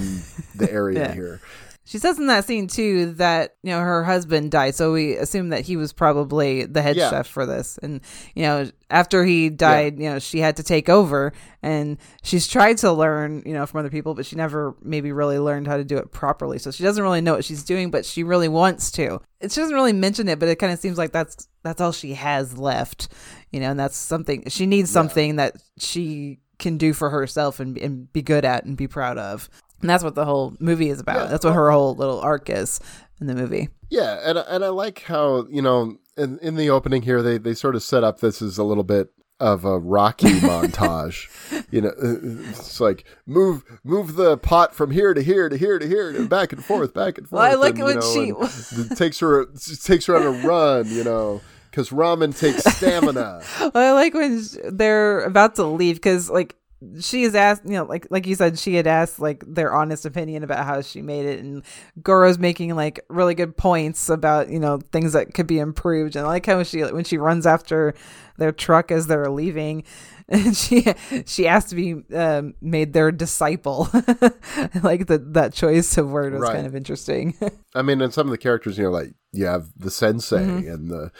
the 0.54 0.68
area 0.80 1.00
Yeah. 1.00 1.12
here 1.12 1.40
She 1.90 1.98
says 1.98 2.20
in 2.20 2.28
that 2.28 2.44
scene 2.44 2.68
too 2.68 3.14
that 3.14 3.56
you 3.64 3.72
know 3.72 3.80
her 3.80 4.04
husband 4.04 4.52
died, 4.52 4.76
so 4.76 4.92
we 4.92 5.16
assume 5.16 5.48
that 5.48 5.62
he 5.62 5.76
was 5.76 5.92
probably 5.92 6.64
the 6.64 6.82
head 6.82 6.94
Yeah. 6.94 7.10
chef 7.10 7.26
for 7.26 7.46
this. 7.46 7.80
And 7.82 8.00
you 8.36 8.44
know, 8.44 8.70
after 8.90 9.24
he 9.24 9.50
died, 9.50 9.98
you 9.98 10.08
know, 10.08 10.20
she 10.20 10.38
had 10.38 10.56
to 10.58 10.62
take 10.62 10.88
over, 10.88 11.32
and 11.64 11.98
she's 12.22 12.46
tried 12.46 12.78
to 12.78 12.92
learn, 12.92 13.42
you 13.44 13.54
know, 13.54 13.66
from 13.66 13.80
other 13.80 13.90
people, 13.90 14.14
but 14.14 14.24
she 14.24 14.36
never 14.36 14.76
maybe 14.80 15.10
really 15.10 15.40
learned 15.40 15.66
how 15.66 15.76
to 15.78 15.82
do 15.82 15.96
it 15.98 16.12
properly. 16.12 16.60
So 16.60 16.70
she 16.70 16.84
doesn't 16.84 17.02
really 17.02 17.22
know 17.22 17.34
what 17.34 17.44
she's 17.44 17.64
doing, 17.64 17.90
but 17.90 18.06
she 18.06 18.22
really 18.22 18.48
wants 18.48 18.92
to. 18.92 19.20
It 19.40 19.50
she 19.50 19.60
doesn't 19.60 19.74
really 19.74 19.92
mention 19.92 20.28
it, 20.28 20.38
but 20.38 20.48
it 20.48 20.60
kind 20.60 20.72
of 20.72 20.78
seems 20.78 20.96
like 20.96 21.10
that's 21.10 21.48
that's 21.64 21.80
all 21.80 21.90
she 21.90 22.14
has 22.14 22.56
left, 22.56 23.08
you 23.50 23.58
know, 23.58 23.70
and 23.72 23.80
that's 23.80 23.96
something 23.96 24.44
she 24.48 24.64
needs 24.66 24.90
something 24.90 25.34
that 25.36 25.56
she 25.76 26.38
can 26.60 26.78
do 26.78 26.92
for 26.92 27.10
herself 27.10 27.58
and 27.58 27.76
and 27.78 28.12
be 28.12 28.22
good 28.22 28.44
at 28.44 28.64
and 28.64 28.76
be 28.76 28.86
proud 28.86 29.18
of. 29.18 29.50
And 29.80 29.88
that's 29.88 30.04
what 30.04 30.14
the 30.14 30.24
whole 30.24 30.54
movie 30.60 30.90
is 30.90 31.00
about. 31.00 31.16
Yeah, 31.16 31.26
that's 31.26 31.44
what 31.44 31.52
uh, 31.52 31.54
her 31.54 31.70
whole 31.70 31.94
little 31.94 32.20
arc 32.20 32.50
is 32.50 32.80
in 33.20 33.26
the 33.26 33.34
movie. 33.34 33.68
Yeah, 33.88 34.20
and 34.24 34.38
and 34.38 34.64
I 34.64 34.68
like 34.68 35.02
how 35.02 35.46
you 35.48 35.62
know 35.62 35.96
in 36.16 36.38
in 36.40 36.56
the 36.56 36.70
opening 36.70 37.02
here 37.02 37.22
they 37.22 37.38
they 37.38 37.54
sort 37.54 37.74
of 37.74 37.82
set 37.82 38.04
up 38.04 38.20
this 38.20 38.42
as 38.42 38.58
a 38.58 38.64
little 38.64 38.84
bit 38.84 39.10
of 39.40 39.64
a 39.64 39.78
Rocky 39.78 40.28
montage. 40.40 41.28
You 41.72 41.80
know, 41.82 41.88
uh, 41.88 42.50
it's 42.50 42.80
like 42.80 43.04
move 43.26 43.64
move 43.82 44.16
the 44.16 44.36
pot 44.36 44.74
from 44.74 44.90
here 44.90 45.14
to 45.14 45.22
here 45.22 45.48
to 45.48 45.56
here 45.56 45.78
to 45.78 45.88
here 45.88 46.10
and 46.10 46.28
back 46.28 46.52
and 46.52 46.64
forth, 46.64 46.94
back 46.94 47.18
and 47.18 47.26
forth. 47.28 47.40
Well, 47.40 47.50
I 47.50 47.54
like 47.54 47.76
and, 47.76 47.84
when 47.84 47.98
know, 47.98 48.46
she- 48.48 48.88
takes 48.94 49.18
her 49.20 49.46
takes 49.82 50.06
her 50.06 50.16
on 50.16 50.22
a 50.22 50.46
run. 50.46 50.88
You 50.88 51.04
know. 51.04 51.40
Because 51.70 51.90
ramen 51.90 52.36
takes 52.36 52.64
stamina. 52.64 53.42
Well, 53.60 53.70
I 53.76 53.92
like 53.92 54.12
when 54.12 54.44
they're 54.72 55.20
about 55.20 55.54
to 55.54 55.64
leave 55.64 55.94
because 55.94 56.28
like 56.28 56.56
she 57.00 57.24
is 57.24 57.34
asked, 57.34 57.62
you 57.64 57.72
know, 57.72 57.84
like 57.84 58.06
like 58.10 58.26
you 58.26 58.34
said, 58.34 58.58
she 58.58 58.74
had 58.74 58.86
asked 58.86 59.18
like 59.18 59.44
their 59.46 59.74
honest 59.74 60.06
opinion 60.06 60.42
about 60.42 60.64
how 60.64 60.80
she 60.80 61.02
made 61.02 61.26
it, 61.26 61.40
and 61.40 61.62
Goro's 62.02 62.38
making 62.38 62.74
like 62.74 63.00
really 63.08 63.34
good 63.34 63.56
points 63.56 64.08
about 64.08 64.48
you 64.48 64.58
know 64.58 64.80
things 64.90 65.12
that 65.12 65.34
could 65.34 65.46
be 65.46 65.58
improved, 65.58 66.16
and 66.16 66.24
I 66.24 66.28
like 66.28 66.46
how 66.46 66.62
she 66.62 66.82
when 66.82 67.04
she 67.04 67.18
runs 67.18 67.46
after 67.46 67.94
their 68.38 68.52
truck 68.52 68.90
as 68.90 69.06
they're 69.06 69.30
leaving. 69.30 69.84
And 70.30 70.56
she 70.62 70.86
she 71.26 71.48
asked 71.48 71.70
to 71.70 71.74
be 71.74 72.02
um, 72.14 72.54
made 72.60 72.92
their 72.92 73.10
disciple, 73.10 73.88
like 74.82 75.06
the, 75.06 75.18
that 75.32 75.52
choice 75.52 75.98
of 75.98 76.10
word 76.10 76.32
was 76.32 76.42
Right. 76.42 76.54
kind 76.54 76.66
of 76.66 76.76
interesting. 76.76 77.34
I 77.74 77.82
mean, 77.82 78.00
and 78.00 78.14
some 78.14 78.26
of 78.26 78.30
the 78.30 78.38
characters, 78.38 78.78
you 78.78 78.84
know, 78.84 78.90
like 78.90 79.14
you 79.32 79.46
have 79.46 79.68
the 79.76 79.90
sensei 79.90 80.38
Mm-hmm. 80.38 80.68
and 80.68 80.90
the, 80.90 81.10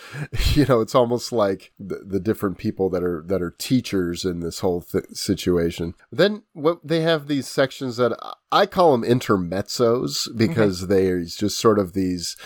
you 0.54 0.64
know, 0.66 0.80
it's 0.80 0.94
almost 0.94 1.30
like 1.32 1.72
the, 1.78 2.02
the 2.06 2.20
different 2.20 2.58
people 2.58 2.88
that 2.90 3.02
are 3.02 3.22
that 3.26 3.42
are 3.42 3.54
teachers 3.58 4.24
in 4.24 4.40
this 4.40 4.60
whole 4.60 4.82
th- 4.82 5.04
situation. 5.12 5.94
Then 6.12 6.42
what 6.52 6.78
they 6.84 7.00
have 7.00 7.26
these 7.26 7.46
sections 7.48 7.96
that 7.98 8.16
I 8.52 8.66
call 8.66 8.92
them 8.96 9.02
intermezzos 9.08 10.28
because 10.36 10.86
they're 10.88 11.22
just 11.22 11.58
sort 11.58 11.78
of 11.78 11.92
these, 11.92 12.36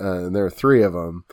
uh, 0.00 0.24
and 0.26 0.34
there 0.36 0.44
are 0.44 0.50
three 0.50 0.82
of 0.82 0.92
them. 0.92 1.24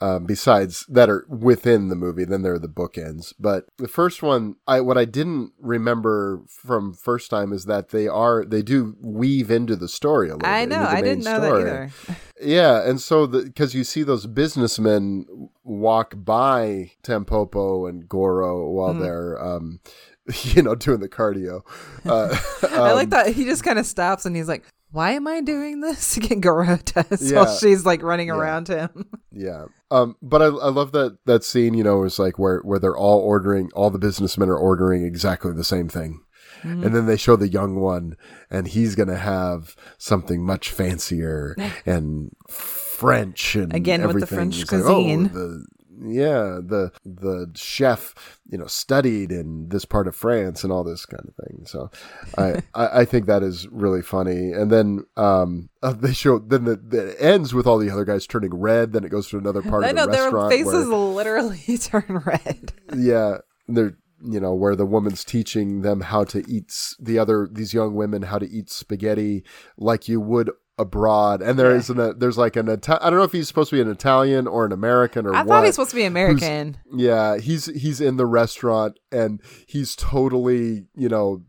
Um, 0.00 0.26
besides 0.26 0.84
that 0.88 1.08
are 1.08 1.24
within 1.30 1.88
the 1.88 1.94
movie. 1.94 2.24
Then 2.26 2.42
there 2.42 2.54
are 2.54 2.58
the 2.58 2.68
bookends. 2.68 3.32
But 3.38 3.66
the 3.78 3.88
first 3.88 4.22
one, 4.22 4.56
I 4.66 4.80
what 4.80 4.98
I 4.98 5.06
didn't 5.06 5.52
remember 5.58 6.42
from 6.48 6.92
first 6.92 7.30
time 7.30 7.52
is 7.52 7.64
that 7.66 7.88
they 7.88 8.06
are 8.06 8.44
they 8.44 8.60
do 8.60 8.96
weave 9.00 9.50
into 9.50 9.76
the 9.76 9.88
story 9.88 10.28
a 10.28 10.32
little. 10.32 10.40
Bit. 10.40 10.48
I 10.48 10.66
bit, 10.66 10.68
know. 10.70 10.84
I 10.84 11.00
didn't 11.00 11.24
know 11.24 11.40
that 11.40 11.52
either. 11.54 11.90
Yeah, 12.42 12.86
and 12.86 13.00
so 13.00 13.26
because 13.28 13.74
you 13.74 13.84
see 13.84 14.02
those 14.02 14.26
businessmen 14.26 15.48
walk 15.62 16.14
by 16.16 16.90
Tampopo 17.02 17.88
and 17.88 18.08
Goro 18.08 18.68
while 18.68 18.92
Mm-hmm. 18.92 19.02
they're, 19.02 19.42
um, 19.42 19.80
you 20.42 20.62
know, 20.62 20.74
doing 20.74 21.00
the 21.00 21.08
cardio. 21.08 21.62
Uh, 22.04 22.36
I 22.70 22.92
like 22.92 23.04
um, 23.04 23.10
that 23.10 23.28
he 23.28 23.44
just 23.44 23.64
kind 23.64 23.78
of 23.78 23.86
stops 23.86 24.26
and 24.26 24.36
he's 24.36 24.48
like, 24.48 24.64
"Why 24.94 25.10
am 25.12 25.26
I 25.26 25.40
doing 25.40 25.80
this?" 25.80 26.18
Goro 26.40 26.78
does 26.78 27.20
Yeah. 27.32 27.44
while 27.44 27.56
she's 27.56 27.84
like 27.84 28.02
running 28.02 28.28
Yeah. 28.28 28.36
around 28.36 28.68
him. 28.68 29.06
Yeah. 29.30 29.66
Um, 29.90 30.16
but 30.22 30.40
I, 30.42 30.46
I 30.46 30.68
love 30.70 30.92
that 30.92 31.18
that 31.26 31.44
scene. 31.44 31.74
You 31.74 31.84
know, 31.84 32.04
is 32.04 32.18
like 32.18 32.38
where 32.38 32.60
where 32.60 32.78
they're 32.78 32.96
all 32.96 33.18
ordering, 33.20 33.70
all 33.74 33.90
the 33.90 33.98
businessmen 33.98 34.48
are 34.48 34.56
ordering 34.56 35.04
exactly 35.04 35.52
the 35.52 35.64
same 35.64 35.88
thing. 35.88 36.20
Mm-hmm. 36.62 36.84
And 36.84 36.94
then 36.94 37.06
they 37.06 37.16
show 37.18 37.36
the 37.36 37.48
young 37.48 37.76
one, 37.80 38.16
and 38.50 38.66
he's 38.68 38.94
gonna 38.94 39.16
have 39.18 39.76
something 39.98 40.42
much 40.46 40.70
fancier 40.70 41.54
and 41.86 42.30
French 42.48 43.54
and 43.56 43.74
Again 43.74 44.06
with 44.06 44.20
the. 44.20 44.26
French 44.26 44.62
It's 44.62 44.72
like, 44.72 44.82
cuisine. 44.84 45.30
oh, 45.34 45.38
the 45.38 45.66
yeah, 46.02 46.60
the 46.62 46.92
the 47.04 47.50
chef, 47.54 48.40
you 48.48 48.58
know, 48.58 48.66
studied 48.66 49.30
in 49.32 49.68
this 49.68 49.84
part 49.84 50.06
of 50.06 50.16
France 50.16 50.64
and 50.64 50.72
all 50.72 50.84
this 50.84 51.06
kind 51.06 51.24
of 51.28 51.34
thing. 51.46 51.64
So, 51.66 51.90
I 52.38 52.62
I, 52.74 53.00
I 53.00 53.04
think 53.04 53.26
that 53.26 53.42
is 53.42 53.68
really 53.68 54.02
funny. 54.02 54.52
And 54.52 54.70
then 54.70 55.04
um, 55.16 55.68
uh, 55.82 55.92
they 55.92 56.12
show 56.12 56.38
then 56.38 56.64
the, 56.64 56.76
the 56.76 57.08
it 57.10 57.16
ends 57.20 57.54
with 57.54 57.66
all 57.66 57.78
the 57.78 57.90
other 57.90 58.04
guys 58.04 58.26
turning 58.26 58.54
red. 58.54 58.92
Then 58.92 59.04
it 59.04 59.10
goes 59.10 59.28
to 59.30 59.38
another 59.38 59.62
part 59.62 59.84
I 59.84 59.88
of 59.90 59.96
the 59.96 60.06
know 60.06 60.12
their 60.12 60.48
faces 60.50 60.88
where- 60.88 60.96
literally 60.98 61.78
turn 61.78 62.22
red. 62.26 62.72
yeah, 62.96 63.38
they're 63.68 63.96
you 64.26 64.40
know 64.40 64.54
where 64.54 64.74
the 64.74 64.86
woman's 64.86 65.22
teaching 65.22 65.82
them 65.82 66.00
how 66.00 66.24
to 66.24 66.42
eat 66.48 66.72
the 66.98 67.18
other 67.18 67.46
these 67.50 67.74
young 67.74 67.94
women 67.94 68.22
how 68.22 68.38
to 68.38 68.48
eat 68.48 68.70
spaghetti 68.70 69.44
like 69.76 70.08
you 70.08 70.18
would 70.18 70.50
abroad 70.76 71.40
and 71.40 71.56
there 71.58 71.70
Yeah. 71.70 71.76
is 71.78 71.90
an 71.90 72.18
there's 72.18 72.36
like 72.36 72.56
an 72.56 72.68
Ita- 72.68 72.98
I 73.04 73.08
don't 73.10 73.18
know 73.20 73.24
if 73.24 73.32
he's 73.32 73.46
supposed 73.48 73.70
to 73.70 73.76
be 73.76 73.82
an 73.82 73.90
Italian 73.90 74.46
or 74.48 74.64
an 74.66 74.72
American 74.72 75.24
or 75.26 75.34
I 75.34 75.38
what 75.42 75.48
thought 75.48 75.64
he's 75.64 75.74
supposed 75.74 75.90
to 75.90 75.96
be 75.96 76.04
American. 76.04 76.76
yeah 76.92 77.36
he's 77.38 77.66
he's 77.66 78.00
in 78.00 78.16
the 78.16 78.26
restaurant 78.26 78.98
and 79.12 79.40
he's 79.66 79.94
totally 79.94 80.86
you 80.96 81.08
know 81.08 81.42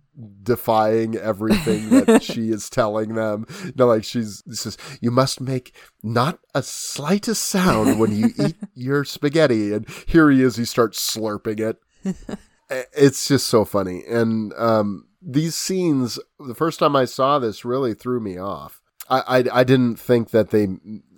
defying 0.43 1.15
everything 1.17 1.89
that 1.89 2.23
she 2.29 2.49
is 2.49 2.69
telling 2.69 3.15
them. 3.15 3.45
You 3.65 3.73
know 3.75 3.87
like 3.87 4.03
she's 4.03 4.43
says 4.51 4.77
you 5.01 5.11
must 5.11 5.41
make 5.41 5.75
not 6.03 6.39
a 6.53 6.61
slightest 6.63 7.43
sound 7.43 7.99
when 7.99 8.15
you 8.15 8.29
eat 8.39 8.55
your 8.75 9.03
spaghetti. 9.03 9.73
And 9.73 9.87
here 10.07 10.29
he 10.29 10.41
is 10.43 10.55
he 10.55 10.65
starts 10.65 10.99
slurping 11.15 11.59
it. 11.59 11.77
It's 12.67 13.27
just 13.27 13.45
so 13.47 13.63
funny. 13.63 14.03
And 14.07 14.51
um 14.57 15.07
these 15.21 15.55
scenes 15.55 16.17
the 16.39 16.53
first 16.55 16.77
time 16.79 16.95
i 16.95 17.05
saw 17.05 17.39
this 17.39 17.65
really 17.65 17.93
threw 17.95 18.19
me 18.19 18.37
off 18.39 18.79
I, 19.09 19.39
I 19.39 19.43
I 19.59 19.63
didn't 19.63 19.97
think 19.97 20.31
that 20.31 20.49
they 20.49 20.67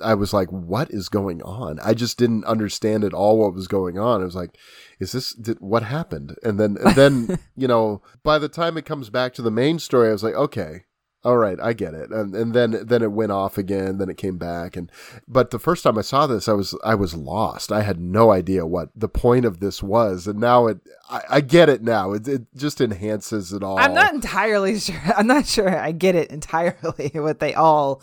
I 0.02 0.14
was 0.14 0.34
like 0.34 0.52
what 0.52 0.92
is 0.92 1.10
going 1.10 1.42
on? 1.42 1.80
I 1.84 1.94
just 1.94 2.18
didn't 2.18 2.46
understand 2.46 3.04
at 3.04 3.14
all 3.14 3.38
what 3.38 3.54
was 3.54 3.68
going 3.68 3.98
on. 3.98 4.22
I 4.22 4.26
was 4.26 4.36
like 4.36 4.58
is 5.00 5.12
this 5.12 5.34
did, 5.34 5.60
what 5.60 5.84
happened? 5.84 6.36
And 6.44 6.60
then 6.60 6.78
and 6.84 6.96
then 6.96 7.40
you 7.56 7.68
know 7.68 8.02
by 8.24 8.40
the 8.40 8.50
time 8.50 8.78
it 8.78 8.86
comes 8.86 9.10
back 9.10 9.34
to 9.36 9.42
the 9.42 9.52
main 9.52 9.80
story 9.80 10.10
I 10.10 10.14
was 10.14 10.24
like 10.24 10.36
okay 10.36 10.84
all 11.28 11.36
right 11.36 11.60
I 11.62 11.74
get 11.74 11.94
it. 11.94 12.10
And 12.10 12.34
and 12.34 12.54
then 12.54 12.86
then 12.88 13.02
it 13.02 13.12
went 13.12 13.34
off 13.34 13.58
again 13.58 13.98
then 13.98 14.08
it 14.08 14.16
came 14.16 14.38
back. 14.38 14.78
And 14.78 14.90
but 15.28 15.52
the 15.52 15.60
first 15.60 15.84
time 15.84 15.98
I 15.98 16.02
saw 16.02 16.26
this 16.26 16.48
I 16.48 16.54
was 16.54 16.74
I 16.86 16.96
was 16.96 17.16
lost. 17.16 17.70
I 17.70 17.82
had 17.82 18.00
no 18.00 18.32
idea 18.32 18.66
what 18.66 18.92
the 18.96 19.10
point 19.10 19.44
of 19.44 19.60
this 19.60 19.84
was. 19.84 20.26
And 20.26 20.40
now 20.40 20.68
it 20.68 20.80
I, 21.10 21.22
I 21.30 21.42
get 21.42 21.68
it 21.68 21.84
now. 21.84 22.14
It, 22.14 22.30
it 22.30 22.44
just 22.56 22.80
enhances 22.80 23.52
it 23.52 23.62
all. 23.62 23.78
I'm 23.78 23.94
not 23.94 24.14
entirely 24.14 24.80
sure. 24.80 24.96
I'm 25.18 25.28
not 25.28 25.46
sure 25.46 25.78
I 25.78 25.92
get 25.92 26.16
it 26.16 26.32
entirely 26.32 27.12
what 27.14 27.42
they 27.42 27.54
all 27.54 28.02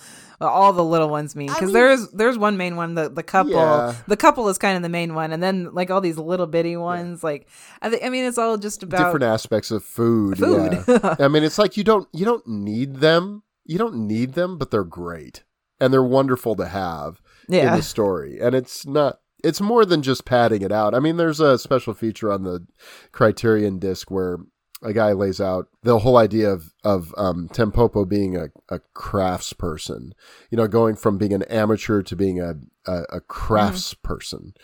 all 0.48 0.72
the 0.72 0.84
little 0.84 1.08
ones 1.08 1.34
mean 1.36 1.48
because 1.48 1.72
there's 1.72 2.08
there's 2.10 2.36
one 2.38 2.56
main 2.56 2.76
one 2.76 2.94
the 2.94 3.08
the 3.08 3.22
couple 3.22 3.52
Yeah. 3.52 3.94
the 4.06 4.16
couple 4.16 4.48
is 4.48 4.58
kind 4.58 4.76
of 4.76 4.82
the 4.82 4.88
main 4.88 5.14
one 5.14 5.32
and 5.32 5.42
then 5.42 5.72
like 5.74 5.90
all 5.90 6.00
these 6.00 6.18
little 6.18 6.46
bitty 6.46 6.76
ones 6.76 7.22
like 7.24 7.48
I 7.82 7.90
think 7.90 8.04
I 8.04 8.08
mean 8.08 8.24
it's 8.24 8.38
all 8.38 8.56
just 8.56 8.82
about 8.82 8.98
different 9.04 9.24
aspects 9.24 9.70
of 9.70 9.84
food. 9.84 10.38
Food. 10.38 10.84
Yeah. 10.88 11.16
I 11.20 11.28
mean, 11.28 11.42
it's 11.44 11.58
like 11.58 11.76
you 11.76 11.84
don't 11.84 12.08
you 12.12 12.24
don't 12.24 12.46
need 12.46 12.96
them. 12.96 13.42
You 13.64 13.78
don't 13.78 14.06
need 14.06 14.34
them, 14.34 14.58
but 14.58 14.70
they're 14.70 14.84
great 14.84 15.44
and 15.80 15.92
they're 15.92 16.02
wonderful 16.02 16.54
to 16.56 16.66
have 16.66 17.20
in 17.48 17.64
the 17.66 17.82
story. 17.82 18.38
And 18.40 18.54
it's 18.54 18.86
not. 18.86 19.20
It's 19.42 19.60
more 19.60 19.84
than 19.84 20.00
just 20.02 20.24
padding 20.24 20.62
it 20.62 20.72
out. 20.72 20.94
I 20.94 21.00
mean, 21.00 21.18
there's 21.18 21.40
a 21.40 21.58
special 21.58 21.92
feature 21.92 22.32
on 22.32 22.44
the 22.44 22.66
Criterion 23.12 23.78
disc 23.78 24.10
where 24.10 24.38
a 24.84 24.92
guy 24.92 25.12
lays 25.12 25.40
out 25.40 25.68
the 25.82 26.00
whole 26.00 26.16
idea 26.16 26.50
of 26.50 26.74
of 26.84 27.14
um, 27.16 27.48
Tampopo 27.48 28.08
being 28.08 28.36
a, 28.36 28.48
a 28.68 28.80
crafts 28.92 29.52
person. 29.52 30.14
You 30.50 30.58
know, 30.58 30.68
going 30.68 30.94
from 30.94 31.18
being 31.18 31.32
an 31.32 31.42
amateur 31.44 32.02
to 32.02 32.14
being 32.14 32.40
a 32.40 32.54
a, 32.86 33.02
a 33.14 33.20
crafts 33.20 33.94
person. 33.94 34.54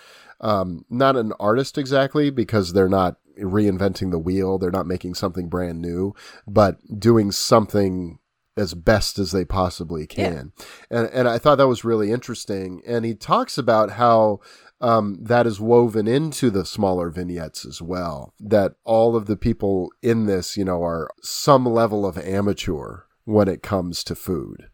Um, 0.40 0.84
not 0.88 1.16
an 1.16 1.32
artist 1.40 1.76
exactly 1.76 2.30
because 2.30 2.72
they're 2.72 2.88
not 2.88 3.16
reinventing 3.38 4.10
the 4.10 4.18
wheel. 4.18 4.58
They're 4.58 4.70
not 4.70 4.86
making 4.86 5.14
something 5.14 5.48
brand 5.48 5.80
new, 5.80 6.14
but 6.46 6.78
doing 6.98 7.32
something 7.32 8.18
as 8.56 8.74
best 8.74 9.18
as 9.18 9.32
they 9.32 9.44
possibly 9.44 10.06
can. 10.06 10.52
And 10.90 11.08
and 11.12 11.28
I 11.28 11.38
thought 11.38 11.56
that 11.56 11.68
was 11.68 11.84
really 11.84 12.10
interesting. 12.10 12.82
And 12.86 13.04
he 13.04 13.14
talks 13.14 13.56
about 13.56 13.92
how 13.92 14.40
um, 14.80 15.18
that 15.20 15.46
is 15.46 15.60
woven 15.60 16.08
into 16.08 16.50
the 16.50 16.64
smaller 16.64 17.10
vignettes 17.10 17.64
as 17.66 17.82
well. 17.82 18.32
That 18.40 18.72
all 18.84 19.16
of 19.16 19.26
the 19.26 19.36
people 19.36 19.90
in 20.02 20.26
this, 20.26 20.56
you 20.56 20.64
know, 20.64 20.82
are 20.82 21.10
some 21.22 21.66
level 21.66 22.06
of 22.06 22.16
amateur 22.18 23.02
when 23.24 23.48
it 23.48 23.62
comes 23.62 24.02
to 24.04 24.14
food. 24.14 24.68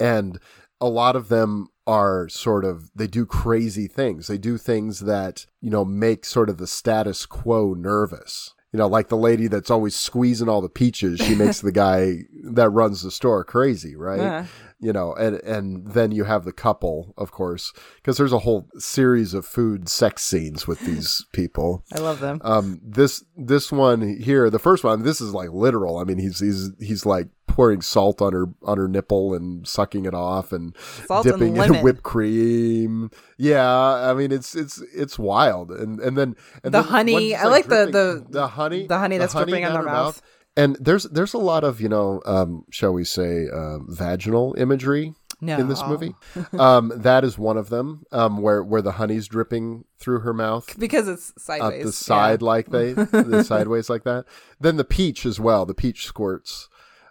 And 0.00 0.38
a 0.80 0.88
lot 0.88 1.16
of 1.16 1.28
them 1.28 1.68
are 1.86 2.28
sort 2.28 2.64
of 2.64 2.90
they 2.94 3.06
do 3.06 3.26
crazy 3.26 3.88
things. 3.88 4.26
They 4.28 4.38
do 4.38 4.58
things 4.58 5.00
that, 5.00 5.46
you 5.60 5.70
know, 5.70 5.84
make 5.84 6.24
sort 6.24 6.48
of 6.48 6.58
the 6.58 6.66
status 6.66 7.26
quo 7.26 7.74
nervous. 7.74 8.54
You 8.72 8.78
know, 8.78 8.86
like 8.86 9.08
the 9.08 9.16
lady 9.16 9.48
that's 9.48 9.70
always 9.70 9.96
squeezing 9.96 10.48
all 10.48 10.60
the 10.60 10.68
peaches, 10.68 11.20
she 11.20 11.34
makes 11.34 11.60
the 11.60 11.72
guy 11.86 12.24
that 12.44 12.68
runs 12.68 13.02
the 13.02 13.10
store 13.10 13.42
crazy, 13.42 13.96
right? 13.96 14.20
Yeah. 14.20 14.46
You 14.80 14.92
know, 14.92 15.12
and 15.14 15.36
and 15.42 15.88
then 15.88 16.12
you 16.12 16.22
have 16.24 16.44
the 16.44 16.52
couple, 16.52 17.12
of 17.18 17.32
course, 17.32 17.72
because 17.96 18.16
there's 18.16 18.32
a 18.32 18.38
whole 18.40 18.68
series 18.78 19.34
of 19.34 19.44
food 19.44 19.88
sex 19.88 20.22
scenes 20.22 20.68
with 20.68 20.78
these 20.80 21.26
people. 21.32 21.82
I 21.92 21.98
love 21.98 22.20
them 22.20 22.40
Um, 22.44 22.80
this 22.84 23.24
this 23.36 23.72
one 23.72 24.18
here, 24.20 24.48
the 24.50 24.60
first 24.60 24.84
one, 24.84 25.02
this 25.02 25.20
is 25.20 25.34
like 25.34 25.50
literal. 25.50 25.98
I 25.98 26.04
mean, 26.04 26.18
he's 26.18 26.38
he's 26.38 26.70
he's 26.78 27.04
like 27.04 27.26
pouring 27.48 27.80
salt 27.80 28.22
on 28.22 28.32
her 28.32 28.46
on 28.62 28.78
her 28.78 28.86
nipple 28.86 29.34
and 29.34 29.66
sucking 29.66 30.04
it 30.04 30.14
off 30.14 30.52
and 30.52 30.76
Salt 31.06 31.26
and 31.26 31.34
dipping 31.40 31.56
in 31.56 31.74
whipped 31.82 32.04
cream. 32.04 33.10
Yeah, 33.36 33.68
I 33.68 34.14
mean 34.14 34.30
it's 34.30 34.54
it's 34.54 34.80
it's 34.94 35.18
wild. 35.18 35.72
And 35.72 35.98
and 35.98 36.16
then 36.16 36.36
and 36.62 36.72
The 36.72 36.82
then 36.82 36.84
honey, 36.84 37.34
I 37.34 37.46
like 37.46 37.66
the- 37.66 37.86
the- 37.90 38.26
the 38.30 38.46
honey 38.46 38.86
the 38.86 38.98
honey 38.98 39.18
that's 39.18 39.34
dripping 39.34 39.64
on 39.64 39.72
down 39.72 39.80
her 39.80 39.86
mouth. 39.86 40.22
And 40.58 40.76
there's 40.80 41.04
there's 41.04 41.34
a 41.34 41.38
lot 41.38 41.62
of 41.62 41.80
you 41.80 41.88
know 41.88 42.20
um, 42.26 42.64
shall 42.70 42.92
we 42.92 43.04
say 43.04 43.48
um, 43.48 43.86
vaginal 43.88 44.56
imagery 44.58 45.14
no 45.40 45.56
in 45.56 45.68
this 45.68 45.82
movie. 45.86 46.14
um, 46.58 46.92
that 46.96 47.24
is 47.24 47.38
one 47.38 47.56
of 47.56 47.68
them 47.68 48.04
um, 48.10 48.42
where 48.42 48.64
where 48.64 48.82
the 48.82 48.92
honey's 48.92 49.28
dripping 49.28 49.84
through 49.98 50.20
her 50.20 50.34
mouth 50.34 50.76
because 50.78 51.06
it's 51.06 51.30
up 51.30 51.40
sideways 51.40 51.84
the 51.84 51.92
side 51.92 52.42
yeah. 52.42 52.46
like 52.46 52.66
they 52.70 52.92
the 52.92 53.44
sideways 53.44 53.88
like 53.88 54.02
that. 54.02 54.24
Then 54.60 54.76
the 54.76 54.84
peach 54.84 55.24
as 55.24 55.38
well. 55.38 55.64
The 55.64 55.74
peach 55.74 56.04
squirts 56.04 56.68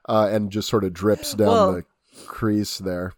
uh, 0.09 0.29
and 0.29 0.51
just 0.51 0.67
sort 0.67 0.83
of 0.83 0.93
drips 0.93 1.33
down 1.33 1.47
Well- 1.47 1.71
the 1.73 1.85
crease 2.25 2.77
there. 2.77 3.13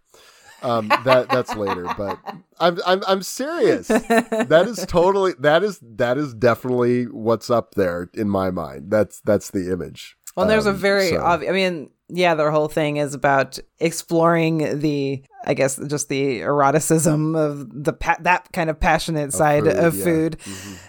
Um, 0.62 0.90
that 1.06 1.30
that's 1.30 1.56
later, 1.56 1.88
but 1.98 2.20
I'm 2.60 2.80
I'm 2.86 3.02
I'm 3.08 3.24
serious. 3.24 3.88
That 3.88 4.66
is 4.68 4.86
totally 4.88 5.34
that 5.40 5.64
is 5.64 5.80
that 5.82 6.18
is 6.18 6.34
definitely 6.34 7.06
what's 7.06 7.50
up 7.50 7.76
there 7.76 8.10
in 8.14 8.30
my 8.30 8.52
mind. 8.52 8.92
That's 8.92 9.22
that's 9.22 9.52
the 9.52 9.72
image. 9.72 10.18
Well, 10.40 10.48
there's 10.48 10.66
a 10.66 10.72
Um, 10.72 10.76
very 10.78 11.10
so- 11.10 11.22
obvious. 11.22 11.50
I 11.50 11.54
mean, 11.54 11.90
yeah, 12.12 12.34
their 12.34 12.50
whole 12.50 12.68
thing 12.68 12.98
is 12.98 13.14
about 13.14 13.60
exploring 13.80 14.80
the, 14.80 15.22
I 15.46 15.54
guess, 15.54 15.76
just 15.88 16.10
the 16.10 16.42
eroticism 16.42 17.36
of 17.36 17.84
the 17.84 17.94
pa- 17.94 18.18
that 18.22 18.52
kind 18.52 18.70
of 18.70 18.80
passionate 18.80 19.32
side 19.34 19.66
food, 19.66 19.76
of 19.76 19.96
yeah. 19.96 20.04
food. 20.04 20.38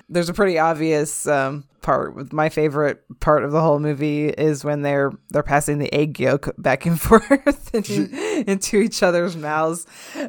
There's 0.09 0.31
a 0.31 0.33
pretty 0.35 0.59
obvious 0.59 1.27
um, 1.27 1.65
part. 1.83 2.33
My 2.33 2.49
favorite 2.49 3.03
part 3.21 3.45
of 3.45 3.53
the 3.53 3.61
whole 3.61 3.79
movie 3.81 4.29
is 4.31 4.65
when 4.65 4.81
they're 4.81 5.13
they're 5.29 5.43
passing 5.43 5.79
the 5.79 5.93
egg 5.93 6.19
yolk 6.19 6.49
back 6.57 6.87
and 6.87 6.99
forth 7.09 7.75
into, 7.75 8.09
into 8.51 8.79
each 8.79 9.03
other's 9.03 9.37
mouths 9.37 9.87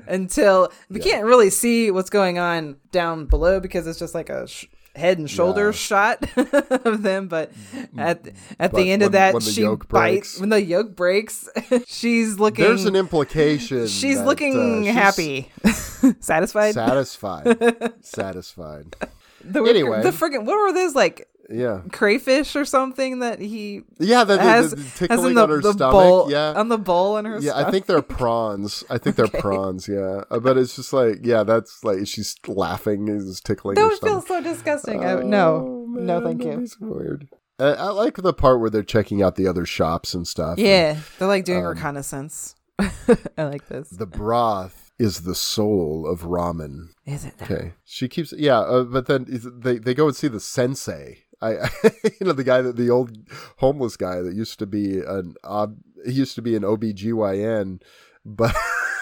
until 0.08 0.74
we 0.90 1.00
can't 1.00 1.24
really 1.26 1.50
see 1.50 1.90
what's 1.90 2.10
going 2.10 2.38
on 2.38 2.76
down 2.92 3.28
below 3.28 3.62
because 3.62 3.88
it's 3.88 4.00
just 4.00 4.14
like 4.14 4.30
a. 4.30 4.46
Sh- 4.46 4.66
head 4.96 5.18
and 5.18 5.30
shoulders 5.30 5.76
shot 5.76 6.24
of 6.38 7.02
them, 7.02 7.28
but 7.28 7.52
at 7.98 8.28
at 8.60 8.72
But 8.72 8.74
the 8.74 8.92
end 8.92 9.04
of 9.04 9.14
that, 9.14 9.34
when 9.34 9.44
the 9.44 9.52
she 9.52 9.64
bites 9.66 9.86
breaks. 9.88 10.40
when 10.40 10.50
the 10.50 10.62
yolk 10.62 10.96
breaks. 10.96 11.48
she's 11.88 12.38
looking. 12.40 12.66
There's 12.66 12.86
an 12.86 12.96
implication. 12.96 13.88
she's 13.88 14.18
that, 14.18 14.26
looking 14.26 14.58
uh, 14.58 14.84
she's 14.86 14.94
happy, 14.94 15.52
satisfied. 16.20 16.74
satisfied, 16.74 17.94
satisfied. 18.02 18.96
the, 19.44 19.64
anyway. 19.64 20.02
the 20.04 20.10
friggin' 20.12 20.46
what 20.46 20.58
were 20.60 20.74
those 20.74 20.94
like 20.96 21.28
Yeah, 21.52 21.82
crayfish 21.92 22.56
or 22.56 22.66
something 22.66 23.20
that 23.20 23.40
he 23.40 23.82
yeah. 24.00 24.24
The, 24.24 24.38
the, 24.38 24.42
has, 24.44 24.72
the 24.72 24.82
has 24.82 24.94
tickling 24.96 25.28
in 25.30 25.34
the, 25.36 25.44
on 25.44 25.50
her 25.50 25.62
the 25.62 25.74
stomach. 25.74 25.92
bowl 25.94 26.32
yeah, 26.32 26.54
on 26.54 26.70
the 26.70 26.78
bowl 26.78 27.18
in 27.18 27.26
her 27.26 27.40
yeah. 27.40 27.52
stomach. 27.52 27.68
I 27.68 27.72
think 27.72 27.86
they're 27.88 28.02
prawns. 28.02 28.84
I 28.90 28.98
think 28.98 29.16
they're 29.16 29.28
prawns. 29.42 29.88
Yeah, 29.88 30.24
Uh, 30.30 30.40
but 30.40 30.58
it's 30.58 30.76
just 30.76 30.94
like 30.94 31.20
yeah, 31.24 31.44
that's 31.44 31.84
like 31.84 32.08
she's 32.08 32.36
laughing, 32.48 33.08
is 33.08 33.42
tickling. 33.42 33.76
that 33.76 33.86
would 33.86 34.00
feel 34.00 34.22
so 34.22 34.42
disgusting. 34.42 35.04
I, 35.06 35.22
no, 35.22 35.42
Oh, 35.52 35.86
no, 35.90 36.22
thank 36.22 36.44
you. 36.44 36.52
It's 36.62 36.80
weird. 36.80 37.28
I, 37.60 37.74
I 37.74 37.88
like 37.90 38.16
the 38.18 38.34
part 38.34 38.60
where 38.60 38.70
they're 38.70 38.82
checking 38.84 39.22
out 39.22 39.36
the 39.36 39.48
other 39.48 39.66
shops 39.66 40.14
and 40.14 40.28
stuff. 40.28 40.58
Yeah, 40.58 40.98
they're 41.20 41.28
like 41.28 41.42
Um, 41.42 41.46
doing 41.54 41.64
reconnaissance. 41.66 42.56
I 43.38 43.44
like 43.44 43.68
this. 43.68 43.90
The 43.90 44.06
broth 44.08 44.92
is 44.98 45.22
the 45.22 45.36
soul 45.36 46.08
of 46.08 46.22
ramen. 46.22 46.90
Is 47.06 47.26
it? 47.26 47.34
Okay. 47.42 47.74
She 47.84 48.08
keeps, 48.08 48.34
yeah, 48.38 48.60
uh, 48.60 48.84
but 48.84 49.08
then 49.08 49.26
is- 49.28 49.48
they, 49.52 49.78
they 49.78 49.94
go 49.94 50.08
and 50.08 50.16
see 50.16 50.28
the 50.28 50.40
sensei. 50.40 51.20
I, 51.42 51.54
you 52.04 52.28
know, 52.28 52.34
the 52.34 52.44
guy 52.44 52.62
that 52.62 52.76
the 52.76 52.90
old 52.90 53.18
homeless 53.58 53.98
guy 53.98 54.22
that 54.22 54.34
used 54.36 54.60
to 54.60 54.66
be 54.66 55.00
an, 55.00 55.36
ob, 55.44 55.78
he 56.06 56.12
used 56.12 56.36
to 56.36 56.42
be 56.42 56.56
an 56.56 56.64
OBGYN, 56.64 57.82
but, 58.26 58.56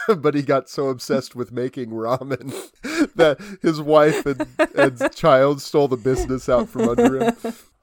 but 0.18 0.36
he 0.36 0.42
got 0.42 0.70
so 0.70 0.88
obsessed 0.90 1.36
with 1.36 1.52
making 1.52 1.90
ramen 1.92 2.52
that 3.16 3.40
his 3.62 3.82
wife 3.82 4.26
and, 4.26 4.46
and 4.76 5.14
child 5.16 5.62
stole 5.62 5.88
the 5.88 5.98
business 5.98 6.48
out 6.50 6.70
from 6.70 6.88
under 6.90 7.20
him. 7.24 7.36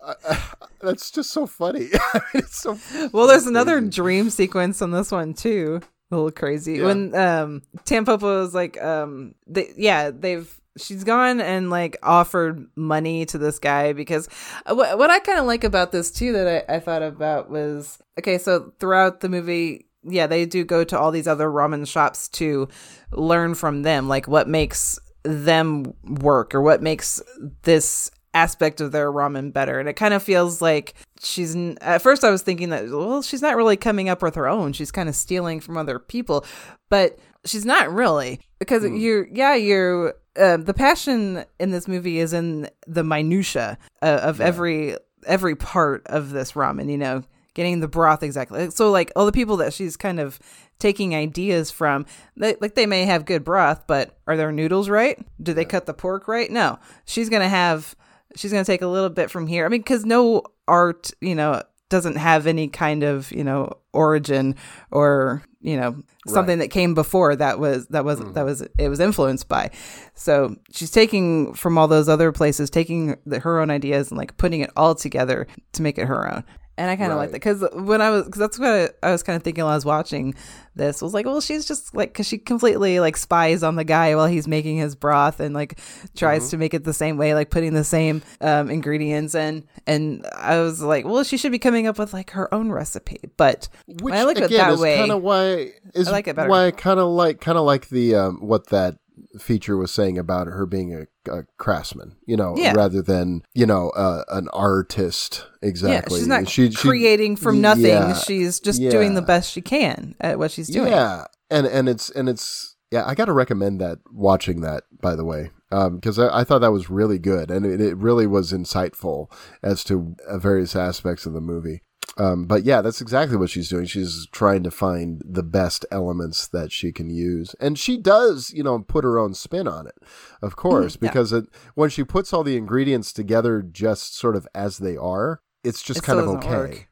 I, 0.04 0.14
I, 0.28 0.38
that's 0.80 1.10
just 1.10 1.30
so 1.30 1.46
funny. 1.46 1.88
I 2.14 2.20
mean, 2.34 2.42
it's 2.44 2.58
so 2.58 2.78
Well, 3.12 3.26
there's 3.26 3.44
so 3.44 3.50
another 3.50 3.80
dream 3.80 4.30
sequence 4.30 4.80
on 4.80 4.90
this 4.92 5.10
one 5.10 5.34
too. 5.34 5.80
A 6.10 6.14
little 6.14 6.30
crazy 6.30 6.74
Yeah. 6.74 6.84
when 6.84 7.14
um 7.16 7.62
Tampopo 7.84 8.44
is 8.46 8.54
like 8.54 8.80
um 8.80 9.34
they 9.48 9.72
yeah 9.76 10.12
they've 10.12 10.48
she's 10.76 11.04
gone 11.04 11.40
and 11.40 11.70
like 11.70 11.96
offered 12.02 12.66
money 12.76 13.24
to 13.26 13.38
this 13.38 13.58
guy 13.58 13.92
because 13.92 14.28
what 14.66 14.98
what 14.98 15.10
I 15.10 15.18
kind 15.18 15.38
of 15.38 15.46
like 15.46 15.64
about 15.64 15.92
this 15.92 16.10
too 16.10 16.32
that 16.32 16.66
I, 16.68 16.76
I 16.76 16.80
thought 16.80 17.02
about 17.02 17.50
was 17.50 17.98
okay 18.18 18.38
so 18.38 18.72
throughout 18.78 19.20
the 19.20 19.28
movie 19.28 19.86
yeah 20.04 20.26
they 20.26 20.46
do 20.46 20.64
go 20.64 20.84
to 20.84 20.98
all 20.98 21.10
these 21.10 21.26
other 21.26 21.48
ramen 21.48 21.86
shops 21.86 22.28
to 22.28 22.68
learn 23.12 23.54
from 23.54 23.82
them 23.82 24.08
like 24.08 24.28
what 24.28 24.48
makes 24.48 24.98
them 25.22 25.92
work 26.04 26.54
or 26.54 26.62
what 26.62 26.82
makes 26.82 27.20
this 27.62 28.10
aspect 28.36 28.82
of 28.82 28.92
their 28.92 29.10
ramen 29.10 29.50
better. 29.52 29.80
And 29.80 29.88
it 29.88 29.94
kind 29.94 30.12
of 30.12 30.22
feels 30.22 30.60
like 30.60 30.94
she's 31.22 31.56
at 31.80 32.02
first 32.02 32.22
i 32.22 32.30
was 32.30 32.42
thinking 32.42 32.68
that 32.68 32.90
well 32.90 33.22
she's 33.22 33.40
not 33.40 33.56
really 33.56 33.78
coming 33.78 34.08
up 34.08 34.22
with 34.22 34.34
her 34.34 34.46
own. 34.46 34.72
She's 34.72 34.92
kind 34.92 35.08
of 35.08 35.16
stealing 35.16 35.60
from 35.60 35.76
other 35.76 35.98
people. 35.98 36.44
But 36.88 37.18
she's 37.44 37.64
not 37.64 37.90
really 37.90 38.40
because 38.58 38.84
hmm. 38.84 38.96
you're 38.96 39.26
yeah 39.32 39.54
you're 39.54 40.14
uh, 40.38 40.56
the 40.56 40.74
passion 40.74 41.44
in 41.58 41.70
this 41.70 41.88
movie 41.88 42.18
is 42.18 42.32
in 42.32 42.68
the 42.86 43.04
minutia 43.04 43.78
uh, 44.02 44.20
of 44.22 44.40
every 44.40 44.96
every 45.26 45.56
part 45.56 46.06
of 46.06 46.30
this 46.30 46.52
ramen 46.52 46.90
you 46.90 46.98
know 46.98 47.22
getting 47.54 47.80
the 47.80 47.88
broth 47.88 48.22
exactly. 48.22 48.70
So 48.70 48.90
like 48.90 49.10
all 49.16 49.24
the 49.24 49.32
people 49.32 49.56
that 49.58 49.72
she's 49.72 49.96
kind 49.96 50.20
of 50.20 50.38
taking 50.78 51.14
ideas 51.14 51.70
from 51.70 52.04
they, 52.36 52.54
like 52.60 52.74
they 52.74 52.84
may 52.84 53.06
have 53.06 53.24
good 53.24 53.44
broth 53.44 53.86
but 53.86 54.18
are 54.26 54.36
their 54.36 54.52
noodles 54.52 54.90
right? 54.90 55.18
Do 55.42 55.54
they 55.54 55.64
cut 55.64 55.86
the 55.86 55.94
pork 55.94 56.28
right? 56.28 56.50
No. 56.50 56.78
She's 57.06 57.30
gonna 57.30 57.48
have 57.48 57.96
she's 58.36 58.52
going 58.52 58.64
to 58.64 58.70
take 58.70 58.82
a 58.82 58.86
little 58.86 59.10
bit 59.10 59.30
from 59.30 59.46
here. 59.46 59.64
I 59.64 59.68
mean, 59.68 59.80
because 59.80 60.04
no 60.04 60.42
art, 60.68 61.10
you 61.20 61.34
know, 61.34 61.62
doesn't 61.88 62.16
have 62.16 62.46
any 62.46 62.68
kind 62.68 63.02
of, 63.02 63.30
you 63.32 63.44
know, 63.44 63.72
origin 63.92 64.54
or, 64.90 65.42
you 65.60 65.76
know, 65.76 65.96
something 66.26 66.58
that 66.58 66.68
came 66.68 66.94
before 66.94 67.36
that 67.36 67.58
was, 67.58 67.86
that 67.88 68.04
was, 68.04 68.20
mm-hmm. 68.20 68.32
that 68.32 68.44
was, 68.44 68.62
it 68.78 68.88
was 68.88 69.00
influenced 69.00 69.48
by. 69.48 69.70
So 70.14 70.56
she's 70.72 70.90
taking 70.90 71.54
from 71.54 71.78
all 71.78 71.88
those 71.88 72.08
other 72.08 72.32
places, 72.32 72.70
taking 72.70 73.16
the, 73.24 73.40
her 73.40 73.60
own 73.60 73.70
ideas 73.70 74.10
and 74.10 74.18
like 74.18 74.36
putting 74.36 74.60
it 74.60 74.70
all 74.76 74.94
together 74.94 75.46
to 75.72 75.82
make 75.82 75.98
it 75.98 76.06
her 76.06 76.32
own. 76.32 76.44
And 76.78 76.90
I 76.90 76.96
kind 76.96 77.10
of 77.10 77.16
like 77.18 77.30
that 77.30 77.36
because 77.36 77.64
when 77.72 78.02
I 78.02 78.10
was, 78.10 78.24
because 78.26 78.38
that's 78.38 78.58
what 78.58 78.68
I, 79.02 79.08
I 79.08 79.12
was 79.12 79.22
kind 79.22 79.36
of 79.36 79.42
thinking 79.42 79.64
while 79.64 79.72
I 79.72 79.76
was 79.76 79.84
watching 79.86 80.34
this 80.74 81.00
was 81.00 81.14
like, 81.14 81.24
well, 81.24 81.40
she's 81.40 81.64
just 81.66 81.94
like, 81.94 82.12
because 82.12 82.26
she 82.28 82.36
completely 82.36 83.00
like 83.00 83.16
spies 83.16 83.62
on 83.62 83.76
the 83.76 83.84
guy 83.84 84.14
while 84.14 84.26
he's 84.26 84.46
making 84.46 84.76
his 84.76 84.94
broth 84.94 85.40
and 85.40 85.54
like 85.54 85.78
tries 86.14 86.42
Mm-hmm. 86.42 86.50
to 86.50 86.56
make 86.58 86.74
it 86.74 86.84
the 86.84 86.92
same 86.92 87.16
way, 87.16 87.32
like 87.32 87.48
putting 87.48 87.72
the 87.72 87.82
same 87.84 88.20
um, 88.42 88.68
ingredients 88.68 89.34
in. 89.34 89.64
And 89.86 90.26
I 90.36 90.60
was 90.60 90.82
like, 90.82 91.06
well, 91.06 91.24
she 91.24 91.38
should 91.38 91.52
be 91.52 91.58
coming 91.58 91.86
up 91.86 91.98
with 91.98 92.12
like 92.12 92.30
her 92.32 92.52
own 92.52 92.70
recipe. 92.70 93.20
But 93.38 93.68
Which 93.86 94.12
I 94.12 94.24
look 94.24 94.36
at 94.36 94.44
again 94.44 94.58
that 94.58 94.72
is 94.74 94.80
way, 94.80 94.98
kind 94.98 95.12
of 95.12 95.22
why 95.22 95.72
is 95.94 96.08
I 96.08 96.10
like 96.10 96.28
it 96.28 96.36
better. 96.36 96.50
why 96.50 96.66
I 96.66 96.70
kind 96.72 97.00
of 97.00 97.08
like 97.08 97.40
kind 97.40 97.56
of 97.56 97.64
like 97.64 97.88
the 97.88 98.14
um, 98.16 98.36
what 98.46 98.68
that 98.68 98.98
feature 99.40 99.78
was 99.78 99.90
saying 99.90 100.18
about 100.18 100.46
her 100.46 100.66
being 100.66 100.94
a, 100.94 101.06
a 101.28 101.44
craftsman, 101.58 102.16
you 102.26 102.36
know, 102.36 102.54
Yeah. 102.56 102.72
rather 102.74 103.02
than 103.02 103.42
you 103.54 103.66
know 103.66 103.90
uh, 103.90 104.24
an 104.28 104.48
artist. 104.52 105.46
Exactly. 105.62 106.16
yeah, 106.16 106.20
she's 106.20 106.28
not 106.28 106.48
She- 106.48 106.70
she- 106.70 106.76
creating 106.76 107.36
from 107.36 107.60
nothing. 107.60 107.86
yeah, 107.86 108.14
she's 108.14 108.60
just 108.60 108.80
doing 108.80 109.14
the 109.14 109.22
best 109.22 109.52
she 109.52 109.60
can 109.62 110.14
at 110.20 110.38
what 110.38 110.50
she's 110.50 110.68
doing. 110.68 110.92
Yeah, 110.92 111.24
and 111.50 111.66
and 111.66 111.88
it's 111.88 112.10
and 112.10 112.28
it's 112.28 112.76
yeah. 112.90 113.04
I 113.06 113.14
got 113.14 113.24
to 113.26 113.32
recommend 113.32 113.80
that 113.80 113.98
watching 114.12 114.60
that 114.62 114.84
by 115.00 115.16
the 115.16 115.24
way, 115.24 115.50
because 115.70 116.18
I, 116.18 116.40
I 116.40 116.44
thought 116.44 116.60
that 116.60 116.72
was 116.72 116.88
really 116.90 117.18
good 117.18 117.50
and 117.50 117.66
it, 117.66 117.80
it 117.80 117.96
really 117.96 118.26
was 118.26 118.52
insightful 118.52 119.26
as 119.62 119.82
to 119.84 120.14
uh, 120.28 120.38
various 120.38 120.74
aspects 120.76 121.26
of 121.26 121.32
the 121.32 121.40
movie. 121.40 121.82
Um, 122.18 122.46
but 122.46 122.64
yeah, 122.64 122.80
that's 122.80 123.00
exactly 123.00 123.36
what 123.36 123.50
she's 123.50 123.68
doing. 123.68 123.84
She's 123.84 124.26
trying 124.32 124.62
to 124.62 124.70
find 124.70 125.20
the 125.24 125.42
best 125.42 125.84
elements 125.90 126.46
that 126.48 126.72
she 126.72 126.92
can 126.92 127.10
use, 127.10 127.54
and 127.60 127.78
she 127.78 127.96
does, 127.98 128.52
you 128.54 128.62
know, 128.62 128.78
put 128.78 129.04
her 129.04 129.18
own 129.18 129.34
spin 129.34 129.68
on 129.68 129.86
it, 129.86 129.96
of 130.40 130.56
course, 130.56 130.96
because 130.96 131.32
it, 131.32 131.44
when 131.74 131.90
she 131.90 132.04
puts 132.04 132.32
all 132.32 132.44
the 132.44 132.56
ingredients 132.56 133.12
together 133.12 133.60
just 133.60 134.16
sort 134.16 134.36
of 134.36 134.46
as 134.54 134.78
they 134.78 134.96
are, 134.96 135.40
it's 135.62 135.82
just 135.82 135.98
It 136.00 136.04
kind 136.04 136.20
of 136.20 136.28
okay. 136.28 136.48
work. 136.48 136.88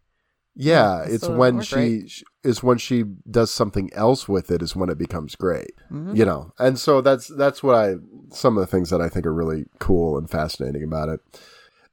Yeah, 0.56 1.02
it 1.02 1.14
it's 1.14 1.28
when 1.28 1.62
she 1.62 1.74
right. 1.74 2.22
is 2.44 2.62
when 2.62 2.78
she 2.78 3.04
does 3.28 3.50
something 3.50 3.90
else 3.92 4.28
with 4.28 4.50
it 4.50 4.62
is 4.62 4.76
when 4.76 4.88
it 4.88 4.98
becomes 4.98 5.34
great. 5.34 5.72
Mm-hmm. 5.90 6.14
You 6.14 6.24
know, 6.24 6.52
and 6.58 6.78
so 6.78 7.00
that's 7.00 7.26
that's 7.26 7.62
what 7.62 7.74
I 7.74 7.94
some 8.30 8.56
of 8.56 8.60
the 8.60 8.66
things 8.66 8.90
that 8.90 9.00
I 9.00 9.08
think 9.08 9.26
are 9.26 9.34
really 9.34 9.66
cool 9.80 10.16
and 10.16 10.30
fascinating 10.30 10.84
about 10.84 11.08
it. 11.08 11.20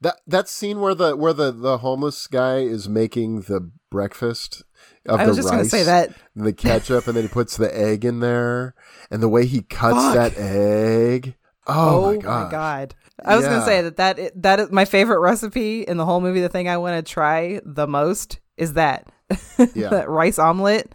That 0.01 0.17
that 0.27 0.49
scene 0.49 0.79
where 0.81 0.95
the 0.95 1.15
where 1.15 1.33
the 1.33 1.51
the 1.51 1.77
homeless 1.79 2.27
guy 2.27 2.57
is 2.59 2.89
making 2.89 3.41
the 3.41 3.69
breakfast 3.91 4.63
of 5.05 5.19
I 5.19 5.23
the 5.25 5.29
was 5.29 5.37
just 5.37 5.49
gonna 5.49 5.61
rice, 5.61 5.71
say 5.71 5.83
that. 5.83 6.09
and 6.35 6.45
the 6.45 6.53
ketchup, 6.53 7.05
and 7.07 7.15
then 7.15 7.23
he 7.23 7.29
puts 7.29 7.55
the 7.55 7.75
egg 7.77 8.03
in 8.03 8.19
there, 8.19 8.73
and 9.11 9.21
the 9.21 9.29
way 9.29 9.45
he 9.45 9.61
cuts 9.61 10.15
that 10.15 10.37
egg. 10.37 11.35
Oh, 11.67 12.13
my 12.15 12.49
god! 12.49 12.95
I 13.23 13.35
was 13.37 13.45
gonna 13.45 13.63
say 13.63 13.81
that 13.83 13.97
that 13.97 14.41
that 14.41 14.59
is 14.59 14.71
my 14.71 14.85
favorite 14.85 15.19
recipe 15.19 15.81
in 15.83 15.97
the 15.97 16.05
whole 16.05 16.19
movie. 16.19 16.41
The 16.41 16.49
thing 16.49 16.67
I 16.67 16.77
want 16.77 17.05
to 17.05 17.09
try 17.11 17.61
the 17.63 17.85
most 17.87 18.39
is 18.57 18.73
that 18.73 19.07
Yeah. 19.75 19.89
that 19.89 20.09
rice 20.09 20.39
omelet. 20.39 20.91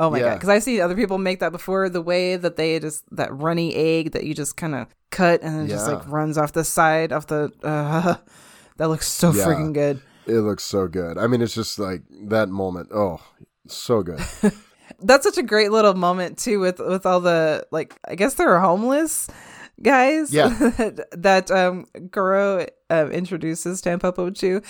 Oh 0.00 0.10
my 0.10 0.18
god! 0.18 0.34
Because 0.34 0.48
I've 0.48 0.64
seen 0.64 0.80
other 0.80 0.96
people 0.96 1.18
make 1.18 1.38
that 1.40 1.52
before. 1.52 1.88
The 1.88 2.02
way 2.02 2.34
that 2.34 2.56
they 2.56 2.80
just 2.80 3.04
that 3.16 3.32
runny 3.32 3.72
egg 3.76 4.12
that 4.12 4.24
you 4.24 4.34
just 4.34 4.56
kind 4.56 4.74
of 4.74 4.88
cut 5.10 5.42
and 5.42 5.64
it 5.64 5.68
just 5.68 5.86
like 5.86 6.06
runs 6.08 6.36
off 6.36 6.52
the 6.52 6.64
side 6.64 7.12
of 7.12 7.26
the. 7.28 7.52
Uh, 7.62 8.16
that 8.78 8.88
looks 8.88 9.06
so 9.06 9.32
Yeah. 9.32 9.44
freaking 9.44 9.72
good. 9.74 10.00
It 10.26 10.40
looks 10.40 10.64
so 10.64 10.88
good. 10.88 11.16
I 11.18 11.26
mean, 11.26 11.40
it's 11.42 11.54
just 11.54 11.78
like 11.78 12.02
that 12.28 12.48
moment. 12.48 12.88
Oh, 12.92 13.20
so 13.66 14.02
good. 14.02 14.20
That's 15.00 15.24
such 15.24 15.38
a 15.38 15.42
great 15.42 15.70
little 15.70 15.94
moment 15.94 16.38
too 16.38 16.58
with 16.60 16.78
with 16.80 17.04
all 17.06 17.20
the 17.20 17.66
like 17.70 17.94
I 18.08 18.14
guess 18.14 18.34
they're 18.34 18.58
homeless 18.58 19.28
guys 19.82 20.32
Yeah. 20.32 20.48
that, 20.78 21.06
that 21.12 21.50
um 21.50 21.86
Goro 22.10 22.66
um, 22.90 23.10
introduces 23.12 23.80
Tampopo 23.82 24.34
to. 24.38 24.62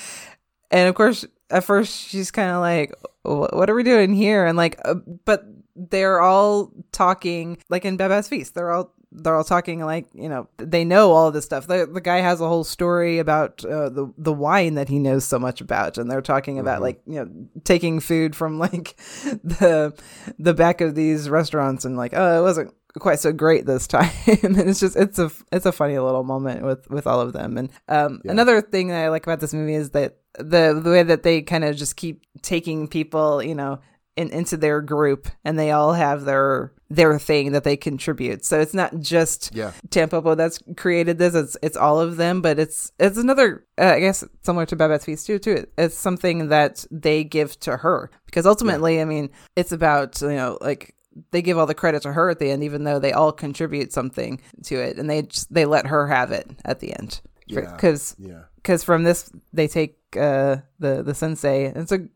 And 0.70 0.88
of 0.88 0.94
course 0.96 1.24
at 1.50 1.64
first 1.64 2.08
she's 2.08 2.30
kind 2.30 2.50
of 2.50 2.60
like 2.60 2.92
what 3.22 3.70
are 3.70 3.74
we 3.74 3.82
doing 3.84 4.12
here 4.12 4.44
and 4.46 4.56
like 4.58 4.78
uh, 4.84 4.94
but 5.24 5.44
they're 5.76 6.20
all 6.20 6.72
talking 6.92 7.56
like 7.70 7.84
in 7.84 7.96
Babette's 7.96 8.28
feast 8.28 8.54
they're 8.54 8.70
all 8.72 8.92
they're 9.10 9.34
all 9.34 9.44
talking 9.44 9.80
like 9.80 10.06
you 10.14 10.28
know 10.28 10.48
they 10.58 10.84
know 10.84 11.12
all 11.12 11.28
of 11.28 11.34
this 11.34 11.44
stuff. 11.44 11.66
The, 11.66 11.88
the 11.90 12.00
guy 12.00 12.18
has 12.18 12.40
a 12.40 12.48
whole 12.48 12.64
story 12.64 13.18
about 13.18 13.64
uh, 13.64 13.88
the 13.88 14.12
the 14.18 14.32
wine 14.32 14.74
that 14.74 14.88
he 14.88 14.98
knows 14.98 15.24
so 15.24 15.38
much 15.38 15.60
about 15.60 15.98
and 15.98 16.10
they're 16.10 16.20
talking 16.20 16.58
about 16.58 16.82
like 16.82 17.00
you 17.06 17.14
know 17.14 17.30
taking 17.64 18.00
food 18.00 18.36
from 18.36 18.58
like 18.58 18.96
the 19.42 19.94
the 20.38 20.54
back 20.54 20.80
of 20.80 20.94
these 20.94 21.30
restaurants 21.30 21.84
and 21.84 21.96
like 21.96 22.12
oh 22.14 22.38
it 22.38 22.42
wasn't 22.42 22.74
quite 22.98 23.20
so 23.20 23.32
great 23.32 23.66
this 23.66 23.86
time. 23.86 24.10
And 24.42 24.58
it's 24.58 24.80
just 24.80 24.96
it's 24.96 25.18
a 25.18 25.30
it's 25.52 25.66
a 25.66 25.72
funny 25.72 25.98
little 25.98 26.24
moment 26.24 26.62
with 26.62 26.88
with 26.90 27.06
all 27.06 27.20
of 27.20 27.32
them. 27.32 27.56
And 27.56 27.70
um 27.88 28.20
another 28.24 28.60
thing 28.60 28.88
that 28.88 29.04
i 29.04 29.08
like 29.08 29.26
about 29.26 29.40
this 29.40 29.54
movie 29.54 29.74
is 29.74 29.90
that 29.90 30.18
the 30.38 30.78
the 30.82 30.90
way 30.90 31.02
that 31.02 31.22
they 31.22 31.42
kind 31.42 31.64
of 31.64 31.76
just 31.76 31.96
keep 31.96 32.22
taking 32.42 32.88
people 32.88 33.42
you 33.42 33.54
know 33.54 33.80
in, 34.18 34.30
into 34.30 34.56
their 34.56 34.80
group, 34.80 35.28
and 35.44 35.58
they 35.58 35.70
all 35.70 35.92
have 35.92 36.24
their 36.24 36.72
their 36.90 37.18
thing 37.18 37.52
that 37.52 37.64
they 37.64 37.76
contribute. 37.76 38.44
So 38.44 38.60
it's 38.60 38.72
not 38.74 38.98
just 39.00 39.50
Yeah. 39.54 39.72
Tampopo 39.90 40.36
that's 40.36 40.58
created 40.76 41.18
this; 41.18 41.34
it's 41.34 41.56
it's 41.62 41.76
all 41.76 42.00
of 42.00 42.16
them. 42.16 42.40
But 42.40 42.58
it's 42.58 42.92
it's 42.98 43.18
another, 43.18 43.64
uh, 43.78 43.92
I 43.96 44.00
guess, 44.00 44.24
similar 44.42 44.64
to 44.66 44.76
Babette's 44.76 45.04
Feast 45.04 45.26
too. 45.26 45.38
Too, 45.38 45.66
it's 45.76 45.96
something 45.96 46.48
that 46.48 46.86
they 46.90 47.24
give 47.24 47.58
to 47.60 47.76
her 47.78 48.10
because 48.26 48.46
ultimately, 48.46 49.00
I 49.00 49.04
mean, 49.04 49.30
it's 49.56 49.72
about 49.72 50.20
you 50.22 50.28
know 50.28 50.56
like 50.60 50.94
they 51.30 51.42
give 51.42 51.58
all 51.58 51.66
the 51.66 51.74
credit 51.74 52.02
to 52.02 52.12
her 52.12 52.30
at 52.30 52.38
the 52.38 52.50
end, 52.50 52.62
even 52.64 52.84
though 52.84 52.98
they 52.98 53.12
all 53.12 53.32
contribute 53.32 53.92
something 53.92 54.40
to 54.64 54.76
it, 54.76 54.98
and 54.98 55.10
they 55.10 55.22
just 55.22 55.52
they 55.52 55.66
let 55.66 55.86
her 55.86 56.06
have 56.06 56.32
it 56.32 56.48
at 56.64 56.80
the 56.80 56.92
end 56.98 57.20
Yeah. 57.46 57.72
because 57.72 58.16
Yeah. 58.18 58.42
because 58.56 58.82
from 58.84 59.02
this 59.04 59.30
they 59.52 59.68
take 59.68 59.96
uh 60.16 60.56
the 60.78 61.02
the 61.02 61.14
sensei 61.14 61.66
it's 61.66 61.92
a 61.92 62.06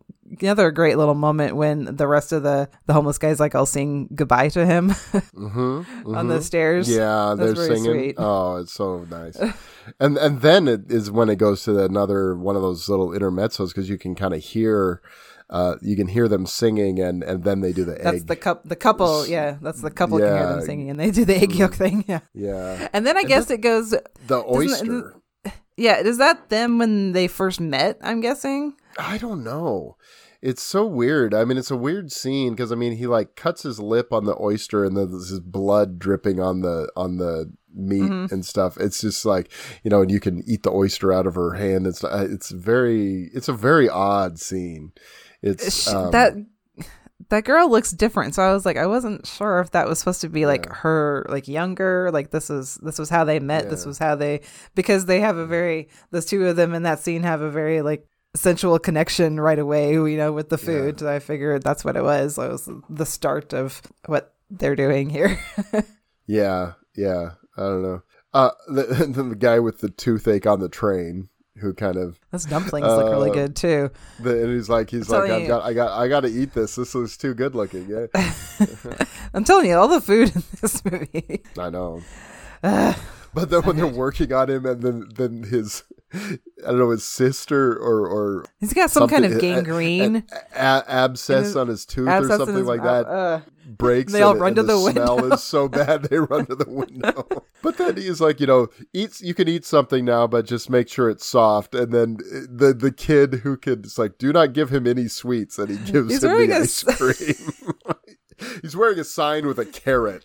another 0.41 0.71
great 0.71 0.97
little 0.97 1.15
moment 1.15 1.57
when 1.57 1.85
the 1.97 2.07
rest 2.07 2.33
of 2.33 2.43
the 2.43 2.69
the 2.87 2.93
homeless 2.93 3.19
guys 3.19 3.39
like 3.41 3.55
all 3.55 3.67
sing 3.67 4.09
goodbye 4.15 4.49
to 4.49 4.65
him 4.65 4.89
Mm-hmm, 5.35 6.15
on 6.15 6.29
the 6.29 6.41
stairs 6.43 6.89
Yeah, 6.89 7.35
That's 7.37 7.55
they're 7.55 7.67
singing. 7.77 7.85
sweet. 7.93 8.15
Oh, 8.19 8.57
it's 8.57 8.73
so 8.73 9.07
nice. 9.11 9.37
and 10.01 10.17
and 10.19 10.41
then 10.41 10.69
it 10.69 10.91
is 10.91 11.11
when 11.11 11.29
it 11.29 11.37
goes 11.37 11.65
to 11.65 11.79
another 11.85 12.35
one 12.37 12.57
of 12.57 12.63
those 12.63 12.89
little 12.89 13.09
intermezzos 13.11 13.69
because 13.69 13.89
you 13.89 13.99
can 13.99 14.15
kind 14.15 14.33
of 14.35 14.41
hear, 14.43 15.03
uh, 15.51 15.75
you 15.83 15.97
can 15.97 16.07
hear 16.09 16.29
them 16.29 16.47
singing, 16.47 17.01
and 17.01 17.23
and 17.25 17.45
then 17.45 17.61
they 17.61 17.73
do 17.73 17.85
the 17.85 17.97
egg. 17.99 18.03
that's 18.05 18.25
the 18.25 18.37
cup 18.37 18.63
the 18.65 18.77
couple 18.77 19.27
yeah 19.27 19.57
that's 19.61 19.81
the 19.83 19.91
couple 19.91 20.19
can 20.19 20.27
hear 20.29 20.37
Yeah. 20.37 20.43
Mm. 20.45 20.57
them 20.57 20.63
singing 20.67 20.91
and 20.91 21.01
they 21.01 21.11
do 21.11 21.25
the 21.25 21.37
egg 21.37 21.53
yolk 21.55 21.75
thing 21.75 22.05
yeah 22.09 22.21
yeah, 22.35 22.89
and 22.93 23.07
then 23.07 23.17
i 23.17 23.23
guess 23.25 23.51
it 23.51 23.61
goes 23.61 23.91
the 24.27 24.45
oyster. 24.47 25.15
yeah 25.77 25.99
is 25.99 26.19
that 26.19 26.49
them 26.49 26.79
when 26.79 27.13
they 27.13 27.29
first 27.29 27.61
met 27.61 27.99
i'm 28.03 28.21
guessing 28.21 28.75
I 28.99 29.19
don't 29.19 29.43
know. 29.45 29.97
It's 30.41 30.63
so 30.63 30.85
weird. 30.85 31.35
I 31.35 31.45
mean, 31.45 31.57
it's 31.57 31.71
a 31.71 31.77
weird 31.77 32.11
scene 32.11 32.51
because 32.53 32.73
I 32.73 32.75
mean, 32.75 32.97
he 32.97 33.07
like 33.07 33.37
cuts 33.37 33.63
his 33.63 33.79
lip 33.79 34.13
on 34.13 34.25
the 34.25 34.37
oyster, 34.41 34.85
and 34.85 34.97
then 34.97 35.11
there's 35.11 35.29
his 35.31 35.41
blood 35.41 35.99
dripping 35.99 36.41
on 36.41 36.63
the 36.63 36.91
on 36.97 37.17
the 37.19 37.53
meat 37.75 38.03
Mm-hmm. 38.03 38.35
and 38.35 38.45
stuff. 38.45 38.77
It's 38.79 39.01
just 39.01 39.25
like 39.25 39.51
you 39.85 39.91
know, 39.91 40.03
and 40.03 40.11
you 40.11 40.19
can 40.21 40.43
eat 40.47 40.65
the 40.65 40.73
oyster 40.73 41.13
out 41.13 41.27
of 41.29 41.37
her 41.37 41.55
hand. 41.55 41.87
It's 41.87 42.03
it's 42.05 42.51
very 42.51 43.31
it's 43.33 43.49
a 43.49 43.53
very 43.53 43.89
odd 43.89 44.41
scene. 44.41 44.93
It's 45.43 45.87
um, 45.93 46.11
that 46.11 46.35
that 47.29 47.45
girl 47.45 47.71
looks 47.71 47.93
different 47.93 48.35
so 48.35 48.43
i 48.43 48.53
was 48.53 48.67
like 48.67 48.77
i 48.77 48.85
wasn't 48.85 49.25
sure 49.27 49.61
if 49.61 49.71
that 49.71 49.87
was 49.89 49.99
supposed 49.99 50.21
to 50.21 50.29
be 50.29 50.45
like 50.45 50.67
Yeah. 50.67 50.75
her 50.75 51.25
like 51.29 51.47
younger 51.47 52.11
like 52.13 52.31
this 52.31 52.51
is 52.51 52.75
this 52.83 52.99
was 52.99 53.09
how 53.09 53.25
they 53.25 53.39
met 53.39 53.71
this 53.71 53.87
was 53.87 53.97
how 53.97 54.17
they 54.17 54.41
because 54.75 55.07
they 55.07 55.21
have 55.21 55.37
a 55.37 55.47
very 55.47 55.89
those 56.11 56.27
two 56.27 56.45
of 56.47 56.57
them 56.57 56.75
in 56.75 56.83
that 56.83 56.99
scene 56.99 57.23
have 57.23 57.41
a 57.41 57.51
very 57.51 57.81
like 57.81 58.07
sensual 58.35 58.79
connection 58.79 59.39
right 59.39 59.59
away 59.59 59.93
you 59.93 60.17
know 60.17 60.33
with 60.33 60.49
the 60.49 60.57
food 60.59 61.01
so 61.01 61.09
i 61.13 61.19
figured 61.19 61.63
that's 61.63 61.85
what 61.85 61.97
it 61.97 62.03
was 62.03 62.39
it 62.39 62.49
was 62.51 62.69
the 62.89 63.05
start 63.07 63.53
of 63.53 63.83
what 64.07 64.35
they're 64.51 64.77
doing 64.77 65.11
here 65.11 65.39
Yeah, 66.27 66.75
yeah. 66.95 67.33
I 67.57 67.61
don't 67.63 67.83
know. 67.83 68.03
Uh, 68.33 68.51
the, 68.69 68.85
the 68.85 69.37
guy 69.37 69.59
with 69.59 69.81
the 69.81 69.91
toothache 69.91 70.47
on 70.47 70.61
the 70.61 70.69
train 70.69 71.29
who 71.59 71.75
kind 71.75 71.97
of 71.97 72.19
those 72.31 72.45
dumplings 72.47 72.87
look 72.87 73.11
really 73.11 73.31
Uh, 73.31 73.35
good 73.35 73.57
too 73.57 73.91
the, 74.21 74.43
and 74.45 74.55
he's 74.55 74.69
like 74.71 74.89
he's 74.89 75.13
I'm 75.13 75.21
like 75.23 75.31
I've 75.33 75.43
you. 75.43 75.49
got 75.49 75.63
I 75.65 75.73
got 75.75 75.99
I 76.01 76.09
got 76.09 76.21
to 76.21 76.29
eat 76.29 76.55
this. 76.55 76.77
This 76.77 76.95
is 76.95 77.17
too 77.19 77.35
good 77.35 77.55
looking. 77.55 77.87
Yeah, 77.89 78.07
i'm 79.35 79.45
telling 79.45 79.69
you 79.69 79.77
all 79.77 79.89
the 79.89 80.01
food 80.01 80.35
in 80.35 80.43
this 80.61 80.83
movie 80.85 81.43
I 81.59 81.69
know. 81.69 82.01
but 82.63 83.51
then 83.51 83.63
when 83.65 83.77
they're 83.77 83.87
working 83.87 84.33
on 84.33 84.49
him, 84.49 84.65
and 84.65 84.81
then 84.83 85.09
then 85.15 85.43
his 85.43 85.83
I 86.15 86.39
don't 86.67 86.79
know 86.79 86.91
his 86.91 87.05
sister 87.05 87.73
or 87.77 88.07
or 88.07 88.45
he's 88.61 88.73
got 88.73 88.91
some 88.91 89.09
kind 89.09 89.25
of 89.25 89.33
uh, 89.33 89.35
uh, 89.35 89.37
a- 89.37 89.39
a- 89.39 89.41
gangrene 89.41 90.25
a- 90.55 90.85
abscess 90.89 91.47
his- 91.47 91.57
on 91.57 91.69
his 91.69 91.87
tooth 91.87 92.09
or 92.09 92.27
something 92.29 92.55
his 92.57 92.67
like 92.67 92.83
that 92.83 93.07
Uh, 93.07 93.11
uh 93.11 93.41
breaks. 93.67 94.13
They 94.13 94.23
all 94.23 94.35
run 94.35 94.49
and 94.49 94.57
to 94.57 94.63
the 94.65 94.79
smell 94.91 95.17
window. 95.17 95.35
is 95.37 95.43
so 95.43 95.69
bad 95.69 96.03
they 96.05 96.19
run 96.19 96.47
to 96.47 96.55
the 96.55 96.69
window. 96.69 97.27
but 97.63 97.79
then 97.79 97.97
he's 97.97 98.21
like, 98.21 98.41
you 98.41 98.47
know, 98.47 98.69
eat. 98.93 99.21
You 99.21 99.35
can 99.35 99.49
eat 99.49 99.65
something 99.65 100.05
now, 100.05 100.27
but 100.27 100.45
just 100.47 100.69
make 100.69 100.89
sure 100.89 101.09
it's 101.09 101.25
soft. 101.25 101.75
And 101.75 101.93
then 101.93 102.17
the 102.51 102.75
the 102.79 102.93
kid 102.93 103.35
who 103.43 103.57
could, 103.57 103.87
it's 103.87 103.99
like, 103.99 104.19
do 104.19 104.33
not 104.33 104.53
give 104.53 104.71
him 104.71 104.87
any 104.87 105.09
sweets, 105.09 105.59
and 105.59 105.71
he 105.71 105.77
gives 105.93 106.11
He's 106.11 106.25
him 106.25 106.31
the 106.37 106.53
a 106.53 106.61
ice 106.61 106.87
s- 106.87 106.97
cream. 106.99 107.75
he's 108.63 108.77
wearing 108.77 108.99
a 108.99 109.05
sign 109.05 109.47
with 109.47 109.59
a 109.59 109.65
carrot. 109.67 110.25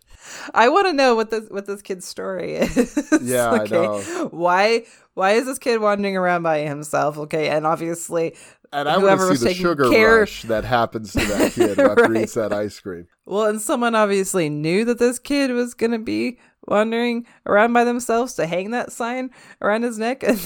I 0.53 0.67
want 0.69 0.87
to 0.87 0.93
know 0.93 1.15
what 1.15 1.29
this 1.29 1.47
what 1.49 1.67
this 1.67 1.81
kid's 1.81 2.05
story 2.07 2.55
is. 2.55 3.09
Yeah, 3.21 3.51
I 3.51 3.59
okay? 3.61 3.75
know. 3.75 4.27
Why 4.31 4.83
why 5.17 5.31
is 5.33 5.45
this 5.45 5.57
kid 5.57 5.81
wandering 5.81 6.15
around 6.15 6.43
by 6.43 6.59
himself? 6.59 7.17
Okay, 7.17 7.49
and 7.49 7.65
obviously, 7.65 8.35
And 8.71 8.87
I 8.87 8.99
whoever 8.99 9.27
was 9.27 9.39
see 9.39 9.47
the 9.47 9.53
taking 9.53 9.91
care. 9.91 10.19
rush 10.19 10.43
that 10.43 10.63
happens 10.63 11.13
to 11.13 11.25
that 11.25 11.51
kid 11.55 11.79
after 11.79 12.13
he 12.13 12.23
eats 12.23 12.35
that 12.35 12.53
ice 12.53 12.79
cream. 12.79 13.07
Well, 13.25 13.45
and 13.47 13.59
someone 13.61 13.95
obviously 13.95 14.47
knew 14.49 14.85
that 14.85 14.99
this 14.99 15.17
kid 15.19 15.51
was 15.51 15.73
gonna 15.73 15.99
be 15.99 16.37
wandering 16.67 17.25
around 17.45 17.73
by 17.73 17.83
themselves 17.83 18.33
to 18.35 18.45
hang 18.45 18.71
that 18.71 18.91
sign 18.91 19.31
around 19.61 19.83
his 19.83 19.97
neck. 19.97 20.23
And 20.27 20.39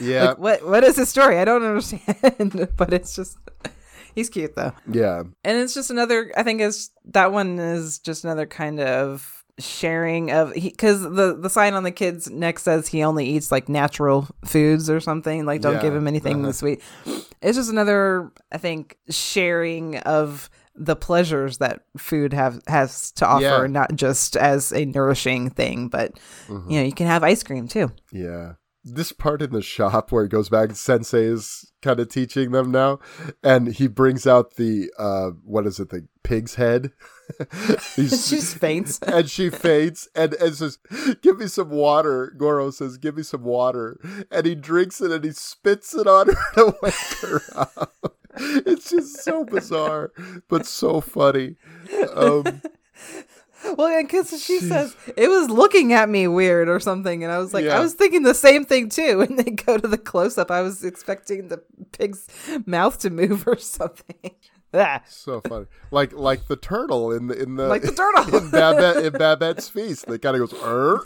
Yeah. 0.00 0.28
like, 0.30 0.38
what 0.38 0.66
what 0.66 0.84
is 0.84 0.96
his 0.96 1.08
story? 1.10 1.38
I 1.38 1.44
don't 1.44 1.62
understand, 1.62 2.70
but 2.76 2.92
it's 2.94 3.14
just 3.14 3.36
he's 4.14 4.30
cute 4.30 4.56
though. 4.56 4.72
Yeah, 4.90 5.20
and 5.44 5.58
it's 5.58 5.74
just 5.74 5.90
another 5.90 6.32
i 6.36 6.42
think 6.42 6.60
is 6.62 6.90
that 7.06 7.30
one 7.32 7.58
is 7.58 7.98
just 7.98 8.24
another 8.24 8.46
kind 8.46 8.80
of 8.80 9.43
sharing 9.58 10.30
of 10.32 10.52
because 10.54 11.02
the 11.02 11.36
the 11.40 11.48
sign 11.48 11.74
on 11.74 11.84
the 11.84 11.90
kid's 11.92 12.28
neck 12.30 12.58
says 12.58 12.88
he 12.88 13.02
only 13.04 13.24
eats 13.26 13.52
like 13.52 13.68
natural 13.68 14.26
foods 14.44 14.90
or 14.90 14.98
something 14.98 15.46
like 15.46 15.60
don't 15.60 15.74
Yeah, 15.74 15.82
give 15.82 15.94
him 15.94 16.08
anything 16.08 16.42
uh-huh. 16.42 16.52
sweet 16.52 16.82
it's 17.40 17.56
just 17.56 17.70
another 17.70 18.32
i 18.50 18.58
think 18.58 18.96
sharing 19.10 19.98
of 19.98 20.50
the 20.74 20.96
pleasures 20.96 21.58
that 21.58 21.82
food 21.96 22.32
have 22.32 22.60
has 22.66 23.12
to 23.12 23.26
offer 23.26 23.42
Yeah. 23.44 23.66
not 23.68 23.94
just 23.94 24.36
as 24.36 24.72
a 24.72 24.86
nourishing 24.86 25.50
thing 25.50 25.86
but 25.88 26.18
Mm-hmm. 26.48 26.70
you 26.70 26.78
know 26.80 26.84
you 26.86 26.92
can 26.92 27.06
have 27.06 27.22
ice 27.22 27.42
cream 27.44 27.68
too 27.68 27.92
Yeah. 28.10 28.54
This 28.86 29.12
part 29.12 29.40
in 29.40 29.50
the 29.52 29.62
shop 29.62 30.12
where 30.12 30.24
it 30.24 30.30
goes 30.30 30.50
back, 30.50 30.76
Sensei 30.76 31.24
is 31.24 31.72
kind 31.80 31.98
of 32.00 32.10
teaching 32.10 32.50
them 32.50 32.70
now, 32.70 32.98
and 33.42 33.68
he 33.68 33.86
brings 33.86 34.26
out 34.26 34.56
the 34.56 34.90
uh, 34.98 35.30
what 35.42 35.66
is 35.66 35.80
it, 35.80 35.88
the 35.88 36.06
pig's 36.22 36.56
head? 36.56 36.90
she 37.94 38.06
just 38.06 38.58
faints 38.58 38.98
and 39.02 39.28
she 39.30 39.50
faints 39.50 40.08
and, 40.14 40.34
and 40.34 40.54
says, 40.54 40.78
"Give 41.22 41.38
me 41.38 41.46
some 41.46 41.70
water." 41.70 42.32
Goro 42.36 42.70
says, 42.70 42.96
"Give 42.98 43.16
me 43.16 43.22
some 43.22 43.42
water," 43.44 43.98
and 44.30 44.46
he 44.46 44.54
drinks 44.54 45.00
it 45.00 45.10
and 45.10 45.24
he 45.24 45.32
spits 45.32 45.94
it 45.94 46.06
on 46.06 46.28
her 46.28 46.34
to 46.54 46.76
wake 46.82 46.94
her 47.22 47.40
up. 47.54 47.92
It's 48.36 48.90
just 48.90 49.22
so 49.22 49.44
bizarre, 49.44 50.12
but 50.48 50.66
so 50.66 51.00
funny. 51.00 51.56
Um, 52.14 52.60
Well, 53.76 54.02
because 54.02 54.28
she 54.44 54.58
says 54.60 54.94
it 55.16 55.28
was 55.28 55.48
looking 55.48 55.92
at 55.94 56.08
me 56.08 56.28
weird 56.28 56.68
or 56.68 56.80
something, 56.80 57.24
and 57.24 57.32
I 57.32 57.38
was 57.38 57.54
like, 57.54 57.64
Yeah. 57.64 57.78
I 57.78 57.80
was 57.80 57.94
thinking 57.94 58.22
the 58.22 58.34
same 58.34 58.64
thing 58.64 58.88
too. 58.90 59.22
And 59.22 59.38
they 59.38 59.50
go 59.52 59.78
to 59.78 59.88
the 59.88 59.96
close 59.98 60.36
up, 60.36 60.50
I 60.50 60.60
was 60.60 60.84
expecting 60.84 61.48
the 61.48 61.62
pig's 61.92 62.28
mouth 62.66 62.98
to 62.98 63.10
move 63.10 63.46
or 63.46 63.56
something. 63.56 64.32
So 65.08 65.40
funny, 65.40 65.66
like 65.90 66.12
like 66.12 66.48
the 66.48 66.56
turtle 66.56 67.12
in 67.12 67.28
the 67.28 67.40
in 67.40 67.56
the 67.56 67.68
Like 67.68 67.82
the 67.82 67.92
turtle. 68.02 68.36
in 68.36 68.50
Babette 68.50 69.04
in 69.04 69.12
Babette's 69.12 69.68
feast. 69.68 70.06
That 70.06 70.20
kind 70.22 70.36
of 70.40 70.50
goes. 70.50 70.60
"Er." 70.62 71.00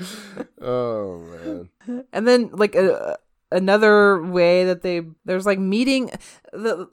oh 0.60 1.18
man, 1.18 2.06
And 2.12 2.26
then 2.26 2.50
like 2.52 2.74
a, 2.74 3.18
another 3.50 4.22
way 4.22 4.64
that 4.64 4.82
they 4.82 5.02
there's 5.24 5.46
like 5.46 5.58
meeting 5.58 6.10
the 6.52 6.88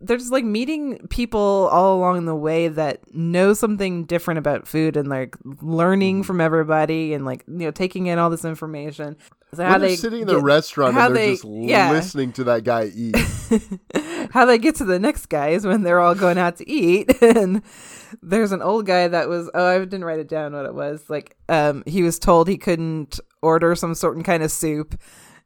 there's 0.00 0.30
like 0.30 0.44
meeting 0.44 1.06
people 1.08 1.68
all 1.72 1.98
along 1.98 2.24
the 2.26 2.34
way 2.34 2.68
that 2.68 3.14
know 3.14 3.52
something 3.54 4.04
different 4.04 4.38
about 4.38 4.66
food 4.66 4.96
and 4.96 5.08
like 5.08 5.36
learning 5.60 6.22
from 6.22 6.40
everybody 6.40 7.14
and 7.14 7.24
like 7.24 7.44
you 7.48 7.58
know 7.58 7.70
taking 7.70 8.06
in 8.06 8.18
all 8.18 8.30
this 8.30 8.44
information. 8.44 9.16
So 9.54 9.66
when 9.66 9.80
they're 9.80 9.96
sitting 9.96 10.22
in 10.22 10.26
the 10.26 10.34
get- 10.34 10.42
restaurant 10.42 10.96
and 10.96 11.16
they're 11.16 11.22
they- 11.26 11.32
just 11.32 11.44
yeah. 11.44 11.90
listening 11.90 12.32
to 12.34 12.44
that 12.44 12.64
guy 12.64 12.90
eat. 12.94 13.16
how 14.32 14.44
they 14.44 14.58
get 14.58 14.74
to 14.76 14.84
the 14.84 14.98
next 14.98 15.26
guy 15.26 15.48
is 15.48 15.66
when 15.66 15.82
they're 15.82 16.00
all 16.00 16.14
going 16.14 16.36
out 16.38 16.56
to 16.56 16.68
eat 16.68 17.10
and 17.22 17.62
there's 18.22 18.52
an 18.52 18.60
old 18.62 18.84
guy 18.86 19.08
that 19.08 19.28
was 19.28 19.50
oh 19.54 19.66
i 19.66 19.78
didn't 19.78 20.04
write 20.04 20.18
it 20.18 20.28
down 20.28 20.52
what 20.52 20.66
it 20.66 20.74
was 20.74 21.08
like 21.08 21.36
um 21.48 21.82
he 21.86 22.02
was 22.02 22.18
told 22.18 22.46
he 22.46 22.58
couldn't 22.58 23.18
order 23.40 23.74
some 23.74 23.94
certain 23.94 24.22
kind 24.22 24.42
of 24.42 24.50
soup 24.50 25.00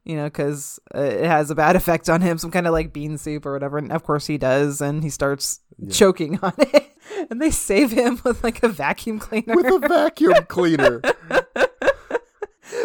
you 0.04 0.16
know 0.16 0.24
because 0.24 0.80
uh, 0.94 1.00
it 1.00 1.24
has 1.24 1.50
a 1.50 1.54
bad 1.54 1.76
effect 1.82 2.08
on 2.08 2.20
him 2.20 2.38
some 2.38 2.50
kind 2.50 2.66
of 2.66 2.72
like 2.72 2.92
bean 2.92 3.18
soup 3.18 3.46
or 3.46 3.52
whatever 3.52 3.78
and 3.78 3.92
of 3.92 4.02
course 4.02 4.26
he 4.26 4.38
does 4.38 4.80
and 4.80 5.02
he 5.02 5.10
starts 5.10 5.60
choking 5.90 6.38
on 6.42 6.52
it 6.58 6.92
and 7.30 7.40
they 7.40 7.50
save 7.50 7.90
him 7.92 8.20
with 8.24 8.42
like 8.42 8.62
a 8.62 8.68
vacuum 8.68 9.18
cleaner 9.18 9.54
with 9.54 9.66
a 9.66 9.78
vacuum 9.88 10.34
cleaner. 10.48 11.00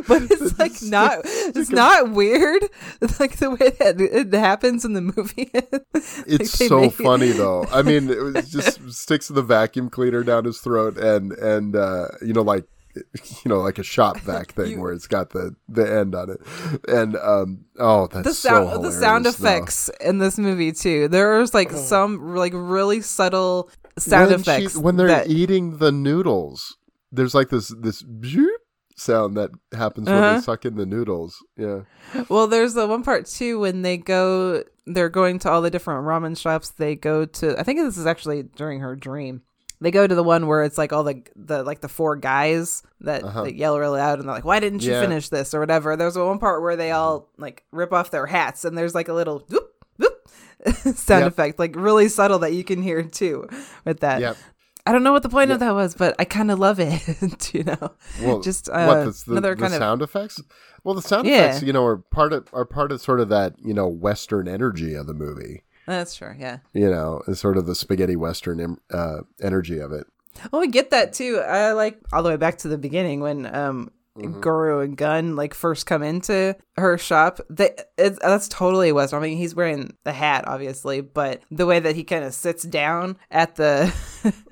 but 0.08 0.22
it's 0.24 0.58
like 0.60 0.82
not 0.82 1.20
it's 1.24 1.70
not 1.70 2.12
weird 2.12 2.64
like 3.20 3.38
the 3.38 3.52
way 3.52 3.70
that 3.80 4.00
it 4.00 4.34
happens 4.34 4.84
in 4.86 4.94
the 4.94 5.02
movie 5.02 5.52
It's 6.28 6.52
so 6.52 6.82
make 6.82 6.94
funny 6.94 7.32
though. 7.32 7.66
I 7.72 7.82
mean, 7.82 8.10
it 8.10 8.48
just 8.48 8.92
sticks 8.92 9.28
the 9.28 9.42
vacuum 9.42 9.90
cleaner 9.90 10.24
down 10.24 10.46
his 10.46 10.60
throat 10.60 10.98
and 10.98 11.32
and 11.34 11.76
uh, 11.76 12.08
you 12.22 12.34
know 12.34 12.42
like 12.42 12.66
you 13.44 13.50
know, 13.50 13.60
like 13.60 13.78
a 13.80 13.84
shop 13.84 14.18
vac 14.22 14.54
thing 14.54 14.80
where 14.82 14.92
it's 14.94 15.08
got 15.08 15.32
the 15.32 15.56
the 15.68 15.84
end 15.92 16.16
on 16.16 16.30
it, 16.30 16.40
and 16.88 17.16
um, 17.18 17.66
oh, 17.80 18.08
that's 18.08 18.28
the 18.28 18.34
sound 18.34 18.70
so 18.70 18.82
the 18.82 18.92
sound 18.92 19.26
hilarious, 19.26 19.36
though. 19.38 19.48
effects 19.48 19.90
in 20.02 20.18
this 20.20 20.38
movie 20.38 20.72
too. 20.72 21.08
There's 21.08 21.54
like 21.54 21.72
some 21.72 22.36
like 22.36 22.54
really 22.56 23.02
subtle 23.02 23.70
sound 23.98 24.32
when 24.32 24.44
she- 24.44 24.52
effects 24.52 24.78
when 24.78 24.96
they're 24.98 25.08
that- 25.08 25.28
eating 25.28 25.78
the 25.78 25.92
noodles. 25.92 26.78
There's 27.12 27.34
like 27.34 27.50
this 27.50 27.74
this 27.80 28.04
zoop 28.26 28.62
sound 28.96 29.38
that 29.38 29.52
happens 29.74 30.08
when 30.10 30.18
Uh-huh. 30.18 30.36
they 30.36 30.42
suck 30.42 30.66
in 30.66 30.76
the 30.76 30.86
noodles. 30.86 31.38
Yeah. 31.56 31.82
Well, 32.30 32.48
there's 32.48 32.74
the 32.74 32.88
one 32.88 33.04
part 33.04 33.28
too 33.28 33.60
when 33.60 33.84
they 33.84 33.96
go, 33.98 34.64
they're 34.88 35.08
going 35.10 35.38
to 35.40 35.52
all 35.52 35.62
the 35.62 35.70
different 35.70 36.06
ramen 36.06 36.36
shops. 36.36 36.70
They 36.72 36.96
go 36.96 37.24
to, 37.26 37.60
I 37.60 37.64
think 37.64 37.80
this 37.80 37.96
is 37.98 38.08
actually 38.08 38.42
during 38.44 38.80
her 38.80 38.96
dream. 38.96 39.44
They 39.80 39.92
go 39.92 40.08
to 40.08 40.16
the 40.16 40.24
one 40.24 40.48
where 40.48 40.64
it's 40.64 40.78
like 40.78 40.92
all 40.92 41.04
the 41.04 41.22
the 41.36 41.62
like 41.64 41.82
the 41.82 41.88
four 41.88 42.16
guys 42.16 42.82
that, 43.02 43.22
that 43.22 43.56
yell 43.56 43.78
really 43.78 44.00
loud 44.00 44.18
and 44.20 44.28
they're 44.28 44.36
like, 44.36 44.46
"Why 44.46 44.60
didn't 44.60 44.82
you 44.84 44.92
Uh-huh. 44.92 45.02
Yeah. 45.02 45.08
finish 45.08 45.30
this?" 45.30 45.54
or 45.54 45.60
whatever. 45.60 45.96
There's 45.96 46.18
one 46.18 46.40
part 46.40 46.62
where 46.64 46.76
they 46.76 46.92
all 46.92 47.30
like 47.38 47.64
rip 47.72 47.94
off 47.94 48.10
their 48.12 48.26
hats 48.26 48.66
and 48.66 48.76
there's 48.78 48.96
like 48.96 49.08
a 49.08 49.14
little 49.14 49.46
whoop 49.50 49.72
whoop 49.98 50.28
sound 50.96 51.26
Yep. 51.26 51.28
effect, 51.28 51.60
like 51.60 51.76
really 51.76 52.10
subtle 52.10 52.40
that 52.40 52.54
you 52.54 52.64
can 52.64 52.82
hear 52.82 53.04
too 53.04 53.48
with 53.86 54.00
that. 54.00 54.20
Yep. 54.22 54.38
I 54.88 54.94
don't 54.94 55.04
know 55.04 55.12
what 55.12 55.22
the 55.22 55.28
point 55.30 55.52
of 55.52 55.60
that 55.60 55.74
was, 55.76 55.94
but 55.96 56.16
I 56.18 56.24
kind 56.24 56.50
of 56.50 56.60
love 56.60 56.80
it. 56.80 57.54
you 57.54 57.66
know, 57.66 57.92
Well, 58.24 58.40
just 58.40 58.70
uh, 58.70 58.86
what 58.86 59.04
the, 59.04 59.12
the, 59.26 59.32
another 59.34 59.54
the 59.54 59.62
kind 59.62 59.74
of 59.74 59.80
sound 59.80 60.02
effects? 60.02 60.42
Well, 60.86 60.96
the 60.96 61.02
sound 61.02 61.28
Yeah. 61.28 61.48
effects, 61.48 61.62
you 61.64 61.74
know, 61.74 61.84
are 61.86 61.98
part 61.98 62.32
of 62.32 62.48
are 62.54 62.64
part 62.64 62.94
of 62.94 63.02
sort 63.02 63.20
of 63.20 63.28
that 63.30 63.56
you 63.64 63.74
know 63.74 63.88
Western 63.88 64.48
energy 64.48 64.94
of 64.96 65.06
the 65.06 65.14
movie. 65.14 65.64
That's 65.88 66.16
true. 66.16 66.36
Yeah. 66.38 66.60
You 66.74 66.92
know, 66.92 67.22
and 67.26 67.38
sort 67.38 67.58
of 67.58 67.66
the 67.66 67.74
spaghetti 67.74 68.16
Western 68.16 68.78
uh, 68.92 69.22
energy 69.42 69.80
of 69.80 69.92
it. 69.92 70.06
Well, 70.52 70.62
we 70.62 70.68
get 70.68 70.92
that 70.92 71.14
too. 71.14 71.40
I 71.40 71.72
like 71.72 72.00
all 72.14 72.22
the 72.22 72.30
way 72.30 72.38
back 72.38 72.60
to 72.60 72.68
the 72.68 72.78
beginning 72.78 73.22
when 73.22 73.54
um 73.56 73.92
Mm-hmm. 74.18 74.40
Goro 74.40 74.80
and 74.80 74.98
Gun 74.98 75.36
like 75.36 75.54
first 75.54 75.86
come 75.86 76.02
into 76.02 76.56
her 76.78 76.98
shop. 76.98 77.40
They 77.50 77.76
it's, 77.98 78.20
that's 78.20 78.48
totally 78.48 78.92
Western. 78.92 79.22
I 79.22 79.28
mean, 79.28 79.38
he's 79.38 79.56
wearing 79.56 79.96
the 80.04 80.12
hat, 80.12 80.48
obviously, 80.48 81.02
but 81.02 81.42
the 81.52 81.66
way 81.66 81.80
that 81.80 81.96
he 81.96 82.04
kind 82.04 82.24
of 82.24 82.34
sits 82.34 82.64
down 82.64 83.18
at 83.30 83.56
the 83.56 83.94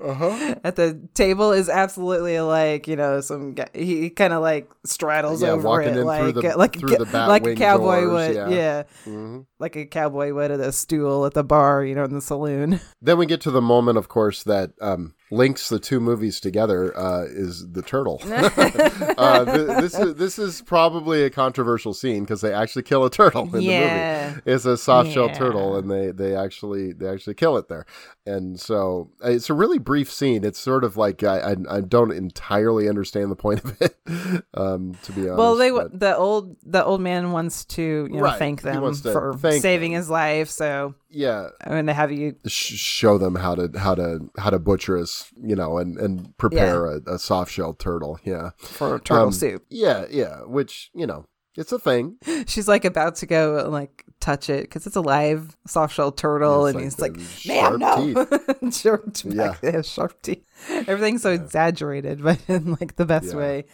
at 0.64 0.76
the 0.76 1.00
table 1.14 1.52
is 1.52 1.68
absolutely 1.68 2.40
like 2.40 2.86
you 2.88 2.96
know 2.96 3.20
some 3.20 3.54
guy. 3.54 3.68
He 3.74 4.10
kind 4.10 4.32
of 4.32 4.42
like 4.42 4.70
straddles 4.84 5.42
Yeah, 5.42 5.50
over 5.50 5.82
it 5.82 5.94
like 6.04 6.34
the- 6.34 6.56
like 6.56 6.76
a, 6.76 7.16
like 7.28 7.46
a 7.46 7.54
cowboy 7.54 8.00
doors, 8.02 8.10
would. 8.28 8.34
yeah. 8.36 8.48
Yeah, 8.48 8.82
Mm-hmm. 9.06 9.40
like 9.58 9.76
a 9.76 9.86
cowboy 9.86 10.32
would 10.32 10.50
at 10.50 10.60
a 10.60 10.72
stool 10.72 11.26
at 11.26 11.34
the 11.34 11.44
bar, 11.44 11.84
you 11.84 11.94
know, 11.94 12.04
in 12.04 12.14
the 12.14 12.20
saloon. 12.20 12.80
Then 13.02 13.18
we 13.18 13.26
get 13.26 13.40
to 13.42 13.50
the 13.52 13.60
moment, 13.62 13.98
of 13.98 14.08
course, 14.08 14.42
that 14.44 14.72
um, 14.80 15.14
links 15.30 15.68
the 15.68 15.78
two 15.78 16.00
movies 16.00 16.40
together. 16.40 16.96
Uh, 16.96 17.24
is 17.24 17.64
the 17.70 17.82
turtle? 17.82 18.20
uh, 18.26 19.44
th- 19.44 19.66
this 19.80 19.94
is 19.98 20.14
this 20.16 20.38
is 20.38 20.62
probably 20.62 21.22
a 21.22 21.30
controversial 21.30 21.94
scene 21.94 22.24
because 22.24 22.40
they 22.40 22.52
actually 22.52 22.82
kill 22.82 23.04
a 23.04 23.10
turtle 23.10 23.54
in 23.54 23.62
Yeah. 23.62 24.28
the 24.28 24.34
movie. 24.36 24.42
It's 24.46 24.64
a 24.64 24.76
soft 24.76 25.10
shell 25.12 25.26
Yeah. 25.26 25.34
turtle, 25.34 25.76
and 25.76 25.90
they 25.90 26.10
they 26.10 26.34
actually 26.34 26.92
they 26.92 27.08
actually 27.08 27.34
kill 27.34 27.56
it 27.58 27.68
there. 27.68 27.86
And 28.24 28.58
so 28.58 29.10
uh, 29.24 29.30
it's 29.30 29.50
a 29.50 29.54
really 29.54 29.65
brief 29.78 30.12
scene. 30.12 30.44
It's 30.44 30.58
sort 30.58 30.84
of 30.84 30.96
like 30.96 31.22
I 31.22 31.38
I, 31.52 31.56
I 31.68 31.80
don't 31.80 32.12
entirely 32.12 32.88
understand 32.88 33.30
the 33.30 33.36
point 33.36 33.62
of 33.64 33.80
it. 33.82 33.92
Um, 34.54 34.96
to 35.02 35.12
be 35.12 35.22
honest, 35.22 35.36
Well, 35.38 35.56
they 35.56 35.70
but- 35.70 35.98
the 35.98 36.16
old 36.16 36.56
the 36.64 36.82
old 36.84 37.00
man 37.00 37.32
wants 37.32 37.64
to 37.66 37.82
you 37.82 38.16
know 38.16 38.22
Right. 38.22 38.38
thank 38.38 38.62
them 38.62 38.94
for 38.94 39.34
thank 39.34 39.60
saving 39.60 39.92
them. 39.92 39.98
his 39.98 40.08
life. 40.08 40.48
So 40.48 40.94
yeah 41.10 41.48
I 41.64 41.74
mean 41.74 41.86
to 41.86 41.92
have 41.92 42.10
you. 42.12 42.36
sh- 42.46 42.74
show 42.78 43.18
them 43.18 43.34
how 43.34 43.54
to 43.56 43.70
how 43.78 43.94
to 43.96 44.30
how 44.38 44.50
to 44.50 44.58
butcher 44.58 44.96
us, 44.96 45.30
you 45.36 45.54
know, 45.56 45.78
and 45.78 45.98
and 45.98 46.36
prepare 46.38 46.86
a, 46.86 47.00
a 47.14 47.18
soft 47.18 47.50
shell 47.52 47.74
turtle. 47.74 48.18
Yeah, 48.24 48.50
For 48.58 48.98
turtle 49.00 49.26
Um, 49.26 49.32
soup. 49.32 49.64
Yeah, 49.68 50.06
yeah. 50.10 50.40
Which 50.44 50.90
you 50.94 51.06
know, 51.06 51.26
it's 51.56 51.72
a 51.72 51.78
thing. 51.78 52.16
She's 52.46 52.68
like 52.68 52.84
about 52.84 53.16
to 53.16 53.26
go 53.26 53.68
like 53.70 54.04
touch 54.26 54.50
it 54.50 54.62
because 54.62 54.86
it's 54.86 54.96
a 54.96 55.00
live 55.00 55.56
soft 55.66 55.94
shell 55.94 56.10
turtle, 56.12 56.66
It's 56.66 56.74
and 56.98 57.00
like 57.00 57.16
he's 57.16 57.46
like, 57.46 57.46
"Man, 57.46 57.78
no!" 57.78 58.70
sharp, 58.70 59.16
Yeah. 59.24 59.54
yeah, 59.62 59.82
sharp 59.94 60.20
teeth. 60.22 60.44
Everything's 60.88 61.22
so 61.22 61.30
exaggerated, 61.30 62.22
but 62.26 62.38
in 62.48 62.76
like 62.80 62.96
the 62.96 63.06
best 63.06 63.28
Yeah. 63.28 63.36
way. 63.36 63.64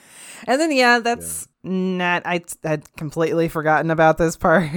And 0.47 0.61
then 0.61 0.73
yeah, 0.73 0.99
that's 0.99 1.49
not. 1.63 2.23
I 2.27 2.43
had 2.65 2.85
completely 2.97 3.49
forgotten 3.49 3.91
about 3.91 4.19
this 4.19 4.37
part. 4.37 4.69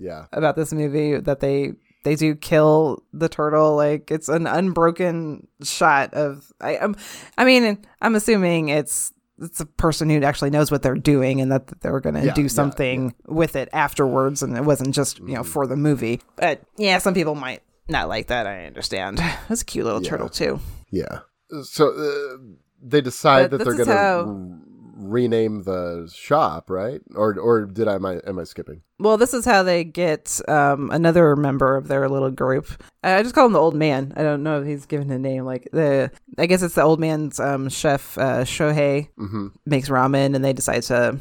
Yeah, 0.00 0.26
about 0.32 0.56
this 0.56 0.72
movie 0.72 1.18
that 1.18 1.40
they 1.40 1.72
they 2.04 2.16
do 2.16 2.34
kill 2.34 3.02
the 3.14 3.30
turtle 3.30 3.76
like 3.76 4.10
it's 4.10 4.28
an 4.28 4.46
unbroken 4.46 5.48
shot 5.62 6.12
of 6.12 6.52
I 6.60 6.76
am 6.76 6.96
I 7.38 7.46
mean 7.46 7.78
I'm 8.02 8.14
assuming 8.14 8.68
it's 8.68 9.10
it's 9.40 9.60
a 9.60 9.66
person 9.66 10.08
who 10.10 10.22
actually 10.22 10.50
knows 10.50 10.70
what 10.70 10.82
they're 10.82 10.94
doing 10.94 11.40
and 11.40 11.50
that 11.52 11.80
they're 11.80 12.00
going 12.00 12.14
to 12.14 12.24
Yeah, 12.24 12.34
do 12.34 12.42
yeah, 12.42 12.48
something 12.48 13.14
with 13.26 13.56
it 13.56 13.68
afterwards 13.72 14.42
and 14.42 14.56
it 14.56 14.64
wasn't 14.64 14.94
just 14.94 15.18
you 15.20 15.26
know 15.34 15.40
Mm-hmm. 15.40 15.50
for 15.50 15.66
the 15.66 15.76
movie 15.76 16.20
but 16.36 16.62
yeah 16.76 16.98
some 16.98 17.14
people 17.14 17.34
might 17.34 17.62
not 17.88 18.08
like 18.08 18.28
that 18.28 18.46
I 18.46 18.66
understand 18.66 19.20
it's 19.50 19.62
a 19.62 19.64
cute 19.64 19.84
little 19.86 20.02
Yeah. 20.02 20.10
turtle 20.10 20.28
too 20.28 20.60
yeah. 20.90 21.20
So 21.64 21.88
uh, 21.90 22.36
they 22.82 23.00
decide 23.00 23.50
But 23.50 23.58
that 23.58 23.64
they're 23.64 23.74
going 23.74 23.88
to 23.88 23.94
how- 23.94 24.58
rename 24.96 25.64
the 25.64 26.10
shop, 26.14 26.70
right? 26.70 27.00
Or 27.14 27.38
or 27.38 27.66
did 27.66 27.88
I 27.88 27.94
am 27.94 28.06
I 28.06 28.20
am 28.26 28.38
I 28.38 28.44
skipping? 28.44 28.82
Well, 28.98 29.16
this 29.16 29.34
is 29.34 29.44
how 29.44 29.62
they 29.62 29.84
get 29.84 30.40
um, 30.48 30.90
another 30.92 31.34
member 31.36 31.76
of 31.76 31.88
their 31.88 32.08
little 32.08 32.30
group. 32.30 32.82
I 33.02 33.22
just 33.22 33.34
call 33.34 33.46
him 33.46 33.52
the 33.52 33.60
old 33.60 33.74
man. 33.74 34.12
I 34.16 34.22
don't 34.22 34.42
know 34.42 34.60
if 34.60 34.66
he's 34.66 34.86
given 34.86 35.10
a 35.10 35.18
name. 35.18 35.44
Like 35.44 35.68
the, 35.72 36.10
I 36.38 36.46
guess 36.46 36.62
it's 36.62 36.76
the 36.76 36.82
old 36.82 37.00
man's 37.00 37.40
um, 37.40 37.68
chef 37.68 38.16
uh, 38.16 38.44
Shohei 38.44 39.08
Mm-hmm. 39.18 39.48
makes 39.66 39.88
ramen, 39.88 40.34
and 40.36 40.44
they 40.44 40.52
decide 40.52 40.84
to, 40.84 41.18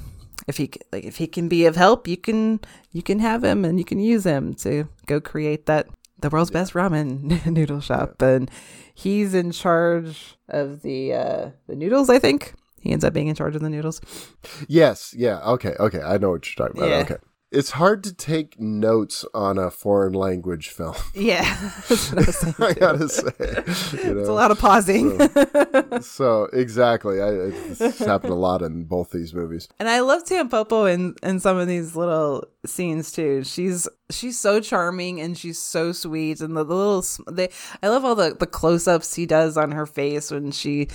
if 0.48 0.58
he 0.58 0.72
like, 0.92 1.04
if 1.04 1.18
he 1.18 1.28
can 1.28 1.50
be 1.50 1.66
of 1.66 1.76
help, 1.76 2.08
you 2.08 2.18
can 2.18 2.60
you 2.92 3.02
can 3.02 3.20
have 3.20 3.44
him 3.44 3.66
and 3.66 3.80
you 3.80 3.86
can 3.86 4.00
use 4.00 4.24
him 4.26 4.54
to 4.56 4.88
go 5.08 5.20
create 5.20 5.66
that 5.66 5.88
the 6.20 6.30
world's 6.30 6.52
best 6.52 6.74
ramen 6.74 7.46
noodle 7.52 7.82
shop, 7.82 8.22
and 8.22 8.50
he's 8.94 9.34
in 9.34 9.52
charge 9.52 10.38
of 10.48 10.84
the 10.84 11.14
uh, 11.14 11.50
the 11.68 11.76
noodles. 11.76 12.10
I 12.10 12.20
think 12.20 12.54
he 12.84 12.92
ends 12.92 13.06
up 13.06 13.14
being 13.14 13.30
in 13.30 13.36
charge 13.36 13.56
of 13.56 13.62
the 13.62 13.70
noodles. 13.70 14.02
Yes. 14.68 15.14
Yeah. 15.18 15.40
Okay. 15.40 15.74
Okay. 15.80 16.02
I 16.02 16.18
know 16.18 16.32
what 16.32 16.46
you're 16.46 16.68
talking 16.68 16.82
about. 16.82 16.92
Yeah. 16.92 17.02
Okay. 17.02 17.16
It's 17.54 17.70
hard 17.70 18.04
to 18.06 18.14
take 18.16 18.60
notes 18.60 19.24
on 19.36 19.60
a 19.60 19.70
foreign 19.70 20.14
language 20.14 20.70
film. 20.70 20.96
Yeah, 21.14 21.44
I. 21.90 22.56
I 22.60 22.74
gotta 22.74 23.08
say, 23.08 23.30
you 24.04 24.14
know? 24.16 24.20
It's 24.22 24.30
a 24.30 24.34
lot 24.34 24.50
of 24.50 24.58
pausing. 24.58 25.20
So 26.02 26.46
exactly, 26.52 27.22
I, 27.22 27.30
it's 27.30 28.00
happened 28.00 28.34
a 28.34 28.36
lot 28.36 28.64
in 28.64 28.86
both 28.86 29.12
these 29.12 29.34
movies. 29.36 29.70
And 29.80 29.88
I 29.88 30.00
love 30.00 30.24
Tampopo 30.24 30.92
in 30.92 31.14
in 31.22 31.40
some 31.40 31.58
of 31.58 31.68
these 31.68 31.96
little 31.96 32.46
scenes 32.66 33.12
too. 33.12 33.44
She's 33.44 33.88
she's 34.10 34.40
so 34.40 34.60
charming 34.60 35.22
and 35.22 35.38
she's 35.38 35.60
so 35.60 35.92
sweet. 35.92 36.42
And 36.42 36.58
the, 36.58 36.64
the 36.64 36.76
little 36.76 37.06
they 37.32 37.50
I 37.84 37.90
love 37.90 38.04
all 38.04 38.16
the 38.16 38.36
the 38.38 38.48
close 38.48 38.88
ups 38.88 39.14
he 39.14 39.28
does 39.28 39.56
on 39.56 39.72
her 39.72 39.86
face 39.86 40.32
when 40.32 40.52
she 40.52 40.88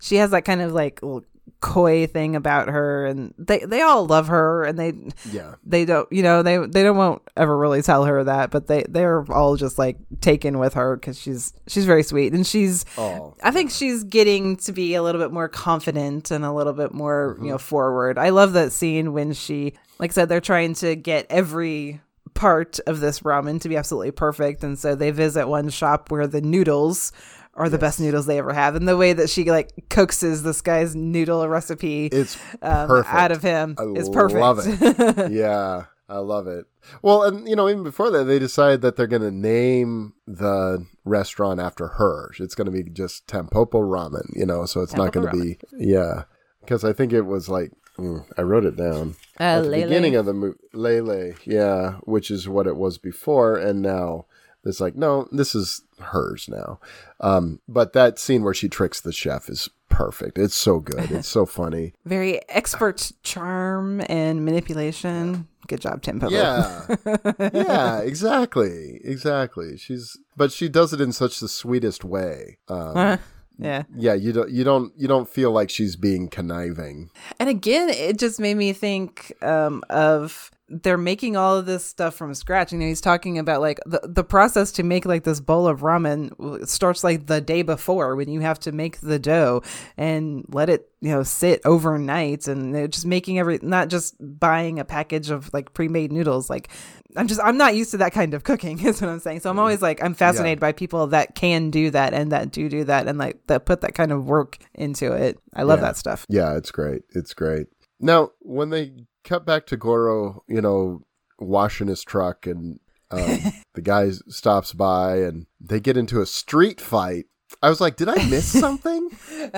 she 0.00 0.16
has 0.16 0.30
that 0.30 0.44
kind 0.44 0.62
of 0.62 0.72
like 0.72 1.02
little 1.02 1.24
coy 1.64 2.06
thing 2.06 2.36
about 2.36 2.68
her. 2.68 3.06
And 3.06 3.32
they 3.38 3.60
they 3.60 3.80
all 3.80 4.06
love 4.06 4.28
her 4.28 4.64
and 4.64 4.78
they 4.78 4.92
Yeah, 5.32 5.54
they 5.64 5.86
don't 5.86 6.10
you 6.12 6.22
know 6.22 6.42
they 6.42 6.58
they 6.58 6.82
don't 6.82 6.98
won't 6.98 7.22
ever 7.38 7.56
really 7.56 7.80
tell 7.80 8.04
her 8.04 8.22
that 8.24 8.50
but 8.50 8.66
they 8.66 8.84
they're 8.88 9.24
all 9.32 9.56
just 9.56 9.78
like 9.78 9.96
taken 10.20 10.58
with 10.58 10.74
her 10.74 10.96
because 10.96 11.18
she's 11.18 11.54
she's 11.66 11.86
very 11.86 12.02
sweet 12.02 12.34
and 12.34 12.46
she's 12.46 12.84
Oh, 12.98 13.34
i 13.42 13.50
think 13.50 13.70
she's 13.70 14.04
getting 14.04 14.56
to 14.58 14.72
be 14.72 14.94
a 14.94 15.02
little 15.02 15.20
bit 15.20 15.32
more 15.32 15.48
confident 15.48 16.30
and 16.30 16.44
a 16.44 16.52
little 16.52 16.74
bit 16.74 16.92
more 16.92 17.36
you 17.40 17.48
know 17.48 17.54
mm-hmm. 17.54 17.64
forward. 17.64 18.18
I 18.18 18.28
love 18.28 18.52
that 18.52 18.70
scene 18.70 19.14
when 19.14 19.32
she 19.32 19.72
like 19.98 20.10
i 20.10 20.12
said 20.12 20.28
they're 20.28 20.40
trying 20.42 20.74
to 20.74 20.94
get 20.94 21.26
every 21.30 22.02
part 22.34 22.78
of 22.86 23.00
this 23.00 23.20
ramen 23.20 23.60
to 23.62 23.70
be 23.70 23.76
absolutely 23.76 24.10
perfect 24.10 24.62
and 24.62 24.78
so 24.78 24.94
they 24.94 25.10
visit 25.10 25.48
one 25.48 25.70
shop 25.70 26.10
where 26.10 26.26
the 26.26 26.42
noodles 26.42 27.12
are 27.56 27.68
the 27.68 27.78
best 27.78 28.00
noodles 28.00 28.26
they 28.26 28.38
ever 28.38 28.52
have 28.52 28.74
and 28.74 28.86
the 28.88 28.96
way 28.96 29.12
that 29.12 29.30
she 29.30 29.50
like 29.50 29.70
coaxes 29.90 30.42
this 30.42 30.60
guy's 30.60 30.94
noodle 30.96 31.46
recipe 31.48 32.06
it's 32.06 32.36
um, 32.62 32.88
perfect. 32.88 33.14
out 33.14 33.30
of 33.32 33.42
him 33.42 33.74
I 33.78 33.84
is 33.98 34.08
perfect 34.08 34.40
love 34.40 34.58
it. 34.62 35.32
yeah, 35.32 35.84
I 36.08 36.18
love 36.18 36.46
it. 36.46 36.66
Well, 37.00 37.22
and 37.22 37.48
you 37.48 37.56
know, 37.56 37.68
even 37.68 37.82
before 37.82 38.10
that, 38.10 38.24
they 38.24 38.38
decide 38.38 38.82
that 38.82 38.96
they're 38.96 39.06
going 39.06 39.22
to 39.22 39.30
name 39.30 40.12
the 40.26 40.84
restaurant 41.04 41.60
after 41.60 41.88
her. 41.88 42.30
It's 42.38 42.54
going 42.54 42.66
to 42.66 42.70
be 42.70 42.82
just 42.90 43.26
Tampopo 43.26 43.80
Ramen. 43.80 44.28
You 44.34 44.44
know, 44.44 44.66
so 44.66 44.82
it's 44.82 44.94
not 44.94 45.12
going 45.12 45.26
to 45.30 45.32
be 45.32 45.58
yeah. 45.78 46.24
Because 46.60 46.84
I 46.84 46.92
think 46.92 47.12
it 47.14 47.22
was 47.22 47.48
like 47.48 47.72
mm, 47.98 48.24
I 48.36 48.42
wrote 48.42 48.66
it 48.66 48.76
down 48.76 49.16
Uh, 49.40 49.42
at 49.44 49.62
the 49.62 49.68
Lele. 49.70 49.88
beginning 49.88 50.16
of 50.16 50.26
the 50.26 50.34
movie. 50.34 50.58
Lele, 50.74 51.32
yeah, 51.46 51.92
which 52.04 52.30
is 52.30 52.48
what 52.48 52.66
it 52.66 52.76
was 52.76 52.98
before, 52.98 53.56
and 53.56 53.80
now 53.80 54.26
it's 54.66 54.80
like 54.80 54.96
no, 54.96 55.28
this 55.32 55.54
is 55.54 55.82
hers 56.00 56.48
now. 56.48 56.80
Um, 57.20 57.60
but 57.68 57.92
that 57.92 58.18
scene 58.18 58.42
where 58.42 58.54
she 58.54 58.68
tricks 58.68 59.00
the 59.00 59.12
chef 59.12 59.48
is 59.48 59.68
perfect. 59.88 60.38
It's 60.38 60.56
so 60.56 60.80
good. 60.80 61.10
It's 61.10 61.28
so 61.28 61.46
funny. 61.60 61.94
very 62.04 62.40
expert 62.48 63.12
charm 63.22 64.02
and 64.08 64.44
manipulation. 64.44 65.46
Good 65.66 65.80
job, 65.80 66.02
Tim. 66.02 66.20
Yeah. 66.28 66.84
yeah, 67.54 68.00
exactly. 68.00 69.00
Exactly. 69.04 69.76
She's 69.78 70.16
but 70.36 70.52
she 70.52 70.68
does 70.68 70.92
it 70.92 71.00
in 71.00 71.12
such 71.12 71.40
the 71.40 71.48
sweetest 71.48 72.04
way. 72.04 72.58
Um, 72.68 72.96
Uh, 72.96 73.16
Yeah. 73.58 73.84
yeah, 73.96 74.14
you 74.14 74.32
don't 74.32 74.50
you 74.50 74.64
don't 74.64 74.92
you 74.96 75.06
don't 75.08 75.28
feel 75.28 75.52
like 75.52 75.70
she's 75.70 75.96
being 75.96 76.28
conniving. 76.28 77.10
And 77.38 77.48
again, 77.48 77.88
it 77.88 78.18
just 78.18 78.40
made 78.40 78.56
me 78.56 78.72
think 78.72 79.32
um, 79.42 79.82
of 79.90 80.50
they're 80.82 80.98
making 80.98 81.36
all 81.36 81.56
of 81.56 81.66
this 81.66 81.84
stuff 81.84 82.14
from 82.14 82.34
scratch. 82.34 82.72
You 82.72 82.78
know, 82.78 82.86
he's 82.86 83.00
talking 83.00 83.38
about 83.38 83.60
like 83.60 83.78
the, 83.86 84.00
the 84.02 84.24
process 84.24 84.72
to 84.72 84.82
make 84.82 85.04
like 85.06 85.24
this 85.24 85.40
bowl 85.40 85.66
of 85.68 85.80
ramen 85.80 86.66
starts 86.68 87.04
like 87.04 87.26
the 87.26 87.40
day 87.40 87.62
before 87.62 88.16
when 88.16 88.28
you 88.28 88.40
have 88.40 88.58
to 88.60 88.72
make 88.72 89.00
the 89.00 89.18
dough 89.18 89.62
and 89.96 90.44
let 90.48 90.68
it, 90.68 90.88
you 91.00 91.10
know, 91.10 91.22
sit 91.22 91.60
overnight 91.64 92.48
and 92.48 92.74
they're 92.74 92.88
just 92.88 93.06
making 93.06 93.38
every, 93.38 93.58
not 93.62 93.88
just 93.88 94.16
buying 94.20 94.78
a 94.78 94.84
package 94.84 95.30
of 95.30 95.52
like 95.54 95.72
pre 95.74 95.88
made 95.88 96.10
noodles. 96.10 96.50
Like, 96.50 96.68
I'm 97.16 97.28
just, 97.28 97.40
I'm 97.42 97.56
not 97.56 97.74
used 97.76 97.92
to 97.92 97.98
that 97.98 98.12
kind 98.12 98.34
of 98.34 98.42
cooking, 98.42 98.80
is 98.84 99.00
what 99.00 99.10
I'm 99.10 99.20
saying. 99.20 99.40
So 99.40 99.50
I'm 99.50 99.58
always 99.58 99.80
like, 99.82 100.02
I'm 100.02 100.14
fascinated 100.14 100.60
by 100.60 100.72
people 100.72 101.06
that 101.08 101.34
can 101.34 101.70
do 101.70 101.90
that 101.90 102.12
and 102.14 102.32
that 102.32 102.50
do 102.50 102.68
do 102.68 102.84
that 102.84 103.06
and 103.06 103.18
like 103.18 103.46
that 103.46 103.66
put 103.66 103.82
that 103.82 103.94
kind 103.94 104.10
of 104.12 104.26
work 104.26 104.58
into 104.74 105.12
it. 105.12 105.38
I 105.54 105.62
love 105.62 105.78
Yeah. 105.78 105.84
that 105.86 105.96
stuff. 105.96 106.26
Yeah, 106.28 106.56
it's 106.56 106.70
great. 106.70 107.02
It's 107.14 107.34
great. 107.34 107.68
Now, 108.00 108.30
when 108.40 108.70
they 108.70 108.92
cut 109.24 109.44
back 109.44 109.66
to 109.66 109.76
Goro, 109.76 110.44
you 110.46 110.60
know, 110.60 111.04
washing 111.38 111.88
his 111.88 112.04
truck 112.04 112.46
and 112.46 112.78
um, 113.10 113.38
the 113.74 113.82
guy 113.82 114.10
stops 114.28 114.72
by 114.72 115.18
and 115.18 115.46
they 115.60 115.80
get 115.80 115.96
into 115.96 116.20
a 116.20 116.26
street 116.26 116.80
fight. 116.80 117.26
I 117.62 117.68
was 117.68 117.80
like, 117.80 117.96
did 117.96 118.08
I 118.08 118.28
miss 118.28 118.46
something? 118.60 119.10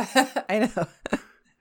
I 0.49 0.71
know. 0.77 0.87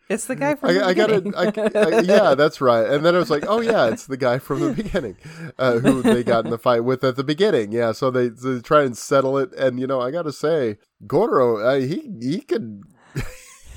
It's 0.07 0.26
the 0.26 0.36
guy 0.36 0.53
from 0.53 0.76
the 0.76 0.86
I, 0.86 0.90
I 0.90 0.94
gotta. 0.94 1.32
I, 1.36 1.98
I, 1.98 1.99
yeah, 2.02 2.36
that's 2.36 2.61
right. 2.61 2.88
And 2.88 3.03
then 3.03 3.15
I 3.15 3.18
was 3.18 3.32
like, 3.32 3.44
oh 3.48 3.60
yeah, 3.60 3.88
it's 3.88 4.06
the 4.06 4.18
guy 4.18 4.38
from 4.38 4.60
the 4.60 4.72
beginning 4.72 5.18
uh, 5.57 5.80
who 5.80 6.03
they 6.03 6.23
got 6.23 6.45
in 6.45 6.52
the 6.52 6.60
fight 6.60 6.82
with 6.82 7.03
at 7.03 7.15
the 7.15 7.23
beginning. 7.23 7.72
Yeah, 7.72 7.91
so 7.91 8.11
they, 8.11 8.27
they 8.27 8.60
try 8.60 8.84
and 8.84 8.95
settle 8.95 9.36
it. 9.40 9.52
And 9.53 9.80
you 9.80 9.88
know, 9.88 10.02
I 10.02 10.11
gotta 10.11 10.32
say, 10.32 10.77
Goro, 11.07 11.57
uh, 11.57 11.80
he 11.80 12.11
he 12.22 12.41
could 12.41 12.84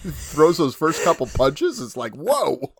throws 0.04 0.58
those 0.58 0.74
first 0.74 1.02
couple 1.04 1.26
punches. 1.26 1.80
It's 1.80 1.96
like 1.96 2.14
whoa. 2.14 2.72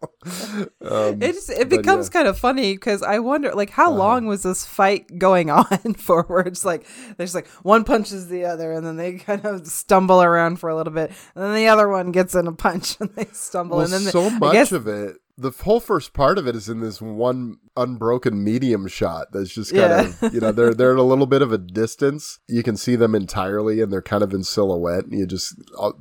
Um, 0.81 1.23
It's 1.23 1.49
it 1.49 1.69
becomes 1.69 2.07
yeah. 2.09 2.13
kind 2.13 2.29
of 2.29 2.39
funny 2.39 2.75
because 2.75 3.03
I 3.03 3.19
wonder 3.19 3.53
like 3.55 3.71
how 3.71 3.91
long 3.91 4.27
was 4.27 4.43
this 4.43 4.65
fight 4.65 5.19
going 5.19 5.51
on 5.51 5.95
for? 5.95 6.23
Where 6.25 6.41
it's 6.41 6.65
like 6.65 6.87
there's 7.17 7.35
like 7.35 7.47
one 7.63 7.85
punches 7.85 8.29
the 8.29 8.45
other 8.45 8.73
and 8.73 8.87
then 8.87 8.97
they 8.97 9.15
kind 9.15 9.45
of 9.45 9.67
stumble 9.67 10.23
around 10.23 10.57
for 10.61 10.69
a 10.71 10.77
little 10.77 10.93
bit 10.93 11.11
and 11.35 11.45
then 11.45 11.55
the 11.55 11.69
other 11.69 11.89
one 11.89 12.13
gets 12.13 12.35
in 12.35 12.47
a 12.47 12.53
punch 12.53 12.97
and 13.01 13.11
they 13.15 13.27
stumble 13.33 13.77
Well, 13.79 13.85
and 13.85 13.93
then 13.93 14.05
the- 14.05 14.11
so 14.11 14.31
much 14.31 14.53
guess- 14.53 14.73
of 14.73 14.87
it, 14.87 15.17
the 15.41 15.53
whole 15.53 15.79
first 15.81 16.13
part 16.13 16.37
of 16.37 16.47
it 16.49 16.57
is 16.57 16.69
in 16.69 16.81
this 16.81 17.01
one 17.01 17.59
unbroken 17.77 18.43
medium 18.43 18.89
shot. 18.89 19.29
That's 19.33 19.55
just 19.55 19.73
kind 19.73 19.91
Yeah. 20.21 20.27
of, 20.27 20.35
you 20.35 20.41
know, 20.41 20.51
they're 20.51 20.75
they're 20.75 20.93
at 20.95 20.99
a 20.99 21.03
little 21.03 21.27
bit 21.27 21.43
of 21.43 21.53
a 21.53 21.59
distance. 21.59 22.41
You 22.49 22.63
can 22.65 22.77
see 22.77 22.97
them 22.97 23.15
entirely, 23.15 23.81
and 23.81 23.93
they're 23.93 24.03
kind 24.03 24.25
of 24.25 24.35
in 24.35 24.43
silhouette. 24.43 25.05
And 25.05 25.17
you 25.19 25.27
just 25.27 25.55
uh, 25.79 25.93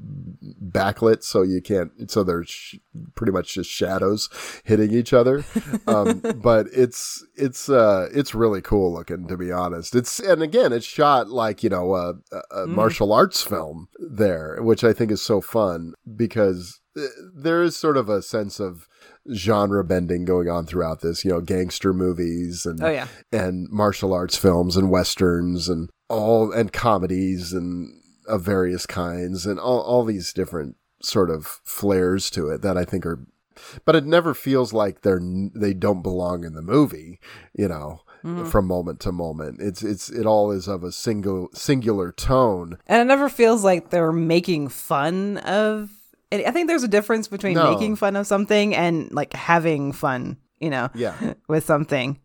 backlit, 0.64 1.24
so 1.24 1.42
you 1.44 1.62
can't. 1.62 2.10
So 2.10 2.24
they're 2.24 2.44
sh- 2.44 2.76
pretty 3.16 3.32
much 3.32 3.54
just 3.54 3.70
shadows 3.70 4.30
hitting 4.64 4.92
each 4.94 5.14
other. 5.14 5.44
Um, 5.88 6.22
but 6.42 6.68
it's 6.74 7.24
it's 7.36 7.70
uh 7.70 8.10
it's 8.14 8.36
really 8.36 8.62
cool 8.62 8.94
looking, 8.94 9.28
to 9.28 9.38
be 9.38 9.52
honest. 9.52 9.96
It's 9.96 10.20
and 10.20 10.42
again, 10.42 10.74
it's 10.74 10.86
shot 10.86 11.30
like 11.30 11.64
you 11.64 11.70
know 11.70 11.96
a, 11.96 12.10
a, 12.32 12.42
Mm-hmm. 12.58 12.76
martial 12.76 13.14
arts 13.14 13.42
film 13.44 13.88
there, 14.00 14.58
which 14.62 14.84
I 14.84 14.92
think 14.94 15.12
is 15.12 15.22
so 15.22 15.40
fun 15.40 15.94
because 16.16 16.82
uh, 16.98 17.06
there 17.34 17.62
is 17.64 17.78
sort 17.78 17.96
of 17.96 18.10
a 18.10 18.22
sense 18.22 18.60
of 18.60 18.88
genre 19.34 19.84
bending 19.84 20.26
going 20.26 20.50
on 20.50 20.66
throughout 20.66 21.02
this 21.02 21.26
you 21.26 21.32
know 21.32 21.42
gangster 21.42 21.94
movies 21.94 22.66
and 22.66 22.82
Oh, 22.84 22.90
yeah. 22.90 23.08
and 23.32 23.68
martial 23.70 24.14
arts 24.14 24.38
films 24.38 24.78
and 24.78 24.90
westerns 24.90 25.68
and 25.70 25.90
all 26.10 26.52
and 26.52 26.72
comedies 26.72 27.54
and 27.54 28.02
of 28.28 28.42
various 28.42 28.86
kinds 28.86 29.46
and 29.46 29.60
all, 29.60 29.82
all 29.82 30.04
these 30.04 30.34
different 30.34 30.76
sort 31.02 31.30
of 31.30 31.46
flares 31.64 32.30
to 32.32 32.50
it 32.50 32.62
that 32.62 32.78
I 32.78 32.86
think 32.86 33.06
are 33.06 33.26
but 33.86 33.96
it 33.96 34.06
never 34.06 34.34
feels 34.34 34.72
like 34.74 35.02
they're 35.02 35.22
they 35.56 35.74
don't 35.74 36.02
belong 36.02 36.44
in 36.44 36.54
the 36.54 36.62
movie 36.62 37.20
you 37.54 37.68
know 37.68 38.02
mm-hmm. 38.24 38.46
from 38.46 38.68
moment 38.68 39.00
to 39.02 39.12
moment 39.12 39.60
it's 39.60 39.84
it's 39.84 40.10
it 40.10 40.26
all 40.26 40.52
is 40.52 40.68
of 40.68 40.84
a 40.84 40.92
single 40.92 41.50
singular 41.54 42.12
tone 42.12 42.78
and 42.88 43.02
it 43.02 43.06
never 43.06 43.30
feels 43.30 43.64
like 43.64 43.90
they're 43.90 44.12
making 44.12 44.68
fun 44.70 45.38
of. 45.40 45.90
I 46.32 46.52
think 46.52 46.68
there's 46.68 46.84
a 46.84 46.88
difference 46.88 47.28
between 47.28 47.54
No. 47.56 47.72
making 47.72 47.96
fun 47.96 48.16
of 48.16 48.28
something 48.28 48.76
and 48.76 49.12
like 49.12 49.34
having 49.34 49.92
fun. 49.92 50.38
You 50.60 50.70
know, 50.72 50.90
Yeah. 50.96 51.14
with 51.48 51.66
something. 51.66 52.20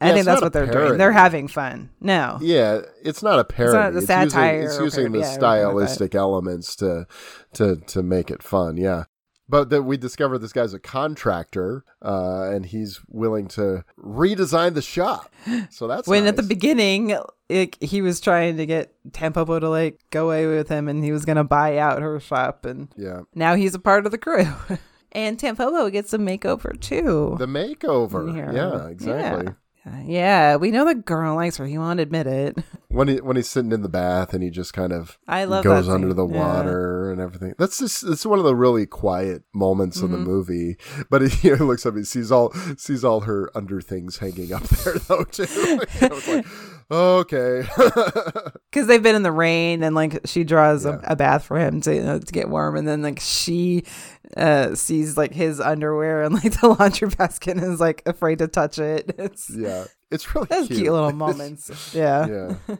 I 0.00 0.12
think 0.12 0.26
that's 0.26 0.42
what 0.42 0.52
they're 0.52 0.66
doing. 0.66 0.98
They're 0.98 1.12
having 1.12 1.48
fun. 1.48 1.88
No. 2.00 2.38
Yeah, 2.42 2.80
it's 3.02 3.22
not 3.22 3.38
a 3.38 3.44
parody. 3.44 3.96
It's, 3.98 4.06
satire 4.06 4.62
using, 4.62 4.66
it's 4.86 4.96
using 4.96 5.12
the 5.12 5.20
parody, 5.20 5.22
yeah, 5.22 5.22
or 5.22 5.22
anything 5.22 5.22
like 5.22 5.30
that. 5.30 5.94
stylistic 5.94 6.14
elements 6.14 6.76
to 6.76 7.06
to 7.54 7.76
to 7.76 8.02
make 8.02 8.30
it 8.30 8.42
fun. 8.42 8.76
Yeah. 8.76 9.04
But 9.48 9.70
that 9.70 9.82
we 9.82 9.96
discover 9.96 10.38
this 10.38 10.52
guy's 10.52 10.72
a 10.72 10.78
contractor, 10.78 11.84
uh, 12.04 12.50
and 12.52 12.64
he's 12.66 13.00
willing 13.08 13.48
to 13.48 13.84
redesign 13.98 14.74
the 14.74 14.82
shop. 14.82 15.32
So 15.70 15.86
that's 15.88 16.06
when 16.06 16.26
at 16.26 16.36
the 16.36 16.42
beginning 16.42 17.16
it, 17.52 17.82
he 17.82 18.02
was 18.02 18.20
trying 18.20 18.56
to 18.56 18.66
get 18.66 18.94
Tampopo 19.10 19.60
to 19.60 19.68
like 19.68 20.00
go 20.10 20.26
away 20.30 20.46
with 20.46 20.68
him 20.68 20.88
and 20.88 21.04
he 21.04 21.12
was 21.12 21.24
gonna 21.24 21.44
buy 21.44 21.78
out 21.78 22.02
her 22.02 22.18
shop 22.20 22.64
and 22.64 22.88
yeah, 22.96 23.22
now 23.34 23.54
he's 23.54 23.74
a 23.74 23.78
part 23.78 24.06
of 24.06 24.12
the 24.12 24.18
crew 24.18 24.46
and 25.12 25.38
Tampopo 25.38 25.90
gets 25.92 26.12
a 26.12 26.18
makeover 26.18 26.78
too 26.80 27.36
the 27.38 27.46
makeover. 27.46 28.34
Yeah. 28.34 28.52
Yeah, 28.52 28.86
exactly. 28.88 29.44
yeah 29.46 29.52
we 29.84 30.70
know 30.70 30.84
the 30.84 30.94
girl 30.94 31.34
likes 31.34 31.56
her 31.56 31.66
he 31.66 31.76
won't 31.78 32.00
admit 32.00 32.26
it 32.26 32.56
When 32.88 33.08
he 33.08 33.16
when 33.22 33.36
he's 33.36 33.48
sitting 33.48 33.72
in 33.72 33.80
the 33.80 33.88
bath 33.88 34.34
and 34.34 34.42
he 34.42 34.50
just 34.50 34.74
kind 34.74 34.92
of 34.92 35.18
I 35.26 35.44
love 35.44 35.64
goes 35.64 35.88
under 35.88 36.12
the 36.12 36.26
Yeah. 36.26 36.38
water 36.38 37.10
and 37.10 37.22
everything. 37.22 37.54
That's 37.58 37.78
just 37.78 38.04
it's 38.04 38.26
one 38.26 38.38
of 38.38 38.44
the 38.44 38.54
really 38.54 38.84
quiet 38.84 39.44
moments 39.54 40.02
of 40.02 40.10
the 40.10 40.18
Mm-hmm. 40.18 40.26
movie. 40.26 40.76
But 41.08 41.22
he 41.22 41.50
looks 41.54 41.86
up, 41.86 41.96
he 41.96 42.04
sees 42.04 42.30
all 42.30 42.52
sees 42.76 43.02
all 43.02 43.20
her 43.20 43.50
under 43.54 43.80
things 43.80 44.18
hanging 44.18 44.52
up 44.52 44.64
there 44.64 44.92
though 45.08 45.24
too. 45.24 45.80
Like, 46.02 46.44
okay, 46.90 47.66
because 48.70 48.86
they've 48.88 49.02
been 49.02 49.16
in 49.16 49.22
the 49.22 49.32
rain 49.32 49.82
and 49.82 49.94
like 49.94 50.20
she 50.26 50.44
draws 50.44 50.84
Yeah. 50.84 50.98
a, 51.04 51.12
a 51.12 51.16
bath 51.16 51.44
for 51.44 51.58
him 51.58 51.80
to 51.80 51.94
you 51.94 52.02
know, 52.02 52.18
to 52.18 52.32
get 52.32 52.50
warm 52.50 52.76
and 52.76 52.86
then 52.86 53.00
like 53.00 53.20
she 53.20 53.84
uh 54.36 54.74
sees 54.74 55.16
like 55.16 55.32
his 55.34 55.60
underwear 55.60 56.22
and 56.22 56.34
like 56.34 56.52
the 56.60 56.68
laundry 56.68 57.08
basket 57.08 57.56
and 57.56 57.72
is 57.72 57.80
like 57.80 58.02
afraid 58.06 58.38
to 58.38 58.48
touch 58.48 58.78
it 58.78 59.14
it's 59.18 59.50
yeah, 59.54 59.84
it's 60.10 60.34
really 60.34 60.46
cute. 60.48 60.68
cute, 60.68 60.92
little 60.92 61.12
moments. 61.26 61.92
Yeah. 61.94 62.26
yeah, 62.68 62.76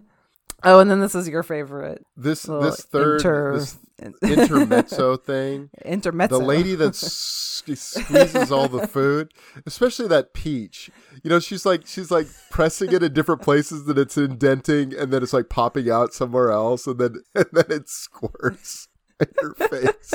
Oh, 0.64 0.78
and 0.78 0.88
then 0.88 1.00
this 1.00 1.14
is 1.16 1.28
your 1.28 1.42
favorite 1.42 2.04
this 2.16 2.42
this 2.42 2.84
third 2.84 3.16
inter- 3.16 3.58
this 3.58 3.78
intermezzo 4.22 5.16
thing. 5.16 5.70
intermezzo. 5.84 6.38
The 6.38 6.44
lady 6.44 6.74
that 6.76 6.94
squeezes 6.94 8.52
all 8.52 8.68
the 8.68 8.86
food, 8.86 9.32
especially 9.66 10.06
that 10.08 10.34
peach. 10.34 10.88
You 11.24 11.30
know, 11.30 11.40
she's 11.40 11.66
like 11.66 11.86
she's 11.86 12.10
like 12.12 12.28
pressing 12.50 12.92
it 12.92 13.02
in 13.02 13.12
different 13.12 13.42
places 13.42 13.84
that 13.86 13.98
it's 13.98 14.16
indenting, 14.16 14.94
and 14.94 15.12
then 15.12 15.22
it's 15.22 15.32
like 15.32 15.48
popping 15.48 15.90
out 15.90 16.12
somewhere 16.14 16.50
else, 16.52 16.86
and 16.86 16.98
then 16.98 17.16
and 17.34 17.46
then 17.52 17.64
it 17.68 17.88
squirts 17.88 18.86
in 19.20 19.28
her 19.40 19.54
face. 19.68 20.14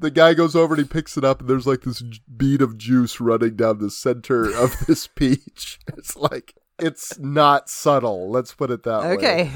The 0.00 0.10
guy 0.10 0.34
goes 0.34 0.54
over 0.54 0.74
and 0.74 0.82
he 0.84 0.88
picks 0.88 1.16
it 1.16 1.24
up, 1.24 1.40
and 1.40 1.48
there's 1.50 1.66
like 1.66 1.80
this 1.82 2.02
bead 2.36 2.62
of 2.62 2.78
juice 2.78 3.20
running 3.20 3.56
down 3.56 3.78
the 3.78 3.90
center 3.90 4.44
of 4.54 4.76
this 4.86 5.06
peach. 5.08 5.78
It's 5.96 6.16
like 6.16 6.54
it's 6.78 7.18
not 7.18 7.68
subtle. 7.68 8.30
Let's 8.30 8.54
put 8.54 8.70
it 8.70 8.84
that 8.84 9.02
way 9.02 9.14
Okay. 9.14 9.50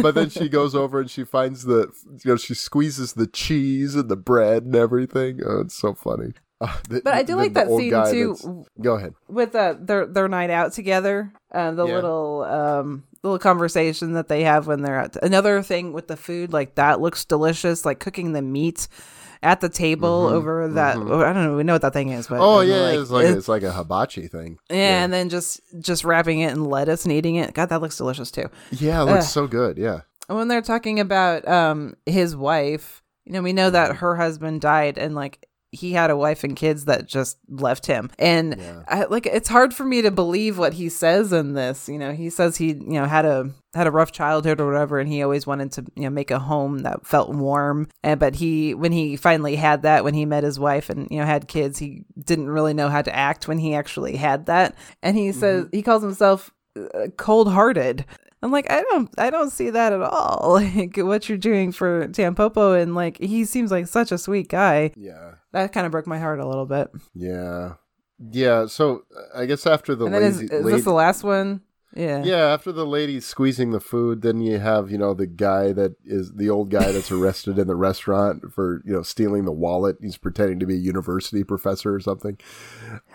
but 0.00 0.14
then 0.14 0.30
she 0.30 0.48
goes 0.48 0.74
over 0.74 1.00
and 1.00 1.10
she 1.10 1.24
finds 1.24 1.64
the 1.64 1.92
you 2.24 2.30
know 2.30 2.36
she 2.36 2.54
squeezes 2.54 3.12
the 3.12 3.26
cheese 3.26 3.94
and 3.94 4.08
the 4.08 4.16
bread 4.16 4.62
and 4.64 4.74
everything 4.74 5.40
oh 5.46 5.60
it's 5.60 5.74
so 5.74 5.92
funny 5.92 6.32
Uh, 6.62 6.78
the- 6.88 7.02
But 7.04 7.12
I 7.12 7.24
do 7.24 7.36
like 7.36 7.52
that 7.52 7.68
scene, 7.68 7.92
too. 8.10 8.64
go 8.80 8.94
ahead 8.94 9.12
With 9.28 9.54
uh, 9.54 9.74
their 9.78 10.06
their 10.06 10.28
night 10.28 10.48
out 10.48 10.72
together, 10.72 11.30
uh, 11.54 11.72
the 11.72 11.84
Yeah. 11.86 11.94
little 11.96 12.44
um 12.44 13.04
little 13.22 13.38
conversation 13.38 14.12
that 14.14 14.28
they 14.28 14.42
have 14.44 14.66
when 14.66 14.82
they're 14.82 14.98
at 14.98 15.16
another 15.22 15.62
thing 15.62 15.92
with 15.92 16.08
the 16.08 16.16
food, 16.16 16.52
like 16.52 16.74
that 16.76 17.00
looks 17.00 17.24
delicious, 17.24 17.84
like 17.84 18.00
cooking 18.00 18.32
the 18.32 18.42
meat 18.42 18.88
at 19.44 19.60
the 19.60 19.68
table 19.68 20.26
over 20.28 20.68
that. 20.68 20.96
oh, 20.96 21.20
I 21.20 21.32
don't 21.32 21.44
know, 21.44 21.56
we 21.56 21.64
know 21.64 21.72
what 21.72 21.82
that 21.82 21.92
thing 21.92 22.10
is, 22.10 22.28
but 22.28 22.36
Mm-hmm, 22.36 22.42
oh 22.44 22.58
uh, 22.58 22.62
yeah 22.62 23.00
it's 23.00 23.10
like 23.10 23.26
it- 23.26 23.36
it's 23.36 23.48
like 23.48 23.62
a 23.64 23.72
hibachi 23.72 24.28
thing 24.28 24.58
yeah, 24.70 25.02
and 25.04 25.12
then 25.12 25.28
just 25.28 25.60
just 25.80 26.04
wrapping 26.04 26.40
it 26.40 26.52
in 26.52 26.64
lettuce 26.64 27.04
and 27.04 27.12
eating 27.12 27.36
it. 27.36 27.52
God, 27.54 27.68
that 27.70 27.80
looks 27.80 27.96
delicious 27.96 28.30
too. 28.30 28.48
yeah 28.70 29.02
it 29.02 29.06
looks 29.06 29.24
Ugh. 29.26 29.30
so 29.30 29.46
good 29.46 29.78
yeah 29.78 30.00
when 30.28 30.48
they're 30.48 30.62
talking 30.62 31.00
about 31.00 31.46
um 31.48 31.94
his 32.06 32.36
wife 32.36 33.02
you 33.24 33.32
know 33.32 33.42
we 33.42 33.52
know 33.52 33.68
that 33.70 33.96
her 33.96 34.14
husband 34.16 34.60
died 34.60 34.96
and 34.98 35.14
like 35.14 35.44
he 35.72 35.92
had 35.92 36.10
a 36.10 36.16
wife 36.16 36.44
and 36.44 36.54
kids 36.54 36.84
that 36.84 37.06
just 37.06 37.38
left 37.48 37.86
him. 37.86 38.10
And 38.18 38.56
Yeah. 38.58 38.82
I, 38.86 39.04
like 39.04 39.26
it's 39.26 39.48
hard 39.48 39.72
for 39.72 39.84
me 39.84 40.02
to 40.02 40.10
believe 40.10 40.58
what 40.58 40.74
he 40.74 40.88
says 40.90 41.32
in 41.32 41.54
this 41.54 41.88
you 41.88 41.98
know. 41.98 42.12
He 42.12 42.28
says 42.30 42.58
he 42.58 42.68
you 42.68 43.00
know 43.00 43.06
had 43.06 43.24
a 43.24 43.50
had 43.74 43.86
a 43.86 43.90
rough 43.90 44.12
childhood 44.12 44.60
or 44.60 44.66
whatever 44.66 45.00
and 45.00 45.08
he 45.08 45.22
always 45.22 45.46
wanted 45.46 45.72
to 45.72 45.86
you 45.96 46.02
know 46.02 46.10
make 46.10 46.30
a 46.30 46.38
home 46.38 46.80
that 46.80 47.06
felt 47.06 47.30
warm. 47.30 47.88
And 48.02 48.20
but 48.20 48.34
he 48.34 48.74
when 48.74 48.92
he 48.92 49.16
finally 49.16 49.56
had 49.56 49.82
that 49.82 50.04
when 50.04 50.14
he 50.14 50.26
met 50.26 50.44
his 50.44 50.60
wife 50.60 50.90
and 50.90 51.08
you 51.10 51.18
know 51.18 51.24
had 51.24 51.48
kids 51.48 51.78
he 51.78 52.04
didn't 52.22 52.50
really 52.50 52.74
know 52.74 52.90
how 52.90 53.00
to 53.00 53.14
act 53.14 53.48
when 53.48 53.58
he 53.58 53.74
actually 53.74 54.16
had 54.16 54.46
that. 54.46 54.74
And 55.02 55.16
he 55.16 55.32
says 55.32 55.66
he 55.72 55.80
calls 55.82 56.02
himself 56.02 56.50
uh, 56.76 57.08
cold-hearted 57.16 58.04
I'm 58.42 58.50
like, 58.50 58.70
I 58.70 58.82
don't, 58.82 59.08
I 59.18 59.30
don't 59.30 59.50
see 59.50 59.70
that 59.70 59.92
at 59.92 60.02
all. 60.02 60.52
Like 60.62 60.96
what 60.96 61.28
you're 61.28 61.38
doing 61.38 61.70
for 61.72 62.08
Tampopo, 62.08 62.80
and 62.80 62.94
like 62.94 63.18
he 63.18 63.44
seems 63.44 63.70
like 63.70 63.86
such 63.86 64.10
a 64.12 64.18
sweet 64.18 64.48
guy. 64.48 64.92
Yeah. 64.96 65.34
That 65.52 65.72
kind 65.72 65.86
of 65.86 65.92
broke 65.92 66.06
my 66.06 66.18
heart 66.18 66.40
a 66.40 66.46
little 66.48 66.66
bit. 66.66 66.90
Yeah. 67.14 67.74
Yeah. 68.30 68.66
So 68.66 69.04
uh, 69.16 69.38
I 69.40 69.46
guess 69.46 69.66
after 69.66 69.94
the 69.94 70.06
and 70.06 70.14
is, 70.16 70.40
is 70.40 70.50
lady- 70.50 70.76
this 70.76 70.84
the 70.84 70.92
last 70.92 71.22
one? 71.24 71.62
Yeah. 71.94 72.24
yeah, 72.24 72.46
after 72.46 72.72
the 72.72 72.86
lady 72.86 73.20
squeezing 73.20 73.72
the 73.72 73.78
food, 73.80 74.22
then 74.22 74.40
you 74.40 74.58
have 74.58 74.90
you 74.90 74.96
know 74.96 75.12
the 75.12 75.26
guy 75.26 75.72
that 75.72 75.94
is 76.06 76.32
the 76.32 76.48
old 76.48 76.70
guy 76.70 76.90
that's 76.90 77.12
arrested 77.18 77.58
in 77.58 77.66
the 77.66 77.76
restaurant 77.76 78.50
for 78.50 78.80
you 78.86 78.94
know 78.94 79.02
stealing 79.02 79.44
the 79.44 79.52
wallet. 79.52 79.96
He's 80.00 80.16
pretending 80.16 80.58
to 80.60 80.66
be 80.66 80.72
a 80.74 80.78
university 80.78 81.44
professor 81.44 81.94
or 81.94 82.00
something. 82.00 82.38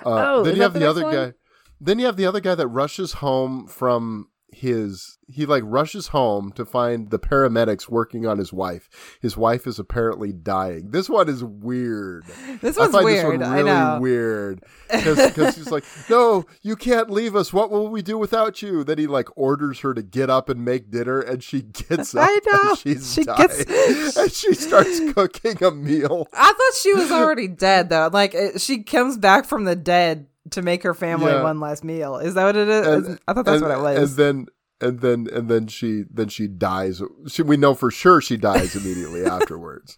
Uh, 0.05 0.23
Oh, 0.35 0.43
then 0.43 0.51
is 0.53 0.57
you 0.57 0.63
have 0.63 0.73
the, 0.73 0.79
the 0.81 0.89
other 0.89 1.03
one? 1.03 1.13
guy. 1.15 1.33
Then 1.81 1.97
you 1.97 2.05
have 2.05 2.17
the 2.17 2.27
other 2.27 2.39
guy 2.39 2.53
that 2.53 2.67
rushes 2.67 3.13
home 3.13 3.65
from 3.65 4.27
his 4.53 5.17
he 5.29 5.45
like 5.45 5.63
rushes 5.65 6.07
home 6.07 6.51
to 6.53 6.65
find 6.65 7.09
the 7.09 7.19
paramedics 7.19 7.89
working 7.89 8.25
on 8.25 8.37
his 8.37 8.53
wife. 8.53 9.17
His 9.21 9.35
wife 9.35 9.67
is 9.67 9.77
apparently 9.77 10.31
dying. 10.31 10.91
This 10.91 11.09
one 11.09 11.27
is 11.27 11.43
weird. 11.43 12.23
This 12.61 12.77
I 12.77 12.81
one's 12.83 12.91
find 12.93 13.05
weird. 13.05 13.17
this 13.17 13.25
one 13.25 13.43
I 13.43 13.57
really 13.57 13.69
know. 13.71 13.99
weird 13.99 14.63
because 14.89 15.55
he's 15.57 15.69
like, 15.69 15.83
"No, 16.09 16.45
you 16.61 16.75
can't 16.77 17.09
leave 17.09 17.35
us. 17.35 17.51
What 17.51 17.71
will 17.71 17.89
we 17.89 18.01
do 18.01 18.17
without 18.17 18.61
you?" 18.61 18.83
Then 18.85 18.97
he 18.97 19.05
like 19.07 19.27
orders 19.37 19.81
her 19.81 19.93
to 19.93 20.01
get 20.01 20.29
up 20.29 20.47
and 20.49 20.63
make 20.63 20.89
dinner, 20.91 21.19
and 21.19 21.43
she 21.43 21.61
gets 21.61 22.15
up. 22.15 22.29
I 22.29 22.39
know. 22.51 22.69
and 22.69 22.77
she's 22.79 23.13
She 23.13 23.23
dying, 23.25 23.37
gets- 23.37 24.17
and 24.17 24.31
she 24.31 24.53
starts 24.53 24.99
cooking 25.13 25.61
a 25.63 25.71
meal. 25.71 26.27
I 26.33 26.45
thought 26.53 26.79
she 26.81 26.93
was 26.93 27.11
already 27.11 27.47
dead 27.49 27.89
though. 27.89 28.09
Like 28.11 28.33
it, 28.33 28.61
she 28.61 28.83
comes 28.83 29.17
back 29.17 29.45
from 29.45 29.65
the 29.65 29.75
dead 29.75 30.27
to 30.51 30.61
make 30.61 30.83
her 30.83 30.93
family 30.93 31.31
Yeah. 31.31 31.43
one 31.43 31.59
last 31.59 31.83
meal. 31.83 32.17
Is 32.17 32.33
that 32.35 32.43
what 32.45 32.55
it 32.55 32.67
is? 32.69 32.87
And- 33.07 33.19
I 33.27 33.33
thought 33.33 33.45
that's 33.45 33.61
and- 33.61 33.69
what 33.69 33.77
it 33.77 33.81
was. 33.99 34.11
And 34.11 34.17
then 34.17 34.45
and 34.79 34.99
then 34.99 35.27
and 35.33 35.49
then 35.49 35.67
she 35.67 36.03
then 36.11 36.29
she 36.29 36.47
dies. 36.47 37.01
She, 37.27 37.41
we 37.41 37.57
know 37.57 37.73
for 37.73 37.89
sure 37.89 38.21
she 38.21 38.37
dies 38.37 38.75
immediately 38.75 39.25
afterwards. 39.37 39.97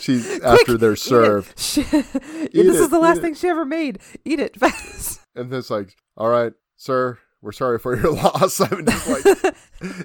She 0.00 0.20
after 0.42 0.76
they're 0.76 0.96
served. 0.96 1.58
She, 1.58 1.82
this 1.82 2.14
it, 2.14 2.66
is 2.66 2.88
the 2.90 2.98
last 2.98 3.18
it. 3.18 3.20
thing 3.22 3.34
she 3.34 3.48
ever 3.48 3.64
made. 3.64 4.00
Eat 4.24 4.40
it 4.40 4.56
fast. 4.60 5.20
and 5.36 5.52
it's 5.52 5.70
like, 5.70 5.96
all 6.16 6.28
right, 6.28 6.52
sir, 6.76 7.18
we're 7.42 7.52
sorry 7.52 7.78
for 7.78 7.94
your 7.96 8.12
loss. 8.12 8.60
I 8.60 8.68
mean, 8.74 8.84
it's 8.88 9.44
like, 9.44 9.54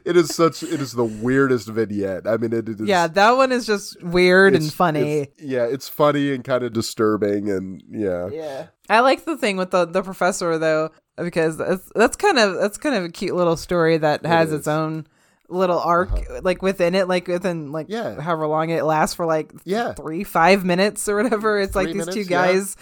it 0.06 0.18
is 0.18 0.34
such, 0.36 0.64
it 0.64 0.82
is 0.82 0.94
the 0.94 1.04
weirdest 1.06 1.68
vignette. 1.70 2.28
I 2.28 2.38
mean, 2.38 2.54
it, 2.54 2.68
it 2.70 2.80
is. 2.82 2.88
yeah, 2.88 3.08
that 3.08 3.32
one 3.32 3.52
is 3.52 3.66
just 3.66 4.02
weird 4.04 4.56
and 4.56 4.72
funny. 4.74 5.22
it's- 5.22 5.44
yeah, 5.46 5.66
it's 5.66 5.88
funny 5.90 6.34
and 6.34 6.44
kind 6.44 6.64
of 6.64 6.74
disturbing, 6.74 7.50
and 7.50 7.82
yeah, 7.90 8.30
Yeah. 8.32 8.68
I 8.90 9.00
like 9.00 9.24
the 9.26 9.38
thing 9.38 9.56
with 9.58 9.72
the 9.72 9.86
the 9.86 10.02
professor 10.04 10.58
though 10.58 10.90
because 11.18 11.58
that's, 11.58 11.90
that's 11.96 12.18
kind 12.18 12.38
of 12.38 12.56
that's 12.56 12.78
kind 12.78 12.96
of 12.96 13.06
a 13.06 13.10
cute 13.10 13.36
little 13.36 13.56
story 13.58 13.98
that 13.98 14.26
has. 14.26 14.50
Uh-huh. 14.50 14.58
its 14.58 14.68
own 14.68 15.08
little 15.48 15.80
arc 15.80 16.10
like 16.44 16.62
within 16.62 16.96
it 16.96 17.10
like 17.10 17.28
within 17.28 17.74
like 17.74 17.88
Yeah. 17.90 18.22
however 18.22 18.48
long 18.48 18.70
it 18.70 18.86
lasts 18.86 19.16
for 19.16 19.26
like 19.26 19.52
Yeah. 19.66 19.92
three 19.94 20.24
five 20.24 20.64
minutes 20.64 21.10
or 21.10 21.22
whatever 21.22 21.60
it's 21.60 21.76
like 21.76 21.88
Three 21.90 21.96
these 21.96 22.06
two 22.08 22.12
minutes, 22.26 22.30
yeah. 22.30 22.46
guys 22.54 22.78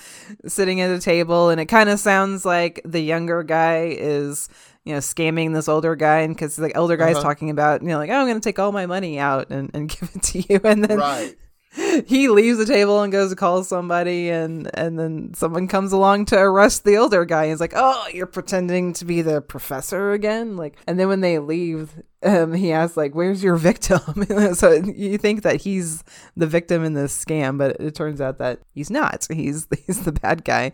sitting 0.46 0.80
at 0.80 0.92
a 0.92 1.00
table 1.00 1.50
and 1.50 1.60
it 1.60 1.66
kind 1.66 1.90
of 1.90 2.00
sounds 2.00 2.46
like 2.46 2.80
the 2.86 3.00
younger 3.02 3.42
guy 3.42 3.96
is 3.98 4.50
you 4.90 4.96
know 4.96 5.00
scamming 5.00 5.54
this 5.54 5.70
older 5.70 5.96
guy 5.96 6.22
and 6.22 6.36
because 6.36 6.56
the 6.56 6.76
older 6.76 6.98
guy's 6.98 7.16
Uh-huh. 7.16 7.24
talking 7.24 7.50
about 7.52 7.82
you 7.84 7.90
know 7.90 7.98
like 8.00 8.10
oh 8.10 8.16
i'm 8.16 8.28
gonna 8.28 8.40
take 8.40 8.58
all 8.60 8.72
my 8.72 8.88
money 8.88 9.20
out 9.20 9.52
and, 9.52 9.70
and 9.76 9.88
give 10.00 10.10
it 10.16 10.24
to 10.24 10.40
you 10.52 10.60
and 10.66 10.84
then 10.84 10.98
right. 10.98 11.36
he 12.08 12.28
leaves 12.30 12.58
the 12.58 12.66
table 12.66 13.04
and 13.04 13.12
goes 13.12 13.30
to 13.30 13.36
call 13.36 13.64
somebody 13.64 14.30
and 14.30 14.70
and 14.74 14.98
then 14.98 15.32
someone 15.36 15.68
comes 15.68 15.92
along 15.92 16.26
to 16.26 16.36
arrest 16.36 16.84
the 16.84 16.98
older 16.98 17.26
guy. 17.26 17.50
He's 17.50 17.60
like 17.60 17.74
oh 17.76 18.08
you're 18.12 18.26
pretending 18.26 18.92
to 18.94 19.06
be 19.06 19.22
the 19.22 19.40
professor 19.42 20.12
again? 20.14 20.58
Like 20.58 20.76
and 20.88 21.00
then 21.00 21.08
when 21.08 21.22
they 21.22 21.38
leave 21.38 21.92
um 22.24 22.54
he 22.54 22.72
asks 22.72 22.98
like 22.98 23.14
where's 23.14 23.44
your 23.44 23.56
victim? 23.56 24.00
So 24.56 24.72
you 24.72 25.20
think 25.20 25.44
that 25.44 25.62
he's 25.62 26.04
the 26.36 26.48
victim 26.48 26.84
in 26.84 26.96
this 26.96 27.14
scam 27.24 27.60
but 27.60 27.80
it 27.80 27.94
turns 27.94 28.20
out 28.20 28.40
that 28.40 28.62
he's 28.74 28.90
not. 28.90 29.28
He's 29.32 29.68
he's 29.86 30.04
the 30.04 30.12
bad 30.12 30.44
guy 30.44 30.72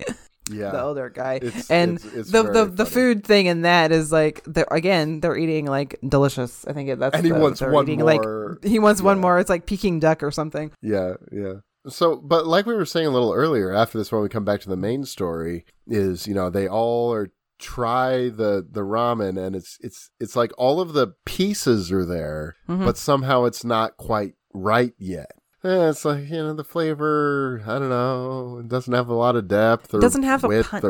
Yeah, 0.52 0.72
the 0.72 0.82
older 0.84 1.10
guy 1.10 1.36
It's- 1.36 1.72
and 1.72 1.98
it's- 1.98 2.14
it's 2.14 2.32
the 2.32 2.44
the, 2.44 2.66
the 2.66 2.86
food 2.86 3.24
thing 3.26 3.48
in 3.48 3.62
that 3.64 3.92
is 3.92 4.12
like 4.12 4.44
they're 4.46 4.68
again 4.70 5.20
they're 5.20 5.36
eating 5.38 5.66
like 5.66 5.98
delicious 6.08 6.66
i 6.68 6.74
think 6.74 7.00
that's 7.00 7.16
And 7.16 7.26
he 7.26 7.32
the- 7.32 7.40
wants 7.40 7.62
one 7.62 7.86
eating, 7.86 8.00
more. 8.02 8.58
like 8.60 8.64
he 8.64 8.78
wants 8.78 9.02
one 9.02 9.20
more 9.20 9.40
it's 9.40 9.50
like 9.50 9.66
peking 9.66 10.00
duck 10.00 10.22
or 10.22 10.30
something 10.32 10.72
Yeah, 10.82 11.14
yeah. 11.32 11.54
So, 11.88 12.16
but 12.18 12.48
like 12.48 12.66
we 12.66 12.74
were 12.74 12.86
saying 12.86 13.06
a 13.06 13.12
little 13.12 13.32
earlier, 13.32 13.72
after 13.72 14.00
this, 14.00 14.12
when 14.12 14.24
we 14.24 14.28
come 14.30 14.44
back 14.44 14.60
to 14.62 14.70
the 14.70 14.76
main 14.76 15.06
story, 15.06 15.66
is 15.86 16.26
you 16.26 16.34
know 16.34 16.50
they 16.50 16.68
all 16.68 17.14
are 17.14 17.30
try 17.60 18.30
the 18.30 18.66
the 18.70 18.82
ramen, 18.82 19.38
and 19.38 19.56
it's 19.56 19.78
it's 19.82 20.10
it's 20.20 20.36
like 20.36 20.52
all 20.58 20.82
of 20.82 20.94
the 20.94 21.14
pieces 21.26 21.92
are 21.92 22.04
there, 22.04 22.56
Mm-hmm. 22.68 22.86
but 22.86 22.98
somehow 22.98 23.46
it's 23.46 23.64
not 23.64 23.98
quite 23.98 24.34
right 24.52 24.94
yet. 24.98 25.30
Eh, 25.66 25.90
it's 25.90 26.06
like 26.06 26.30
you 26.30 26.38
know 26.38 26.54
the 26.54 26.64
flavor. 26.64 27.64
I 27.66 27.80
don't 27.80 27.90
know. 27.90 28.60
It 28.60 28.68
doesn't 28.68 28.94
have 28.94 29.10
a 29.10 29.16
lot 29.16 29.36
of 29.36 29.48
depth 29.48 29.94
or 29.96 30.00
Doesn't 30.00 30.22
have 30.24 30.44
a 30.44 30.48
width 30.48 30.70
punch. 30.70 30.84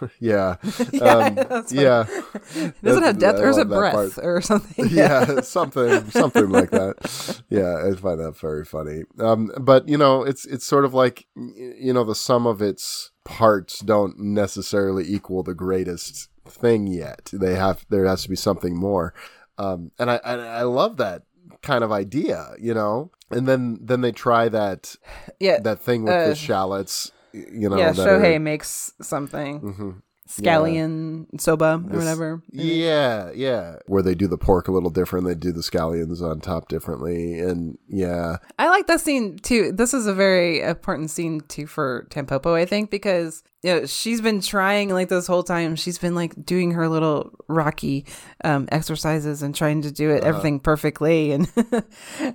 or 0.00 0.10
yeah, 0.20 0.56
Yeah, 0.92 1.02
um, 1.02 1.64
yeah. 1.70 2.06
It 2.54 2.80
doesn't 2.82 3.02
have 3.02 3.18
depth 3.18 3.38
I 3.38 3.42
or 3.42 3.48
is 3.48 3.58
it 3.58 3.68
breath 3.68 4.14
part. 4.14 4.18
or 4.24 4.40
something? 4.52 4.88
yeah, 4.90 5.40
something, 5.40 6.08
something 6.10 6.48
like 6.50 6.70
that. 6.70 7.42
Yeah, 7.48 7.84
I 7.84 7.94
find 7.96 8.20
that 8.20 8.36
very 8.38 8.64
funny. 8.64 9.02
Um, 9.18 9.50
but 9.60 9.88
you 9.88 9.98
know, 9.98 10.22
it's 10.22 10.44
it's 10.46 10.64
sort 10.64 10.84
of 10.84 10.94
like 10.94 11.26
you 11.34 11.92
know 11.92 12.04
the 12.04 12.14
sum 12.14 12.46
of 12.46 12.62
its 12.62 13.10
parts 13.24 13.80
don't 13.80 14.18
necessarily 14.20 15.04
equal 15.12 15.42
the 15.42 15.54
greatest 15.54 16.28
thing 16.48 16.86
yet. 16.86 17.28
They 17.32 17.56
have 17.56 17.84
there 17.90 18.06
has 18.06 18.22
to 18.22 18.28
be 18.28 18.36
something 18.36 18.76
more. 18.76 19.14
Um, 19.58 19.90
and 19.98 20.10
I 20.12 20.20
and 20.24 20.40
I 20.40 20.62
love 20.62 20.96
that 20.98 21.22
kind 21.62 21.82
of 21.82 21.90
idea, 21.90 22.52
you 22.58 22.72
know. 22.72 23.10
And 23.30 23.46
then 23.46 23.78
then 23.80 24.00
they 24.00 24.12
try 24.12 24.48
that 24.48 24.96
yeah. 25.38 25.60
that 25.60 25.80
thing 25.80 26.04
with 26.04 26.12
Uh, 26.14 26.28
the 26.28 26.34
shallots, 26.34 27.12
you 27.32 27.68
know. 27.68 27.76
yeah, 27.78 27.92
Shohei 27.92 28.36
are- 28.36 28.40
makes 28.40 28.92
something. 29.00 29.60
Mhm. 29.60 30.02
Scallion 30.28 31.26
soba 31.40 31.82
or 31.90 31.98
whatever. 31.98 32.40
Yeah, 32.52 33.30
yeah. 33.34 33.76
Where 33.86 34.02
they 34.02 34.14
do 34.14 34.28
the 34.28 34.38
pork 34.38 34.68
a 34.68 34.72
little 34.72 34.90
different, 34.90 35.26
they 35.26 35.34
do 35.34 35.50
the 35.52 35.60
scallions 35.60 36.22
on 36.22 36.40
top 36.40 36.68
differently, 36.68 37.40
and 37.40 37.78
yeah, 37.88 38.36
I 38.58 38.68
like 38.68 38.86
that 38.86 39.00
scene 39.00 39.38
too. 39.38 39.72
This 39.72 39.92
is 39.92 40.06
a 40.06 40.14
very 40.14 40.60
important 40.60 41.10
scene 41.10 41.40
too 41.48 41.66
for 41.66 42.06
Tampopo, 42.10 42.54
I 42.54 42.64
think, 42.64 42.90
because 42.90 43.42
you 43.62 43.70
know, 43.74 43.86
she's 43.86 44.22
been 44.22 44.40
trying 44.40 44.88
like 44.88 45.08
this 45.10 45.26
whole 45.26 45.42
time. 45.42 45.76
She's 45.76 45.98
been 45.98 46.14
like 46.14 46.46
doing 46.46 46.70
her 46.72 46.88
little 46.88 47.30
Rocky 47.46 48.06
um, 48.42 48.66
exercises 48.72 49.42
and 49.42 49.54
trying 49.54 49.82
to 49.82 49.90
do 49.90 50.10
it 50.10 50.24
everything 50.24 50.60
perfectly 50.60 51.32
and 51.32 51.46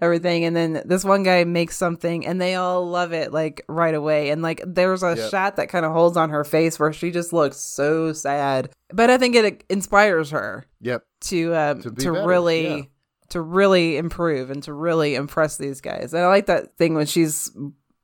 everything. 0.02 0.44
And 0.46 0.56
then 0.56 0.84
this 0.86 1.04
one 1.04 1.24
guy 1.24 1.44
makes 1.44 1.78
something, 1.78 2.26
and 2.28 2.40
they 2.40 2.56
all 2.56 2.88
love 2.88 3.12
it 3.12 3.34
like 3.34 3.64
right 3.68 3.96
away. 3.96 4.30
And 4.30 4.42
like 4.42 4.62
there's 4.66 5.02
a 5.02 5.16
Yep. 5.16 5.32
shot 5.32 5.56
that 5.56 5.70
kind 5.70 5.86
of 5.86 5.94
holds 5.94 6.16
on 6.18 6.30
her 6.30 6.44
face 6.44 6.80
where 6.80 6.94
she 6.94 7.10
just 7.10 7.34
looks 7.34 7.58
so 7.58 8.14
sad, 8.14 8.70
but 8.94 9.10
I 9.10 9.18
think 9.18 9.36
it 9.36 9.64
inspires 9.70 10.30
her 10.32 10.66
yep, 10.82 11.04
to 11.22 11.56
um, 11.56 11.82
To 11.82 11.92
to, 11.92 12.12
really 12.12 12.76
yeah. 12.78 12.84
to 13.30 13.42
really 13.42 13.98
improve 13.98 14.52
and 14.52 14.62
to 14.64 14.74
really 14.74 15.16
impress 15.16 15.58
these 15.58 15.82
guys. 15.82 16.14
And 16.14 16.24
I 16.24 16.28
like 16.28 16.46
that 16.48 16.78
thing 16.78 16.94
when 16.94 17.06
she's 17.08 17.50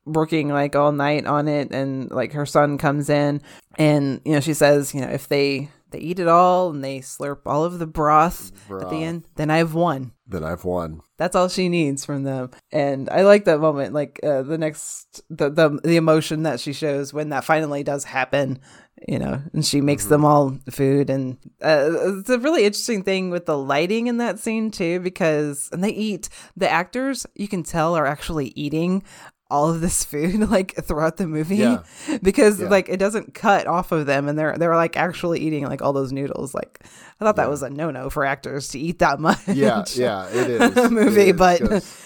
working 0.06 0.50
like 0.50 0.76
all 0.76 0.92
night 0.92 1.26
on 1.26 1.48
it 1.48 1.72
and 1.72 2.10
like 2.12 2.34
her 2.34 2.46
son 2.46 2.78
comes 2.78 3.10
in 3.10 3.42
and 3.78 4.22
you 4.26 4.34
know 4.34 4.40
she 4.40 4.54
says, 4.54 4.94
you 4.94 5.02
know, 5.02 5.10
if 5.10 5.28
they 5.28 5.70
they 5.92 6.00
eat 6.00 6.20
it 6.20 6.28
all 6.28 6.70
and 6.70 6.84
they 6.84 7.00
slurp 7.00 7.42
all 7.46 7.66
of 7.66 7.78
the 7.78 7.86
broth, 7.88 8.52
at 8.72 8.90
the 8.90 9.04
end, 9.04 9.26
then 9.36 9.50
I've 9.50 9.74
won. 9.74 10.14
then 10.26 10.44
I've 10.44 10.64
won. 10.64 11.02
That's 11.18 11.36
all 11.36 11.50
she 11.50 11.68
needs 11.68 12.06
from 12.06 12.24
them. 12.24 12.52
And 12.72 13.10
I 13.10 13.24
like 13.24 13.44
that 13.46 13.60
moment 13.60 13.94
like 13.94 14.20
uh, 14.24 14.44
the 14.44 14.58
next 14.58 15.22
the, 15.30 15.50
the 15.50 15.80
the 15.84 15.98
emotion 15.98 16.44
that 16.44 16.60
she 16.62 16.74
shows 16.74 17.14
when 17.14 17.30
that 17.30 17.44
finally 17.44 17.84
does 17.84 18.06
happen 18.06 18.60
you 19.08 19.18
know, 19.18 19.42
and 19.54 19.66
she 19.66 19.82
makes 19.82 20.06
them 20.06 20.24
all 20.24 20.58
food. 20.70 21.10
And 21.10 21.38
uh, 21.62 21.90
it's 22.20 22.30
a 22.30 22.40
really 22.40 22.66
interesting 22.66 23.04
thing 23.04 23.30
with 23.30 23.46
the 23.46 23.58
lighting 23.58 24.08
in 24.08 24.18
that 24.18 24.40
scene, 24.40 24.72
too, 24.72 25.00
because, 25.00 25.70
and 25.72 25.84
they 25.84 25.90
eat, 25.90 26.30
the 26.56 26.70
actors, 26.70 27.26
you 27.36 27.48
can 27.48 27.64
tell, 27.64 27.96
are 27.96 28.06
actually 28.06 28.54
eating 28.56 29.04
all 29.52 29.70
of 29.70 29.82
this 29.82 30.04
food 30.04 30.50
like 30.50 30.74
throughout 30.86 31.18
the 31.18 31.28
movie 31.28 31.58
Yeah. 31.58 31.84
because 32.24 32.60
Yeah. 32.60 32.70
like 32.70 32.90
it 32.90 32.98
doesn't 32.98 33.34
cut 33.34 33.68
off 33.68 33.92
of 33.92 34.06
them 34.06 34.28
and 34.28 34.40
they're 34.40 34.58
they're 34.58 34.76
like 34.76 34.96
actually 34.98 35.40
eating 35.42 35.66
like 35.66 35.82
all 35.82 35.94
those 35.94 36.12
noodles 36.12 36.54
like 36.56 36.80
i 37.20 37.24
thought 37.26 37.36
that 37.36 37.50
was 37.50 37.62
a 37.62 37.70
no-no 37.70 38.10
for 38.10 38.26
actors 38.26 38.70
to 38.70 38.80
eat 38.80 39.00
that 39.00 39.20
much 39.28 39.38
Yeah, 39.48 39.84
yeah, 39.96 40.28
it 40.30 40.50
is. 40.50 40.78
It 40.78 40.92
movie 40.92 41.32
but 41.34 41.60
'cause- 41.62 41.98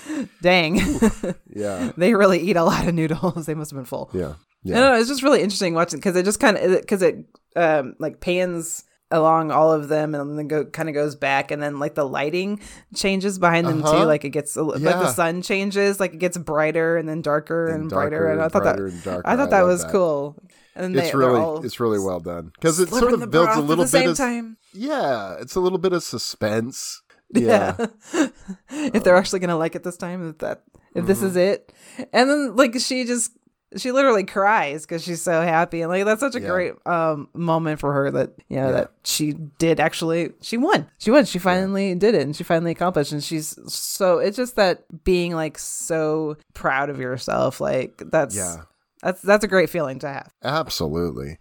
dang 0.41 0.79
yeah, 1.49 1.91
they 1.97 2.13
really 2.13 2.39
eat 2.39 2.55
a 2.55 2.63
lot 2.63 2.87
of 2.87 2.93
noodles 2.93 3.45
they 3.45 3.53
must 3.53 3.71
have 3.71 3.77
been 3.77 3.85
full 3.85 4.09
yeah, 4.13 4.33
yeah. 4.63 4.75
know. 4.75 4.95
It's 4.95 5.09
just 5.09 5.23
really 5.23 5.41
interesting 5.41 5.73
watching 5.73 5.99
because 5.99 6.15
it 6.15 6.25
just 6.25 6.39
kind 6.39 6.57
of 6.57 6.81
because 6.81 7.01
it 7.01 7.17
um 7.55 7.95
like 7.99 8.19
pans 8.19 8.83
along 9.11 9.51
all 9.51 9.71
of 9.71 9.87
them 9.87 10.15
and 10.15 10.37
then 10.37 10.47
go 10.47 10.65
kind 10.65 10.89
of 10.89 10.95
goes 10.95 11.15
back 11.15 11.51
and 11.51 11.61
then 11.61 11.79
like 11.79 11.93
the 11.95 12.03
lighting 12.07 12.59
changes 12.95 13.37
behind 13.39 13.67
them 13.67 13.83
Uh-huh. 13.83 13.99
too. 13.99 14.05
Like 14.05 14.25
it 14.25 14.29
gets 14.31 14.55
li- 14.55 14.63
like 14.79 14.95
the 14.99 15.11
sun 15.11 15.41
changes, 15.41 15.99
like 15.99 16.13
it 16.13 16.19
gets 16.19 16.37
brighter 16.37 16.97
and 16.97 17.07
then 17.07 17.21
darker 17.21 17.67
and, 17.67 17.81
And 17.81 17.89
brighter. 17.89 18.19
darker 18.19 18.31
And 18.31 18.41
I 18.41 18.47
thought 18.49 18.63
that 18.63 19.03
darker. 19.03 19.21
I 19.27 19.35
thought 19.35 19.49
that 19.51 19.59
love 19.61 19.67
was 19.69 19.83
that. 19.83 19.91
cool. 19.91 20.35
And 20.75 20.95
it's 20.95 21.11
they- 21.11 21.17
really 21.17 21.65
it's 21.65 21.79
really 21.79 21.99
well 21.99 22.19
done 22.19 22.51
because 22.55 22.79
it 22.79 22.89
sort 22.89 23.13
of 23.13 23.29
builds 23.31 23.55
a 23.55 23.61
little 23.61 23.85
the 23.85 23.91
bit 23.91 24.01
same 24.01 24.09
of 24.09 24.17
time. 24.17 24.57
yeah, 24.73 25.35
it's 25.39 25.55
a 25.55 25.59
little 25.59 25.77
bit 25.79 25.93
of 25.93 26.03
suspense. 26.03 27.01
Yeah, 27.33 27.75
if 28.69 29.03
they're 29.03 29.15
actually 29.15 29.39
gonna 29.39 29.57
like 29.57 29.75
it 29.75 29.83
this 29.83 29.97
time, 29.97 30.29
if 30.29 30.37
that 30.37 30.61
if 30.93 31.05
this 31.07 31.17
Mm-hmm. 31.17 31.27
is 31.27 31.35
it, 31.35 31.73
and 32.13 32.29
then 32.29 32.55
like 32.55 32.79
she 32.79 33.03
just 33.03 33.31
she 33.77 33.91
literally 33.91 34.23
cries 34.23 34.83
because 34.85 35.03
she's 35.03 35.21
so 35.21 35.41
happy 35.41 35.81
and 35.81 35.89
like 35.91 36.05
that's 36.05 36.21
such 36.21 36.35
a 36.35 36.39
Yeah. 36.41 36.47
great 36.47 36.73
um 36.85 37.27
moment 37.33 37.79
for 37.79 37.91
her 37.93 38.11
that 38.11 38.31
you 38.47 38.57
know 38.57 38.67
Yeah. 38.67 38.71
that 38.71 38.91
she 39.03 39.33
did 39.33 39.79
actually 39.79 40.31
she 40.41 40.57
won 40.57 40.87
she 40.97 41.11
won 41.11 41.25
she 41.25 41.39
finally 41.39 41.93
did 41.95 42.15
it 42.15 42.21
and 42.21 42.35
she 42.35 42.43
finally 42.43 42.71
accomplished 42.71 43.11
and 43.11 43.23
she's 43.23 43.57
so 43.73 44.19
it's 44.19 44.37
just 44.37 44.55
that 44.55 44.85
being 45.03 45.33
like 45.33 45.57
so 45.57 46.37
proud 46.53 46.89
of 46.89 46.99
yourself 46.99 47.59
like 47.59 48.01
that's 48.11 48.35
Yeah. 48.35 48.57
that's 49.01 49.21
that's 49.21 49.43
a 49.43 49.47
great 49.47 49.69
feeling 49.69 49.99
to 49.99 50.07
have 50.07 50.31
absolutely. 50.43 51.37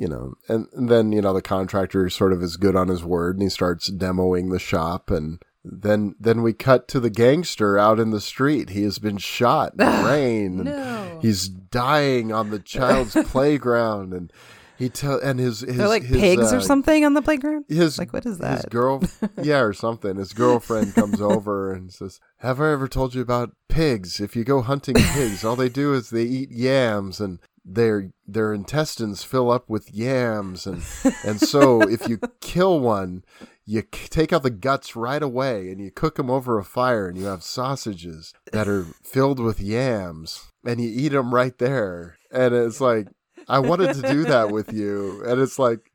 You 0.00 0.06
know, 0.06 0.34
and, 0.48 0.68
and 0.74 0.88
then 0.88 1.10
you 1.10 1.20
know 1.20 1.32
the 1.34 1.42
contractor 1.42 2.08
sort 2.08 2.32
of 2.32 2.40
is 2.40 2.56
good 2.56 2.76
on 2.76 2.86
his 2.86 3.02
word, 3.02 3.34
and 3.34 3.42
he 3.42 3.48
starts 3.48 3.90
demoing 3.90 4.52
the 4.52 4.60
shop, 4.60 5.10
and 5.10 5.42
then 5.64 6.14
then 6.18 6.42
we 6.42 6.52
cut 6.52 6.88
to 6.88 7.00
the 7.00 7.10
gangster 7.10 7.78
out 7.78 7.98
in 8.00 8.10
the 8.10 8.20
street. 8.20 8.70
He 8.70 8.82
has 8.82 8.98
been 8.98 9.18
shot 9.18 9.72
in 9.72 9.78
the 9.78 10.02
rain. 10.06 10.64
No. 10.64 11.18
he's 11.20 11.48
dying 11.48 12.32
on 12.32 12.50
the 12.50 12.58
child's 12.58 13.14
playground, 13.26 14.12
and 14.12 14.32
he 14.78 14.88
tell 14.88 15.18
and 15.18 15.40
his 15.40 15.60
his 15.60 15.76
they're 15.76 15.88
like 15.88 16.04
his, 16.04 16.16
pigs 16.16 16.52
uh, 16.52 16.56
or 16.56 16.60
something 16.60 17.04
on 17.04 17.14
the 17.14 17.22
playground 17.22 17.64
his 17.68 17.98
like 17.98 18.12
what 18.12 18.24
is 18.24 18.38
that? 18.38 18.56
his 18.56 18.64
girl 18.66 19.02
yeah 19.42 19.58
or 19.58 19.72
something 19.72 20.16
his 20.16 20.32
girlfriend 20.32 20.94
comes 20.94 21.20
over 21.20 21.72
and 21.72 21.92
says 21.92 22.20
have 22.38 22.60
i 22.60 22.70
ever 22.70 22.86
told 22.86 23.12
you 23.12 23.20
about 23.20 23.50
pigs 23.68 24.20
if 24.20 24.36
you 24.36 24.44
go 24.44 24.62
hunting 24.62 24.94
pigs 24.94 25.44
all 25.44 25.56
they 25.56 25.68
do 25.68 25.92
is 25.92 26.10
they 26.10 26.22
eat 26.22 26.50
yams 26.52 27.20
and 27.20 27.40
their 27.64 28.10
their 28.26 28.54
intestines 28.54 29.24
fill 29.24 29.50
up 29.50 29.68
with 29.68 29.92
yams 29.92 30.66
and 30.66 30.82
and 31.24 31.40
so 31.40 31.82
if 31.82 32.08
you 32.08 32.18
kill 32.40 32.78
one 32.78 33.24
you 33.68 33.82
take 33.82 34.32
out 34.32 34.42
the 34.42 34.50
guts 34.50 34.96
right 34.96 35.22
away 35.22 35.70
and 35.70 35.78
you 35.78 35.90
cook 35.90 36.14
them 36.14 36.30
over 36.30 36.58
a 36.58 36.64
fire 36.64 37.06
and 37.06 37.18
you 37.18 37.26
have 37.26 37.42
sausages 37.42 38.32
that 38.50 38.66
are 38.66 38.84
filled 39.02 39.38
with 39.38 39.60
yams 39.60 40.50
and 40.64 40.80
you 40.80 40.88
eat 40.90 41.10
them 41.10 41.34
right 41.34 41.58
there. 41.58 42.16
And 42.32 42.54
it's 42.54 42.80
like 42.80 43.08
i 43.46 43.58
wanted 43.58 43.94
to 43.94 44.02
do 44.02 44.24
that 44.24 44.50
with 44.50 44.72
you. 44.72 45.22
And 45.26 45.38
it's 45.38 45.58
like 45.58 45.92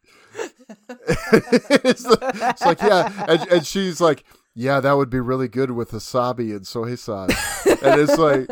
it's, 0.88 2.06
it's 2.08 2.62
like 2.62 2.80
yeah. 2.80 3.26
And, 3.28 3.52
and 3.52 3.66
she's 3.66 4.00
like 4.00 4.24
yeah 4.54 4.80
that 4.80 4.94
would 4.94 5.10
be 5.10 5.20
really 5.20 5.48
good 5.48 5.72
with 5.72 5.94
wasabi 5.94 6.56
and 6.56 6.68
soy 6.68 6.94
sauce. 6.94 7.66
And 7.66 8.00
it's 8.00 8.20
like 8.20 8.48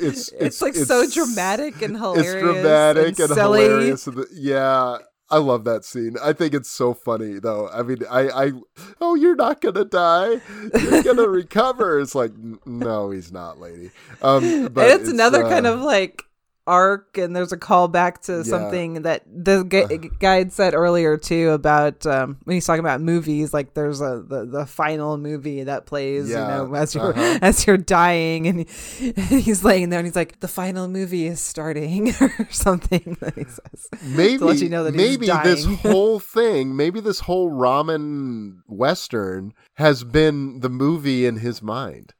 it's 0.00 0.32
it's, 0.32 0.60
like 0.60 0.74
so 0.74 1.08
dramatic 1.08 1.80
and 1.80 1.96
hilarious 1.96 2.34
it's 2.34 2.42
dramatic 2.42 3.18
and, 3.20 3.30
hilarious. 3.30 4.06
And 4.08 4.16
the- 4.16 4.28
yeah 4.32 4.98
I 5.30 5.38
love 5.38 5.64
that 5.64 5.84
scene. 5.84 6.16
I 6.22 6.32
think 6.32 6.54
it's 6.54 6.70
so 6.70 6.94
funny, 6.94 7.38
though. 7.38 7.68
I 7.68 7.82
mean, 7.82 7.98
I, 8.10 8.46
I, 8.46 8.52
oh, 9.00 9.14
you're 9.14 9.36
not 9.36 9.60
gonna 9.60 9.84
die. 9.84 10.40
You're 10.80 11.02
gonna 11.02 11.28
recover. 11.28 12.00
It's 12.00 12.14
like, 12.14 12.30
n- 12.30 12.58
no, 12.64 13.10
he's 13.10 13.30
not, 13.30 13.60
lady. 13.60 13.90
Um, 14.22 14.68
but 14.68 14.90
and 14.90 15.00
it's, 15.00 15.10
another 15.10 15.44
uh, 15.44 15.48
kind 15.48 15.66
of 15.66 15.80
like 15.80 16.24
arc 16.68 17.16
and 17.18 17.34
there's 17.34 17.50
a 17.52 17.56
callback 17.56 18.20
to 18.26 18.36
Yeah. 18.38 18.42
something 18.44 19.02
that 19.02 19.22
the 19.26 19.62
gu- 19.64 20.10
had 20.20 20.52
said 20.52 20.74
earlier 20.74 21.16
too 21.16 21.50
about 21.50 22.06
um, 22.06 22.36
when 22.44 22.54
he's 22.54 22.66
talking 22.66 22.80
about 22.80 23.00
movies 23.00 23.52
like 23.54 23.74
there's 23.74 24.00
a 24.00 24.22
the, 24.26 24.44
the 24.44 24.66
final 24.66 25.16
movie 25.16 25.64
that 25.64 25.86
plays 25.86 26.28
Yeah, 26.30 26.62
you 26.62 26.68
know 26.68 26.74
as 26.74 26.94
you're 26.94 27.10
uh-huh. 27.18 27.38
as 27.42 27.66
you're 27.66 27.76
dying 27.78 28.46
and 28.46 28.68
he- 28.68 29.12
he's 29.40 29.64
laying 29.64 29.88
there 29.88 29.98
and 29.98 30.06
he's 30.06 30.14
like 30.16 30.40
the 30.40 30.48
final 30.48 30.86
movie 30.88 31.26
is 31.26 31.40
starting 31.40 32.10
or 32.20 32.46
something 32.50 33.16
that 33.20 33.34
he 33.34 33.44
says 33.44 33.88
maybe 34.02 34.38
to 34.38 34.44
let 34.44 34.58
you 34.58 34.68
know 34.68 34.84
that 34.84 34.94
maybe 34.94 35.26
this 35.26 35.64
whole 35.82 36.20
thing, 36.20 36.76
maybe 36.76 37.00
this 37.00 37.20
whole 37.20 37.50
ramen 37.50 38.58
western 38.66 39.54
has 39.74 40.04
been 40.04 40.60
the 40.60 40.68
movie 40.68 41.24
in 41.26 41.36
his 41.38 41.62
mind. 41.62 42.12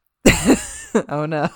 oh 1.08 1.26
no 1.26 1.48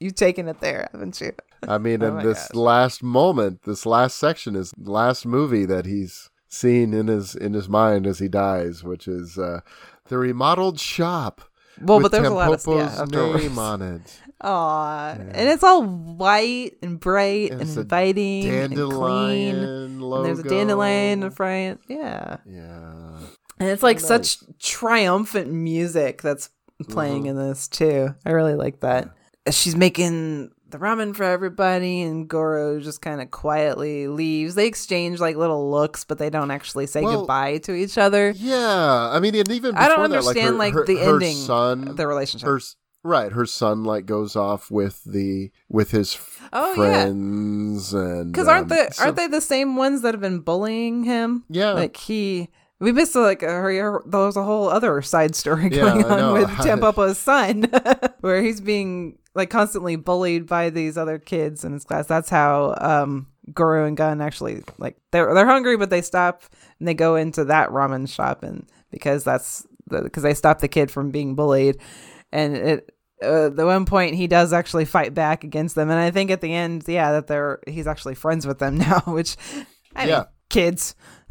you've 0.00 0.14
taken 0.14 0.48
it 0.48 0.60
there 0.60 0.88
haven't 0.92 1.20
you 1.20 1.32
I 1.66 1.78
mean, 1.78 2.02
Oh 2.04 2.18
in 2.18 2.24
this 2.24 2.54
last 2.54 3.02
moment, 3.02 3.62
this 3.64 3.86
last 3.86 4.16
section 4.16 4.56
is 4.56 4.72
the 4.76 4.90
last 4.90 5.26
movie 5.26 5.64
that 5.66 5.86
he's 5.86 6.30
seen 6.48 6.94
in 6.94 7.08
his 7.08 7.34
in 7.34 7.52
his 7.54 7.68
mind 7.68 8.06
as 8.06 8.18
he 8.18 8.28
dies, 8.28 8.82
which 8.84 9.06
is 9.08 9.36
uh, 9.38 9.60
the 10.08 10.18
remodeled 10.18 10.78
shop. 10.80 11.42
well 11.80 12.00
but 12.00 12.10
there's 12.12 12.26
a 12.28 12.30
lot 12.30 12.52
of 12.52 12.62
yeah, 12.66 13.02
afterwards. 13.02 13.42
name 13.44 13.58
on 13.58 13.82
it. 13.82 14.20
Aw, 14.42 15.12
and 15.12 15.48
it's 15.48 15.62
all 15.64 15.82
white 15.82 16.72
and 16.82 17.00
bright 17.00 17.52
and, 17.52 17.62
And 17.62 17.70
inviting 17.78 18.48
and 18.50 18.74
clean. 18.76 19.98
Logo. 20.00 20.16
And 20.16 20.26
there's 20.26 20.38
a 20.40 20.48
dandelion 20.48 21.22
in 21.22 21.30
front. 21.30 21.80
Yeah. 21.88 22.36
Yeah. 22.46 23.18
And 23.58 23.70
it's 23.70 23.82
like 23.82 23.98
such 23.98 24.38
triumphant 24.58 25.50
music 25.50 26.20
that's 26.20 26.50
playing 26.90 27.22
Mm-hmm. 27.24 27.38
in 27.38 27.48
this 27.48 27.66
too. 27.66 28.14
I 28.26 28.30
really 28.32 28.54
like 28.54 28.80
that. 28.80 29.08
She's 29.50 29.74
making 29.74 30.50
the 30.70 30.78
ramen 30.78 31.14
for 31.14 31.22
everybody 31.24 32.02
and 32.02 32.28
Goro 32.28 32.80
just 32.80 33.00
kind 33.00 33.20
of 33.20 33.30
quietly 33.30 34.08
leaves. 34.08 34.54
They 34.54 34.66
exchange 34.66 35.20
like 35.20 35.36
little 35.36 35.70
looks, 35.70 36.04
but 36.04 36.18
they 36.18 36.30
don't 36.30 36.50
actually 36.50 36.86
say 36.86 37.02
Well, 37.02 37.20
goodbye 37.20 37.58
to 37.58 37.72
each 37.74 37.96
other. 37.98 38.30
Yeah, 38.36 39.10
I 39.12 39.20
mean, 39.20 39.34
and 39.34 39.50
even 39.50 39.72
before 39.72 39.82
I 39.84 39.88
don't 39.88 40.10
that, 40.10 40.16
understand 40.18 40.58
like, 40.58 40.74
like, 40.74 40.80
her, 40.80 40.84
the 40.86 40.96
her 41.04 41.14
ending 41.14 41.36
son, 41.36 41.94
the 41.96 42.06
relationship. 42.06 42.48
her 42.48 42.60
right, 43.04 43.30
her 43.32 43.46
son 43.46 43.84
like 43.84 44.06
goes 44.06 44.34
off 44.34 44.70
with 44.70 45.04
the 45.04 45.50
with 45.68 45.92
his 45.92 46.18
Oh, 46.52 46.70
yeah. 46.70 46.74
friends 46.74 47.92
and 47.94 48.32
Because 48.32 48.48
aren't 48.48 48.70
um, 48.70 48.76
they 48.76 48.88
so- 48.92 49.04
aren't 49.04 49.16
they 49.16 49.26
the 49.28 49.40
same 49.40 49.76
ones 49.76 50.02
that 50.02 50.14
have 50.14 50.20
been 50.20 50.40
bullying 50.40 51.04
him? 51.04 51.44
Yeah. 51.48 51.72
like 51.72 51.96
he. 51.96 52.48
We 52.78 52.92
missed 52.92 53.14
like 53.16 53.42
a, 53.42 53.46
her- 53.48 54.02
there 54.06 54.20
was 54.20 54.36
a 54.36 54.42
whole 54.44 54.68
other 54.68 55.00
side 55.00 55.34
story 55.34 55.70
going 55.70 56.04
I 56.04 56.20
on 56.20 56.32
with 56.34 56.48
Tampopo's 56.58 57.16
son, 57.18 57.70
where 58.20 58.42
he's 58.42 58.60
being 58.60 59.16
like 59.36 59.50
constantly 59.50 59.94
bullied 59.96 60.46
by 60.46 60.70
these 60.70 60.98
other 60.98 61.18
kids 61.18 61.64
in 61.64 61.72
his 61.72 61.84
class. 61.84 62.06
That's 62.06 62.30
how 62.30 62.74
um 62.80 63.28
Goro 63.54 63.86
and 63.86 63.96
Gun 63.96 64.20
actually 64.20 64.62
like 64.78 64.96
they're 65.12 65.32
they're 65.34 65.46
hungry, 65.46 65.76
but 65.76 65.90
they 65.90 66.02
stop 66.02 66.42
and 66.78 66.88
they 66.88 66.94
go 66.94 67.14
into 67.16 67.44
that 67.44 67.68
ramen 67.68 68.08
shop 68.08 68.42
and 68.42 68.66
because 68.90 69.22
that's 69.22 69.66
because 69.88 70.22
they 70.22 70.34
stop 70.34 70.58
the 70.58 70.68
kid 70.68 70.90
from 70.90 71.10
being 71.10 71.36
bullied, 71.36 71.78
and 72.32 72.56
it 72.56 72.90
uh, 73.22 73.48
the 73.48 73.64
one 73.64 73.86
point 73.86 74.14
he 74.14 74.26
does 74.26 74.52
actually 74.52 74.84
fight 74.84 75.14
back 75.14 75.44
against 75.44 75.74
them, 75.74 75.88
and 75.90 75.98
I 75.98 76.10
think 76.10 76.30
at 76.30 76.40
the 76.40 76.52
end, 76.52 76.84
yeah, 76.88 77.12
that 77.12 77.28
they're 77.28 77.60
he's 77.66 77.86
actually 77.86 78.14
friends 78.16 78.46
with 78.46 78.58
them 78.58 78.78
now, 78.88 79.00
which 79.06 79.36
I 79.94 80.06
Yeah. 80.06 80.16
mean, 80.18 80.26
kids, 80.50 80.94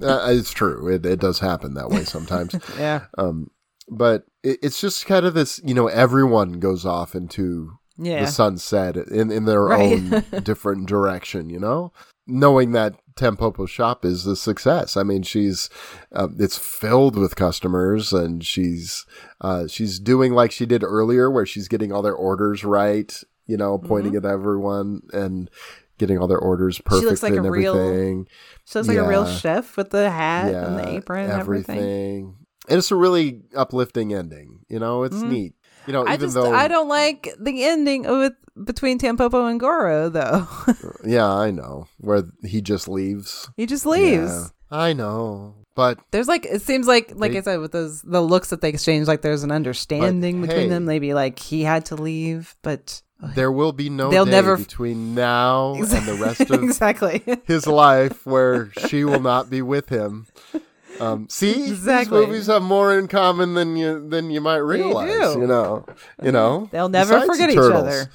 Uh, 0.00 0.26
it's 0.30 0.50
true. 0.52 0.88
It, 0.88 1.04
it 1.04 1.20
does 1.20 1.38
happen 1.38 1.74
that 1.74 1.90
way 1.90 2.04
sometimes. 2.04 2.54
yeah, 2.78 3.04
um, 3.18 3.50
but 3.90 4.24
it's 4.42 4.80
just 4.80 5.06
kind 5.06 5.24
of 5.26 5.34
this, 5.34 5.60
you 5.64 5.74
know, 5.74 5.86
everyone 5.88 6.60
goes 6.60 6.84
off 6.84 7.14
into 7.14 7.78
yeah, 7.98 8.24
the 8.24 8.30
sunset 8.30 8.96
in 8.96 9.30
in 9.30 9.44
their 9.44 9.62
Right. 9.62 9.92
own 9.92 10.24
different 10.42 10.86
direction. 10.88 11.50
You 11.50 11.60
know, 11.60 11.92
knowing 12.26 12.72
that 12.72 12.94
Tampopo 13.14 13.68
shop 13.68 14.04
is 14.04 14.26
a 14.26 14.34
success. 14.34 14.96
I 14.96 15.02
mean, 15.02 15.22
she's 15.22 15.68
uh, 16.12 16.28
it's 16.38 16.56
filled 16.58 17.16
with 17.16 17.36
customers, 17.36 18.12
and 18.12 18.44
she's 18.44 19.04
uh, 19.40 19.66
she's 19.68 19.98
doing 20.00 20.32
like 20.32 20.50
she 20.50 20.66
did 20.66 20.82
earlier, 20.82 21.30
where 21.30 21.46
she's 21.46 21.68
getting 21.68 21.92
all 21.92 22.02
their 22.02 22.14
orders 22.14 22.64
right. 22.64 23.12
You 23.46 23.56
know, 23.56 23.76
pointing 23.76 24.12
Mm-hmm. 24.14 24.26
at 24.26 24.32
everyone 24.32 25.02
and 25.12 25.50
getting 25.98 26.18
all 26.18 26.26
their 26.26 26.38
orders 26.38 26.80
perfect 26.80 27.06
looks 27.06 27.22
like 27.22 27.34
and 27.34 27.44
a 27.46 27.50
real 27.50 27.76
everything. 27.76 28.26
she 28.64 28.78
looks 28.78 28.88
like 28.88 28.96
a 28.96 29.06
real 29.06 29.26
chef 29.26 29.76
with 29.76 29.90
the 29.90 30.10
hat 30.10 30.52
and 30.52 30.78
the 30.78 30.88
apron 30.88 31.30
and 31.30 31.40
everything. 31.40 31.76
everything. 31.78 32.36
And 32.68 32.78
it's 32.78 32.90
a 32.90 32.96
really 32.96 33.42
uplifting 33.56 34.14
ending. 34.14 34.60
You 34.68 34.78
know, 34.78 35.02
it's 35.02 35.16
neat. 35.20 35.54
You 35.86 35.92
know, 35.92 36.02
Mm-hmm. 36.02 36.10
I 36.10 36.14
even 36.14 36.26
just 36.26 36.34
though 36.34 36.52
I 36.54 36.68
don't 36.68 36.88
like 36.88 37.28
the 37.40 37.64
ending 37.64 38.02
with 38.04 38.34
between 38.64 38.98
Tampopo 38.98 39.50
and 39.50 39.58
Goro 39.58 40.08
though. 40.08 40.46
Yeah, 41.04 41.28
I 41.28 41.50
know. 41.50 41.86
Where 41.98 42.24
he 42.44 42.60
just 42.62 42.86
leaves. 42.88 43.50
he 43.56 43.66
just 43.66 43.84
leaves. 43.84 44.30
Yeah, 44.30 44.46
I 44.78 44.92
know. 44.92 45.54
But 45.74 45.98
There's 46.12 46.28
like 46.28 46.44
it 46.46 46.62
seems 46.62 46.86
like 46.86 47.12
like 47.16 47.32
They- 47.32 47.38
I 47.38 47.42
said 47.42 47.56
with 47.60 47.72
those 47.72 48.02
the 48.02 48.20
looks 48.20 48.50
that 48.50 48.60
they 48.60 48.68
exchange 48.68 49.08
like 49.08 49.22
there's 49.22 49.42
an 49.42 49.50
understanding 49.50 50.40
between 50.40 50.60
hey. 50.60 50.68
them 50.68 50.84
maybe 50.84 51.14
like 51.14 51.38
he 51.40 51.62
had 51.64 51.86
to 51.86 51.96
leave 51.96 52.54
but 52.62 53.00
there 53.34 53.50
will 53.50 53.72
be 53.72 53.88
no 53.88 54.10
They'll 54.10 54.24
day 54.26 54.30
never- 54.32 54.56
between 54.58 55.14
now 55.14 55.74
and 55.74 55.86
the 55.86 56.14
rest 56.20 56.40
of 56.50 56.62
exactly 56.62 57.22
his 57.44 57.66
life 57.66 58.24
where 58.26 58.70
she 58.86 59.04
will 59.04 59.20
not 59.20 59.48
be 59.50 59.62
with 59.62 59.88
him. 59.88 60.26
Um, 61.02 61.26
see, 61.30 61.68
Exactly. 61.68 62.20
these 62.20 62.26
movies 62.28 62.46
have 62.46 62.62
more 62.62 62.96
in 62.98 63.08
common 63.08 63.54
than 63.54 63.76
you 63.76 64.08
than 64.08 64.30
you 64.30 64.40
might 64.40 64.56
realize. 64.58 65.34
do. 65.34 65.40
You 65.40 65.46
know, 65.46 65.84
you 66.22 66.32
know. 66.32 66.68
They'll 66.70 66.88
never 66.88 67.20
forget 67.26 67.48
the 67.48 67.54
each 67.54 67.58
other. 67.58 68.10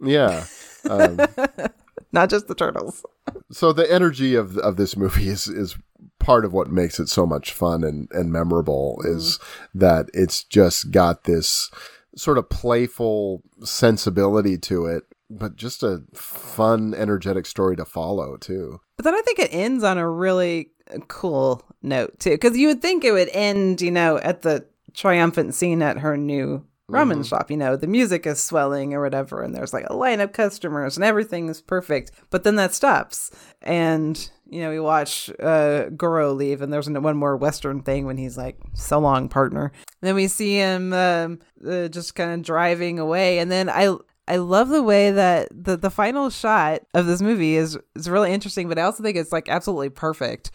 Yeah. 0.00 0.44
Um, 0.88 1.20
not 2.12 2.30
just 2.30 2.48
the 2.48 2.54
turtles. 2.54 3.04
so 3.50 3.72
the 3.72 3.90
energy 3.92 4.34
of 4.34 4.56
of 4.58 4.76
this 4.76 4.96
movie 4.96 5.28
is 5.28 5.48
is 5.48 5.76
part 6.18 6.44
of 6.44 6.52
what 6.52 6.70
makes 6.70 6.98
it 6.98 7.08
so 7.08 7.26
much 7.26 7.52
fun 7.52 7.84
and 7.84 8.08
and 8.12 8.32
memorable 8.32 9.00
is 9.04 9.38
that 9.74 10.06
it's 10.14 10.42
just 10.44 10.90
got 10.90 11.24
this 11.24 11.70
sort 12.16 12.38
of 12.38 12.48
playful 12.48 13.42
sensibility 13.62 14.56
to 14.58 14.86
it 14.86 15.04
but 15.30 15.56
just 15.56 15.82
a 15.82 16.02
fun, 16.14 16.94
energetic 16.94 17.46
story 17.46 17.76
to 17.76 17.84
follow 17.84 18.36
too. 18.36 18.80
But 18.96 19.04
then 19.04 19.14
I 19.14 19.22
think 19.22 19.38
it 19.38 19.52
ends 19.52 19.84
on 19.84 19.98
a 19.98 20.08
really 20.08 20.70
cool 21.08 21.62
note 21.82 22.18
too, 22.20 22.30
because 22.30 22.56
you 22.56 22.68
would 22.68 22.82
think 22.82 23.04
it 23.04 23.12
would 23.12 23.30
end, 23.32 23.80
you 23.80 23.90
know, 23.90 24.18
at 24.18 24.42
the 24.42 24.66
triumphant 24.94 25.54
scene 25.54 25.82
at 25.82 25.98
her 25.98 26.16
new 26.16 26.64
ramen 26.90 27.26
shop. 27.26 27.50
You 27.50 27.56
know, 27.56 27.76
the 27.76 27.86
music 27.86 28.26
is 28.26 28.42
swelling 28.42 28.94
or 28.94 29.02
whatever, 29.02 29.42
and 29.42 29.54
there's 29.54 29.72
like 29.72 29.86
a 29.88 29.96
line 29.96 30.20
of 30.20 30.32
customers, 30.32 30.96
and 30.96 31.04
everything 31.04 31.48
is 31.48 31.60
perfect. 31.60 32.12
But 32.30 32.44
then 32.44 32.56
that 32.56 32.74
stops, 32.74 33.30
and 33.62 34.30
you 34.48 34.60
know, 34.60 34.70
we 34.70 34.80
watch 34.80 35.30
uh, 35.40 35.88
Goro 35.90 36.32
leave, 36.32 36.62
and 36.62 36.72
there's 36.72 36.88
one 36.88 37.16
more 37.16 37.36
Western 37.36 37.82
thing 37.82 38.06
when 38.06 38.16
he's 38.16 38.38
like, 38.38 38.58
"So 38.74 38.98
long, 38.98 39.28
partner." 39.28 39.72
then 40.02 40.14
we 40.14 40.28
see 40.28 40.54
him 40.54 40.92
um, 40.92 41.40
uh, 41.66 41.88
just 41.88 42.14
kind 42.14 42.32
of 42.32 42.42
driving 42.42 42.98
away, 42.98 43.38
and 43.38 43.50
then 43.50 43.68
I 43.68 43.96
I 44.28 44.36
love 44.36 44.68
the 44.68 44.82
way 44.82 45.10
that 45.12 45.48
the 45.52 45.76
the 45.76 45.90
final 45.90 46.30
shot 46.30 46.82
of 46.94 47.06
this 47.06 47.22
movie 47.22 47.56
is 47.56 47.78
is 47.94 48.08
really 48.08 48.32
interesting, 48.32 48.68
but 48.68 48.78
I 48.78 48.82
also 48.82 49.02
think 49.02 49.16
it's 49.16 49.32
like 49.32 49.48
absolutely 49.48 49.90
perfect. 49.90 50.50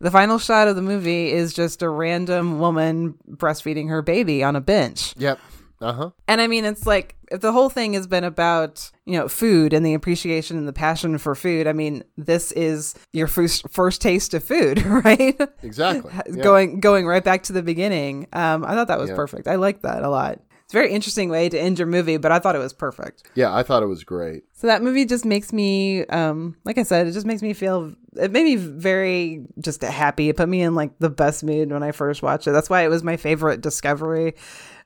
The 0.00 0.10
final 0.10 0.38
shot 0.38 0.68
of 0.68 0.76
the 0.76 0.82
movie 0.82 1.30
is 1.32 1.52
just 1.52 1.82
a 1.82 1.88
random 1.88 2.58
woman 2.60 3.14
breastfeeding 3.30 3.88
her 3.88 4.02
baby 4.02 4.44
on 4.44 4.54
a 4.56 4.60
bench. 4.60 5.14
Yep. 5.16 5.38
Uh 5.80 5.92
huh. 5.92 6.10
And 6.26 6.40
I 6.40 6.48
mean, 6.48 6.64
it's 6.64 6.86
like 6.86 7.14
if 7.30 7.40
the 7.40 7.52
whole 7.52 7.68
thing 7.68 7.92
has 7.92 8.06
been 8.08 8.24
about 8.24 8.90
you 9.04 9.16
know 9.16 9.28
food 9.28 9.72
and 9.72 9.86
the 9.86 9.94
appreciation 9.94 10.56
and 10.58 10.66
the 10.66 10.72
passion 10.72 11.18
for 11.18 11.34
food. 11.36 11.66
I 11.68 11.72
mean, 11.72 12.02
this 12.16 12.50
is 12.52 12.94
your 13.12 13.28
first 13.28 13.68
first 13.70 14.02
taste 14.02 14.34
of 14.34 14.42
food, 14.42 14.82
right? 14.86 15.40
Exactly. 15.62 16.12
Yeah. 16.28 16.42
Going 16.42 16.80
going 16.80 17.06
right 17.06 17.22
back 17.22 17.44
to 17.44 17.52
the 17.52 17.62
beginning. 17.62 18.26
Um, 18.32 18.64
I 18.64 18.74
thought 18.74 18.88
that 18.88 18.98
was 18.98 19.10
Yeah. 19.10 19.16
perfect. 19.16 19.46
I 19.46 19.54
like 19.54 19.82
that 19.82 20.02
a 20.02 20.08
lot. 20.10 20.40
It's 20.68 20.74
a 20.74 20.76
very 20.76 20.92
interesting 20.92 21.30
way 21.30 21.48
to 21.48 21.58
end 21.58 21.78
your 21.78 21.88
movie, 21.88 22.18
but 22.18 22.30
I 22.30 22.38
thought 22.40 22.54
it 22.54 22.58
was 22.58 22.74
perfect. 22.74 23.22
Yeah, 23.34 23.56
I 23.56 23.62
thought 23.62 23.82
it 23.82 23.86
was 23.86 24.04
great. 24.04 24.44
So 24.52 24.66
that 24.66 24.82
movie 24.82 25.06
just 25.06 25.24
makes 25.24 25.50
me, 25.50 26.04
um, 26.08 26.56
like 26.66 26.76
I 26.76 26.82
said, 26.82 27.06
it 27.06 27.12
just 27.12 27.24
makes 27.24 27.40
me 27.40 27.54
feel. 27.54 27.94
It 28.16 28.32
made 28.32 28.44
me 28.44 28.56
very 28.56 29.46
just 29.60 29.80
happy. 29.80 30.28
It 30.28 30.36
put 30.36 30.46
me 30.46 30.60
in 30.60 30.74
like 30.74 30.90
the 30.98 31.08
best 31.08 31.42
mood 31.42 31.72
when 31.72 31.82
I 31.82 31.92
first 31.92 32.22
watched 32.22 32.46
it. 32.48 32.50
That's 32.50 32.68
why 32.68 32.82
it 32.82 32.88
was 32.88 33.02
my 33.02 33.16
favorite 33.16 33.62
discovery 33.62 34.34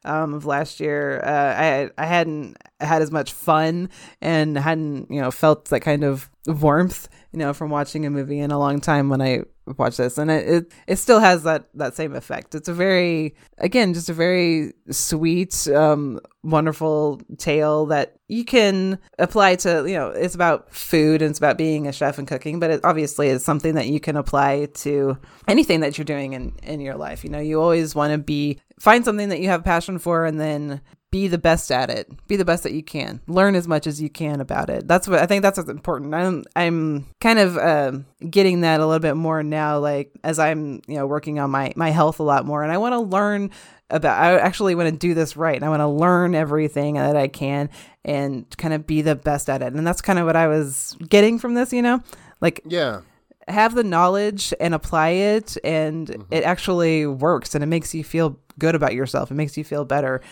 um, 0.04 0.34
of 0.34 0.46
last 0.46 0.78
year. 0.78 1.20
Uh, 1.24 1.54
I 1.58 1.90
I 1.98 2.06
hadn't 2.06 2.58
had 2.78 3.02
as 3.02 3.10
much 3.10 3.32
fun 3.32 3.90
and 4.20 4.56
hadn't 4.56 5.10
you 5.10 5.20
know 5.20 5.32
felt 5.32 5.64
that 5.70 5.80
kind 5.80 6.04
of 6.04 6.30
warmth 6.46 7.08
you 7.32 7.38
know 7.38 7.52
from 7.52 7.70
watching 7.70 8.06
a 8.06 8.10
movie 8.10 8.38
in 8.38 8.50
a 8.50 8.58
long 8.58 8.80
time 8.80 9.08
when 9.08 9.22
I 9.22 9.42
watch 9.78 9.96
this, 9.96 10.18
and 10.18 10.30
it 10.30 10.48
it, 10.48 10.72
it 10.86 10.96
still 10.96 11.20
has 11.20 11.44
that 11.44 11.68
that 11.74 11.94
same 11.94 12.14
effect. 12.14 12.54
It's 12.54 12.68
a 12.68 12.74
very 12.74 13.34
again 13.58 13.94
just 13.94 14.08
a 14.08 14.14
very 14.14 14.72
sweet, 14.90 15.66
um, 15.68 16.20
wonderful 16.42 17.20
tale 17.38 17.86
that 17.86 18.16
you 18.28 18.44
can 18.44 18.98
apply 19.18 19.56
to 19.56 19.84
you 19.86 19.94
know 19.94 20.08
it's 20.08 20.34
about 20.34 20.72
food 20.72 21.22
and 21.22 21.30
it's 21.30 21.38
about 21.38 21.58
being 21.58 21.86
a 21.86 21.92
chef 21.92 22.18
and 22.18 22.26
cooking 22.26 22.58
but 22.58 22.70
it 22.70 22.80
obviously 22.82 23.28
is 23.28 23.44
something 23.44 23.74
that 23.74 23.88
you 23.88 24.00
can 24.00 24.16
apply 24.16 24.66
to 24.72 25.16
anything 25.46 25.80
that 25.80 25.98
you're 25.98 26.04
doing 26.04 26.32
in 26.32 26.52
in 26.62 26.80
your 26.80 26.94
life 26.94 27.24
you 27.24 27.30
know 27.30 27.38
you 27.38 27.60
always 27.60 27.94
want 27.94 28.10
to 28.10 28.18
be 28.18 28.58
find 28.80 29.04
something 29.04 29.28
that 29.28 29.40
you 29.40 29.48
have 29.48 29.62
passion 29.62 29.98
for 29.98 30.24
and 30.24 30.40
then 30.40 30.80
be 31.12 31.28
the 31.28 31.38
best 31.38 31.70
at 31.70 31.88
it 31.90 32.10
be 32.26 32.34
the 32.34 32.44
best 32.44 32.64
that 32.64 32.72
you 32.72 32.82
can 32.82 33.20
learn 33.28 33.54
as 33.54 33.68
much 33.68 33.86
as 33.86 34.02
you 34.02 34.10
can 34.10 34.40
about 34.40 34.68
it 34.68 34.88
that's 34.88 35.06
what 35.06 35.20
i 35.20 35.26
think 35.26 35.42
that's 35.42 35.56
what's 35.58 35.70
important 35.70 36.12
i'm 36.12 36.42
i'm 36.56 37.06
kind 37.20 37.38
of 37.38 37.56
uh, 37.56 37.92
getting 38.28 38.62
that 38.62 38.80
a 38.80 38.86
little 38.86 38.98
bit 38.98 39.14
more 39.14 39.42
now 39.44 39.78
like 39.78 40.10
as 40.24 40.40
i'm 40.40 40.80
you 40.88 40.96
know 40.96 41.06
working 41.06 41.38
on 41.38 41.50
my 41.50 41.72
my 41.76 41.90
health 41.90 42.18
a 42.18 42.22
lot 42.24 42.44
more 42.44 42.64
and 42.64 42.72
i 42.72 42.78
want 42.78 42.92
to 42.94 42.98
learn 42.98 43.48
about 43.90 44.18
I 44.18 44.38
actually 44.38 44.74
want 44.74 44.88
to 44.88 44.96
do 44.96 45.12
this 45.12 45.36
right 45.36 45.54
and 45.54 45.62
I 45.62 45.68
want 45.68 45.80
to 45.80 45.86
learn 45.86 46.34
everything 46.34 46.94
that 46.94 47.14
I 47.14 47.28
can 47.28 47.68
and 48.06 48.48
kind 48.56 48.72
of 48.72 48.86
be 48.86 49.02
the 49.02 49.14
best 49.14 49.50
at 49.50 49.60
it. 49.60 49.74
And 49.74 49.86
that's 49.86 50.00
kind 50.00 50.18
of 50.18 50.24
what 50.24 50.34
I 50.34 50.46
was 50.48 50.96
getting 51.10 51.38
from 51.38 51.52
this, 51.52 51.74
you 51.74 51.82
know? 51.82 52.02
Like 52.40 52.62
Yeah. 52.64 53.02
have 53.48 53.74
the 53.74 53.84
knowledge 53.84 54.54
and 54.58 54.72
apply 54.74 55.10
it 55.10 55.58
and 55.62 56.24
it 56.30 56.42
actually 56.42 57.04
works 57.06 57.54
and 57.54 57.62
it 57.62 57.66
makes 57.66 57.94
you 57.94 58.02
feel 58.02 58.38
good 58.58 58.74
about 58.74 58.94
yourself. 58.94 59.30
It 59.30 59.34
makes 59.34 59.58
you 59.58 59.64
feel 59.64 59.84
better. 59.84 60.22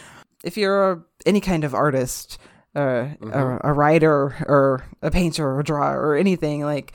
If 0.44 0.56
you're 0.56 1.04
any 1.26 1.40
kind 1.40 1.64
of 1.64 1.74
artist, 1.74 2.38
uh, 2.74 3.08
or 3.20 3.60
a 3.64 3.72
writer 3.72 4.36
or 4.46 4.84
a 5.02 5.10
painter 5.10 5.46
or 5.46 5.60
a 5.60 5.64
drawer 5.64 5.98
or 5.98 6.16
anything 6.16 6.62
like 6.62 6.92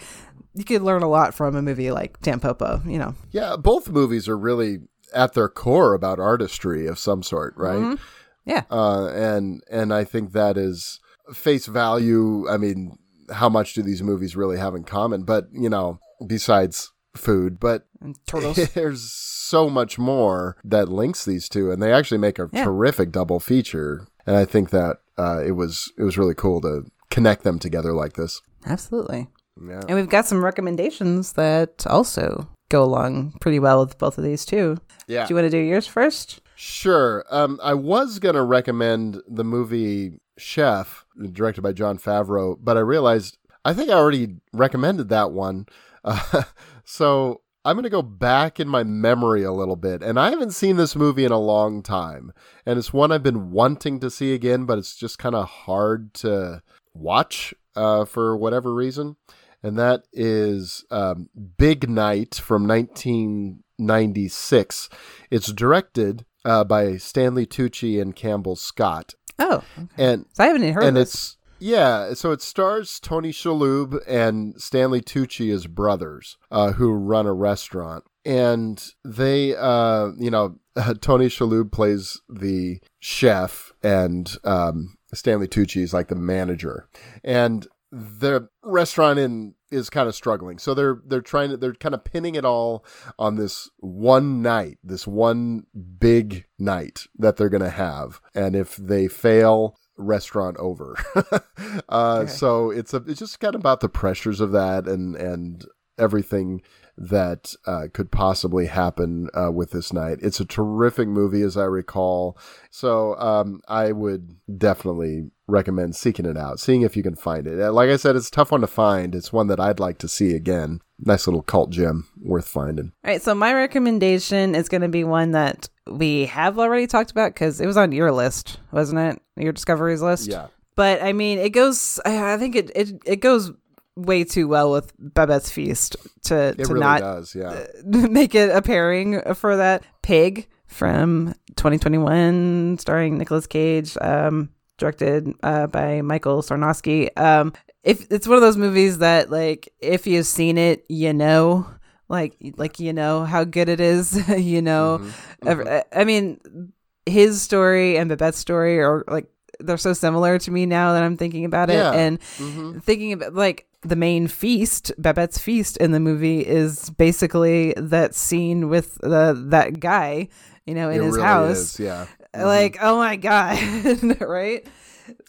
you 0.54 0.64
could 0.64 0.82
learn 0.82 1.04
a 1.04 1.10
lot 1.10 1.34
from 1.34 1.56
a 1.56 1.62
movie 1.62 1.92
like 1.92 2.20
Tampopo, 2.22 2.90
you 2.90 2.98
know. 2.98 3.14
Yeah, 3.32 3.58
both 3.58 3.90
movies 3.90 4.30
are 4.30 4.38
really 4.38 4.80
at 5.14 5.34
their 5.34 5.50
core 5.50 5.94
about 5.94 6.18
artistry 6.20 6.88
of 6.88 6.98
some 6.98 7.24
sort, 7.24 7.54
right? 7.58 8.00
Yeah. 8.46 8.64
Uh, 8.72 9.08
and 9.08 9.62
and 9.70 9.94
I 9.94 10.06
think 10.06 10.32
that 10.32 10.58
is 10.58 11.00
face 11.34 11.66
value. 11.66 12.50
I 12.50 12.58
mean, 12.58 12.98
how 13.34 13.50
much 13.50 13.74
do 13.74 13.82
these 13.82 14.02
movies 14.02 14.36
really 14.36 14.58
have 14.58 14.76
in 14.76 14.84
common? 14.84 15.24
But 15.24 15.48
you 15.52 15.70
know, 15.70 16.00
besides 16.26 16.94
food, 17.16 17.60
but 17.60 17.86
And 18.02 18.16
turtles. 18.26 18.56
there's 18.74 19.12
so 19.46 19.70
much 19.70 19.98
more 19.98 20.58
that 20.64 20.90
links 20.90 21.26
these 21.26 21.48
two, 21.50 21.72
and 21.72 21.82
they 21.82 21.94
actually 21.94 22.18
make 22.18 22.40
a 22.40 22.50
Yeah. 22.52 22.64
terrific 22.66 23.12
double 23.12 23.40
feature. 23.40 24.08
And 24.26 24.36
I 24.36 24.46
think 24.46 24.70
that 24.72 24.98
uh, 25.18 25.42
it 25.46 25.52
was 25.52 25.92
it 25.98 26.04
was 26.04 26.18
really 26.18 26.36
cool 26.36 26.62
to 26.62 26.86
connect 27.12 27.44
them 27.44 27.60
together 27.60 27.94
like 27.94 28.14
this. 28.14 28.42
Absolutely. 28.66 29.28
Yeah. 29.62 29.82
And 29.88 29.96
we've 29.96 30.10
got 30.10 30.26
some 30.26 30.44
recommendations 30.44 31.34
that 31.34 31.86
also 31.88 32.50
go 32.70 32.84
along 32.84 33.36
pretty 33.40 33.60
well 33.60 33.80
with 33.86 33.98
both 33.98 34.18
of 34.18 34.24
these 34.24 34.44
too. 34.46 34.78
Yeah. 35.08 35.26
Do 35.26 35.30
you 35.34 35.36
want 35.36 35.46
to 35.46 35.50
do 35.58 35.58
yours 35.64 35.88
first? 35.88 36.42
Sure. 36.56 37.24
Um, 37.30 37.60
I 37.64 37.74
was 37.74 38.20
going 38.20 38.36
to 38.36 38.42
recommend 38.44 39.22
the 39.28 39.44
movie 39.44 40.20
Chef, 40.38 41.06
directed 41.32 41.62
by 41.62 41.72
Jon 41.74 41.98
Favreau, 41.98 42.58
but 42.60 42.76
I 42.76 42.82
realized 42.82 43.38
I 43.64 43.74
think 43.74 43.90
I 43.90 43.94
already 43.94 44.38
recommended 44.52 45.10
that 45.10 45.32
one. 45.32 45.68
Uh, 46.08 46.44
so 46.84 47.42
I'm 47.66 47.76
going 47.76 47.84
to 47.84 47.90
go 47.90 48.04
back 48.04 48.60
in 48.60 48.68
my 48.68 48.84
memory 48.84 49.44
a 49.44 49.52
little 49.52 49.76
bit. 49.76 50.04
And 50.04 50.20
I 50.20 50.30
haven't 50.30 50.52
seen 50.52 50.78
this 50.78 50.96
movie 50.96 51.26
in 51.26 51.32
a 51.32 51.40
long 51.40 51.82
time. 51.82 52.32
And 52.64 52.78
it's 52.78 52.94
one 52.94 53.12
I've 53.12 53.24
been 53.24 53.52
wanting 53.52 54.00
to 54.02 54.12
see 54.12 54.36
again, 54.36 54.66
but 54.66 54.78
it's 54.78 54.96
just 54.96 55.18
kind 55.18 55.34
of 55.34 55.48
hard 55.48 56.14
to 56.16 56.62
watch 56.94 57.56
uh, 57.76 58.06
for 58.06 58.38
whatever 58.38 58.72
reason. 58.72 59.16
And 59.64 59.80
that 59.80 60.04
is 60.14 60.86
um, 60.92 61.30
Big 61.58 61.90
Night 61.90 62.36
from 62.36 62.68
1996. 62.68 64.90
It's 65.32 65.52
directed 65.52 66.24
uh, 66.46 66.64
by 66.64 66.98
Stanley 66.98 67.48
Tucci 67.48 68.00
and 68.00 68.16
Campbell 68.16 68.56
Scott. 68.56 69.16
Oh, 69.40 69.64
And 69.98 70.28
so 70.34 70.44
I 70.44 70.48
haven't 70.48 70.64
even 70.64 70.76
heard 70.76 70.84
and 70.84 70.98
it's 70.98 71.38
yeah, 71.60 72.14
so 72.14 72.32
it 72.32 72.42
stars 72.42 73.00
Tony 73.00 73.32
Shalhoub 73.32 74.00
and 74.08 74.60
Stanley 74.62 75.02
Tucci 75.02 75.54
as 75.54 75.68
brothers 75.68 76.38
uh, 76.52 76.74
who 76.74 76.92
run 76.92 77.26
a 77.26 77.34
restaurant, 77.34 78.04
and 78.26 78.84
they, 79.04 79.56
uh, 79.56 80.10
you 80.18 80.32
know, 80.32 80.58
Tony 81.02 81.28
Shalhoub 81.28 81.72
plays 81.72 82.22
the 82.30 82.80
chef, 83.00 83.72
and 83.84 84.38
um, 84.44 84.98
Stanley 85.14 85.48
Tucci 85.48 85.82
is 85.82 85.94
like 85.94 86.08
the 86.08 86.16
manager, 86.16 86.88
and 87.24 87.68
the 87.92 88.50
restaurant 88.62 89.20
in 89.20 89.56
is 89.72 89.90
kind 89.90 90.08
of 90.08 90.16
struggling. 90.16 90.58
So 90.58 90.74
they're 90.74 91.02
they're 91.06 91.22
trying 91.22 91.50
to 91.52 91.58
they're 91.58 91.74
kind 91.74 91.96
of 91.96 92.04
pinning 92.04 92.36
it 92.36 92.46
all 92.46 92.86
on 93.18 93.36
this 93.36 93.70
one 93.78 94.42
night, 94.42 94.78
this 94.84 95.08
one 95.08 95.66
big 96.00 96.46
night 96.60 97.08
that 97.18 97.38
they're 97.38 97.50
going 97.50 97.64
to 97.64 97.70
have. 97.70 98.22
And 98.34 98.56
if 98.56 98.76
they 98.76 99.08
fail, 99.08 99.78
restaurant 99.98 100.58
over. 100.58 100.96
uh 101.90 102.26
so 102.26 102.70
it's 102.70 102.94
a 102.94 102.98
it's 103.08 103.20
just 103.20 103.40
kind 103.40 103.56
of 103.56 103.62
about 103.62 103.80
the 103.80 103.90
pressures 103.90 104.42
of 104.42 104.52
that 104.52 104.88
and 104.88 105.16
and 105.16 105.66
everything 105.98 106.62
that 106.98 107.54
uh, 107.66 107.88
could 107.92 108.12
possibly 108.12 108.68
happen 108.68 109.30
uh, 109.34 109.52
with 109.52 109.72
this 109.72 109.92
night. 109.92 110.20
It's 110.22 110.40
a 110.40 110.46
terrific 110.46 111.08
movie, 111.08 111.42
as 111.42 111.58
I 111.58 111.66
recall. 111.66 112.38
So 112.70 113.18
um, 113.18 113.62
I 113.68 113.92
would 113.92 114.38
definitely 114.58 115.32
recommend 115.48 115.96
seeking 115.96 116.26
it 116.26 116.38
out, 116.38 116.60
seeing 116.60 116.84
if 116.84 116.96
you 116.96 117.04
can 117.04 117.16
find 117.16 117.48
it. 117.48 117.72
Like 117.72 117.90
I 117.90 117.98
said, 117.98 118.16
it's 118.16 118.30
a 118.30 118.32
tough 118.32 118.52
one 118.52 118.62
to 118.62 118.68
find. 118.68 119.14
It's 119.14 119.34
one 119.34 119.48
that 119.48 119.60
I'd 119.60 119.80
like 119.80 119.98
to 120.00 120.08
see 120.08 120.34
again. 120.34 120.82
Nice 121.00 121.28
little 121.28 121.42
cult 121.42 121.72
gem, 121.72 122.08
worth 122.22 122.48
finding. 122.48 122.94
All 123.04 123.12
right, 123.12 123.22
so 123.22 123.36
my 123.36 123.54
recommendation 123.54 124.56
is 124.56 124.70
going 124.70 124.82
to 124.82 124.88
be 124.88 125.04
one 125.04 125.32
that 125.32 125.68
we 125.88 126.26
have 126.28 126.58
already 126.58 126.88
talked 126.88 127.12
about 127.12 127.34
because 127.34 127.60
it 127.60 127.68
was 127.68 127.78
on 127.78 127.92
your 127.92 128.12
list, 128.12 128.60
wasn't 128.72 129.00
it? 129.00 129.22
Your 129.42 129.52
discoveries 129.52 130.02
list. 130.02 130.30
Yeah. 130.30 130.48
But 130.76 131.02
I 131.02 131.14
mean, 131.14 131.40
it 131.40 131.50
goes. 131.50 132.00
I 132.06 132.38
think 132.38 132.56
it 132.56 132.72
it, 132.76 133.02
it 133.06 133.16
goes 133.18 133.52
way 133.96 134.24
too 134.24 134.48
well 134.48 134.72
with 134.72 134.94
Babette's 135.00 135.50
Feast 135.50 135.96
to 136.24 136.48
It 136.50 136.58
to 136.58 136.74
really 136.74 136.80
not 136.80 137.00
does, 137.00 137.36
yeah. 137.36 137.66
make 137.86 138.36
it 138.36 138.50
a 138.50 138.62
pairing 138.62 139.22
for 139.36 139.58
that. 139.58 139.84
Pig 140.02 140.48
from 140.68 141.34
2021, 141.56 142.78
starring 142.80 143.18
Nicolas 143.18 143.48
Cage, 143.48 143.98
um, 144.02 144.50
directed 144.78 145.34
uh, 145.44 145.68
by 145.68 146.02
Michael 146.02 146.42
Sarnoski. 146.42 147.10
Um, 147.18 147.54
if 147.84 148.08
it's 148.12 148.28
one 148.28 148.36
of 148.38 148.42
those 148.42 148.58
movies 148.58 148.98
that, 149.00 149.30
like, 149.30 149.72
if 149.80 150.08
you've 150.08 150.26
seen 150.26 150.58
it, 150.58 150.86
you 150.90 151.14
know, 151.14 151.68
like, 152.10 152.36
like 152.58 152.80
you 152.80 152.94
know 152.94 153.24
how 153.26 153.44
good 153.44 153.70
it 153.70 153.80
is. 153.80 154.28
you 154.38 154.62
know, 154.62 155.00
Mm-hmm. 155.02 155.48
Ever- 155.48 155.70
I- 155.94 156.02
I 156.02 156.04
mean, 156.06 156.72
his 157.06 157.42
story 157.42 157.98
and 157.98 158.10
Babette's 158.10 158.38
story 158.38 158.80
are 158.80 159.04
like 159.08 159.28
they're 159.60 159.78
so 159.78 159.94
similar 159.94 160.38
to 160.40 160.52
me 160.52 160.66
now 160.66 160.94
that 160.94 161.04
I'm 161.04 161.16
thinking 161.16 161.46
about 161.46 161.70
it 161.70 161.76
Yeah. 161.76 161.92
and 161.94 162.20
Mhm. 162.38 162.84
thinking 162.84 163.14
about 163.14 163.36
like 163.36 163.68
the 163.84 163.96
main 163.96 164.28
feast, 164.28 164.92
Babette's 164.98 165.38
feast 165.38 165.78
in 165.78 165.92
the 165.92 166.00
movie 166.00 166.40
is 166.46 166.90
basically 166.90 167.74
that 167.78 168.16
scene 168.16 168.68
with 168.70 168.96
the 168.96 169.40
that 169.52 169.80
guy, 169.80 170.28
you 170.66 170.74
know, 170.74 170.90
in 170.90 171.00
It 171.00 171.06
his 171.06 171.16
really 171.16 171.28
house. 171.28 171.58
is, 171.58 171.80
yeah. 171.80 172.06
Like, 172.44 172.78
oh 172.82 172.98
my 172.98 173.16
god, 173.16 173.60
right? 174.22 174.66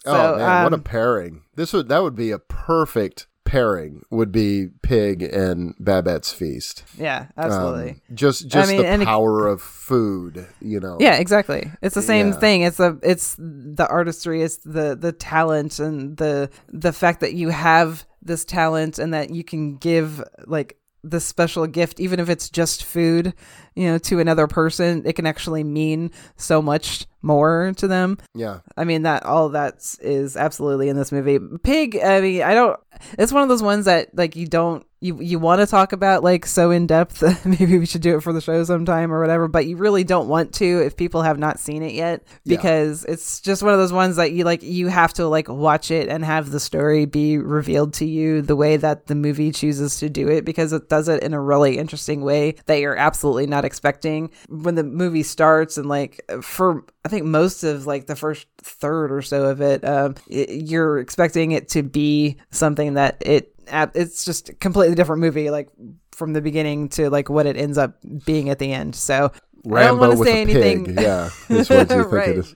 oh 0.05 0.37
man, 0.37 0.63
what 0.63 0.73
a 0.73 0.75
um, 0.77 0.83
pairing! 0.83 1.43
This 1.55 1.73
would 1.73 1.89
that 1.89 2.01
would 2.03 2.15
be 2.15 2.31
a 2.31 2.39
perfect 2.39 3.27
pairing. 3.45 4.01
Would 4.09 4.31
be 4.31 4.67
Pig 4.81 5.21
and 5.23 5.73
Babette's 5.79 6.33
Feast. 6.33 6.83
yeah, 6.97 7.27
Um, 7.37 7.45
absolutely. 7.45 8.01
just 8.13 8.47
just 8.49 8.69
mean, 8.71 8.81
the 8.81 8.87
and 8.87 9.01
it- 9.01 9.05
power 9.05 9.47
of 9.47 9.61
food, 9.61 10.45
you 10.59 10.79
know. 10.79 10.97
Yeah, 10.99 11.15
exactly. 11.15 11.71
It's 11.81 11.95
the 11.95 12.01
same 12.01 12.27
Yeah. 12.29 12.39
thing. 12.39 12.61
It's 12.63 12.77
the 12.77 12.99
it's 13.03 13.35
the 13.39 13.87
artistry, 13.89 14.41
it's 14.43 14.57
the 14.57 14.95
the 14.99 15.11
talent 15.13 15.79
and 15.79 16.17
the 16.17 16.49
the 16.67 16.91
fact 16.91 17.21
that 17.21 17.33
you 17.33 17.49
have 17.49 18.05
this 18.21 18.43
talent 18.43 18.99
and 18.99 19.13
that 19.13 19.29
you 19.29 19.43
can 19.43 19.77
give 19.77 20.21
like 20.45 20.77
this 21.03 21.25
special 21.25 21.67
gift 21.67 21.99
even 21.99 22.19
if 22.19 22.29
it's 22.29 22.49
just 22.49 22.83
food, 22.83 23.33
you 23.75 23.87
know, 23.87 23.97
to 23.99 24.19
another 24.19 24.47
person, 24.47 25.03
it 25.05 25.13
can 25.13 25.25
actually 25.25 25.63
mean 25.63 26.11
so 26.35 26.61
much 26.61 27.05
more 27.21 27.73
to 27.77 27.87
them. 27.87 28.17
Yeah. 28.33 28.59
I 28.75 28.83
mean 28.83 29.03
that 29.03 29.23
all 29.23 29.49
that 29.49 29.75
is 30.01 30.37
absolutely 30.37 30.89
in 30.89 30.97
this 30.97 31.11
movie. 31.11 31.39
Pig, 31.63 31.97
I 31.97 32.21
mean, 32.21 32.41
I 32.41 32.53
don't 32.53 32.79
it's 33.17 33.31
one 33.31 33.43
of 33.43 33.49
those 33.49 33.63
ones 33.63 33.85
that 33.85 34.15
like 34.15 34.35
you 34.35 34.47
don't 34.47 34.85
you 34.99 35.21
you 35.21 35.37
want 35.37 35.61
to 35.61 35.67
talk 35.67 35.93
about 35.93 36.23
like 36.23 36.45
so 36.45 36.71
in 36.71 36.87
depth. 36.87 37.21
Maybe 37.45 37.77
we 37.77 37.85
should 37.85 38.01
do 38.01 38.17
it 38.17 38.21
for 38.23 38.33
the 38.33 38.41
show 38.41 38.63
sometime 38.63 39.13
or 39.13 39.21
whatever, 39.21 39.47
but 39.47 39.67
you 39.67 39.77
really 39.77 40.03
don't 40.03 40.27
want 40.27 40.53
to 40.55 40.83
if 40.85 40.97
people 40.97 41.21
have 41.21 41.37
not 41.37 41.59
seen 41.59 41.83
it 41.83 41.93
yet 41.93 42.23
Yeah. 42.45 42.57
because 42.57 43.05
it's 43.05 43.39
just 43.39 43.61
one 43.61 43.73
of 43.73 43.79
those 43.79 43.93
ones 43.93 44.15
that 44.15 44.31
you 44.31 44.43
like 44.43 44.63
you 44.63 44.87
have 44.87 45.13
to 45.13 45.27
like 45.27 45.49
watch 45.49 45.91
it 45.91 46.09
and 46.09 46.25
have 46.25 46.49
the 46.49 46.59
story 46.59 47.05
be 47.05 47.37
revealed 47.37 47.93
to 47.95 48.05
you 48.05 48.41
the 48.41 48.55
way 48.55 48.75
that 48.77 49.05
the 49.05 49.13
movie 49.15 49.51
chooses 49.51 49.99
to 49.99 50.09
do 50.09 50.27
it 50.29 50.45
because 50.45 50.73
it 50.73 50.89
does 50.89 51.07
it 51.09 51.21
in 51.21 51.33
a 51.33 51.39
really 51.41 51.77
interesting 51.77 52.21
way 52.21 52.55
that 52.65 52.79
you're 52.79 52.95
absolutely 52.97 53.45
not 53.45 53.65
expecting 53.65 54.31
when 54.49 54.73
the 54.75 54.83
movie 54.83 55.21
starts 55.23 55.77
and 55.77 55.87
like 55.87 56.19
for 56.41 56.83
I 57.07 57.09
think 57.09 57.23
most 57.25 57.63
of 57.63 57.87
like 57.87 58.05
the 58.07 58.17
first 58.17 58.47
third 58.57 59.13
or 59.13 59.21
so 59.21 59.45
of 59.45 59.61
it, 59.61 59.85
um, 59.85 60.15
it 60.27 60.67
you're 60.69 60.99
expecting 60.99 61.53
it 61.53 61.69
to 61.69 61.83
be 61.83 62.35
something 62.51 62.95
that 62.95 63.15
it 63.25 63.55
it's 63.95 64.25
just 64.25 64.49
a 64.49 64.53
completely 64.55 64.93
different 64.93 65.21
movie, 65.21 65.49
like 65.49 65.69
from 66.11 66.33
the 66.33 66.41
beginning 66.41 66.89
to 66.89 67.09
like 67.09 67.29
what 67.29 67.45
it 67.45 67.55
ends 67.55 67.77
up 67.77 67.95
being 68.25 68.49
at 68.49 68.59
the 68.59 68.73
end. 68.73 68.93
So 68.93 69.31
I 69.73 69.83
don't 69.83 69.99
want 69.99 70.17
to 70.17 70.23
say 70.25 70.41
anything. 70.41 70.83
pig. 70.85 70.99
Yeah, 70.99 71.29
is 71.47 71.69
what 71.69 71.89
you 71.89 72.03
think 72.03 72.11
Right. 72.11 72.29
it 72.29 72.37
is. 72.39 72.55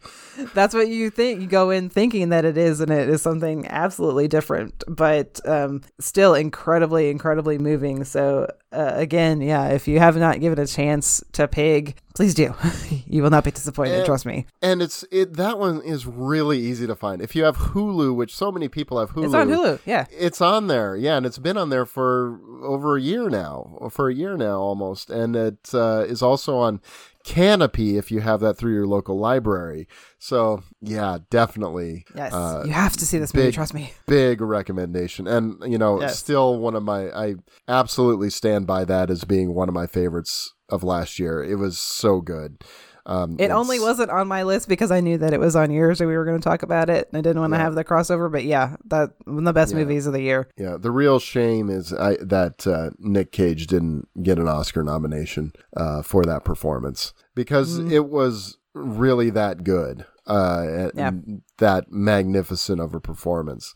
That's 0.53 0.73
what 0.73 0.89
you 0.89 1.09
think. 1.09 1.39
You 1.39 1.47
go 1.47 1.69
in 1.69 1.89
thinking 1.89 2.27
that 2.29 2.43
it 2.43 2.57
is, 2.57 2.81
and 2.81 2.91
it 2.91 3.07
is 3.07 3.21
something 3.21 3.67
absolutely 3.67 4.27
different, 4.27 4.83
but 4.85 5.39
um, 5.47 5.81
still 6.01 6.33
incredibly, 6.33 7.09
incredibly 7.09 7.57
moving. 7.57 8.03
So, 8.03 8.47
uh, 8.71 8.91
again, 8.95 9.41
yeah, 9.41 9.69
if 9.69 9.87
you 9.87 9.99
have 9.99 10.15
not 10.17 10.39
given 10.39 10.57
a 10.59 10.65
chance 10.67 11.23
to 11.33 11.47
Pig, 11.47 11.95
please 12.15 12.33
do. 12.33 12.53
you 13.05 13.21
will 13.21 13.29
not 13.29 13.43
be 13.43 13.51
disappointed. 13.51 14.01
Eh, 14.01 14.05
trust 14.05 14.25
me. 14.25 14.45
And 14.61 14.81
it's 14.81 15.03
it 15.11 15.33
that 15.35 15.59
one 15.59 15.81
is 15.81 16.05
really 16.05 16.59
easy 16.59 16.87
to 16.87 16.95
find. 16.95 17.21
If 17.21 17.35
you 17.35 17.43
have 17.43 17.57
Hulu, 17.57 18.15
which 18.15 18.35
so 18.35 18.51
many 18.51 18.67
people 18.67 18.99
have 18.99 19.11
Hulu, 19.11 19.25
It's 19.25 19.33
on 19.33 19.49
Hulu. 19.49 19.79
Yeah. 19.85 20.05
It's 20.11 20.41
on 20.41 20.67
there, 20.67 20.95
yeah, 20.95 21.17
and 21.17 21.25
it's 21.25 21.37
been 21.39 21.57
on 21.57 21.69
there 21.69 21.85
for 21.85 22.39
over 22.63 22.95
a 22.97 23.01
year 23.01 23.29
now, 23.29 23.75
or 23.77 23.89
for 23.89 24.09
a 24.09 24.13
year 24.13 24.37
now 24.37 24.59
almost, 24.59 25.09
and 25.09 25.35
it 25.35 25.69
uh, 25.73 26.05
is 26.07 26.21
also 26.21 26.57
on 26.57 26.79
Kanopy 27.25 27.97
if 27.97 28.11
you 28.11 28.21
have 28.21 28.39
that 28.39 28.55
through 28.55 28.73
your 28.73 28.87
local 28.87 29.17
library. 29.17 29.87
So 30.17 30.63
yeah, 30.81 31.19
definitely, 31.29 32.05
Yes. 32.15 32.33
uh, 32.33 32.63
you 32.65 32.71
have 32.71 32.97
to 32.97 33.05
see 33.05 33.17
this 33.19 33.33
movie. 33.33 33.51
Trust 33.51 33.73
me. 33.73 33.93
big 34.07 34.41
recommendation, 34.41 35.27
and 35.27 35.61
you 35.71 35.77
know, 35.77 36.01
Yes. 36.01 36.17
still 36.19 36.57
one 36.57 36.75
of 36.75 36.83
my. 36.83 37.09
I 37.11 37.35
absolutely 37.67 38.29
stand 38.29 38.60
by 38.65 38.85
that 38.85 39.09
as 39.09 39.23
being 39.23 39.53
one 39.53 39.67
of 39.69 39.73
my 39.75 39.87
favorites 39.87 40.53
of 40.69 40.83
last 40.83 41.19
year. 41.19 41.43
It 41.43 41.55
was 41.55 41.77
so 41.77 42.21
good. 42.21 42.63
Um, 43.03 43.35
It 43.39 43.49
only 43.49 43.79
wasn't 43.79 44.11
on 44.11 44.27
my 44.27 44.43
list 44.43 44.69
because 44.69 44.91
I 44.91 44.99
knew 45.01 45.17
that 45.17 45.33
it 45.33 45.39
was 45.39 45.55
on 45.55 45.71
yours 45.71 45.99
and 46.01 46.07
we 46.07 46.15
were 46.15 46.23
going 46.23 46.39
to 46.39 46.43
talk 46.43 46.61
about 46.61 46.87
it. 46.87 47.09
I 47.13 47.21
didn't 47.21 47.39
want 47.39 47.51
to 47.51 47.57
Yeah. 47.57 47.63
have 47.63 47.73
the 47.75 47.83
crossover. 47.83 48.31
But 48.31 48.43
yeah, 48.43 48.75
that 48.85 49.13
one 49.25 49.39
of 49.39 49.45
the 49.45 49.53
best 49.53 49.73
Yeah. 49.73 49.79
movies 49.79 50.05
of 50.05 50.13
the 50.13 50.21
year. 50.21 50.47
Yeah, 50.55 50.77
the 50.79 50.91
real 50.91 51.17
shame 51.17 51.69
is 51.71 51.91
I, 51.93 52.17
that 52.21 52.67
uh, 52.67 52.91
Nick 52.99 53.31
Cage 53.31 53.65
didn't 53.65 54.07
get 54.21 54.37
an 54.37 54.47
Oscar 54.47 54.83
nomination 54.83 55.51
uh, 55.75 56.03
for 56.03 56.23
that 56.25 56.43
performance 56.45 57.13
because 57.33 57.79
Mm. 57.79 57.91
it 57.91 58.05
was 58.07 58.57
really 58.75 59.31
that 59.31 59.63
good, 59.63 60.05
uh, 60.27 60.63
and 60.69 60.91
Yeah. 60.95 61.11
that 61.57 61.91
magnificent 61.91 62.79
of 62.79 62.93
a 62.93 63.01
performance. 63.01 63.73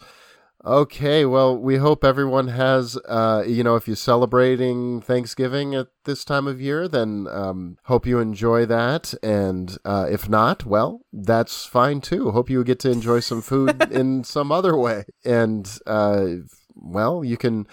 Okay, 0.66 1.26
well, 1.26 1.56
we 1.56 1.78
hope 1.78 2.04
everyone 2.04 2.48
has, 2.48 2.98
uh, 3.08 3.44
you 3.46 3.64
know, 3.64 3.76
if 3.76 3.86
you're 3.86 3.96
celebrating 3.96 5.00
Thanksgiving 5.00 5.76
at 5.76 5.90
this 6.06 6.26
time 6.26 6.48
of 6.48 6.60
year, 6.60 6.88
then 6.88 7.28
um, 7.30 7.78
hope 7.84 8.08
you 8.08 8.18
enjoy 8.18 8.66
that. 8.66 9.14
And 9.22 9.78
uh, 9.86 10.08
if 10.10 10.28
not, 10.28 10.66
well, 10.66 11.02
that's 11.14 11.66
fine 11.66 12.02
too. 12.02 12.32
Hope 12.32 12.50
you 12.50 12.64
get 12.64 12.80
to 12.80 12.90
enjoy 12.90 13.20
some 13.20 13.44
food 13.44 13.80
in 13.92 14.24
some 14.24 14.52
other 14.52 14.76
way. 14.76 15.06
And, 15.24 15.70
uh, 15.86 16.28
well, 16.74 17.24
you 17.24 17.38
can 17.38 17.68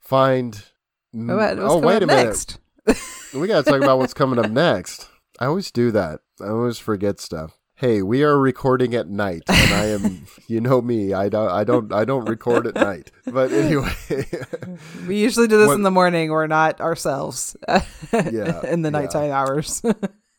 find. 0.00 0.64
Oh, 1.68 1.78
wait 1.80 2.02
a 2.02 2.06
minute. 2.06 2.56
We 3.34 3.46
got 3.46 3.66
to 3.66 3.70
talk 3.70 3.82
about 3.82 3.98
what's 3.98 4.14
coming 4.14 4.38
up 4.38 4.50
next. 4.50 5.06
I 5.38 5.44
always 5.46 5.70
do 5.70 5.90
that. 5.90 6.20
I 6.40 6.46
always 6.48 6.78
forget 6.78 7.20
stuff. 7.20 7.57
Hey, 7.80 8.02
we 8.02 8.24
are 8.24 8.36
recording 8.36 8.92
at 8.96 9.08
night, 9.08 9.42
and 9.48 9.72
I 9.72 9.84
am. 9.86 10.26
you 10.48 10.60
know 10.60 10.82
me. 10.82 11.12
I 11.12 11.28
don't. 11.28 11.48
I 11.48 11.62
don't. 11.62 11.92
I 11.92 12.04
don't 12.04 12.24
record 12.28 12.66
at 12.66 12.74
night. 12.74 13.12
But 13.24 13.52
anyway, 13.52 13.92
We 15.06 15.18
usually 15.20 15.46
do 15.46 15.58
this 15.58 15.68
What- 15.68 15.74
in 15.74 15.82
the 15.84 15.90
morning 15.92 16.30
We're 16.30 16.48
not 16.48 16.80
ourselves 16.80 17.56
Yeah, 17.68 17.80
in 18.66 18.82
the 18.82 18.88
yeah. 18.88 18.90
nighttime 18.90 19.30
hours. 19.30 19.80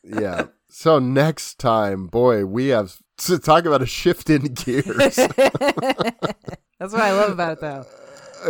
yeah. 0.04 0.46
So 0.68 0.98
next 0.98 1.58
time, 1.58 2.08
boy, 2.08 2.44
we 2.44 2.68
have 2.68 2.96
to 3.18 3.38
talk 3.38 3.64
about 3.64 3.80
a 3.82 3.86
shift 3.86 4.28
in 4.28 4.42
gears. 4.54 5.16
That's 5.16 6.92
what 6.92 7.00
I 7.00 7.12
love 7.12 7.32
about 7.32 7.52
it, 7.54 7.60
though. 7.62 7.86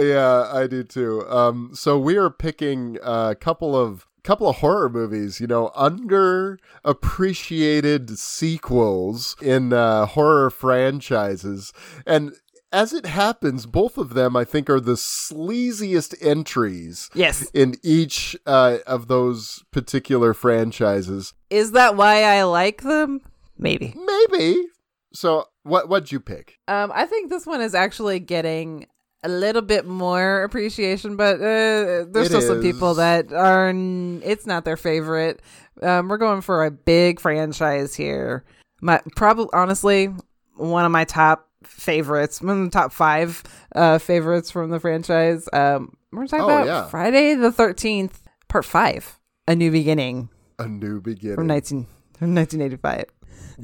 yeah, 0.00 0.50
I 0.52 0.66
do 0.66 0.82
too. 0.82 1.26
Um, 1.28 1.70
so 1.74 1.96
we 1.98 2.16
are 2.16 2.28
picking 2.28 2.98
a 3.04 3.36
couple 3.38 3.74
of 3.76 4.06
couple 4.24 4.48
of 4.48 4.56
horror 4.56 4.88
movies, 4.88 5.40
you 5.40 5.47
know, 5.47 5.70
underappreciated 5.76 8.16
sequels 8.18 9.36
in 9.42 9.72
uh, 9.72 10.06
horror 10.06 10.51
franchises, 10.51 11.72
and 12.06 12.32
as 12.72 12.92
it 12.92 13.05
happens, 13.05 13.66
both 13.66 13.98
of 13.98 14.14
them 14.14 14.36
I 14.36 14.44
think 14.44 14.70
are 14.70 14.78
the 14.80 14.92
sleaziest 14.94 16.14
entries 16.20 17.10
Yes. 17.14 17.51
in 17.52 17.74
each 17.82 18.36
uh, 18.47 18.78
of 18.86 19.09
those 19.09 19.64
particular 19.72 20.34
franchises. 20.34 21.34
Is 21.51 21.72
that 21.72 21.97
why 21.97 22.22
I 22.22 22.44
like 22.44 22.82
them? 22.82 23.22
Maybe. 23.59 23.92
Maybe. 24.06 24.66
So, 25.12 25.47
what 25.64 25.88
what'd 25.88 26.12
you 26.12 26.20
pick? 26.20 26.60
Um, 26.68 26.92
I 26.94 27.06
think 27.06 27.28
this 27.28 27.44
one 27.44 27.60
is 27.60 27.74
actually 27.74 28.20
getting 28.20 28.86
a 29.22 29.28
little 29.28 29.62
bit 29.62 29.86
more 29.86 30.42
appreciation, 30.44 31.16
but 31.16 31.36
uh, 31.36 32.06
there's 32.10 32.26
It 32.26 32.26
still 32.26 32.40
some 32.42 32.62
people 32.62 32.94
that 32.94 33.32
are. 33.32 33.68
n- 33.68 34.22
It's 34.24 34.47
not 34.47 34.64
their 34.64 34.76
favorite. 34.76 35.40
Um, 35.82 36.09
we're 36.09 36.18
going 36.18 36.40
for 36.40 36.64
a 36.64 36.70
big 36.70 37.20
franchise 37.20 37.94
here. 37.94 38.44
My 38.80 39.01
probably 39.16 39.48
honestly 39.52 40.09
one 40.56 40.84
of 40.84 40.90
my 40.92 41.05
top 41.05 41.48
favorites, 41.64 42.40
one 42.40 42.59
of 42.59 42.64
the 42.64 42.70
top 42.70 42.92
five 42.92 43.42
uh, 43.74 43.98
favorites 43.98 44.51
from 44.51 44.70
the 44.70 44.80
franchise. 44.80 45.48
Um, 45.52 45.97
we're 46.12 46.26
talking 46.26 46.44
Oh, 46.44 46.48
about 46.48 46.66
yeah. 46.66 46.88
Friday 46.88 47.34
the 47.34 47.52
Thirteenth, 47.52 48.22
Part 48.48 48.64
Five, 48.64 49.18
A 49.47 49.55
New 49.55 49.70
Beginning 49.70 50.28
A 50.59 50.66
New 50.66 51.01
Beginning. 51.01 51.36
from 51.36 51.47
nineteen 51.47 51.86
from 52.18 52.34
nineteen 52.34 52.62
eighty 52.62 52.76
five. 52.76 53.05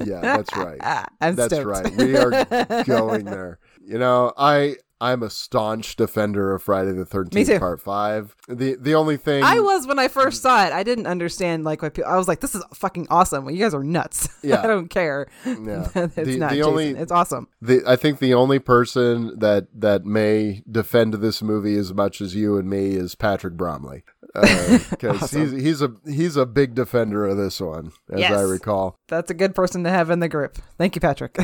Yeah, 0.05 0.21
that's 0.21 0.55
right. 0.55 0.79
That's 1.19 1.45
stoked. 1.55 1.65
right. 1.65 1.95
We 1.97 2.15
are 2.15 2.83
going 2.83 3.25
there. 3.25 3.57
You 3.83 3.97
know, 3.97 4.31
I 4.37 4.75
I'm 4.99 5.21
a 5.21 5.29
staunch 5.29 5.95
defender 5.95 6.53
of 6.55 6.63
Friday 6.63 6.91
the 6.91 7.05
Thirteenth. 7.05 7.59
Part 7.59 7.79
Five. 7.81 8.35
The 8.47 8.75
the 8.79 8.95
only 8.95 9.17
thing 9.17 9.43
I 9.43 9.59
was 9.59 9.85
when 9.85 9.99
I 9.99 10.07
first 10.07 10.41
saw 10.41 10.65
it. 10.65 10.73
I 10.73 10.81
didn't 10.83 11.05
understand 11.07 11.63
like 11.63 11.81
what 11.81 11.93
people. 11.93 12.09
I 12.11 12.17
was 12.17 12.27
like, 12.27 12.39
"This 12.39 12.55
is 12.55 12.63
fucking 12.73 13.07
awesome." 13.09 13.45
Well, 13.45 13.53
you 13.53 13.61
guys 13.63 13.73
are 13.73 13.83
nuts. 13.83 14.29
Yeah. 14.43 14.61
I 14.63 14.67
don't 14.67 14.87
care. 14.87 15.27
Yeah. 15.45 15.87
it's 15.95 16.15
The- 16.15 16.37
not 16.37 16.51
the 16.51 16.61
only- 16.63 16.91
It's 16.91 17.11
awesome. 17.11 17.47
the 17.61 17.81
I 17.85 17.95
think 17.97 18.19
the 18.19 18.33
only 18.33 18.59
person 18.59 19.37
that 19.39 19.67
that 19.73 20.05
may 20.05 20.63
defend 20.71 21.15
this 21.15 21.41
movie 21.41 21.75
as 21.75 21.93
much 21.93 22.21
as 22.21 22.33
you 22.33 22.57
and 22.57 22.69
me 22.69 22.91
is 22.95 23.13
Patrick 23.15 23.55
Bromley, 23.55 24.03
uh, 24.35 24.79
because 24.89 25.21
Awesome. 25.23 25.41
he's 25.53 25.61
he's 25.63 25.81
a 25.81 25.91
he's 26.05 26.35
a 26.37 26.45
big 26.45 26.75
defender 26.75 27.25
of 27.25 27.35
this 27.37 27.59
one, 27.59 27.91
as 28.11 28.19
Yes. 28.21 28.31
I 28.31 28.41
recall. 28.43 28.95
That's 29.09 29.29
a 29.29 29.33
good 29.33 29.53
person 29.53 29.83
to 29.83 29.89
have 29.89 30.09
in 30.09 30.19
the 30.21 30.29
group. 30.29 30.57
Thank 30.77 30.95
you, 30.95 31.01
Patrick. 31.01 31.37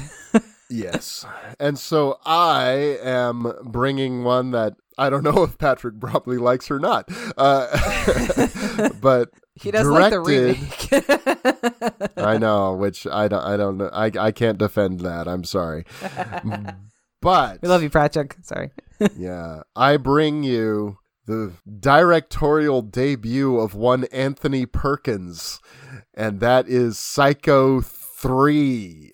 Yes. 0.76 1.26
And 1.60 1.78
so 1.78 2.18
I 2.26 2.98
am 3.04 3.52
bringing 3.64 4.24
one 4.24 4.52
that 4.52 4.74
I 4.98 5.10
don't 5.12 5.24
know 5.24 5.44
if 5.48 5.58
Patrick 5.60 5.96
Bromley 5.96 6.38
likes 6.38 6.72
or 6.72 6.80
not. 6.80 7.08
Uh, 7.38 8.90
but 9.02 9.30
He 9.56 9.70
does 9.70 9.88
like 9.88 10.12
the 10.12 10.24
Directed- 10.24 10.58
remake. 10.98 12.18
I 12.18 12.38
know, 12.40 12.74
which 12.74 13.06
I 13.06 13.28
don't. 13.28 13.44
I 13.44 13.56
don't 13.56 13.78
know. 13.78 13.90
I 13.94 14.10
I 14.20 14.32
can't 14.32 14.58
defend 14.58 15.02
that. 15.02 15.28
I'm 15.28 15.44
sorry, 15.44 15.86
but 17.22 17.60
we 17.62 17.70
love 17.70 17.84
you, 17.84 17.92
Patrick. 17.92 18.36
Sorry. 18.42 18.72
yeah, 19.16 19.62
I 19.76 19.98
bring 19.98 20.42
you 20.42 20.98
the 21.28 21.54
directorial 21.80 22.82
debut 22.82 23.60
of 23.60 23.76
one 23.76 24.06
Anthony 24.06 24.66
Perkins, 24.66 25.60
and 26.16 26.40
that 26.40 26.68
is 26.68 26.98
Psycho 26.98 27.80
3. 27.80 29.12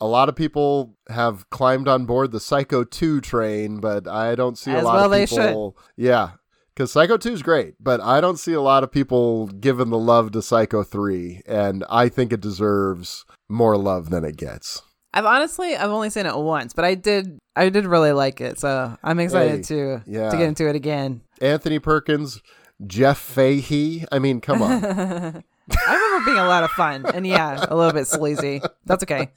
A 0.00 0.06
lot 0.06 0.28
of 0.28 0.36
people 0.36 0.96
have 1.08 1.48
climbed 1.50 1.86
on 1.88 2.06
board 2.06 2.30
the 2.32 2.40
Psycho 2.40 2.84
2 2.84 3.20
train, 3.20 3.80
but 3.80 4.08
I 4.08 4.34
don't 4.34 4.56
see 4.56 4.72
a 4.72 4.80
lot 4.82 4.94
well 5.10 5.12
of 5.12 5.28
people. 5.28 5.76
Yeah. 5.96 6.30
Because 6.74 6.92
Psycho 6.92 7.18
2 7.18 7.32
is 7.32 7.42
great, 7.42 7.74
but 7.78 8.00
I 8.00 8.20
don't 8.22 8.38
see 8.38 8.54
a 8.54 8.60
lot 8.62 8.82
of 8.84 8.90
people 8.90 9.48
giving 9.48 9.90
the 9.90 9.98
love 9.98 10.32
to 10.32 10.40
Psycho 10.40 10.82
3, 10.82 11.42
and 11.44 11.84
I 11.90 12.08
think 12.08 12.32
it 12.32 12.40
deserves 12.40 13.26
more 13.50 13.76
love 13.76 14.08
than 14.08 14.24
it 14.24 14.36
gets. 14.38 14.80
I've 15.12 15.26
honestly 15.26 15.76
I've 15.76 15.90
only 15.90 16.08
seen 16.08 16.24
it 16.26 16.36
once, 16.36 16.72
but 16.72 16.84
I 16.84 16.94
did 16.94 17.38
I 17.56 17.68
did 17.68 17.84
really 17.84 18.12
like 18.12 18.40
it, 18.40 18.58
so 18.60 18.96
I'm 19.02 19.18
excited 19.18 19.56
Hey, 19.56 19.62
to 19.62 20.02
yeah. 20.06 20.30
to 20.30 20.36
get 20.36 20.46
into 20.46 20.68
it 20.68 20.76
again. 20.76 21.22
Anthony 21.42 21.80
Perkins, 21.80 22.40
Jeff 22.86 23.18
Fahey. 23.18 24.06
I 24.12 24.18
mean, 24.20 24.40
come 24.40 24.62
on. 24.62 25.44
I 25.86 25.94
remember 25.94 26.24
being 26.30 26.38
a 26.38 26.48
lot 26.48 26.64
of 26.64 26.70
fun, 26.70 27.06
and 27.14 27.26
yeah, 27.26 27.64
a 27.68 27.76
little 27.76 27.92
bit 27.92 28.06
sleazy. 28.06 28.62
That's 28.86 29.02
okay. 29.04 29.28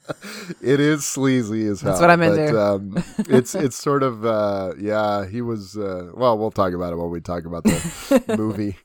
it 0.62 0.80
is 0.80 1.06
sleazy 1.06 1.66
as 1.66 1.80
hell. 1.80 1.92
That's 1.92 2.00
what 2.00 2.10
I'm 2.10 2.20
but, 2.20 2.38
into. 2.38 2.60
Um, 2.60 3.04
it's 3.18 3.54
it's 3.54 3.76
sort 3.76 4.02
of 4.02 4.24
uh, 4.24 4.74
yeah. 4.78 5.26
He 5.26 5.42
was 5.42 5.76
uh, 5.76 6.10
well. 6.14 6.36
We'll 6.38 6.50
talk 6.50 6.72
about 6.72 6.92
it 6.92 6.96
when 6.96 7.10
we 7.10 7.20
talk 7.20 7.44
about 7.44 7.64
the 7.64 8.34
movie. 8.38 8.76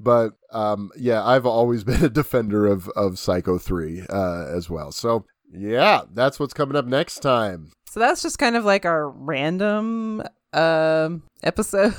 But 0.00 0.32
um, 0.52 0.90
yeah, 0.96 1.24
I've 1.24 1.46
always 1.46 1.84
been 1.84 2.04
a 2.04 2.08
defender 2.08 2.66
of 2.66 2.88
of 2.90 3.18
Psycho 3.18 3.58
three 3.58 4.04
uh, 4.08 4.46
as 4.48 4.70
well. 4.70 4.92
So 4.92 5.26
yeah, 5.52 6.02
that's 6.12 6.40
what's 6.40 6.54
coming 6.54 6.76
up 6.76 6.86
next 6.86 7.20
time. 7.20 7.72
So 7.88 8.00
that's 8.00 8.22
just 8.22 8.38
kind 8.38 8.56
of 8.56 8.64
like 8.64 8.84
our 8.84 9.08
random 9.08 10.22
um 10.54 11.22
episode. 11.42 11.92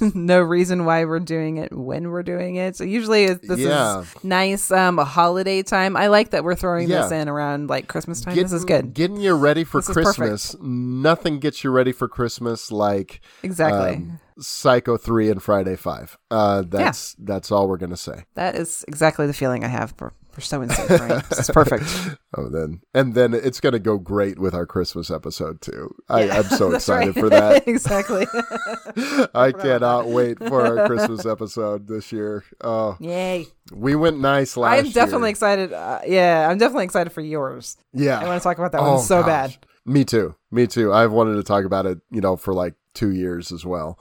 no 0.14 0.40
reason 0.40 0.84
why 0.86 1.04
we're 1.04 1.18
doing 1.20 1.58
it 1.58 1.72
when 1.72 2.10
we're 2.10 2.22
doing 2.22 2.56
it. 2.56 2.76
So 2.76 2.84
usually 2.84 3.26
this 3.34 3.58
Yeah. 3.58 4.00
is 4.00 4.14
nice 4.24 4.70
um 4.70 4.98
a 4.98 5.04
holiday 5.04 5.62
time. 5.62 5.96
I 5.96 6.06
like 6.06 6.30
that 6.30 6.44
we're 6.44 6.54
throwing 6.54 6.88
this 6.88 7.10
in 7.10 7.28
around 7.28 7.68
like 7.68 7.88
Christmas 7.88 8.20
time. 8.20 8.34
this 8.36 8.52
is 8.52 8.64
good. 8.64 8.94
Getting 8.94 9.18
you 9.20 9.34
ready 9.34 9.64
for 9.64 9.80
This. 9.80 9.90
Christmas. 9.90 10.56
Nothing 10.60 11.38
gets 11.38 11.62
you 11.64 11.70
ready 11.70 11.92
for 11.92 12.08
Christmas 12.08 12.70
like 12.72 13.20
Exactly. 13.42 13.96
um, 13.96 14.20
Psycho 14.40 14.96
three 14.96 15.30
and 15.30 15.42
Friday 15.42 15.74
five. 15.76 16.16
Uh, 16.30 16.62
that's 16.66 17.14
that's 17.18 17.50
all 17.50 17.68
we're 17.68 17.76
gonna 17.76 17.96
say. 17.96 18.24
that 18.34 18.54
is 18.54 18.84
exactly 18.86 19.26
the 19.26 19.32
feeling 19.34 19.64
I 19.64 19.68
have 19.68 19.94
for 19.98 20.12
so 20.40 20.62
and 20.62 20.70
so. 20.72 20.86
Right? 20.86 21.24
Is 21.32 21.50
perfect. 21.52 21.84
Oh, 22.36 22.50
then 22.50 22.82
and 22.92 23.14
then 23.14 23.32
it's 23.32 23.58
gonna 23.58 23.78
go 23.78 23.96
great 23.96 24.38
with 24.38 24.52
our 24.54 24.66
Christmas 24.66 25.10
episode 25.10 25.62
too. 25.62 25.94
I, 26.10 26.24
Yeah, 26.24 26.36
I'm 26.38 26.44
so 26.44 26.72
excited 26.74 27.16
right. 27.16 27.20
for 27.22 27.30
that. 27.30 27.66
exactly. 27.66 28.26
I 29.34 29.50
cannot 29.52 30.08
wait 30.08 30.38
for 30.38 30.60
our 30.78 30.86
Christmas 30.86 31.24
episode 31.24 31.88
this 31.88 32.12
year. 32.12 32.44
Oh, 32.62 32.96
Yay! 33.00 33.46
we 33.72 33.94
went 33.96 34.20
nice 34.20 34.56
last 34.58 34.74
year. 34.76 34.84
I'm 34.84 34.90
definitely 34.92 35.28
year. 35.28 35.30
excited. 35.30 35.72
Uh, 35.72 36.00
yeah, 36.06 36.48
I'm 36.50 36.58
definitely 36.58 36.84
excited 36.84 37.10
for 37.14 37.22
yours. 37.22 37.78
Yeah, 37.94 38.20
I 38.20 38.26
want 38.26 38.40
to 38.40 38.44
talk 38.44 38.58
about 38.58 38.72
that 38.72 38.80
Oh, 38.82 38.94
one 38.96 39.02
so 39.02 39.22
gosh. 39.22 39.56
bad. 39.56 39.66
Me 39.86 40.04
too. 40.04 40.34
Me 40.50 40.66
too. 40.66 40.92
I've 40.92 41.12
wanted 41.12 41.36
to 41.36 41.42
talk 41.42 41.64
about 41.64 41.86
it, 41.86 41.98
you 42.10 42.20
know, 42.20 42.36
for 42.36 42.52
like 42.52 42.74
two 42.92 43.10
years 43.10 43.52
as 43.52 43.64
well. 43.64 43.98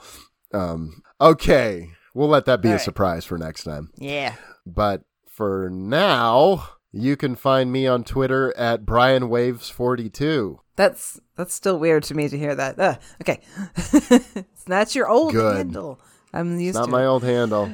Um, 0.53 1.01
okay, 1.21 1.91
we'll 2.13 2.27
let 2.27 2.43
that 2.45 2.61
be 2.61 2.67
All 2.67 2.73
a 2.73 2.77
right. 2.77 2.83
surprise 2.83 3.23
for 3.23 3.37
next 3.37 3.63
time. 3.63 3.89
Yeah. 3.97 4.35
But 4.65 5.03
for 5.37 5.69
now, 5.71 6.67
you 6.91 7.15
can 7.15 7.35
find 7.35 7.71
me 7.71 7.85
on 7.85 8.03
Twitter 8.03 8.51
at 8.57 8.85
BrianWaves42. 8.85 10.57
That's 10.75 11.19
that's 11.35 11.53
still 11.53 11.77
weird 11.77 12.01
to 12.05 12.15
me 12.15 12.27
to 12.27 12.37
hear 12.37 12.55
that. 12.55 12.79
Uh, 12.79 12.95
okay, 13.21 13.41
it's 13.77 14.67
not 14.67 14.95
your 14.95 15.07
old 15.07 15.33
Good. 15.33 15.57
handle. 15.57 15.99
I'm 16.33 16.59
used 16.59 16.75
to 16.75 16.79
Not 16.81 16.85
to. 16.87 16.91
my 16.91 17.03
it. 17.03 17.07
old 17.07 17.23
handle. 17.23 17.71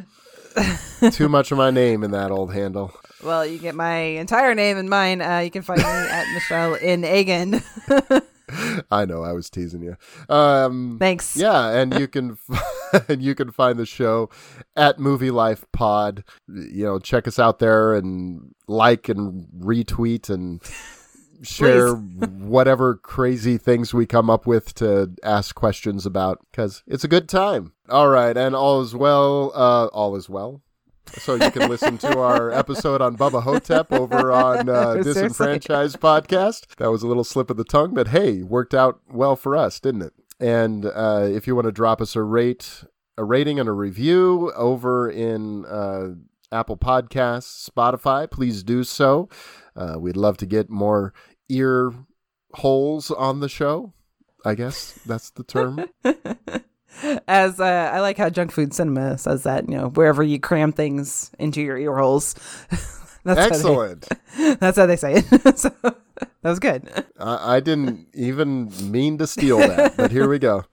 Too 1.12 1.30
much 1.30 1.52
of 1.52 1.58
my 1.58 1.72
name 1.72 2.04
in 2.04 2.12
that 2.12 2.32
old 2.32 2.54
handle. 2.54 2.94
Well, 3.24 3.46
you 3.46 3.58
get 3.60 3.76
my 3.76 3.96
entire 3.96 4.54
name 4.54 4.78
and 4.78 4.90
mine. 4.90 5.22
Uh, 5.22 5.40
you 5.40 5.50
can 5.52 5.62
find 5.62 5.80
me 5.80 5.86
at 5.88 6.26
Michelle 6.34 6.76
in 6.76 7.06
Egan. 7.06 7.64
I 8.92 9.06
know 9.06 9.24
I 9.24 9.34
was 9.34 9.50
teasing 9.50 9.82
you. 9.82 9.96
Um, 10.34 10.98
Thanks. 11.00 11.36
Yeah, 11.36 11.70
and 11.70 11.98
you 12.00 12.08
can 12.08 12.38
and 13.08 13.22
you 13.22 13.36
can 13.36 13.52
find 13.52 13.78
the 13.78 13.86
show 13.86 14.30
at 14.76 15.00
Movie 15.00 15.32
Life 15.32 15.66
Pod. 15.72 16.24
You 16.48 16.86
know, 16.86 17.00
check 17.00 17.28
us 17.28 17.40
out 17.40 17.60
there 17.60 17.94
and 17.94 18.54
like 18.68 19.10
and 19.10 19.48
retweet 19.58 20.30
and 20.30 20.62
share 21.42 21.94
whatever 21.94 22.96
crazy 22.96 23.58
things 23.58 23.94
we 23.94 24.06
come 24.06 24.30
up 24.30 24.46
with 24.48 24.74
to 24.76 25.14
ask 25.24 25.56
questions 25.56 26.06
about 26.06 26.40
because 26.52 26.84
it's 26.88 27.04
a 27.04 27.10
good 27.10 27.28
time. 27.28 27.74
All 27.90 28.10
right, 28.10 28.36
and 28.36 28.56
all 28.56 28.82
is 28.82 28.96
well. 28.96 29.52
Uh, 29.54 29.88
all 29.88 30.16
is 30.16 30.30
well. 30.30 30.62
So 31.08 31.36
you 31.36 31.52
can 31.52 31.70
listen 31.70 31.98
to 32.00 32.20
our 32.20 32.52
episode 32.52 33.02
on 33.02 33.16
Bubba 33.18 33.44
Ho-Tep 33.44 33.92
over 33.92 34.32
on 34.32 34.68
uh, 34.68 34.96
Disenfranchised 35.04 36.00
Podcast. 36.00 36.76
That 36.78 36.92
was 36.92 37.04
a 37.04 37.08
little 37.08 37.24
slip 37.24 37.50
of 37.50 37.58
the 37.58 37.64
tongue, 37.64 37.94
but 37.94 38.10
hey, 38.10 38.42
worked 38.42 38.74
out 38.74 39.00
well 39.10 39.36
for 39.36 39.56
us, 39.56 39.80
didn't 39.80 40.02
it? 40.02 40.14
And 40.40 40.86
uh, 40.86 41.28
if 41.30 41.46
you 41.48 41.56
want 41.56 41.66
to 41.66 41.72
drop 41.72 42.02
us 42.02 42.16
a 42.16 42.24
rate, 42.24 42.84
a 43.18 43.24
rating, 43.24 43.60
and 43.60 43.70
a 43.70 43.74
review 43.74 44.52
over 44.56 45.10
in 45.10 45.66
uh, 45.66 46.16
Apple 46.52 46.78
Podcasts, 46.78 47.70
Spotify, 47.70 48.30
please 48.30 48.64
do 48.64 48.84
so. 48.84 49.30
Uh, 49.76 49.96
we'd 50.00 50.18
love 50.18 50.38
to 50.38 50.46
get 50.46 50.70
more 50.70 51.14
ear 51.50 51.94
holes 52.56 53.12
on 53.12 53.40
the 53.40 53.50
show. 53.50 53.94
I 54.46 54.56
guess 54.56 55.00
that's 55.06 55.30
the 55.30 55.44
term. 55.44 55.86
As 57.28 57.60
uh, 57.60 57.92
I 57.94 58.00
like 58.00 58.18
how 58.18 58.30
Junk 58.30 58.52
Food 58.52 58.74
Cinema 58.74 59.18
says 59.18 59.44
that, 59.44 59.70
you 59.70 59.78
know, 59.78 59.90
wherever 59.90 60.24
you 60.24 60.40
cram 60.40 60.72
things 60.72 61.32
into 61.40 61.62
your 61.62 61.78
ear 61.78 61.98
holes. 61.98 62.36
that's 63.24 63.40
Excellent. 63.40 64.08
How 64.10 64.38
they, 64.38 64.54
that's 64.60 64.78
how 64.78 64.86
they 64.86 64.96
say 64.96 65.14
it. 65.16 65.26
so 65.58 65.70
that 65.82 65.96
was 66.44 66.60
good. 66.60 66.90
I, 67.20 67.58
I 67.58 67.60
didn't 67.60 68.08
even 68.14 68.72
mean 68.92 69.18
to 69.18 69.28
steal 69.28 69.58
that, 69.60 69.98
but 69.98 70.12
here 70.12 70.30
we 70.30 70.40
go. 70.40 70.66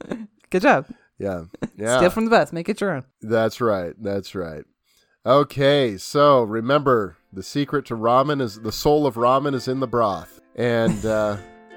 Good 0.50 0.62
job. 0.62 0.86
Yeah. 1.18 1.44
Yeah. 1.76 1.98
Steal 1.98 2.10
from 2.10 2.24
the 2.24 2.30
best. 2.30 2.52
Make 2.52 2.68
it 2.68 2.80
your 2.80 2.92
own. 2.92 3.04
That's 3.20 3.60
right. 3.60 3.94
That's 3.98 4.34
right. 4.34 4.64
Okay, 5.26 5.98
so 5.98 6.42
remember 6.42 7.18
the 7.30 7.42
secret 7.42 7.84
to 7.86 7.94
ramen 7.94 8.40
is 8.40 8.60
the 8.60 8.72
soul 8.72 9.06
of 9.06 9.16
ramen 9.16 9.54
is 9.54 9.68
in 9.68 9.80
the 9.80 9.86
broth. 9.86 10.40
And 10.56 11.04
uh 11.04 11.36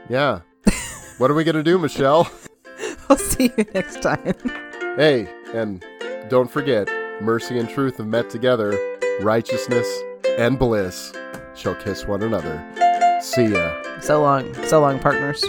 yeah. 0.09 0.41
What 1.17 1.29
are 1.29 1.33
we 1.33 1.43
gonna 1.43 1.61
do, 1.61 1.77
Michelle? 1.77 2.31
I'll 3.13 3.19
see 3.19 3.53
you 3.55 3.65
next 3.75 4.01
time. 4.01 4.33
Hey, 4.97 5.29
and 5.53 5.85
don't 6.29 6.49
forget, 6.49 6.89
mercy 7.21 7.59
and 7.59 7.69
truth 7.69 7.97
have 7.97 8.07
met 8.07 8.31
together, 8.31 8.75
righteousness 9.21 9.87
and 10.39 10.57
bliss 10.57 11.13
shall 11.53 11.75
kiss 11.75 12.07
one 12.07 12.23
another. 12.23 12.65
See 13.21 13.53
ya. 13.53 13.99
So 14.01 14.19
long. 14.19 14.51
So 14.65 14.81
long, 14.81 14.97
partners. 14.97 15.45